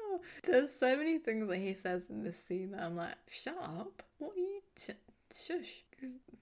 Oh, 0.00 0.20
there's 0.44 0.72
so 0.72 0.96
many 0.96 1.18
things 1.18 1.48
that 1.48 1.56
he 1.58 1.74
says 1.74 2.06
in 2.08 2.22
this 2.22 2.38
scene 2.42 2.70
that 2.72 2.82
I'm 2.82 2.96
like, 2.96 3.14
shut 3.28 3.56
up. 3.60 4.02
What 4.18 4.34
are 4.36 4.38
you? 4.38 4.60
Sh- 4.78 4.90
shush. 5.34 5.84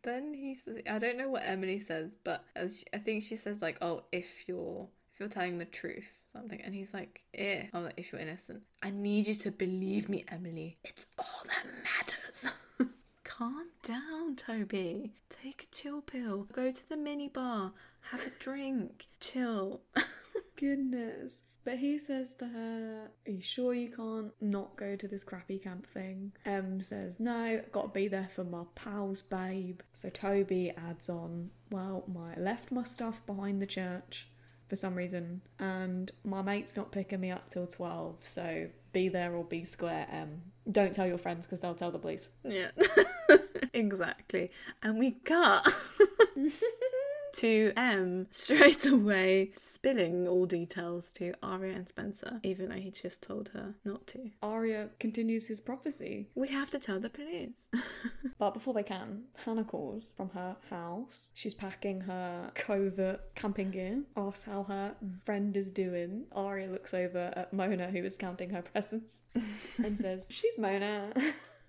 Then 0.02 0.34
he 0.34 0.54
says, 0.54 0.78
I 0.90 0.98
don't 0.98 1.16
know 1.16 1.28
what 1.28 1.42
Emily 1.44 1.78
says, 1.78 2.16
but 2.24 2.44
I 2.56 2.98
think 2.98 3.22
she 3.22 3.36
says 3.36 3.62
like, 3.62 3.78
oh, 3.80 4.02
if 4.12 4.48
you're 4.48 4.88
if 5.12 5.20
you're 5.20 5.28
telling 5.28 5.58
the 5.58 5.64
truth, 5.64 6.08
something, 6.32 6.60
and 6.60 6.74
he's 6.74 6.92
like, 6.94 7.22
eh. 7.34 7.64
Oh, 7.74 7.80
like, 7.80 7.94
if 7.96 8.12
you're 8.12 8.20
innocent, 8.20 8.62
I 8.82 8.90
need 8.90 9.26
you 9.26 9.34
to 9.34 9.50
believe 9.50 10.08
me, 10.08 10.24
Emily. 10.28 10.78
It's 10.82 11.06
all 11.18 11.42
that 11.46 11.66
matters. 11.84 12.52
Calm 13.24 13.68
down, 13.82 14.36
Toby. 14.36 15.12
Take 15.28 15.64
a 15.64 15.74
chill 15.74 16.00
pill. 16.00 16.48
Go 16.52 16.72
to 16.72 16.88
the 16.88 16.96
mini 16.96 17.28
bar. 17.28 17.72
Have 18.10 18.26
a 18.26 18.42
drink. 18.42 19.06
Chill. 19.20 19.82
Goodness. 20.56 21.44
But 21.64 21.78
he 21.78 21.98
says 21.98 22.34
to 22.34 22.46
her, 22.48 23.10
Are 23.26 23.30
you 23.30 23.40
sure 23.40 23.72
you 23.72 23.88
can't 23.88 24.32
not 24.40 24.76
go 24.76 24.96
to 24.96 25.06
this 25.06 25.22
crappy 25.22 25.58
camp 25.58 25.86
thing? 25.86 26.32
Em 26.44 26.80
says, 26.80 27.20
No, 27.20 27.62
gotta 27.70 27.88
be 27.88 28.08
there 28.08 28.28
for 28.28 28.44
my 28.44 28.64
pals, 28.74 29.22
babe. 29.22 29.80
So 29.92 30.08
Toby 30.10 30.72
adds 30.76 31.08
on, 31.08 31.50
Well, 31.70 32.04
my 32.12 32.34
left 32.36 32.72
my 32.72 32.82
stuff 32.82 33.24
behind 33.26 33.62
the 33.62 33.66
church 33.66 34.28
for 34.72 34.76
some 34.76 34.94
reason, 34.94 35.42
and 35.58 36.10
my 36.24 36.40
mate's 36.40 36.78
not 36.78 36.90
picking 36.92 37.20
me 37.20 37.30
up 37.30 37.46
till 37.50 37.66
12, 37.66 38.16
so 38.22 38.68
be 38.94 39.08
there 39.10 39.34
or 39.34 39.44
be 39.44 39.64
square, 39.64 40.06
Em. 40.10 40.40
Don't 40.70 40.94
tell 40.94 41.06
your 41.06 41.18
friends 41.18 41.44
because 41.44 41.60
they'll 41.60 41.74
tell 41.74 41.90
the 41.90 41.98
police. 41.98 42.30
Yeah, 42.42 42.70
exactly. 43.74 44.50
And 44.82 44.98
we 44.98 45.10
cut 45.10 45.68
to 47.34 47.72
Em 47.76 48.26
straight 48.30 48.86
away 48.98 49.52
spilling 49.56 50.26
all 50.28 50.46
details 50.46 51.12
to 51.12 51.32
Aria 51.42 51.74
and 51.74 51.88
Spencer, 51.88 52.40
even 52.42 52.68
though 52.68 52.76
he 52.76 52.90
just 52.90 53.22
told 53.22 53.50
her 53.50 53.74
not 53.84 54.06
to. 54.08 54.30
Aria 54.42 54.90
continues 54.98 55.48
his 55.48 55.60
prophecy. 55.60 56.28
We 56.34 56.48
have 56.48 56.70
to 56.70 56.78
tell 56.78 57.00
the 57.00 57.10
police. 57.10 57.68
But 58.38 58.54
before 58.54 58.74
they 58.74 58.82
can, 58.82 59.26
Hanna 59.44 59.62
calls 59.62 60.14
from 60.16 60.30
her 60.30 60.56
house. 60.68 61.30
She's 61.32 61.54
packing 61.54 62.00
her 62.00 62.50
covert 62.54 63.20
camping 63.36 63.70
gear, 63.70 64.02
asks 64.16 64.42
how 64.44 64.64
her 64.64 64.96
friend 65.24 65.56
is 65.56 65.68
doing. 65.68 66.24
Aria 66.32 66.68
looks 66.68 66.92
over 66.92 67.32
at 67.36 67.52
Mona, 67.52 67.88
who 67.88 68.02
is 68.02 68.16
counting 68.16 68.50
her 68.50 68.62
presents, 68.62 69.22
and 69.84 69.96
says, 69.96 70.26
She's 70.28 70.58
Mona. 70.58 71.12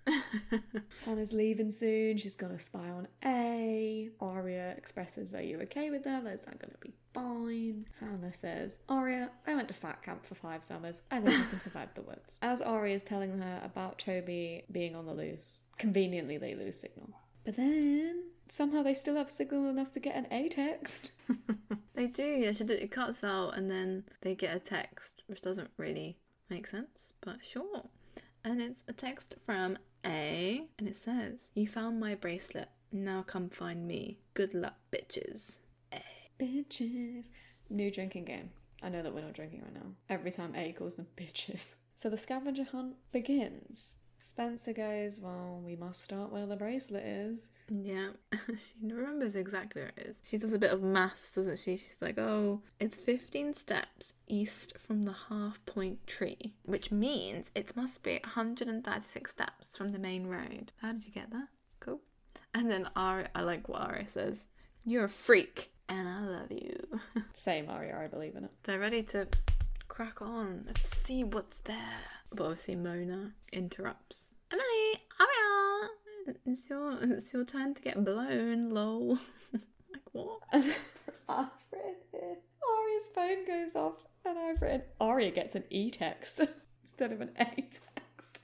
Hanna's 1.04 1.32
leaving 1.32 1.70
soon. 1.70 2.16
She's 2.16 2.36
gonna 2.36 2.58
spy 2.58 2.88
on 2.90 3.08
A. 3.24 4.10
Aria 4.20 4.74
expresses, 4.76 5.34
Are 5.34 5.42
you 5.42 5.60
okay 5.62 5.90
with 5.90 6.04
that? 6.04 6.24
that? 6.24 6.34
Is 6.34 6.44
that 6.44 6.58
gonna 6.58 6.74
be 6.80 6.94
fine? 7.12 7.86
Hanna 8.00 8.32
says, 8.32 8.80
Aria, 8.88 9.30
I 9.46 9.54
went 9.54 9.68
to 9.68 9.74
fat 9.74 10.02
camp 10.02 10.24
for 10.24 10.34
five 10.34 10.64
summers. 10.64 11.02
I 11.10 11.20
think 11.20 11.40
I 11.40 11.48
can 11.48 11.60
survive 11.60 11.94
the 11.94 12.02
woods. 12.02 12.38
As 12.42 12.60
Aria 12.60 12.94
is 12.94 13.02
telling 13.02 13.38
her 13.38 13.60
about 13.64 13.98
Toby 13.98 14.64
being 14.70 14.94
on 14.94 15.06
the 15.06 15.14
loose, 15.14 15.66
conveniently 15.78 16.38
they 16.38 16.54
lose 16.54 16.78
signal. 16.78 17.10
But 17.44 17.56
then 17.56 18.24
somehow 18.48 18.82
they 18.82 18.94
still 18.94 19.16
have 19.16 19.30
signal 19.30 19.68
enough 19.68 19.90
to 19.92 20.00
get 20.00 20.16
an 20.16 20.26
A 20.30 20.48
text. 20.48 21.12
they 21.94 22.06
do, 22.06 22.22
yeah. 22.24 22.52
She 22.52 22.64
it 22.64 22.90
cuts 22.90 23.22
out, 23.22 23.56
and 23.56 23.70
then 23.70 24.04
they 24.22 24.34
get 24.34 24.56
a 24.56 24.60
text, 24.60 25.22
which 25.26 25.42
doesn't 25.42 25.70
really 25.76 26.18
make 26.48 26.66
sense, 26.66 27.12
but 27.20 27.44
sure. 27.44 27.84
And 28.44 28.60
it's 28.60 28.84
a 28.86 28.92
text 28.92 29.36
from 29.46 29.78
A, 30.04 30.66
and 30.78 30.86
it 30.86 30.96
says, 30.96 31.50
"You 31.54 31.66
found 31.66 31.98
my 31.98 32.14
bracelet. 32.14 32.68
Now 32.92 33.22
come 33.22 33.48
find 33.48 33.88
me. 33.88 34.18
Good 34.34 34.52
luck, 34.52 34.76
bitches." 34.92 35.60
A. 35.92 36.02
Bitches. 36.38 37.30
New 37.70 37.90
drinking 37.90 38.26
game. 38.26 38.50
I 38.82 38.90
know 38.90 39.02
that 39.02 39.14
we're 39.14 39.22
not 39.22 39.32
drinking 39.32 39.62
right 39.62 39.72
now. 39.72 39.94
Every 40.10 40.30
time 40.30 40.54
A 40.54 40.72
calls 40.72 40.96
them 40.96 41.06
bitches. 41.16 41.76
So 41.96 42.10
the 42.10 42.18
scavenger 42.18 42.64
hunt 42.64 42.96
begins. 43.12 43.96
Spencer 44.24 44.72
goes, 44.72 45.20
Well, 45.20 45.60
we 45.62 45.76
must 45.76 46.02
start 46.02 46.32
where 46.32 46.46
the 46.46 46.56
bracelet 46.56 47.04
is. 47.04 47.50
Yeah, 47.68 48.08
she 48.48 48.74
remembers 48.82 49.36
exactly 49.36 49.82
where 49.82 49.92
it 49.98 50.06
is. 50.06 50.18
She 50.22 50.38
does 50.38 50.54
a 50.54 50.58
bit 50.58 50.72
of 50.72 50.82
maths, 50.82 51.34
doesn't 51.34 51.58
she? 51.58 51.76
She's 51.76 51.98
like, 52.00 52.18
oh, 52.18 52.62
it's 52.80 52.96
15 52.96 53.52
steps 53.52 54.14
east 54.26 54.78
from 54.78 55.02
the 55.02 55.12
half 55.12 55.64
point 55.66 56.06
tree, 56.06 56.54
which 56.64 56.90
means 56.90 57.50
it 57.54 57.76
must 57.76 58.02
be 58.02 58.18
136 58.24 59.30
steps 59.30 59.76
from 59.76 59.92
the 59.92 59.98
main 59.98 60.26
road. 60.26 60.72
How 60.80 60.92
did 60.92 61.04
you 61.04 61.12
get 61.12 61.30
that? 61.30 61.48
Cool. 61.80 62.00
And 62.54 62.70
then 62.70 62.88
Ari, 62.96 63.26
I 63.34 63.42
like 63.42 63.68
what 63.68 63.82
Ari 63.82 64.06
says, 64.06 64.46
you're 64.86 65.04
a 65.04 65.08
freak 65.10 65.70
and 65.90 66.08
I 66.08 66.20
love 66.20 66.50
you. 66.50 66.98
Same 67.32 67.68
Aria, 67.68 68.00
I 68.02 68.06
believe 68.06 68.36
in 68.36 68.44
it. 68.44 68.52
They're 68.62 68.78
ready 68.78 69.02
to 69.02 69.28
crack 69.94 70.20
on. 70.20 70.64
Let's 70.66 70.96
see 71.04 71.22
what's 71.22 71.60
there. 71.60 71.76
But 72.32 72.44
obviously 72.44 72.74
Mona 72.74 73.32
interrupts. 73.52 74.34
Emily, 74.50 75.04
Aria, 75.20 76.36
it's 76.44 76.68
your 76.68 76.98
it's 77.00 77.32
your 77.32 77.44
time 77.44 77.74
to 77.74 77.80
get 77.80 78.04
blown, 78.04 78.70
lol. 78.70 79.18
like 79.52 80.02
what? 80.10 80.40
I've 80.52 81.46
here. 82.10 82.36
Aria's 82.68 83.08
phone 83.14 83.46
goes 83.46 83.76
off, 83.76 84.04
and 84.24 84.36
I've 84.36 84.60
written 84.60 84.82
Aria 85.00 85.30
gets 85.30 85.54
an 85.54 85.64
E 85.70 85.90
text 85.90 86.40
instead 86.82 87.12
of 87.12 87.20
an 87.20 87.30
A 87.38 87.44
text. 87.44 88.40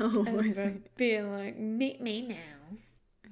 Oh, 0.00 0.24
Ezra 0.28 0.74
being 0.96 1.32
like, 1.32 1.58
Meet 1.58 2.00
me 2.00 2.22
now. 2.22 2.78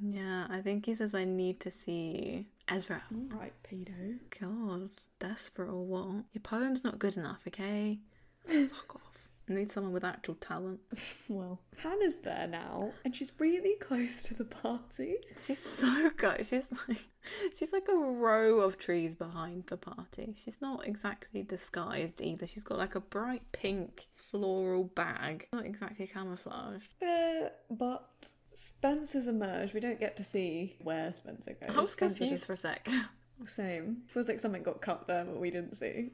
yeah, 0.00 0.46
I 0.50 0.60
think 0.60 0.86
he 0.86 0.94
says 0.96 1.14
I 1.14 1.24
need 1.24 1.60
to 1.60 1.70
see 1.70 2.00
you. 2.02 2.44
Ezra. 2.68 3.02
Right, 3.10 3.52
pedo. 3.62 4.18
God, 4.40 4.90
desperate 5.18 5.70
or 5.70 5.84
what? 5.84 6.24
Your 6.32 6.42
poem's 6.42 6.84
not 6.84 6.98
good 6.98 7.16
enough, 7.16 7.42
okay? 7.46 7.98
Fuck 8.46 8.96
off. 8.96 9.14
I 9.48 9.52
need 9.52 9.70
someone 9.70 9.92
with 9.92 10.04
actual 10.04 10.36
talent. 10.36 10.80
Well, 11.28 11.58
Hanna's 11.78 12.20
there 12.20 12.46
now, 12.46 12.92
and 13.04 13.16
she's 13.16 13.32
really 13.38 13.76
close 13.80 14.22
to 14.24 14.34
the 14.34 14.44
party. 14.44 15.16
She's 15.42 15.58
so 15.58 16.10
good. 16.10 16.46
She's 16.46 16.68
like 16.86 17.08
she's 17.56 17.72
like 17.72 17.88
a 17.88 17.96
row 17.96 18.60
of 18.60 18.76
trees 18.78 19.14
behind 19.14 19.64
the 19.66 19.78
party. 19.78 20.34
She's 20.36 20.60
not 20.60 20.86
exactly 20.86 21.42
disguised 21.42 22.20
either. 22.20 22.46
She's 22.46 22.62
got 22.62 22.76
like 22.76 22.94
a 22.94 23.00
bright 23.00 23.42
pink 23.52 24.08
floral 24.16 24.84
bag. 24.84 25.48
Not 25.52 25.64
exactly 25.64 26.06
camouflaged. 26.06 26.94
Uh, 27.02 27.48
but 27.70 28.06
Spencer's 28.52 29.26
emerged. 29.26 29.72
We 29.72 29.80
don't 29.80 30.00
get 30.00 30.16
to 30.16 30.24
see 30.24 30.76
where 30.82 31.12
Spencer 31.14 31.56
goes. 31.58 31.74
I 31.74 31.80
was 31.80 31.92
Spencer 31.92 32.18
confused 32.20 32.44
for 32.44 32.52
a 32.52 32.58
sec. 32.58 32.86
same. 33.44 34.02
Feels 34.08 34.28
like 34.28 34.40
something 34.40 34.62
got 34.62 34.80
cut 34.80 35.06
there, 35.06 35.24
but 35.24 35.40
we 35.40 35.50
didn't 35.50 35.74
see. 35.74 36.10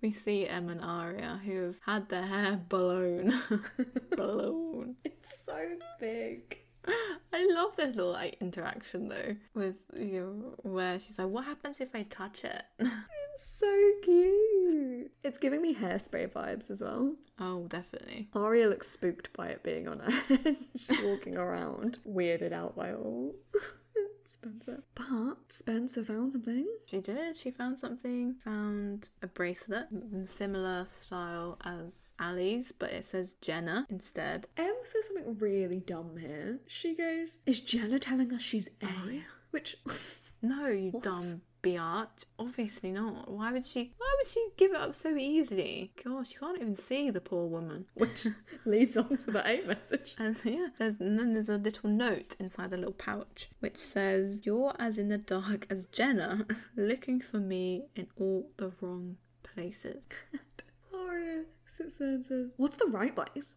We 0.00 0.12
see 0.12 0.46
Em 0.46 0.68
and 0.68 0.80
Aria 0.80 1.40
who 1.44 1.64
have 1.66 1.80
had 1.84 2.08
their 2.08 2.26
hair 2.26 2.56
blown. 2.68 3.42
blown. 4.16 4.96
It's 5.04 5.44
so 5.44 5.76
big. 6.00 6.58
I 7.32 7.48
love 7.54 7.76
this 7.76 7.94
little 7.94 8.12
like 8.12 8.36
interaction 8.40 9.08
though 9.08 9.36
with 9.54 9.84
you 9.96 10.56
know, 10.64 10.70
where 10.70 10.98
she's 10.98 11.18
like, 11.18 11.28
"What 11.28 11.44
happens 11.44 11.80
if 11.80 11.94
I 11.94 12.02
touch 12.04 12.44
it?" 12.44 12.62
It's 13.34 13.46
so 13.46 13.92
cute. 14.02 15.10
It's 15.24 15.38
giving 15.38 15.62
me 15.62 15.74
hairspray 15.74 16.30
vibes 16.30 16.70
as 16.70 16.82
well. 16.82 17.14
Oh, 17.38 17.66
definitely. 17.66 18.28
Aria 18.34 18.68
looks 18.68 18.88
spooked 18.90 19.32
by 19.32 19.48
it 19.48 19.62
being 19.62 19.88
on 19.88 20.00
her 20.00 20.36
just 20.72 21.02
walking 21.04 21.38
around, 21.38 21.98
weirded 22.06 22.52
out 22.52 22.76
by 22.76 22.92
all. 22.92 23.34
Spencer. 24.32 24.82
But 24.94 25.36
Spencer 25.48 26.04
found 26.04 26.32
something. 26.32 26.66
She 26.86 27.00
did. 27.00 27.36
She 27.36 27.50
found 27.50 27.78
something. 27.78 28.36
Found 28.44 29.10
a 29.22 29.26
bracelet 29.26 29.86
in 29.90 30.24
similar 30.24 30.86
style 30.88 31.58
as 31.64 32.14
Ali's, 32.20 32.72
but 32.72 32.90
it 32.90 33.04
says 33.04 33.34
Jenna 33.40 33.86
instead. 33.90 34.46
Em 34.56 34.74
says 34.84 35.08
something 35.08 35.38
really 35.38 35.80
dumb 35.80 36.16
here. 36.16 36.60
She 36.66 36.94
goes, 36.94 37.38
Is 37.46 37.60
Jenna 37.60 37.98
telling 37.98 38.32
us 38.32 38.42
she's 38.42 38.68
A? 38.82 38.86
Oh, 38.86 39.08
yeah. 39.10 39.20
Which, 39.50 39.76
No, 40.42 40.66
you 40.68 40.90
What? 40.90 41.02
dumb 41.04 41.42
biatch. 41.62 42.24
Obviously 42.38 42.90
not. 42.90 43.30
Why 43.30 43.52
would 43.52 43.64
she? 43.64 43.92
Why 43.96 44.14
would 44.18 44.26
she 44.26 44.48
give 44.56 44.72
it 44.72 44.76
up 44.78 44.94
so 44.96 45.16
easily? 45.16 45.92
Gosh, 46.02 46.32
you 46.32 46.40
can't 46.40 46.56
even 46.60 46.74
see 46.74 47.10
the 47.10 47.20
poor 47.20 47.46
woman. 47.46 47.86
which 47.94 48.26
leads 48.64 48.96
on 48.96 49.16
to 49.18 49.30
the 49.30 49.46
A 49.48 49.64
message. 49.66 50.16
And 50.18 50.36
yeah, 50.44 50.68
there's 50.78 50.98
and 51.00 51.18
then 51.18 51.34
there's 51.34 51.48
a 51.48 51.58
little 51.58 51.88
note 51.88 52.34
inside 52.40 52.70
the 52.70 52.76
little 52.76 52.92
pouch 52.94 53.48
which 53.60 53.76
says, 53.78 54.42
"You're 54.44 54.74
as 54.80 54.98
in 54.98 55.08
the 55.08 55.18
dark 55.18 55.66
as 55.70 55.86
Jenna, 55.86 56.46
looking 56.76 57.20
for 57.20 57.38
me 57.38 57.84
in 57.94 58.08
all 58.18 58.50
the 58.56 58.72
wrong 58.80 59.16
places." 59.44 60.02
Sits 61.64 61.96
there 61.96 62.08
and 62.08 62.24
says, 62.24 62.52
What's 62.58 62.76
the 62.76 62.86
right 62.86 63.14
place? 63.16 63.56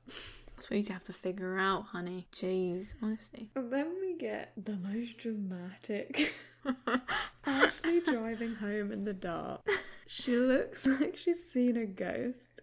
That's 0.56 0.70
what 0.70 0.80
you 0.80 0.94
have 0.94 1.04
to 1.04 1.12
figure 1.14 1.58
out, 1.58 1.88
honey. 1.88 2.28
Jeez, 2.32 2.94
honestly. 3.02 3.50
And 3.58 3.72
then 3.74 3.94
we 4.00 4.16
get 4.18 4.54
the 4.56 4.78
most 4.78 5.18
dramatic 5.18 6.34
Ashley 7.46 8.02
driving 8.02 8.56
home 8.56 8.92
in 8.92 9.04
the 9.06 9.14
dark. 9.14 9.62
She 10.08 10.36
looks 10.38 10.86
like 11.02 11.16
she's 11.16 11.50
seen 11.52 11.78
a 11.78 11.86
ghost. 11.86 12.62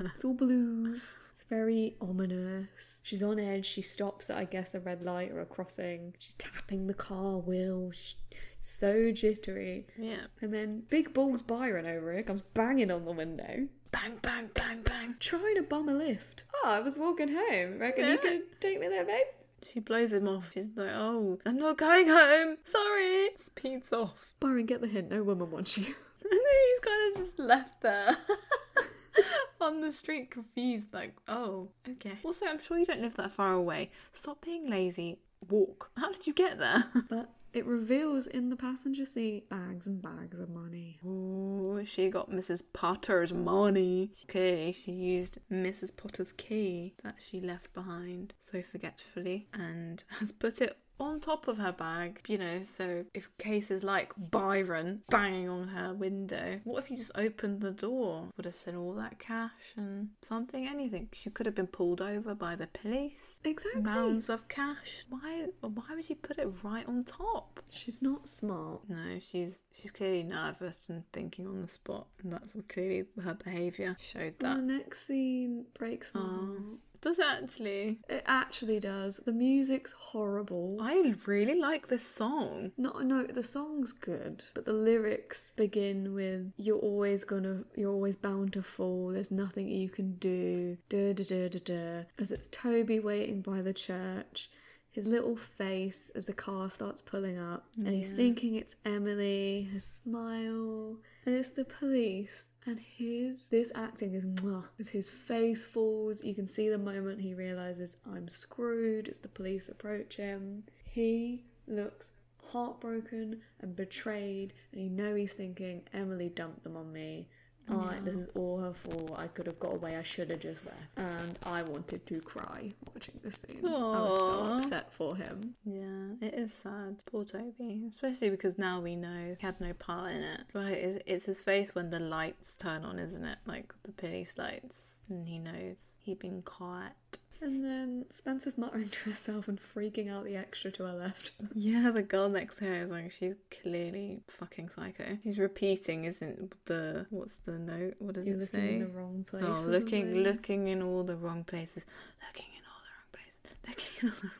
It's 0.00 0.24
all 0.24 0.34
blues. 0.34 1.16
It's 1.32 1.44
very 1.48 1.96
ominous. 2.00 3.00
She's 3.02 3.22
on 3.22 3.38
edge. 3.38 3.66
She 3.66 3.82
stops 3.82 4.30
at, 4.30 4.36
I 4.38 4.44
guess, 4.44 4.74
a 4.74 4.80
red 4.80 5.02
light 5.02 5.32
or 5.32 5.40
a 5.40 5.46
crossing. 5.46 6.14
She's 6.18 6.34
tapping 6.34 6.86
the 6.86 6.94
car 6.94 7.36
wheel. 7.38 7.90
She's 7.92 8.16
so 8.62 9.12
jittery. 9.12 9.86
Yeah. 9.98 10.26
And 10.40 10.52
then 10.54 10.82
Big 10.88 11.12
Balls 11.12 11.42
Byron 11.42 11.86
over 11.86 12.12
here 12.12 12.22
comes 12.22 12.42
banging 12.54 12.90
on 12.90 13.04
the 13.04 13.12
window, 13.12 13.68
Bang, 13.92 14.18
bang, 14.20 14.50
bang, 14.54 14.82
bang. 14.82 15.14
trying 15.20 15.54
to 15.56 15.62
bum 15.62 15.88
a 15.88 15.94
lift. 15.94 16.44
Oh, 16.54 16.70
I 16.70 16.80
was 16.80 16.98
walking 16.98 17.28
home. 17.34 17.78
Reckon 17.78 18.10
you 18.10 18.18
could 18.18 18.60
take 18.60 18.78
me 18.80 18.88
there, 18.88 19.04
babe? 19.04 19.26
She 19.62 19.80
blows 19.80 20.12
him 20.12 20.28
off. 20.28 20.52
She's 20.52 20.68
like, 20.76 20.90
"Oh, 20.92 21.38
I'm 21.46 21.58
not 21.58 21.78
going 21.78 22.08
home. 22.08 22.58
Sorry." 22.64 23.30
Speeds 23.36 23.92
off, 23.92 24.34
Byron, 24.40 24.66
get 24.66 24.80
the 24.80 24.86
hint. 24.86 25.10
No 25.10 25.22
woman 25.22 25.50
wants 25.50 25.76
you. 25.78 25.84
and 26.22 26.32
then 26.32 26.40
he's 26.40 26.78
kind 26.80 27.10
of 27.10 27.16
just 27.16 27.38
left 27.38 27.80
there. 27.82 28.16
On 29.60 29.80
the 29.80 29.90
street, 29.90 30.30
confused, 30.30 30.92
like, 30.92 31.16
oh, 31.26 31.68
okay. 31.88 32.12
Also, 32.22 32.46
I'm 32.46 32.60
sure 32.60 32.78
you 32.78 32.84
don't 32.84 33.00
live 33.00 33.16
that 33.16 33.32
far 33.32 33.54
away. 33.54 33.90
Stop 34.12 34.44
being 34.44 34.68
lazy. 34.68 35.18
Walk. 35.48 35.90
How 35.96 36.12
did 36.12 36.26
you 36.26 36.32
get 36.34 36.58
there? 36.58 36.84
But 37.08 37.30
it 37.56 37.64
reveals 37.64 38.26
in 38.26 38.50
the 38.50 38.56
passenger 38.56 39.06
seat 39.06 39.48
bags 39.48 39.86
and 39.86 40.02
bags 40.02 40.38
of 40.38 40.50
money. 40.50 41.00
Ooh, 41.02 41.80
she 41.86 42.10
got 42.10 42.30
Mrs. 42.30 42.62
Potter's 42.74 43.32
money. 43.32 44.10
Okay, 44.28 44.72
she 44.72 44.92
used 44.92 45.38
Mrs. 45.50 45.96
Potter's 45.96 46.32
key 46.32 46.94
that 47.02 47.14
she 47.18 47.40
left 47.40 47.72
behind 47.72 48.34
so 48.38 48.60
forgetfully 48.60 49.48
and 49.54 50.04
has 50.20 50.32
put 50.32 50.60
it 50.60 50.76
on 50.98 51.20
top 51.20 51.48
of 51.48 51.58
her 51.58 51.72
bag, 51.72 52.20
you 52.28 52.38
know. 52.38 52.62
So, 52.62 53.04
if 53.14 53.28
cases 53.38 53.82
like 53.84 54.12
Byron 54.30 55.02
banging 55.10 55.48
on 55.48 55.68
her 55.68 55.94
window, 55.94 56.60
what 56.64 56.84
if 56.84 56.90
you 56.90 56.96
just 56.96 57.12
opened 57.14 57.60
the 57.60 57.70
door? 57.70 58.28
Would 58.36 58.46
have 58.46 58.54
seen 58.54 58.76
all 58.76 58.94
that 58.94 59.18
cash 59.18 59.74
and 59.76 60.10
something, 60.22 60.66
anything. 60.66 61.08
She 61.12 61.30
could 61.30 61.46
have 61.46 61.54
been 61.54 61.66
pulled 61.66 62.00
over 62.00 62.34
by 62.34 62.56
the 62.56 62.66
police. 62.68 63.38
Exactly. 63.44 63.82
Mounds 63.82 64.28
of 64.28 64.48
cash. 64.48 65.04
Why? 65.08 65.46
Why 65.60 65.94
would 65.94 66.04
she 66.04 66.14
put 66.14 66.38
it 66.38 66.48
right 66.62 66.86
on 66.86 67.04
top? 67.04 67.60
She's 67.70 68.02
not 68.02 68.28
smart. 68.28 68.82
No, 68.88 69.18
she's 69.20 69.62
she's 69.72 69.90
clearly 69.90 70.22
nervous 70.22 70.88
and 70.88 71.04
thinking 71.12 71.46
on 71.46 71.60
the 71.60 71.66
spot, 71.66 72.06
and 72.22 72.32
that's 72.32 72.54
what 72.54 72.68
clearly 72.68 73.04
her 73.22 73.34
behaviour 73.34 73.96
showed 74.00 74.38
that. 74.40 74.56
The 74.56 74.62
next 74.62 75.06
scene 75.06 75.66
breaks 75.78 76.14
my 76.14 76.20
Oh. 76.26 76.78
Does 77.00 77.18
actually? 77.18 78.00
It 78.08 78.22
actually 78.26 78.80
does. 78.80 79.18
The 79.18 79.32
music's 79.32 79.92
horrible. 79.92 80.78
I 80.80 81.14
really 81.26 81.58
like 81.58 81.88
this 81.88 82.06
song. 82.06 82.72
No, 82.76 83.00
no, 83.00 83.24
the 83.24 83.42
song's 83.42 83.92
good, 83.92 84.42
but 84.54 84.64
the 84.64 84.72
lyrics 84.72 85.52
begin 85.56 86.14
with 86.14 86.52
"You're 86.56 86.78
always 86.78 87.24
gonna, 87.24 87.64
you're 87.76 87.92
always 87.92 88.16
bound 88.16 88.52
to 88.54 88.62
fall. 88.62 89.08
There's 89.08 89.30
nothing 89.30 89.68
you 89.68 89.88
can 89.88 90.16
do." 90.16 90.78
Da 90.88 91.12
da 91.12 91.24
da 91.24 91.48
da 91.48 91.58
da. 91.64 92.04
As 92.18 92.32
it's 92.32 92.48
Toby 92.48 92.98
waiting 92.98 93.42
by 93.42 93.62
the 93.62 93.74
church, 93.74 94.50
his 94.96 95.06
little 95.06 95.36
face 95.36 96.10
as 96.14 96.24
the 96.24 96.32
car 96.32 96.70
starts 96.70 97.02
pulling 97.02 97.38
up, 97.38 97.66
and 97.76 97.88
he's 97.88 98.12
thinking 98.12 98.54
it's 98.54 98.76
Emily. 98.86 99.68
His 99.70 99.84
smile, 99.84 100.96
and 101.26 101.34
it's 101.34 101.50
the 101.50 101.66
police. 101.66 102.48
And 102.64 102.80
his 102.80 103.48
this 103.48 103.70
acting 103.74 104.14
is 104.14 104.24
mwah. 104.24 104.64
As 104.80 104.88
his 104.88 105.06
face 105.06 105.66
falls, 105.66 106.24
you 106.24 106.34
can 106.34 106.48
see 106.48 106.70
the 106.70 106.78
moment 106.78 107.20
he 107.20 107.34
realizes 107.34 107.98
I'm 108.10 108.30
screwed. 108.30 109.10
As 109.10 109.18
the 109.18 109.28
police 109.28 109.68
approach 109.68 110.16
him, 110.16 110.64
he 110.86 111.44
looks 111.68 112.12
heartbroken 112.42 113.42
and 113.60 113.76
betrayed, 113.76 114.54
and 114.72 114.80
you 114.80 114.88
know 114.88 115.14
he's 115.14 115.34
thinking, 115.34 115.82
Emily 115.92 116.30
dumped 116.30 116.64
them 116.64 116.74
on 116.74 116.90
me. 116.90 117.28
Oh, 117.70 117.80
I, 117.90 117.98
this 118.00 118.16
is 118.16 118.28
all 118.34 118.60
her 118.60 118.72
fault. 118.72 119.14
I 119.16 119.26
could 119.26 119.46
have 119.46 119.58
got 119.58 119.74
away. 119.74 119.96
I 119.96 120.02
should 120.02 120.30
have 120.30 120.40
just 120.40 120.64
left. 120.66 120.78
And 120.96 121.38
I 121.44 121.62
wanted 121.62 122.06
to 122.06 122.20
cry 122.20 122.72
watching 122.94 123.18
this 123.22 123.38
scene. 123.38 123.60
I 123.66 123.68
was 123.68 124.16
so 124.16 124.40
Aw. 124.40 124.56
upset 124.56 124.92
for 124.92 125.16
him. 125.16 125.54
Yeah, 125.64 126.26
it 126.26 126.34
is 126.34 126.52
sad. 126.52 127.02
Poor 127.10 127.24
Toby. 127.24 127.84
Especially 127.88 128.30
because 128.30 128.56
now 128.58 128.80
we 128.80 128.94
know 128.94 129.36
he 129.38 129.46
had 129.46 129.60
no 129.60 129.72
part 129.72 130.12
in 130.12 130.22
it. 130.22 130.40
Right, 130.54 130.72
it's, 130.76 131.02
it's 131.06 131.26
his 131.26 131.40
face 131.40 131.74
when 131.74 131.90
the 131.90 131.98
lights 132.00 132.56
turn 132.56 132.84
on, 132.84 132.98
isn't 132.98 133.24
it? 133.24 133.38
Like 133.46 133.72
the 133.82 133.92
police 133.92 134.38
lights. 134.38 134.96
And 135.08 135.26
he 135.26 135.38
knows 135.38 135.98
he'd 136.02 136.18
been 136.18 136.42
caught. 136.42 136.92
And 137.42 137.64
then 137.64 138.04
Spencer's 138.08 138.56
muttering 138.56 138.88
to 138.88 139.10
herself 139.10 139.46
and 139.48 139.58
freaking 139.58 140.10
out 140.10 140.24
the 140.24 140.36
extra 140.36 140.70
to 140.72 140.84
her 140.84 140.92
left. 140.94 141.32
Yeah, 141.54 141.90
the 141.90 142.02
girl 142.02 142.28
next 142.28 142.58
to 142.58 142.64
her 142.64 142.74
is 142.74 142.90
like, 142.90 143.10
she's 143.12 143.34
clearly 143.62 144.20
fucking 144.28 144.70
psycho. 144.70 145.18
She's 145.22 145.38
repeating, 145.38 146.04
isn't 146.04 146.54
the, 146.64 147.06
what's 147.10 147.38
the 147.38 147.58
note? 147.58 147.94
What 147.98 148.14
does 148.14 148.26
You're 148.26 148.36
it 148.36 148.40
looking 148.40 148.60
say? 148.60 148.74
in 148.74 148.80
the 148.80 148.86
wrong 148.88 149.24
place. 149.28 149.44
Oh, 149.46 149.64
looking, 149.68 150.04
something. 150.04 150.22
looking 150.22 150.68
in 150.68 150.82
all 150.82 151.04
the 151.04 151.16
wrong 151.16 151.44
places. 151.44 151.84
Looking 152.26 152.46
in 152.56 152.62
all 152.64 152.80
the 152.82 152.92
wrong 152.94 153.12
places. 153.12 153.38
Looking 153.68 154.08
in 154.08 154.08
all 154.08 154.20
the 154.22 154.28
wrong 154.28 154.34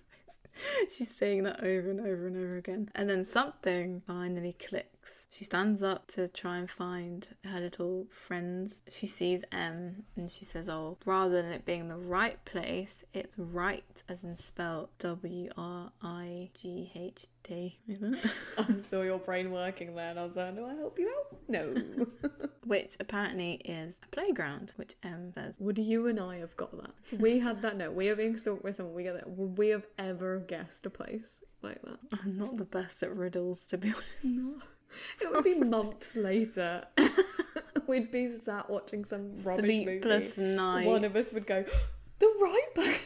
places. 0.89 0.97
She's 0.97 1.15
saying 1.15 1.43
that 1.45 1.61
over 1.63 1.91
and 1.91 2.01
over 2.01 2.27
and 2.27 2.37
over 2.37 2.57
again. 2.57 2.89
And 2.95 3.09
then 3.11 3.25
something 3.25 4.03
finally 4.07 4.57
clicks. 4.59 5.16
She 5.37 5.45
stands 5.45 5.83
up 5.83 6.07
to 6.13 6.29
try 6.29 6.57
and 6.57 6.71
find 6.71 7.29
her 7.45 7.61
little 7.61 8.07
friends. 8.11 8.81
She 8.91 9.07
sees 9.07 9.45
Em 9.53 10.05
and 10.17 10.31
she 10.31 10.47
says, 10.47 10.71
Oh, 10.71 10.97
rather 11.05 11.43
than 11.43 11.53
it 11.53 11.67
being 11.67 11.89
the 11.89 11.99
right 11.99 12.43
place, 12.47 13.05
it's 13.13 13.39
right 13.39 13.85
as 14.09 14.25
in 14.25 14.35
spelled 14.37 14.89
W 14.99 15.51
R 15.55 15.93
I 16.01 16.49
G 16.55 16.91
H 16.95 17.27
T. 17.43 17.79
I 18.59 18.81
saw 18.81 19.03
your 19.03 19.19
brain 19.19 19.53
working 19.53 19.95
there 19.95 20.09
and 20.09 20.19
I 20.19 20.25
was 20.25 20.37
like, 20.37 20.57
do 20.57 20.65
I 20.65 20.75
help 20.75 20.99
you 20.99 21.09
out? 21.15 21.39
No. 21.49 21.75
Which 22.65 22.97
apparently 22.99 23.61
is 23.67 24.01
a 24.05 24.09
playground, 24.09 24.73
which 24.77 24.95
Em 25.03 25.33
says. 25.35 25.55
Would 25.59 25.77
you 25.77 26.09
and 26.09 26.19
I 26.19 26.39
have 26.39 26.57
got 26.57 26.73
that? 26.83 27.21
We 27.21 27.41
had 27.41 27.61
that 27.61 27.77
note. 27.77 27.93
We 27.93 28.09
are 28.09 28.17
being 28.17 28.37
stalked 28.39 28.63
by 28.63 28.71
someone. 28.71 28.95
We 28.95 29.03
get 29.05 29.15
that. 29.15 29.29
Would 29.29 29.59
we 29.59 29.69
have 29.69 29.87
ever 29.99 30.39
guessed 30.41 30.87
a 30.87 30.91
place 30.91 31.43
like 31.63 31.81
that? 31.83 31.99
I'm 32.25 32.39
not 32.39 32.57
the 32.57 32.65
best 32.65 33.03
at 33.03 33.15
riddles, 33.15 33.67
to 33.67 33.79
be 33.79 33.91
honest. 33.91 34.25
No. 34.25 34.55
It 35.21 35.33
would 35.33 35.45
be 35.45 35.57
months 35.57 36.17
later. 36.17 36.85
We'd 37.87 38.11
be 38.11 38.29
sat 38.29 38.69
watching 38.69 39.05
some 39.05 39.37
rubbish 39.45 39.85
Sleepless 39.85 40.39
movie. 40.39 40.57
night. 40.57 40.87
One 40.87 41.05
of 41.05 41.15
us 41.15 41.33
would 41.33 41.47
go, 41.47 41.65
the 42.19 42.27
right 42.43 42.69
place. 42.75 43.01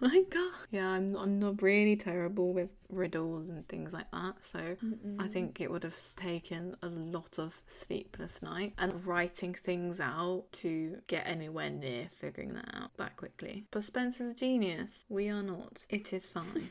my 0.00 0.22
god. 0.30 0.52
Yeah, 0.70 0.88
I'm 0.88 1.16
I'm 1.16 1.38
not 1.38 1.62
really 1.62 1.96
terrible 1.96 2.52
with 2.52 2.68
riddles 2.90 3.48
and 3.48 3.66
things 3.68 3.92
like 3.92 4.10
that. 4.10 4.44
So 4.44 4.76
I 5.18 5.26
think 5.28 5.60
it 5.60 5.70
would 5.70 5.84
have 5.84 5.96
taken 6.16 6.76
a 6.82 6.88
lot 6.88 7.38
of 7.38 7.62
sleepless 7.66 8.42
night 8.42 8.74
and 8.78 9.06
writing 9.06 9.54
things 9.54 10.00
out 10.00 10.44
to 10.52 10.98
get 11.06 11.26
anywhere 11.26 11.70
near 11.70 12.08
figuring 12.12 12.54
that 12.54 12.68
out 12.74 12.96
that 12.98 13.16
quickly. 13.16 13.64
But 13.70 13.84
Spencer's 13.84 14.32
a 14.32 14.34
genius. 14.34 15.04
We 15.08 15.28
are 15.30 15.42
not. 15.42 15.86
It 15.88 16.12
is 16.12 16.26
fine. 16.26 16.68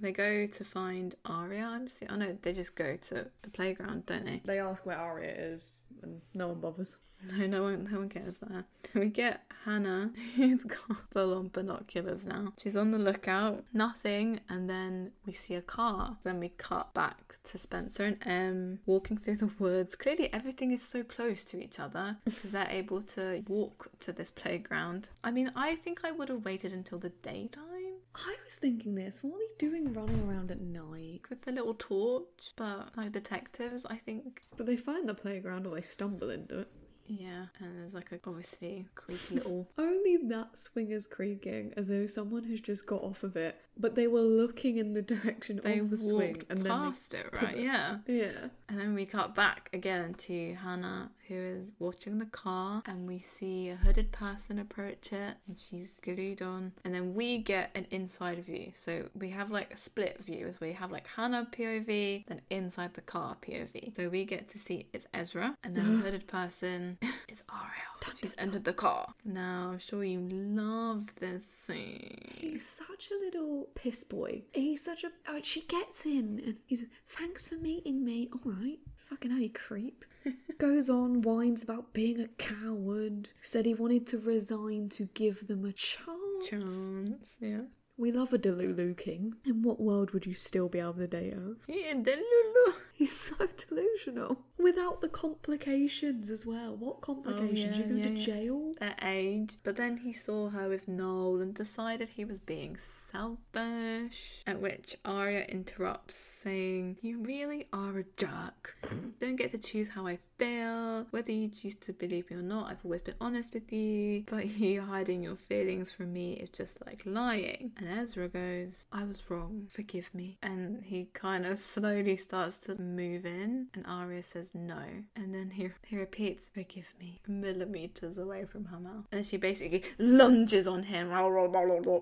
They 0.00 0.12
go 0.12 0.46
to 0.46 0.64
find 0.64 1.14
Aria. 1.24 1.64
I'm 1.64 1.86
just, 1.86 2.02
oh 2.08 2.16
no, 2.16 2.36
they 2.42 2.52
just 2.52 2.74
go 2.76 2.96
to 2.96 3.26
the 3.42 3.50
playground, 3.50 4.06
don't 4.06 4.24
they? 4.24 4.40
They 4.44 4.58
ask 4.60 4.84
where 4.86 4.96
Aria 4.98 5.30
is. 5.30 5.82
and 6.02 6.20
no 6.34 6.48
one 6.48 6.60
bothers. 6.60 6.98
No, 7.36 7.46
no 7.48 7.62
one, 7.64 7.88
no 7.90 7.98
one 7.98 8.08
cares 8.08 8.36
about 8.40 8.52
her. 8.52 8.64
We 8.94 9.06
get 9.06 9.42
Hanna, 9.64 10.12
who's 10.36 10.62
got 10.88 10.96
full 11.10 11.34
on 11.36 11.48
binoculars 11.48 12.28
now. 12.28 12.52
She's 12.62 12.76
on 12.76 12.92
the 12.92 12.98
lookout, 12.98 13.64
nothing, 13.72 14.38
and 14.48 14.70
then 14.70 15.10
we 15.26 15.32
see 15.32 15.54
a 15.54 15.60
car. 15.60 16.16
Then 16.22 16.38
we 16.38 16.50
cut 16.50 16.94
back 16.94 17.34
to 17.42 17.58
Spencer 17.58 18.04
and 18.04 18.18
Em 18.24 18.78
walking 18.86 19.16
through 19.18 19.36
the 19.38 19.50
woods. 19.58 19.96
Clearly, 19.96 20.32
everything 20.32 20.70
is 20.70 20.80
so 20.80 21.02
close 21.02 21.42
to 21.44 21.60
each 21.60 21.80
other 21.80 22.16
because 22.24 22.52
they're 22.52 22.68
able 22.70 23.02
to 23.02 23.42
walk 23.48 23.90
to 23.98 24.12
this 24.12 24.30
playground. 24.30 25.08
I 25.24 25.32
mean, 25.32 25.50
I 25.56 25.74
think 25.74 26.02
I 26.04 26.12
would 26.12 26.28
have 26.28 26.44
waited 26.44 26.72
until 26.72 26.98
the 26.98 27.10
daytime 27.10 27.77
I 28.26 28.36
was 28.44 28.56
thinking 28.56 28.94
this. 28.94 29.22
What 29.22 29.34
are 29.34 29.38
they 29.38 29.66
doing 29.66 29.92
running 29.92 30.28
around 30.28 30.50
at 30.50 30.60
night? 30.60 31.22
with 31.28 31.42
the 31.42 31.52
little 31.52 31.74
torch, 31.74 32.52
but 32.56 32.90
like 32.96 33.12
detectives, 33.12 33.84
I 33.86 33.96
think. 33.96 34.42
But 34.56 34.66
they 34.66 34.76
find 34.76 35.08
the 35.08 35.14
playground 35.14 35.66
or 35.66 35.74
they 35.74 35.80
stumble 35.80 36.30
into 36.30 36.60
it. 36.60 36.68
Yeah, 37.06 37.46
and 37.60 37.78
there's 37.78 37.94
like 37.94 38.12
a 38.12 38.20
obviously 38.26 38.86
creepy 38.94 39.36
little 39.36 39.68
Only 39.78 40.18
that 40.28 40.58
swing 40.58 40.90
is 40.90 41.06
creaking 41.06 41.72
as 41.76 41.88
though 41.88 42.06
someone 42.06 42.44
has 42.44 42.60
just 42.60 42.86
got 42.86 43.02
off 43.02 43.22
of 43.22 43.34
it, 43.36 43.58
but 43.78 43.94
they 43.94 44.06
were 44.06 44.20
looking 44.20 44.76
in 44.76 44.92
the 44.92 45.02
direction 45.14 45.60
they 45.62 45.78
of 45.78 45.90
the 45.90 45.98
swing 45.98 46.42
and 46.50 46.62
then 46.62 46.72
past 46.72 47.14
it, 47.14 47.26
right? 47.40 47.58
Yeah. 47.58 47.98
yeah. 48.06 48.48
And 48.68 48.78
then 48.78 48.94
we 48.94 49.06
cut 49.06 49.34
back 49.34 49.70
again 49.72 50.14
to 50.14 50.54
Hanna, 50.54 51.10
who 51.26 51.34
is 51.34 51.72
watching 51.78 52.18
the 52.18 52.26
car, 52.26 52.82
and 52.86 53.06
we 53.06 53.18
see 53.18 53.70
a 53.70 53.76
hooded 53.76 54.12
person 54.12 54.58
approach 54.58 55.12
it, 55.12 55.36
and 55.46 55.58
she's 55.58 56.00
glued 56.00 56.42
on. 56.42 56.72
And 56.84 56.94
then 56.94 57.14
we 57.14 57.38
get 57.38 57.70
an 57.74 57.86
inside 57.90 58.44
view. 58.44 58.70
So 58.74 59.08
we 59.18 59.30
have 59.30 59.50
like 59.50 59.72
a 59.72 59.76
split 59.76 60.22
view, 60.22 60.46
as 60.46 60.60
we 60.60 60.72
have 60.72 60.90
like 60.90 61.06
Hanna 61.16 61.46
POV, 61.50 62.26
then 62.26 62.40
inside 62.50 62.94
the 62.94 63.00
car 63.00 63.36
POV. 63.42 63.96
So 63.96 64.08
we 64.08 64.24
get 64.24 64.48
to 64.50 64.58
see 64.58 64.86
it's 64.92 65.06
Ezra, 65.14 65.56
and 65.64 65.74
then 65.76 65.98
the 65.98 65.98
hooded 66.04 66.26
person 66.26 66.98
is 67.28 67.42
Aria. 67.48 67.88
She's 68.20 68.34
entered 68.38 68.64
the 68.64 68.72
car. 68.72 69.12
Now, 69.24 69.70
I'm 69.72 69.78
sure 69.78 70.02
you 70.02 70.20
love 70.30 71.06
this 71.20 71.46
scene. 71.46 72.37
He's 72.58 72.66
such 72.66 73.10
a 73.12 73.24
little 73.24 73.68
piss 73.76 74.02
boy. 74.02 74.42
He's 74.52 74.84
such 74.84 75.04
a. 75.04 75.10
Oh, 75.28 75.38
she 75.44 75.60
gets 75.60 76.04
in 76.04 76.42
and 76.44 76.56
he's. 76.66 76.86
Thanks 77.06 77.48
for 77.48 77.54
meeting 77.54 78.04
me. 78.04 78.30
All 78.32 78.50
right. 78.50 78.80
Fucking 79.08 79.30
you 79.30 79.50
creep. 79.50 80.04
Goes 80.58 80.90
on, 80.90 81.22
whines 81.22 81.62
about 81.62 81.92
being 81.92 82.20
a 82.20 82.26
coward. 82.36 83.28
Said 83.42 83.64
he 83.64 83.74
wanted 83.74 84.08
to 84.08 84.18
resign 84.18 84.88
to 84.88 85.08
give 85.14 85.46
them 85.46 85.66
a 85.66 85.72
chance. 85.72 86.48
Chance, 86.48 87.38
yeah. 87.40 87.60
We 87.96 88.10
love 88.10 88.32
a 88.32 88.38
Delulu 88.40 88.96
king. 88.96 89.34
In 89.46 89.62
what 89.62 89.80
world 89.80 90.10
would 90.10 90.26
you 90.26 90.34
still 90.34 90.68
be 90.68 90.80
able 90.80 90.94
to 90.94 91.06
date 91.06 91.34
her? 91.34 91.54
Yeah, 91.68 91.94
Delulu. 91.94 92.74
He's 92.98 93.16
so 93.16 93.36
delusional. 93.68 94.40
Without 94.58 95.00
the 95.00 95.08
complications 95.08 96.30
as 96.30 96.44
well. 96.44 96.74
What 96.76 96.96
oh, 96.96 97.00
complications? 97.00 97.78
yeah, 97.78 97.84
you 97.86 97.90
go 97.92 97.96
yeah, 97.96 98.02
to 98.02 98.10
yeah. 98.10 98.26
jail? 98.26 98.72
their 98.80 98.94
age. 99.02 99.56
But 99.62 99.76
then 99.76 99.98
he 99.98 100.12
saw 100.12 100.50
her 100.50 100.68
with 100.68 100.88
Noel 100.88 101.40
and 101.40 101.54
decided 101.54 102.08
he 102.08 102.24
was 102.24 102.38
being 102.38 102.76
selfish. 102.76 104.42
At 104.46 104.60
which 104.60 104.96
Aria 105.04 105.44
interrupts, 105.44 106.16
saying, 106.16 106.98
You 107.00 107.22
really 107.22 107.66
are 107.72 107.98
a 107.98 108.04
jerk. 108.16 108.76
Don't 109.20 109.36
get 109.36 109.50
to 109.52 109.58
choose 109.58 109.88
how 109.88 110.06
I 110.06 110.18
feel. 110.38 111.06
Whether 111.10 111.32
you 111.32 111.48
choose 111.48 111.74
to 111.76 111.92
believe 111.92 112.30
me 112.30 112.36
or 112.36 112.42
not, 112.42 112.70
I've 112.70 112.84
always 112.84 113.02
been 113.02 113.14
honest 113.20 113.54
with 113.54 113.72
you. 113.72 114.24
But 114.26 114.46
you 114.58 114.82
hiding 114.82 115.22
your 115.22 115.36
feelings 115.36 115.90
from 115.90 116.12
me 116.12 116.32
is 116.34 116.50
just 116.50 116.84
like 116.86 117.02
lying. 117.04 117.72
And 117.76 117.88
Ezra 117.88 118.28
goes, 118.28 118.86
I 118.92 119.04
was 119.04 119.30
wrong. 119.30 119.66
Forgive 119.68 120.12
me. 120.14 120.38
And 120.42 120.84
he 120.84 121.08
kind 121.12 121.46
of 121.46 121.58
slowly 121.58 122.16
starts 122.16 122.58
to 122.60 122.80
move 122.94 123.24
in. 123.26 123.68
And 123.74 123.84
Aria 123.86 124.22
says 124.22 124.54
no. 124.54 124.82
And 125.16 125.34
then 125.34 125.50
he, 125.50 125.68
he 125.86 125.96
repeats, 125.98 126.50
Forgive 126.52 126.92
me, 127.00 127.20
millimeters 127.26 128.18
away 128.18 128.44
from 128.44 128.64
her 128.66 128.80
mouth. 128.80 129.06
And 129.12 129.24
she 129.24 129.36
basically 129.36 129.84
lunges 129.98 130.66
on 130.66 130.82
him. 130.82 131.10
And 131.12 131.96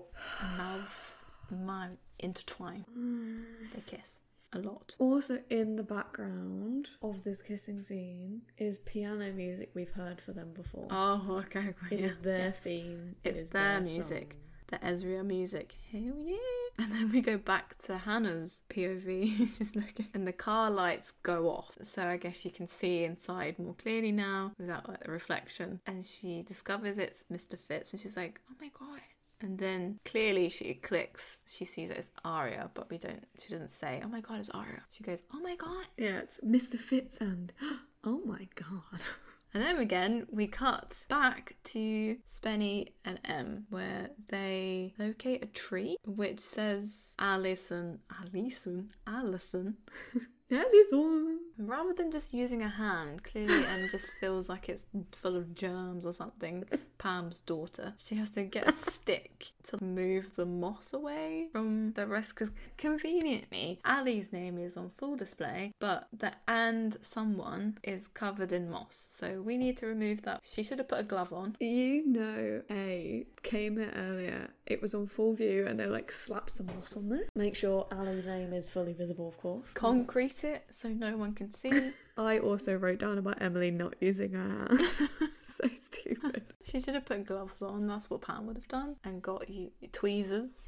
mouths 0.57 1.25
my 1.51 1.89
intertwine. 2.19 2.85
Mm. 2.97 3.43
They 3.73 3.81
kiss 3.97 4.21
a 4.53 4.59
lot. 4.59 4.95
Also, 4.99 5.39
in 5.49 5.75
the 5.75 5.83
background 5.83 6.87
of 7.01 7.23
this 7.23 7.41
kissing 7.41 7.81
scene 7.81 8.41
is 8.57 8.79
piano 8.79 9.31
music 9.33 9.71
we've 9.73 9.91
heard 9.91 10.21
for 10.21 10.31
them 10.33 10.51
before. 10.53 10.87
Oh, 10.89 11.43
okay. 11.45 11.73
It 11.91 11.99
is 11.99 12.17
yeah, 12.21 12.23
their 12.23 12.39
yes. 12.39 12.63
theme. 12.63 13.15
it 13.23 13.29
It's 13.29 13.39
is 13.41 13.49
their 13.51 13.81
music. 13.81 14.31
song. 14.31 14.41
The 14.67 14.83
Ezra 14.85 15.23
music. 15.23 15.75
Hell 15.91 16.19
yeah. 16.19 16.35
And 16.79 16.91
then 16.91 17.11
we 17.11 17.21
go 17.21 17.37
back 17.39 17.75
to 17.85 17.97
Hanna's 17.97 18.61
POV. 18.69 19.37
She's 19.57 19.75
looking 19.81 20.09
and 20.13 20.27
the 20.27 20.33
car 20.33 20.69
lights 20.69 21.11
go 21.23 21.49
off. 21.49 21.71
So 21.81 22.03
I 22.03 22.17
guess 22.17 22.39
she 22.39 22.51
can 22.51 22.67
see 22.67 23.03
inside 23.03 23.57
more 23.57 23.73
clearly 23.73 24.11
now 24.11 24.51
without 24.59 24.87
like 24.87 25.03
the 25.03 25.11
reflection. 25.11 25.79
And 25.87 26.05
she 26.05 26.43
discovers 26.43 26.99
it's 26.99 27.25
Mr. 27.31 27.57
Fitz 27.57 27.93
and 27.93 28.01
she's 28.01 28.15
like, 28.15 28.39
Oh 28.51 28.55
my 28.61 28.69
god. 28.79 29.01
And 29.41 29.57
then 29.57 29.99
clearly 30.05 30.49
she 30.49 30.75
clicks. 30.75 31.41
She 31.47 31.65
sees 31.65 31.89
it 31.89 31.97
as 31.97 32.11
Aria, 32.23 32.69
but 32.75 32.89
we 32.91 32.99
don't 32.99 33.25
she 33.39 33.49
doesn't 33.49 33.71
say, 33.71 34.01
Oh 34.03 34.07
my 34.07 34.21
god, 34.21 34.39
it's 34.39 34.49
Aria. 34.49 34.83
She 34.91 35.03
goes, 35.03 35.23
Oh 35.33 35.39
my 35.39 35.55
god. 35.55 35.85
Yeah, 35.97 36.19
it's 36.19 36.39
Mr. 36.45 36.75
Fitz 36.75 37.17
and 37.21 37.53
oh 38.03 38.21
my 38.23 38.47
god. 38.53 39.01
And 39.53 39.63
then 39.63 39.77
again, 39.77 40.27
we 40.29 40.47
cut 40.47 41.05
back 41.09 41.55
to 41.65 42.17
Spenny 42.27 42.89
and 43.05 43.19
Em, 43.25 43.65
where 43.69 44.09
they 44.27 44.93
locate 44.99 45.43
a 45.43 45.47
tree 45.47 45.97
which 46.05 46.41
says 46.41 47.15
Alison, 47.17 47.99
Alison, 48.21 48.91
Alison. 49.07 49.77
Yeah, 50.49 50.63
this 50.71 50.91
one. 50.91 51.39
Rather 51.57 51.93
than 51.93 52.11
just 52.11 52.33
using 52.33 52.61
a 52.61 52.69
hand, 52.69 53.23
clearly 53.23 53.65
and 53.65 53.89
just 53.91 54.13
feels 54.13 54.47
like 54.47 54.69
it's 54.69 54.85
full 55.11 55.35
of 55.35 55.55
germs 55.55 56.05
or 56.05 56.13
something. 56.13 56.63
Pam's 56.99 57.41
daughter. 57.41 57.93
She 57.97 58.15
has 58.15 58.31
to 58.31 58.43
get 58.43 58.69
a 58.69 58.71
stick 58.73 59.47
to 59.63 59.83
move 59.83 60.35
the 60.35 60.45
moss 60.45 60.93
away 60.93 61.47
from 61.51 61.91
the 61.93 62.07
rest. 62.07 62.29
Because 62.29 62.51
conveniently, 62.77 63.79
Ali's 63.85 64.31
name 64.31 64.57
is 64.57 64.77
on 64.77 64.91
full 64.97 65.17
display, 65.17 65.73
but 65.79 66.07
the 66.17 66.31
and 66.47 66.95
someone 67.01 67.77
is 67.83 68.07
covered 68.07 68.51
in 68.51 68.69
moss. 68.69 69.09
So 69.11 69.41
we 69.41 69.57
need 69.57 69.77
to 69.77 69.87
remove 69.87 70.21
that. 70.23 70.41
She 70.43 70.63
should 70.63 70.77
have 70.77 70.87
put 70.87 70.99
a 70.99 71.03
glove 71.03 71.33
on. 71.33 71.57
You 71.59 72.07
know, 72.07 72.61
A 72.71 73.25
came 73.43 73.75
there 73.75 73.93
earlier. 73.95 74.49
It 74.67 74.81
was 74.81 74.93
on 74.93 75.07
full 75.07 75.33
view, 75.33 75.65
and 75.65 75.79
they 75.79 75.85
like 75.85 76.11
slapped 76.11 76.51
some 76.51 76.65
moss 76.65 76.97
on 76.97 77.07
there. 77.07 77.25
Make 77.35 77.55
sure 77.55 77.87
Ali's 77.89 78.25
name 78.25 78.51
is 78.51 78.69
fully 78.69 78.91
visible, 78.91 79.29
of 79.29 79.37
course. 79.37 79.71
Concrete 79.71 80.43
it 80.43 80.65
so 80.69 80.89
no 80.89 81.15
one 81.15 81.33
can 81.33 81.53
see. 81.53 81.91
I 82.17 82.39
also 82.39 82.75
wrote 82.75 82.99
down 82.99 83.17
about 83.17 83.41
Emily 83.41 83.71
not 83.71 83.95
using 84.01 84.33
her 84.33 84.65
hands. 84.67 85.01
so 85.41 85.69
stupid. 85.73 86.43
She 86.67 86.81
should 86.81 86.95
have 86.95 87.05
put 87.05 87.25
gloves 87.25 87.61
on. 87.61 87.87
That's 87.87 88.09
what 88.09 88.21
Pam 88.21 88.45
would 88.45 88.57
have 88.57 88.67
done, 88.67 88.97
and 89.05 89.21
got 89.21 89.49
you 89.49 89.71
tweezers. 89.93 90.67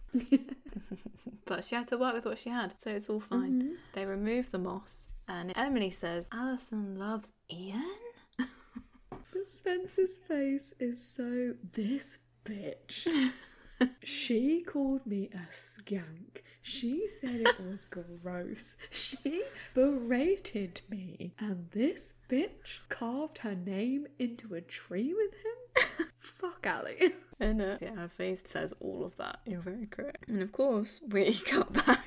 but 1.45 1.65
she 1.65 1.75
had 1.75 1.89
to 1.89 1.97
work 1.97 2.13
with 2.13 2.23
what 2.23 2.37
she 2.37 2.49
had, 2.49 2.73
so 2.79 2.91
it's 2.91 3.09
all 3.09 3.19
fine. 3.19 3.61
Mm-hmm. 3.61 3.73
They 3.91 4.05
remove 4.05 4.49
the 4.49 4.59
moss, 4.59 5.09
and 5.27 5.51
Emily 5.57 5.89
says, 5.89 6.29
"Alison 6.31 6.97
loves 6.97 7.33
Ian." 7.51 7.83
But 9.09 9.51
Spencer's 9.51 10.17
face 10.19 10.73
is 10.79 11.05
so. 11.05 11.55
This 11.73 12.27
bitch. 12.45 13.05
She 14.03 14.61
called 14.61 15.05
me 15.05 15.29
a 15.33 15.51
skank. 15.51 16.41
She 16.61 17.07
said 17.07 17.41
it 17.41 17.59
was 17.59 17.85
gross. 17.85 18.77
She 18.91 19.43
berated 19.73 20.81
me. 20.89 21.33
And 21.39 21.69
this 21.71 22.15
bitch 22.29 22.81
carved 22.89 23.39
her 23.39 23.55
name 23.55 24.07
into 24.19 24.53
a 24.53 24.61
tree 24.61 25.13
with 25.13 25.33
him? 25.33 26.07
Fuck 26.17 26.67
Ali. 26.67 27.11
And 27.39 27.61
uh, 27.61 27.77
yeah, 27.81 27.95
her 27.95 28.09
face 28.09 28.43
says 28.45 28.73
all 28.81 29.03
of 29.05 29.15
that. 29.17 29.39
You're 29.45 29.61
very 29.61 29.87
correct. 29.87 30.27
And 30.27 30.41
of 30.41 30.51
course, 30.51 30.99
we 31.07 31.33
cut 31.45 31.71
back 31.71 31.98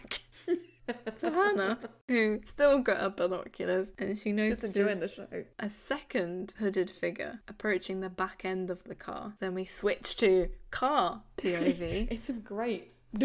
to 1.19 1.31
Hanna, 1.31 1.79
who 2.09 2.41
still 2.45 2.81
got 2.81 2.99
her 2.99 3.11
binoculars, 3.11 3.93
and 3.99 4.19
she 4.19 4.33
notices 4.33 4.65
enjoying 4.65 5.01
the 5.01 5.09
show. 5.09 5.27
a 5.59 5.71
second 5.71 6.55
hooded 6.59 6.91
figure 6.91 7.41
approaching 7.49 8.01
the 8.01 8.11
back 8.11 8.43
end 8.45 8.71
of 8.71 8.85
the 8.85 8.95
car. 8.95 9.35
Then 9.41 9.55
we 9.55 9.65
switch 9.65 10.17
to 10.19 10.49
car 10.71 11.23
POV, 11.39 12.09
It's 12.11 12.29
a 12.29 12.35
great. 12.35 12.93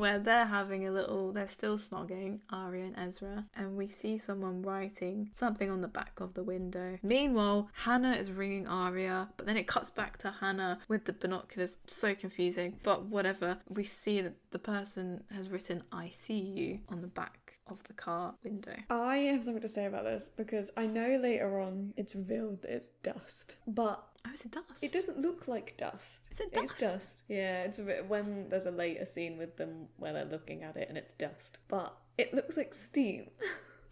where 0.00 0.18
they're 0.18 0.46
having 0.46 0.86
a 0.86 0.90
little, 0.90 1.30
they're 1.30 1.46
still 1.46 1.76
snogging, 1.76 2.40
Aria 2.50 2.86
and 2.86 2.96
Ezra, 2.96 3.44
and 3.54 3.76
we 3.76 3.86
see 3.86 4.16
someone 4.16 4.62
writing 4.62 5.28
something 5.30 5.70
on 5.70 5.82
the 5.82 5.88
back 5.88 6.20
of 6.20 6.32
the 6.32 6.42
window. 6.42 6.98
Meanwhile, 7.02 7.68
Hanna 7.74 8.12
is 8.12 8.32
ringing 8.32 8.66
Aria, 8.66 9.28
but 9.36 9.44
then 9.44 9.58
it 9.58 9.66
cuts 9.66 9.90
back 9.90 10.16
to 10.18 10.30
Hanna 10.30 10.78
with 10.88 11.04
the 11.04 11.12
binoculars. 11.12 11.76
So 11.86 12.14
confusing, 12.14 12.78
but 12.82 13.04
whatever. 13.04 13.58
We 13.68 13.84
see 13.84 14.22
that 14.22 14.36
the 14.52 14.58
person 14.58 15.22
has 15.34 15.50
written, 15.50 15.82
I 15.92 16.08
see 16.08 16.40
you 16.40 16.80
on 16.88 17.02
the 17.02 17.06
back 17.06 17.50
of 17.70 17.82
the 17.84 17.92
car 17.92 18.34
window. 18.42 18.74
I 18.88 19.16
have 19.16 19.44
something 19.44 19.62
to 19.62 19.68
say 19.68 19.86
about 19.86 20.04
this 20.04 20.28
because 20.28 20.70
I 20.76 20.86
know 20.86 21.18
later 21.22 21.60
on 21.60 21.92
it's 21.96 22.14
revealed 22.14 22.62
that 22.62 22.74
it's 22.74 22.90
dust, 23.02 23.56
but 23.66 24.02
Oh, 24.26 24.30
it's 24.32 24.44
a 24.44 24.48
dust. 24.48 24.82
it 24.82 24.92
doesn't 24.92 25.18
look 25.18 25.48
like 25.48 25.76
dust. 25.76 26.20
Is 26.30 26.40
it 26.40 26.48
It's 26.52 26.72
dust? 26.72 26.80
dust. 26.80 27.22
Yeah, 27.28 27.62
it's 27.62 27.78
a 27.78 27.82
bit 27.82 28.06
when 28.08 28.48
there's 28.48 28.66
a 28.66 28.70
later 28.70 29.04
scene 29.04 29.38
with 29.38 29.56
them 29.56 29.88
where 29.96 30.12
they're 30.12 30.24
looking 30.26 30.62
at 30.62 30.76
it 30.76 30.88
and 30.88 30.98
it's 30.98 31.12
dust, 31.14 31.58
but 31.68 31.96
it 32.18 32.34
looks 32.34 32.56
like 32.56 32.74
steam. 32.74 33.30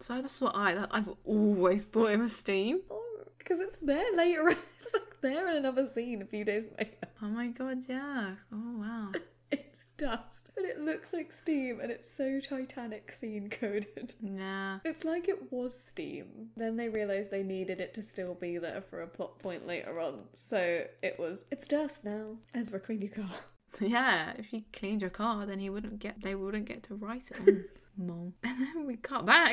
So 0.01 0.15
that's 0.23 0.41
what 0.41 0.55
I. 0.55 0.75
That, 0.75 0.91
I've 0.93 1.11
always 1.25 1.85
thought 1.85 2.11
it 2.13 2.21
was 2.21 2.37
steam. 2.37 2.83
Oh, 2.89 3.25
because 3.37 3.59
it's 3.59 3.79
there 3.79 4.05
later. 4.15 4.51
It's 4.77 4.93
like 4.93 5.21
there 5.23 5.49
in 5.49 5.57
another 5.57 5.89
scene 5.89 6.23
a 6.23 6.25
few 6.25 6.45
days 6.45 6.67
later. 6.79 6.93
Oh 7.21 7.27
my 7.27 7.49
god, 7.49 7.79
yeah. 7.89 8.35
Oh 8.53 8.79
wow. 8.79 9.11
It's 9.69 9.85
dust. 9.97 10.51
And 10.57 10.67
it 10.67 10.81
looks 10.81 11.13
like 11.13 11.33
steam 11.33 11.81
and 11.81 11.91
it's 11.91 12.11
so 12.11 12.39
Titanic 12.41 13.11
scene 13.13 13.49
coded. 13.51 14.15
Nah. 14.21 14.79
It's 14.85 15.05
like 15.05 15.29
it 15.29 15.51
was 15.53 15.79
steam. 15.79 16.51
Then 16.57 16.77
they 16.77 16.89
realised 16.89 17.31
they 17.31 17.43
needed 17.43 17.81
it 17.81 17.95
to 17.95 18.03
still 18.03 18.35
be 18.35 18.59
there 18.59 18.83
for 18.83 19.01
a 19.03 19.07
plot 19.07 19.39
point 19.39 19.67
later 19.67 20.01
on. 20.01 20.25
So 20.35 20.85
it 21.03 21.19
was, 21.19 21.45
it's 21.51 21.67
dust 21.67 22.05
now. 22.05 22.37
Ezra, 22.55 22.79
clean 22.81 23.01
your 23.03 23.11
car. 23.11 23.31
Yeah, 23.83 24.33
if 24.39 24.51
you 24.51 24.63
cleaned 24.73 25.03
your 25.03 25.11
car, 25.11 25.45
then 25.45 25.59
he 25.59 25.69
wouldn't 25.69 25.99
get. 25.99 26.23
They 26.23 26.35
wouldn't 26.35 26.65
get 26.65 26.85
to 26.85 26.95
write 26.95 27.31
it. 27.31 27.39
on. 27.39 27.65
Mom. 28.07 28.33
And 28.43 28.61
then 28.61 28.87
we 28.87 28.97
cut 28.97 29.27
back 29.27 29.53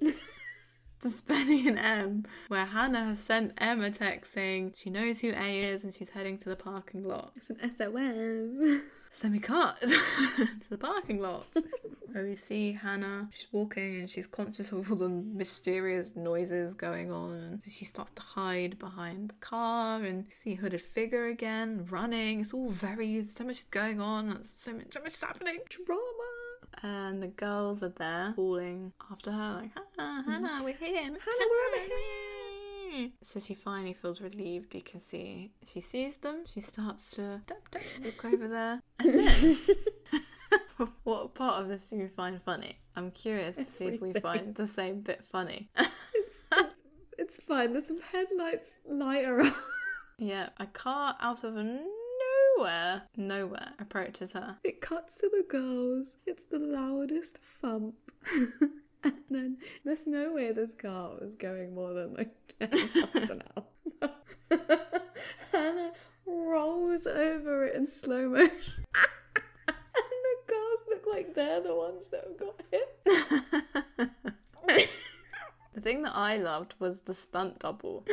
to 0.00 1.08
Spenny 1.08 1.66
and 1.66 1.78
Em, 1.78 2.24
where 2.48 2.64
Hanna 2.64 3.04
has 3.04 3.18
sent 3.20 3.52
Em 3.58 3.82
a 3.82 3.90
text 3.90 4.32
saying 4.32 4.72
she 4.76 4.88
knows 4.88 5.20
who 5.20 5.32
A 5.32 5.60
is 5.60 5.84
and 5.84 5.92
she's 5.92 6.08
heading 6.10 6.38
to 6.38 6.48
the 6.48 6.56
parking 6.56 7.04
lot. 7.04 7.32
It's 7.36 7.50
an 7.50 7.58
SOS. 7.70 8.80
So 9.10 9.28
we 9.28 9.38
cut 9.38 9.80
to 9.80 10.70
the 10.70 10.78
parking 10.78 11.20
lot 11.20 11.46
where 12.12 12.24
we 12.24 12.36
see 12.36 12.72
Hanna. 12.72 13.28
She's 13.32 13.46
walking 13.52 14.00
and 14.00 14.10
she's 14.10 14.26
conscious 14.26 14.72
of 14.72 14.90
all 14.90 14.96
the 14.96 15.08
mysterious 15.08 16.16
noises 16.16 16.72
going 16.74 17.12
on. 17.12 17.32
And 17.32 17.60
she 17.70 17.84
starts 17.84 18.12
to 18.12 18.22
hide 18.22 18.78
behind 18.78 19.30
the 19.30 19.34
car 19.34 20.02
and 20.02 20.24
see 20.30 20.52
a 20.52 20.56
hooded 20.56 20.80
figure 20.80 21.26
again 21.26 21.86
running. 21.90 22.40
It's 22.40 22.54
all 22.54 22.70
very 22.70 23.22
so 23.24 23.44
much 23.44 23.58
is 23.58 23.64
going 23.64 24.00
on. 24.00 24.42
So 24.44 24.72
much, 24.72 24.86
so 24.92 25.00
much 25.00 25.12
is 25.12 25.22
happening. 25.22 25.58
Drama. 25.68 26.02
And 26.82 27.22
the 27.22 27.28
girls 27.28 27.82
are 27.82 27.92
there 27.96 28.32
calling 28.34 28.92
after 29.10 29.32
her 29.32 29.60
like 29.62 29.70
Hanna, 29.98 30.24
Hanna, 30.30 30.60
we're 30.64 30.74
here. 30.74 31.02
Hanna, 31.02 31.16
we're 31.18 31.68
over 31.68 31.84
here. 31.84 32.45
Hmm. 32.88 33.06
So 33.22 33.40
she 33.40 33.54
finally 33.54 33.92
feels 33.92 34.20
relieved. 34.20 34.74
You 34.74 34.82
can 34.82 35.00
see 35.00 35.50
she 35.64 35.80
sees 35.80 36.16
them. 36.16 36.44
She 36.46 36.60
starts 36.60 37.12
to 37.12 37.40
walk 38.04 38.24
over 38.24 38.48
there, 38.48 38.80
and 39.00 39.14
then 39.14 39.56
what 41.04 41.34
part 41.34 41.62
of 41.62 41.68
this 41.68 41.86
do 41.86 41.96
you 41.96 42.08
find 42.08 42.40
funny? 42.42 42.78
I'm 42.94 43.10
curious 43.10 43.56
to 43.56 43.64
see 43.64 43.86
if 43.86 44.00
we 44.00 44.12
find 44.14 44.54
the 44.54 44.66
same 44.66 45.00
bit 45.00 45.24
funny. 45.24 45.68
It's, 46.18 46.42
it's, 46.52 46.80
it's 47.18 47.44
fine. 47.44 47.72
There's 47.72 47.86
some 47.86 48.00
headlights 48.00 48.78
lighter 48.88 49.42
up. 49.42 49.54
yeah, 50.18 50.48
a 50.58 50.66
car 50.66 51.14
out 51.20 51.44
of 51.44 51.54
nowhere, 51.54 53.02
nowhere 53.16 53.74
approaches 53.78 54.32
her. 54.32 54.56
It 54.64 54.80
cuts 54.80 55.14
to 55.18 55.28
the 55.28 55.44
girls. 55.48 56.16
It's 56.26 56.44
the 56.44 56.58
loudest 56.58 57.38
thump. 57.38 57.94
And 59.06 59.14
then 59.30 59.58
there's 59.84 60.06
no 60.06 60.32
way 60.32 60.52
this 60.52 60.74
car 60.74 61.12
was 61.20 61.34
going 61.34 61.74
more 61.74 61.92
than 61.92 62.14
like 62.14 62.34
10 62.60 62.70
miles 63.14 63.30
an 63.30 63.42
hour. 63.56 64.10
Hanna 65.52 65.92
rolls 66.26 67.06
over 67.06 67.64
it 67.66 67.76
in 67.76 67.86
slow 67.86 68.28
motion. 68.28 68.84
and 68.96 69.76
the 69.96 70.52
cars 70.52 70.84
look 70.88 71.04
like 71.10 71.34
they're 71.34 71.60
the 71.60 71.74
ones 71.74 72.08
that 72.08 72.24
have 72.24 72.38
got 72.38 72.62
hit. 72.70 74.10
The 75.74 75.80
thing 75.82 76.02
that 76.02 76.16
I 76.16 76.36
loved 76.36 76.74
was 76.78 77.00
the 77.00 77.14
stunt 77.14 77.58
double. 77.58 78.04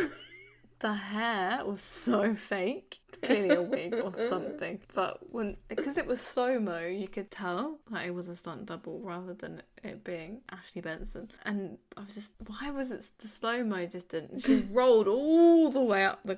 The 0.84 0.93
hair 0.93 1.61
was 1.65 1.81
so 1.81 2.35
fake. 2.51 2.99
Clearly 3.22 3.55
a 3.55 3.61
wig 3.61 3.95
or 3.95 4.14
something. 4.18 4.81
But 4.93 5.19
when 5.31 5.55
because 5.69 5.97
it 5.97 6.05
was 6.05 6.19
slow 6.19 6.60
mo, 6.60 6.85
you 6.85 7.07
could 7.07 7.31
tell 7.31 7.80
that 7.89 8.05
it 8.05 8.14
was 8.14 8.27
a 8.27 8.35
stunt 8.35 8.65
double 8.65 8.99
rather 8.99 9.34
than 9.34 9.61
it 9.81 10.03
being 10.03 10.41
Ashley 10.51 10.81
Benson. 10.81 11.31
And 11.45 11.77
I 11.95 12.01
was 12.01 12.15
just, 12.15 12.34
why 12.45 12.69
was 12.72 12.91
it 12.91 13.10
the 13.19 13.30
slow 13.30 13.64
mo 13.64 13.85
just 13.85 14.10
didn't? 14.10 14.41
She 14.41 14.64
rolled 14.73 15.07
all 15.07 15.72
the 15.72 15.81
way 15.81 16.03
up 16.03 16.19
the, 16.26 16.38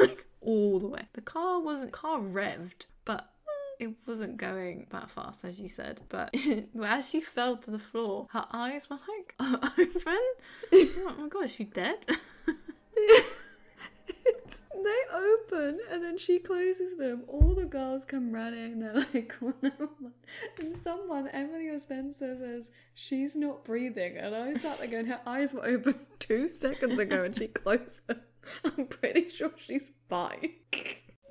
like 0.00 0.26
all 0.40 0.80
the 0.80 0.88
way. 0.88 1.02
The 1.12 1.20
car 1.20 1.60
wasn't 1.60 1.92
car 1.92 2.18
revved, 2.18 2.86
but 3.04 3.28
it 3.78 3.90
wasn't 4.06 4.38
going 4.38 4.86
that 4.90 5.10
fast, 5.10 5.44
as 5.44 5.60
you 5.60 5.68
said, 5.68 6.00
but 6.08 6.34
as 6.82 7.10
she 7.10 7.20
fell 7.20 7.58
to 7.58 7.70
the 7.70 7.78
floor, 7.78 8.28
her 8.30 8.46
eyes 8.52 8.88
were 8.88 8.96
like 8.96 9.34
open. 9.78 10.18
oh 10.72 11.14
my 11.18 11.28
god, 11.28 11.44
is 11.44 11.50
she 11.50 11.64
dead? 11.64 11.98
They 14.84 15.02
open 15.14 15.78
and 15.90 16.02
then 16.02 16.18
she 16.18 16.38
closes 16.38 16.96
them. 16.96 17.22
All 17.28 17.54
the 17.54 17.64
girls 17.64 18.04
come 18.04 18.32
running. 18.32 18.80
They're 18.80 18.94
like, 18.94 19.32
one. 19.40 19.72
And 20.60 20.76
someone, 20.76 21.28
Emily 21.28 21.68
or 21.68 21.78
Spencer, 21.78 22.36
says 22.38 22.70
she's 22.94 23.36
not 23.36 23.64
breathing. 23.64 24.16
And 24.16 24.34
I 24.34 24.54
sat 24.54 24.78
there 24.78 24.88
going, 24.88 25.06
her 25.06 25.20
eyes 25.26 25.54
were 25.54 25.64
open 25.64 25.94
two 26.18 26.48
seconds 26.48 26.98
ago 26.98 27.24
and 27.24 27.36
she 27.36 27.48
closed 27.48 28.06
them. 28.06 28.20
I'm 28.64 28.86
pretty 28.86 29.28
sure 29.28 29.52
she's 29.56 29.90
fine. 30.08 30.54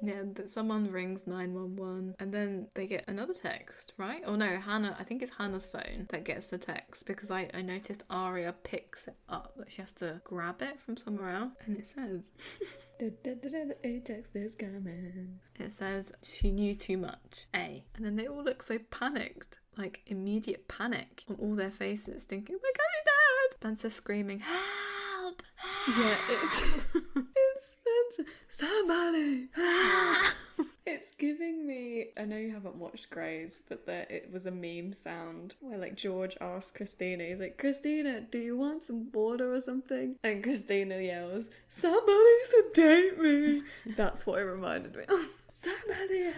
Yeah, 0.04 0.24
someone 0.48 0.92
rings 0.92 1.28
911 1.28 2.16
and 2.20 2.34
then 2.34 2.68
they 2.74 2.88
get 2.88 3.06
another 3.08 3.34
text, 3.34 3.94
right? 3.98 4.22
Oh 4.26 4.36
no, 4.36 4.48
Hanna, 4.60 4.96
I 5.00 5.04
think 5.04 5.22
it's 5.22 5.32
Hanna's 5.32 5.68
phone 5.68 6.08
that 6.10 6.24
gets 6.24 6.48
the 6.48 6.58
text 6.58 7.06
because 7.06 7.32
I, 7.32 7.50
I 7.54 7.62
noticed 7.62 8.04
Aria 8.10 8.54
picks 8.64 9.08
it 9.08 9.16
up, 9.30 9.54
that 9.58 9.72
she 9.72 9.82
has 9.82 9.94
to 9.94 10.22
grab 10.24 10.62
it 10.62 10.80
from 10.80 10.98
somewhere 10.98 11.30
else, 11.30 11.54
and 11.66 11.78
it 11.78 11.86
says, 11.86 12.28
the 13.00 13.76
A-text 13.84 14.36
is 14.36 14.56
coming. 14.56 15.40
It 15.60 15.72
says 15.72 16.12
she 16.24 16.52
knew 16.52 16.76
too 16.76 16.98
much. 16.98 17.46
A. 17.56 17.84
And 17.96 18.06
then 18.06 18.16
they 18.16 18.28
all 18.28 18.44
look 18.44 18.64
so 18.64 18.80
panicked. 18.90 19.60
Like 19.78 20.02
immediate 20.08 20.68
panic 20.68 21.24
on 21.30 21.38
all 21.38 21.56
their 21.56 21.72
faces, 21.72 22.24
thinking, 22.24 22.58
my 22.62 22.72
God, 22.76 22.86
he's 22.92 23.04
dead! 23.06 23.56
Spencer 23.58 23.90
screaming, 23.90 24.40
Help! 24.40 25.42
Yeah, 25.88 26.16
it's 26.30 26.62
it's 26.62 26.86
Spencer. 27.62 28.32
Somebody. 28.48 29.48
it's 30.86 31.14
giving 31.16 31.68
me. 31.68 32.08
I 32.18 32.26
know 32.26 32.38
you 32.38 32.52
haven't 32.52 32.76
watched 32.76 33.10
Grey's, 33.10 33.62
but 33.68 33.86
there 33.86 34.08
it 34.10 34.30
was 34.32 34.46
a 34.46 34.52
meme 34.52 34.94
sound 34.94 35.56
where 35.60 35.78
like 35.78 35.96
George 35.96 36.36
asks 36.42 36.76
Cristina, 36.76 37.24
he's 37.24 37.40
like, 37.40 37.58
Cristina, 37.58 38.22
do 38.22 38.40
you 38.40 38.58
want 38.58 38.84
some 38.84 39.12
water 39.12 39.54
or 39.54 39.62
something? 39.62 40.16
And 40.24 40.44
Cristina 40.44 40.98
yells, 41.00 41.50
Somebody 41.68 42.38
sedate 42.44 43.20
me. 43.20 43.64
That's 43.86 44.26
what 44.26 44.40
it 44.40 44.46
reminded 44.46 44.96
me. 44.96 45.04
of. 45.08 45.20
Somebody 45.54 46.32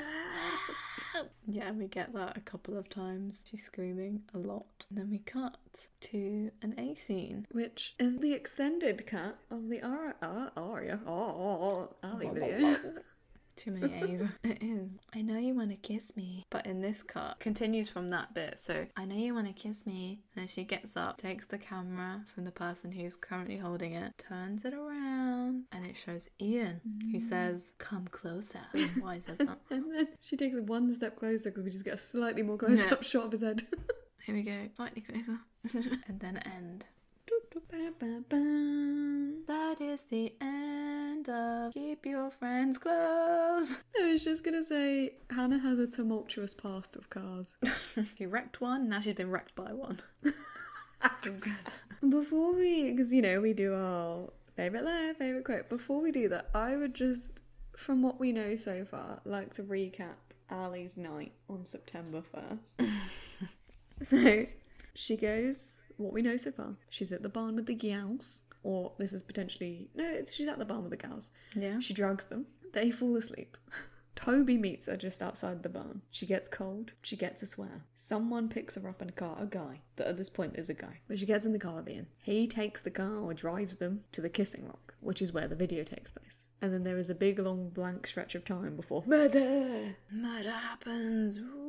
Yeah, 1.47 1.71
we 1.71 1.87
get 1.87 2.13
that 2.13 2.37
a 2.37 2.41
couple 2.41 2.77
of 2.77 2.89
times. 2.89 3.41
She's 3.45 3.63
screaming 3.63 4.23
a 4.33 4.37
lot. 4.37 4.85
And 4.89 4.97
then 4.97 5.09
we 5.09 5.19
cut 5.19 5.57
to 6.01 6.51
an 6.61 6.73
A 6.79 6.95
scene. 6.95 7.47
Which 7.51 7.95
is 7.99 8.19
the 8.19 8.33
extended 8.33 9.05
cut 9.05 9.37
of 9.51 9.69
the 9.69 9.81
Aria, 9.81 10.15
uh, 10.21 10.49
Aria, 10.57 10.99
oh, 11.05 11.89
Ali 12.03 12.29
video. 12.29 12.77
Too 13.55 13.71
many 13.71 13.93
A's. 13.93 14.23
it 14.43 14.61
is. 14.61 14.89
I 15.13 15.21
know 15.21 15.37
you 15.37 15.53
want 15.55 15.69
to 15.69 15.75
kiss 15.75 16.15
me. 16.15 16.43
But 16.49 16.65
in 16.65 16.81
this 16.81 17.03
cut, 17.03 17.39
continues 17.39 17.89
from 17.89 18.09
that 18.09 18.33
bit. 18.33 18.59
So, 18.59 18.85
I 18.97 19.05
know 19.05 19.15
you 19.15 19.33
want 19.33 19.47
to 19.47 19.53
kiss 19.53 19.85
me. 19.85 20.19
And 20.35 20.43
then 20.43 20.47
she 20.47 20.63
gets 20.63 20.97
up, 20.97 21.17
takes 21.17 21.45
the 21.45 21.57
camera 21.57 22.21
from 22.33 22.45
the 22.45 22.51
person 22.51 22.91
who's 22.91 23.15
currently 23.15 23.57
holding 23.57 23.93
it, 23.93 24.13
turns 24.17 24.65
it 24.65 24.73
around, 24.73 25.63
and 25.71 25.85
it 25.85 25.97
shows 25.97 26.29
Ian, 26.41 26.81
who 27.11 27.17
mm. 27.17 27.21
says, 27.21 27.73
Come 27.77 28.07
closer. 28.07 28.61
Why 28.99 29.19
says 29.19 29.37
that? 29.37 29.59
And 29.69 29.85
then 29.95 30.07
she 30.19 30.37
takes 30.37 30.55
one 30.59 30.91
step 30.91 31.15
closer 31.15 31.49
because 31.49 31.63
we 31.63 31.71
just 31.71 31.85
get 31.85 31.95
a 31.95 31.97
slightly 31.97 32.43
more 32.43 32.57
close 32.57 32.91
up 32.91 33.03
shot 33.03 33.25
of 33.25 33.31
his 33.31 33.41
head. 33.41 33.63
Here 34.23 34.35
we 34.35 34.43
go, 34.43 34.69
slightly 34.75 35.01
closer. 35.01 35.37
and 36.07 36.19
then 36.19 36.37
end. 36.37 36.85
That 39.47 39.77
is 39.81 40.05
the 40.05 40.31
end 40.39 41.27
of 41.27 41.73
Keep 41.73 42.05
Your 42.05 42.29
Friends 42.29 42.77
Close. 42.77 43.83
I 43.99 44.11
was 44.11 44.23
just 44.23 44.43
gonna 44.43 44.63
say 44.63 45.15
Hanna 45.31 45.57
has 45.57 45.79
a 45.79 45.87
tumultuous 45.87 46.53
past 46.53 46.95
of 46.95 47.09
cars. 47.09 47.57
She 48.17 48.27
wrecked 48.27 48.61
one, 48.61 48.89
now 48.89 48.99
she's 48.99 49.13
been 49.13 49.31
wrecked 49.31 49.55
by 49.55 49.73
one. 49.73 49.99
so 50.23 51.31
good. 51.31 51.53
Before 52.07 52.53
we, 52.53 52.91
because 52.91 53.11
you 53.11 53.23
know 53.23 53.41
we 53.41 53.53
do 53.53 53.73
our 53.73 54.29
favorite 54.55 54.85
line, 54.85 55.15
favorite 55.15 55.43
quote. 55.43 55.67
Before 55.69 55.99
we 55.99 56.11
do 56.11 56.29
that, 56.29 56.49
I 56.53 56.75
would 56.75 56.93
just, 56.93 57.41
from 57.75 58.03
what 58.03 58.19
we 58.19 58.31
know 58.31 58.55
so 58.55 58.85
far, 58.85 59.19
like 59.25 59.51
to 59.55 59.63
recap 59.63 60.17
Ali's 60.51 60.95
night 60.95 61.33
on 61.49 61.65
September 61.65 62.21
first. 62.21 62.81
so 64.03 64.45
she 64.93 65.17
goes. 65.17 65.81
What 65.97 66.13
we 66.13 66.21
know 66.21 66.37
so 66.37 66.51
far, 66.51 66.75
she's 66.89 67.11
at 67.11 67.23
the 67.23 67.29
barn 67.29 67.55
with 67.55 67.65
the 67.65 67.75
gals, 67.75 68.41
or 68.63 68.93
this 68.97 69.13
is 69.13 69.21
potentially 69.21 69.89
no, 69.95 70.09
it's, 70.09 70.33
she's 70.33 70.47
at 70.47 70.59
the 70.59 70.65
barn 70.65 70.83
with 70.83 70.91
the 70.91 71.07
gals. 71.07 71.31
Yeah. 71.55 71.79
She 71.79 71.93
drugs 71.93 72.27
them. 72.27 72.47
They 72.73 72.91
fall 72.91 73.15
asleep. 73.15 73.57
Toby 74.15 74.57
meets 74.57 74.85
her 74.85 74.95
just 74.95 75.21
outside 75.21 75.63
the 75.63 75.69
barn. 75.69 76.01
She 76.11 76.25
gets 76.25 76.47
cold. 76.47 76.93
She 77.01 77.15
gets 77.15 77.41
a 77.41 77.45
swear. 77.45 77.83
Someone 77.95 78.47
picks 78.47 78.75
her 78.75 78.87
up 78.87 79.01
in 79.01 79.09
a 79.09 79.13
car. 79.13 79.35
A 79.39 79.45
guy. 79.45 79.81
That 79.95 80.07
at 80.07 80.17
this 80.17 80.29
point 80.29 80.55
is 80.55 80.69
a 80.69 80.75
guy. 80.75 80.99
But 81.07 81.19
she 81.19 81.25
gets 81.25 81.45
in 81.45 81.53
the 81.53 81.59
car 81.59 81.79
at 81.79 81.85
the 81.85 81.95
end. 81.95 82.07
He 82.21 82.47
takes 82.47 82.83
the 82.83 82.91
car 82.91 83.17
or 83.17 83.33
drives 83.33 83.77
them 83.77 84.03
to 84.11 84.21
the 84.21 84.29
kissing 84.29 84.65
rock, 84.67 84.93
which 85.01 85.21
is 85.21 85.33
where 85.33 85.47
the 85.47 85.55
video 85.55 85.83
takes 85.83 86.11
place. 86.11 86.47
And 86.61 86.73
then 86.73 86.83
there 86.83 86.97
is 86.97 87.09
a 87.09 87.15
big 87.15 87.39
long 87.39 87.69
blank 87.69 88.07
stretch 88.07 88.35
of 88.35 88.45
time 88.45 88.75
before 88.75 89.03
murder. 89.05 89.95
Murder 90.11 90.51
happens. 90.51 91.37
Ooh. 91.37 91.62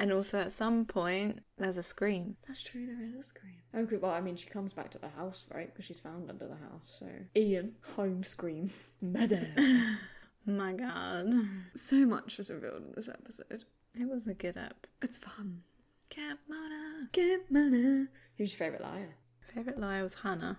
And 0.00 0.12
also 0.12 0.38
at 0.38 0.50
some 0.50 0.86
point, 0.86 1.40
there's 1.58 1.76
a 1.76 1.82
scream. 1.82 2.36
That's 2.48 2.62
true, 2.62 2.86
there 2.86 3.04
is 3.06 3.14
a 3.14 3.22
scream. 3.22 3.56
Okay, 3.76 3.98
well, 3.98 4.12
I 4.12 4.22
mean, 4.22 4.34
she 4.34 4.48
comes 4.48 4.72
back 4.72 4.90
to 4.92 4.98
the 4.98 5.10
house, 5.10 5.44
right? 5.54 5.66
Because 5.70 5.84
she's 5.84 6.00
found 6.00 6.30
under 6.30 6.46
the 6.46 6.54
house, 6.54 6.86
so. 6.86 7.06
Ian, 7.36 7.74
home 7.96 8.24
scream. 8.24 8.70
Murder. 9.02 9.46
My 10.46 10.72
god. 10.72 11.34
so 11.74 12.06
much 12.06 12.38
was 12.38 12.50
revealed 12.50 12.82
in 12.86 12.92
this 12.96 13.10
episode. 13.10 13.64
It 13.94 14.08
was 14.08 14.26
a 14.26 14.32
good 14.32 14.56
app. 14.56 14.86
It's 15.02 15.18
fun. 15.18 15.64
Cat 16.08 16.38
Mona. 16.48 17.08
Get 17.12 17.50
money. 17.50 18.06
Who's 18.38 18.52
your 18.52 18.58
favourite 18.58 18.82
liar? 18.82 19.16
Favorite 19.54 19.78
liar 19.78 20.02
was 20.02 20.14
Hanna. 20.14 20.58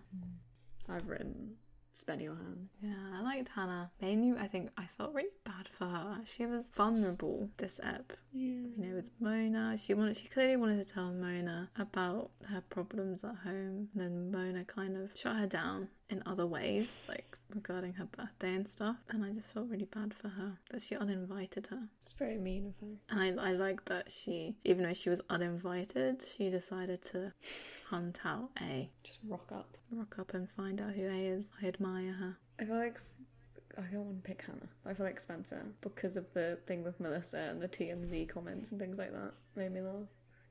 I've 0.88 1.08
written 1.08 1.56
Spenny 1.94 2.24
your 2.24 2.36
Han. 2.36 2.70
Yeah, 2.82 2.94
I 3.14 3.22
liked 3.22 3.50
Hanna. 3.50 3.92
Mainly, 4.02 4.40
I 4.40 4.48
think 4.48 4.70
I 4.78 4.86
felt 4.86 5.14
really 5.14 5.30
bad 5.44 5.68
for 5.68 5.86
her. 5.86 6.22
She 6.26 6.46
was 6.46 6.70
vulnerable 6.70 7.50
this 7.58 7.80
ep. 7.84 8.14
Yeah. 8.32 8.46
You 8.46 8.74
know, 8.78 8.96
with 8.96 9.10
Mona, 9.20 9.78
she 9.78 9.94
wanted, 9.94 10.18
she 10.18 10.28
clearly 10.28 10.58
wanted 10.58 10.84
to 10.84 10.90
tell 10.90 11.12
Mona 11.12 11.70
about 11.78 12.32
her 12.48 12.62
problems 12.62 13.24
at 13.24 13.36
home. 13.44 13.90
Then 13.94 14.32
Mona 14.32 14.64
kind 14.64 14.96
of 14.96 15.12
shut 15.16 15.36
her 15.36 15.48
down 15.48 15.90
in 16.10 16.24
other 16.26 16.46
ways, 16.46 17.06
like 17.10 17.38
regarding 17.54 17.94
her 17.94 18.06
birthday 18.06 18.56
and 18.56 18.68
stuff. 18.68 18.98
And 19.10 19.26
I 19.26 19.32
just 19.32 19.48
felt 19.48 19.68
really 19.68 19.86
bad 19.86 20.14
for 20.14 20.30
her 20.30 20.54
that 20.72 20.82
she 20.82 20.96
uninvited 20.96 21.68
her. 21.68 21.90
It's 22.02 22.14
very 22.14 22.38
mean 22.38 22.68
of 22.68 22.74
her. 22.80 22.96
And 23.10 23.40
I, 23.40 23.50
I 23.50 23.52
like 23.54 23.86
that 23.86 24.12
she, 24.12 24.56
even 24.64 24.84
though 24.84 24.94
she 24.94 25.10
was 25.10 25.22
uninvited, 25.30 26.26
she 26.38 26.50
decided 26.50 27.02
to 27.04 27.34
hunt 27.90 28.22
out 28.26 28.52
A. 28.62 28.90
Just 29.04 29.22
rock 29.28 29.52
up. 29.52 29.78
Rock 29.92 30.20
up 30.20 30.34
and 30.34 30.50
find 30.50 30.80
out 30.80 30.94
who 30.94 31.06
A 31.06 31.28
is. 31.28 31.52
I 31.62 31.68
admire 31.68 32.14
her. 32.14 32.38
I 32.60 32.66
feel 32.66 32.78
like 32.78 32.98
I 33.78 33.82
don't 33.92 34.06
want 34.06 34.24
to 34.24 34.28
pick 34.28 34.42
Hanna. 34.44 34.70
I 34.86 34.94
feel 34.94 35.06
like 35.06 35.20
Spencer 35.20 35.66
because 35.82 36.16
of 36.16 36.32
the 36.34 36.60
thing 36.66 36.84
with 36.84 37.00
Melissa 37.00 37.40
and 37.50 37.62
the 37.62 37.68
TMZ 37.68 38.30
comments 38.30 38.72
and 38.72 38.80
things 38.80 38.98
like 38.98 39.12
that 39.12 39.34
made 39.56 39.74
me 39.74 39.82
laugh. 39.82 40.08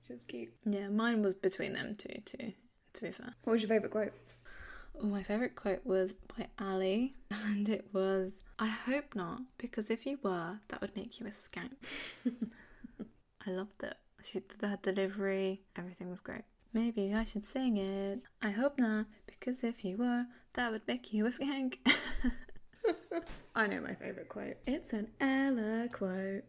She 0.07 0.13
was 0.13 0.25
cute. 0.25 0.53
Yeah, 0.65 0.89
mine 0.89 1.23
was 1.23 1.35
between 1.35 1.73
them 1.73 1.97
two, 1.97 2.21
too, 2.25 2.53
to 2.95 3.03
be 3.03 3.11
fair. 3.11 3.35
What 3.45 3.53
was 3.53 3.63
your 3.63 3.69
favourite 3.69 3.93
quote? 3.93 4.13
Oh, 5.01 5.07
my 5.07 5.23
favourite 5.23 5.57
quote 5.57 5.87
was 5.87 6.13
by 6.37 6.49
Ali, 6.59 7.15
and 7.31 7.69
it 7.69 7.87
was, 7.93 8.43
I 8.59 8.67
hope 8.67 9.15
not, 9.15 9.41
because 9.57 9.89
if 9.89 10.05
you 10.05 10.19
were, 10.23 10.59
that 10.69 10.81
would 10.81 10.95
make 10.97 11.19
you 11.21 11.27
a 11.27 11.31
skank. 11.31 11.73
I 13.47 13.51
loved 13.51 13.83
it. 13.83 13.95
She 14.23 14.41
did 14.41 14.61
her 14.61 14.79
delivery, 14.83 15.63
everything 15.77 16.11
was 16.11 16.21
great. 16.21 16.43
Maybe 16.73 17.13
I 17.13 17.25
should 17.25 17.47
sing 17.47 17.77
it. 17.77 18.21
I 18.41 18.51
hope 18.51 18.79
not, 18.79 19.07
because 19.27 19.65
if 19.65 19.85
you 19.85 19.97
were, 19.97 20.27
that 20.55 20.71
would 20.71 20.87
make 20.87 21.13
you 21.13 21.27
a 21.27 21.31
skank. 21.31 21.79
I 23.57 23.67
know 23.67 23.81
my 23.81 23.95
favourite 23.95 24.29
quote. 24.29 24.57
It's 24.67 24.93
an 24.93 25.09
Ella 25.21 25.89
quote. 25.93 26.45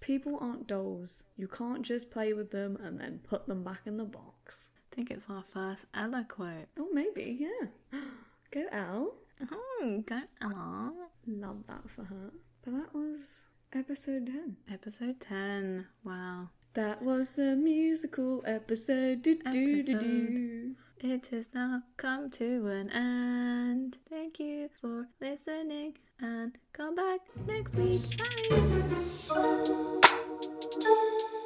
People 0.00 0.38
aren't 0.40 0.66
dolls. 0.66 1.24
You 1.36 1.48
can't 1.48 1.82
just 1.82 2.10
play 2.10 2.32
with 2.32 2.50
them 2.50 2.76
and 2.82 2.98
then 3.00 3.20
put 3.22 3.46
them 3.46 3.62
back 3.62 3.82
in 3.86 3.96
the 3.96 4.04
box. 4.04 4.70
I 4.92 4.94
think 4.96 5.10
it's 5.10 5.30
our 5.30 5.42
first 5.42 5.86
Ella 5.94 6.26
quote. 6.28 6.66
Oh, 6.78 6.88
maybe, 6.92 7.38
yeah. 7.40 7.68
Go 8.50 8.64
Elle. 8.72 9.14
Oh, 9.50 9.56
hmm, 9.80 10.00
go 10.00 10.20
Ella. 10.42 10.92
Love 11.26 11.64
that 11.66 11.88
for 11.90 12.04
her. 12.04 12.30
But 12.64 12.74
that 12.74 12.94
was 12.94 13.46
episode 13.72 14.26
10. 14.26 14.56
Episode 14.72 15.20
10. 15.20 15.86
Wow. 16.04 16.50
That 16.74 17.02
was 17.02 17.30
the 17.30 17.54
musical 17.54 18.42
episode. 18.44 19.22
Do, 19.22 19.36
do, 19.36 19.82
do, 19.84 20.00
do. 20.00 20.74
It 20.98 21.28
has 21.28 21.48
now 21.54 21.82
come 21.96 22.30
to 22.32 22.66
an 22.66 22.90
end. 22.90 23.98
Thank 24.10 24.40
you 24.40 24.70
for 24.80 25.06
listening 25.20 25.94
and 26.18 26.58
come 26.72 26.96
back 26.96 27.20
next 27.46 27.76
week. 27.76 28.18
Bye. 28.18 28.94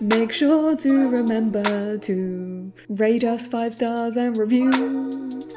Make 0.00 0.32
sure 0.32 0.74
to 0.76 1.08
remember 1.10 1.98
to 1.98 2.72
rate 2.88 3.24
us 3.24 3.46
five 3.46 3.74
stars 3.74 4.16
and 4.16 4.34
review, 4.34 4.70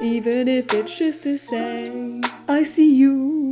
even 0.02 0.49
if 0.49 0.73
it's 0.73 0.98
just 0.98 1.23
to 1.23 1.38
say, 1.38 2.22
I 2.49 2.64
see 2.64 2.93
you. 2.93 3.51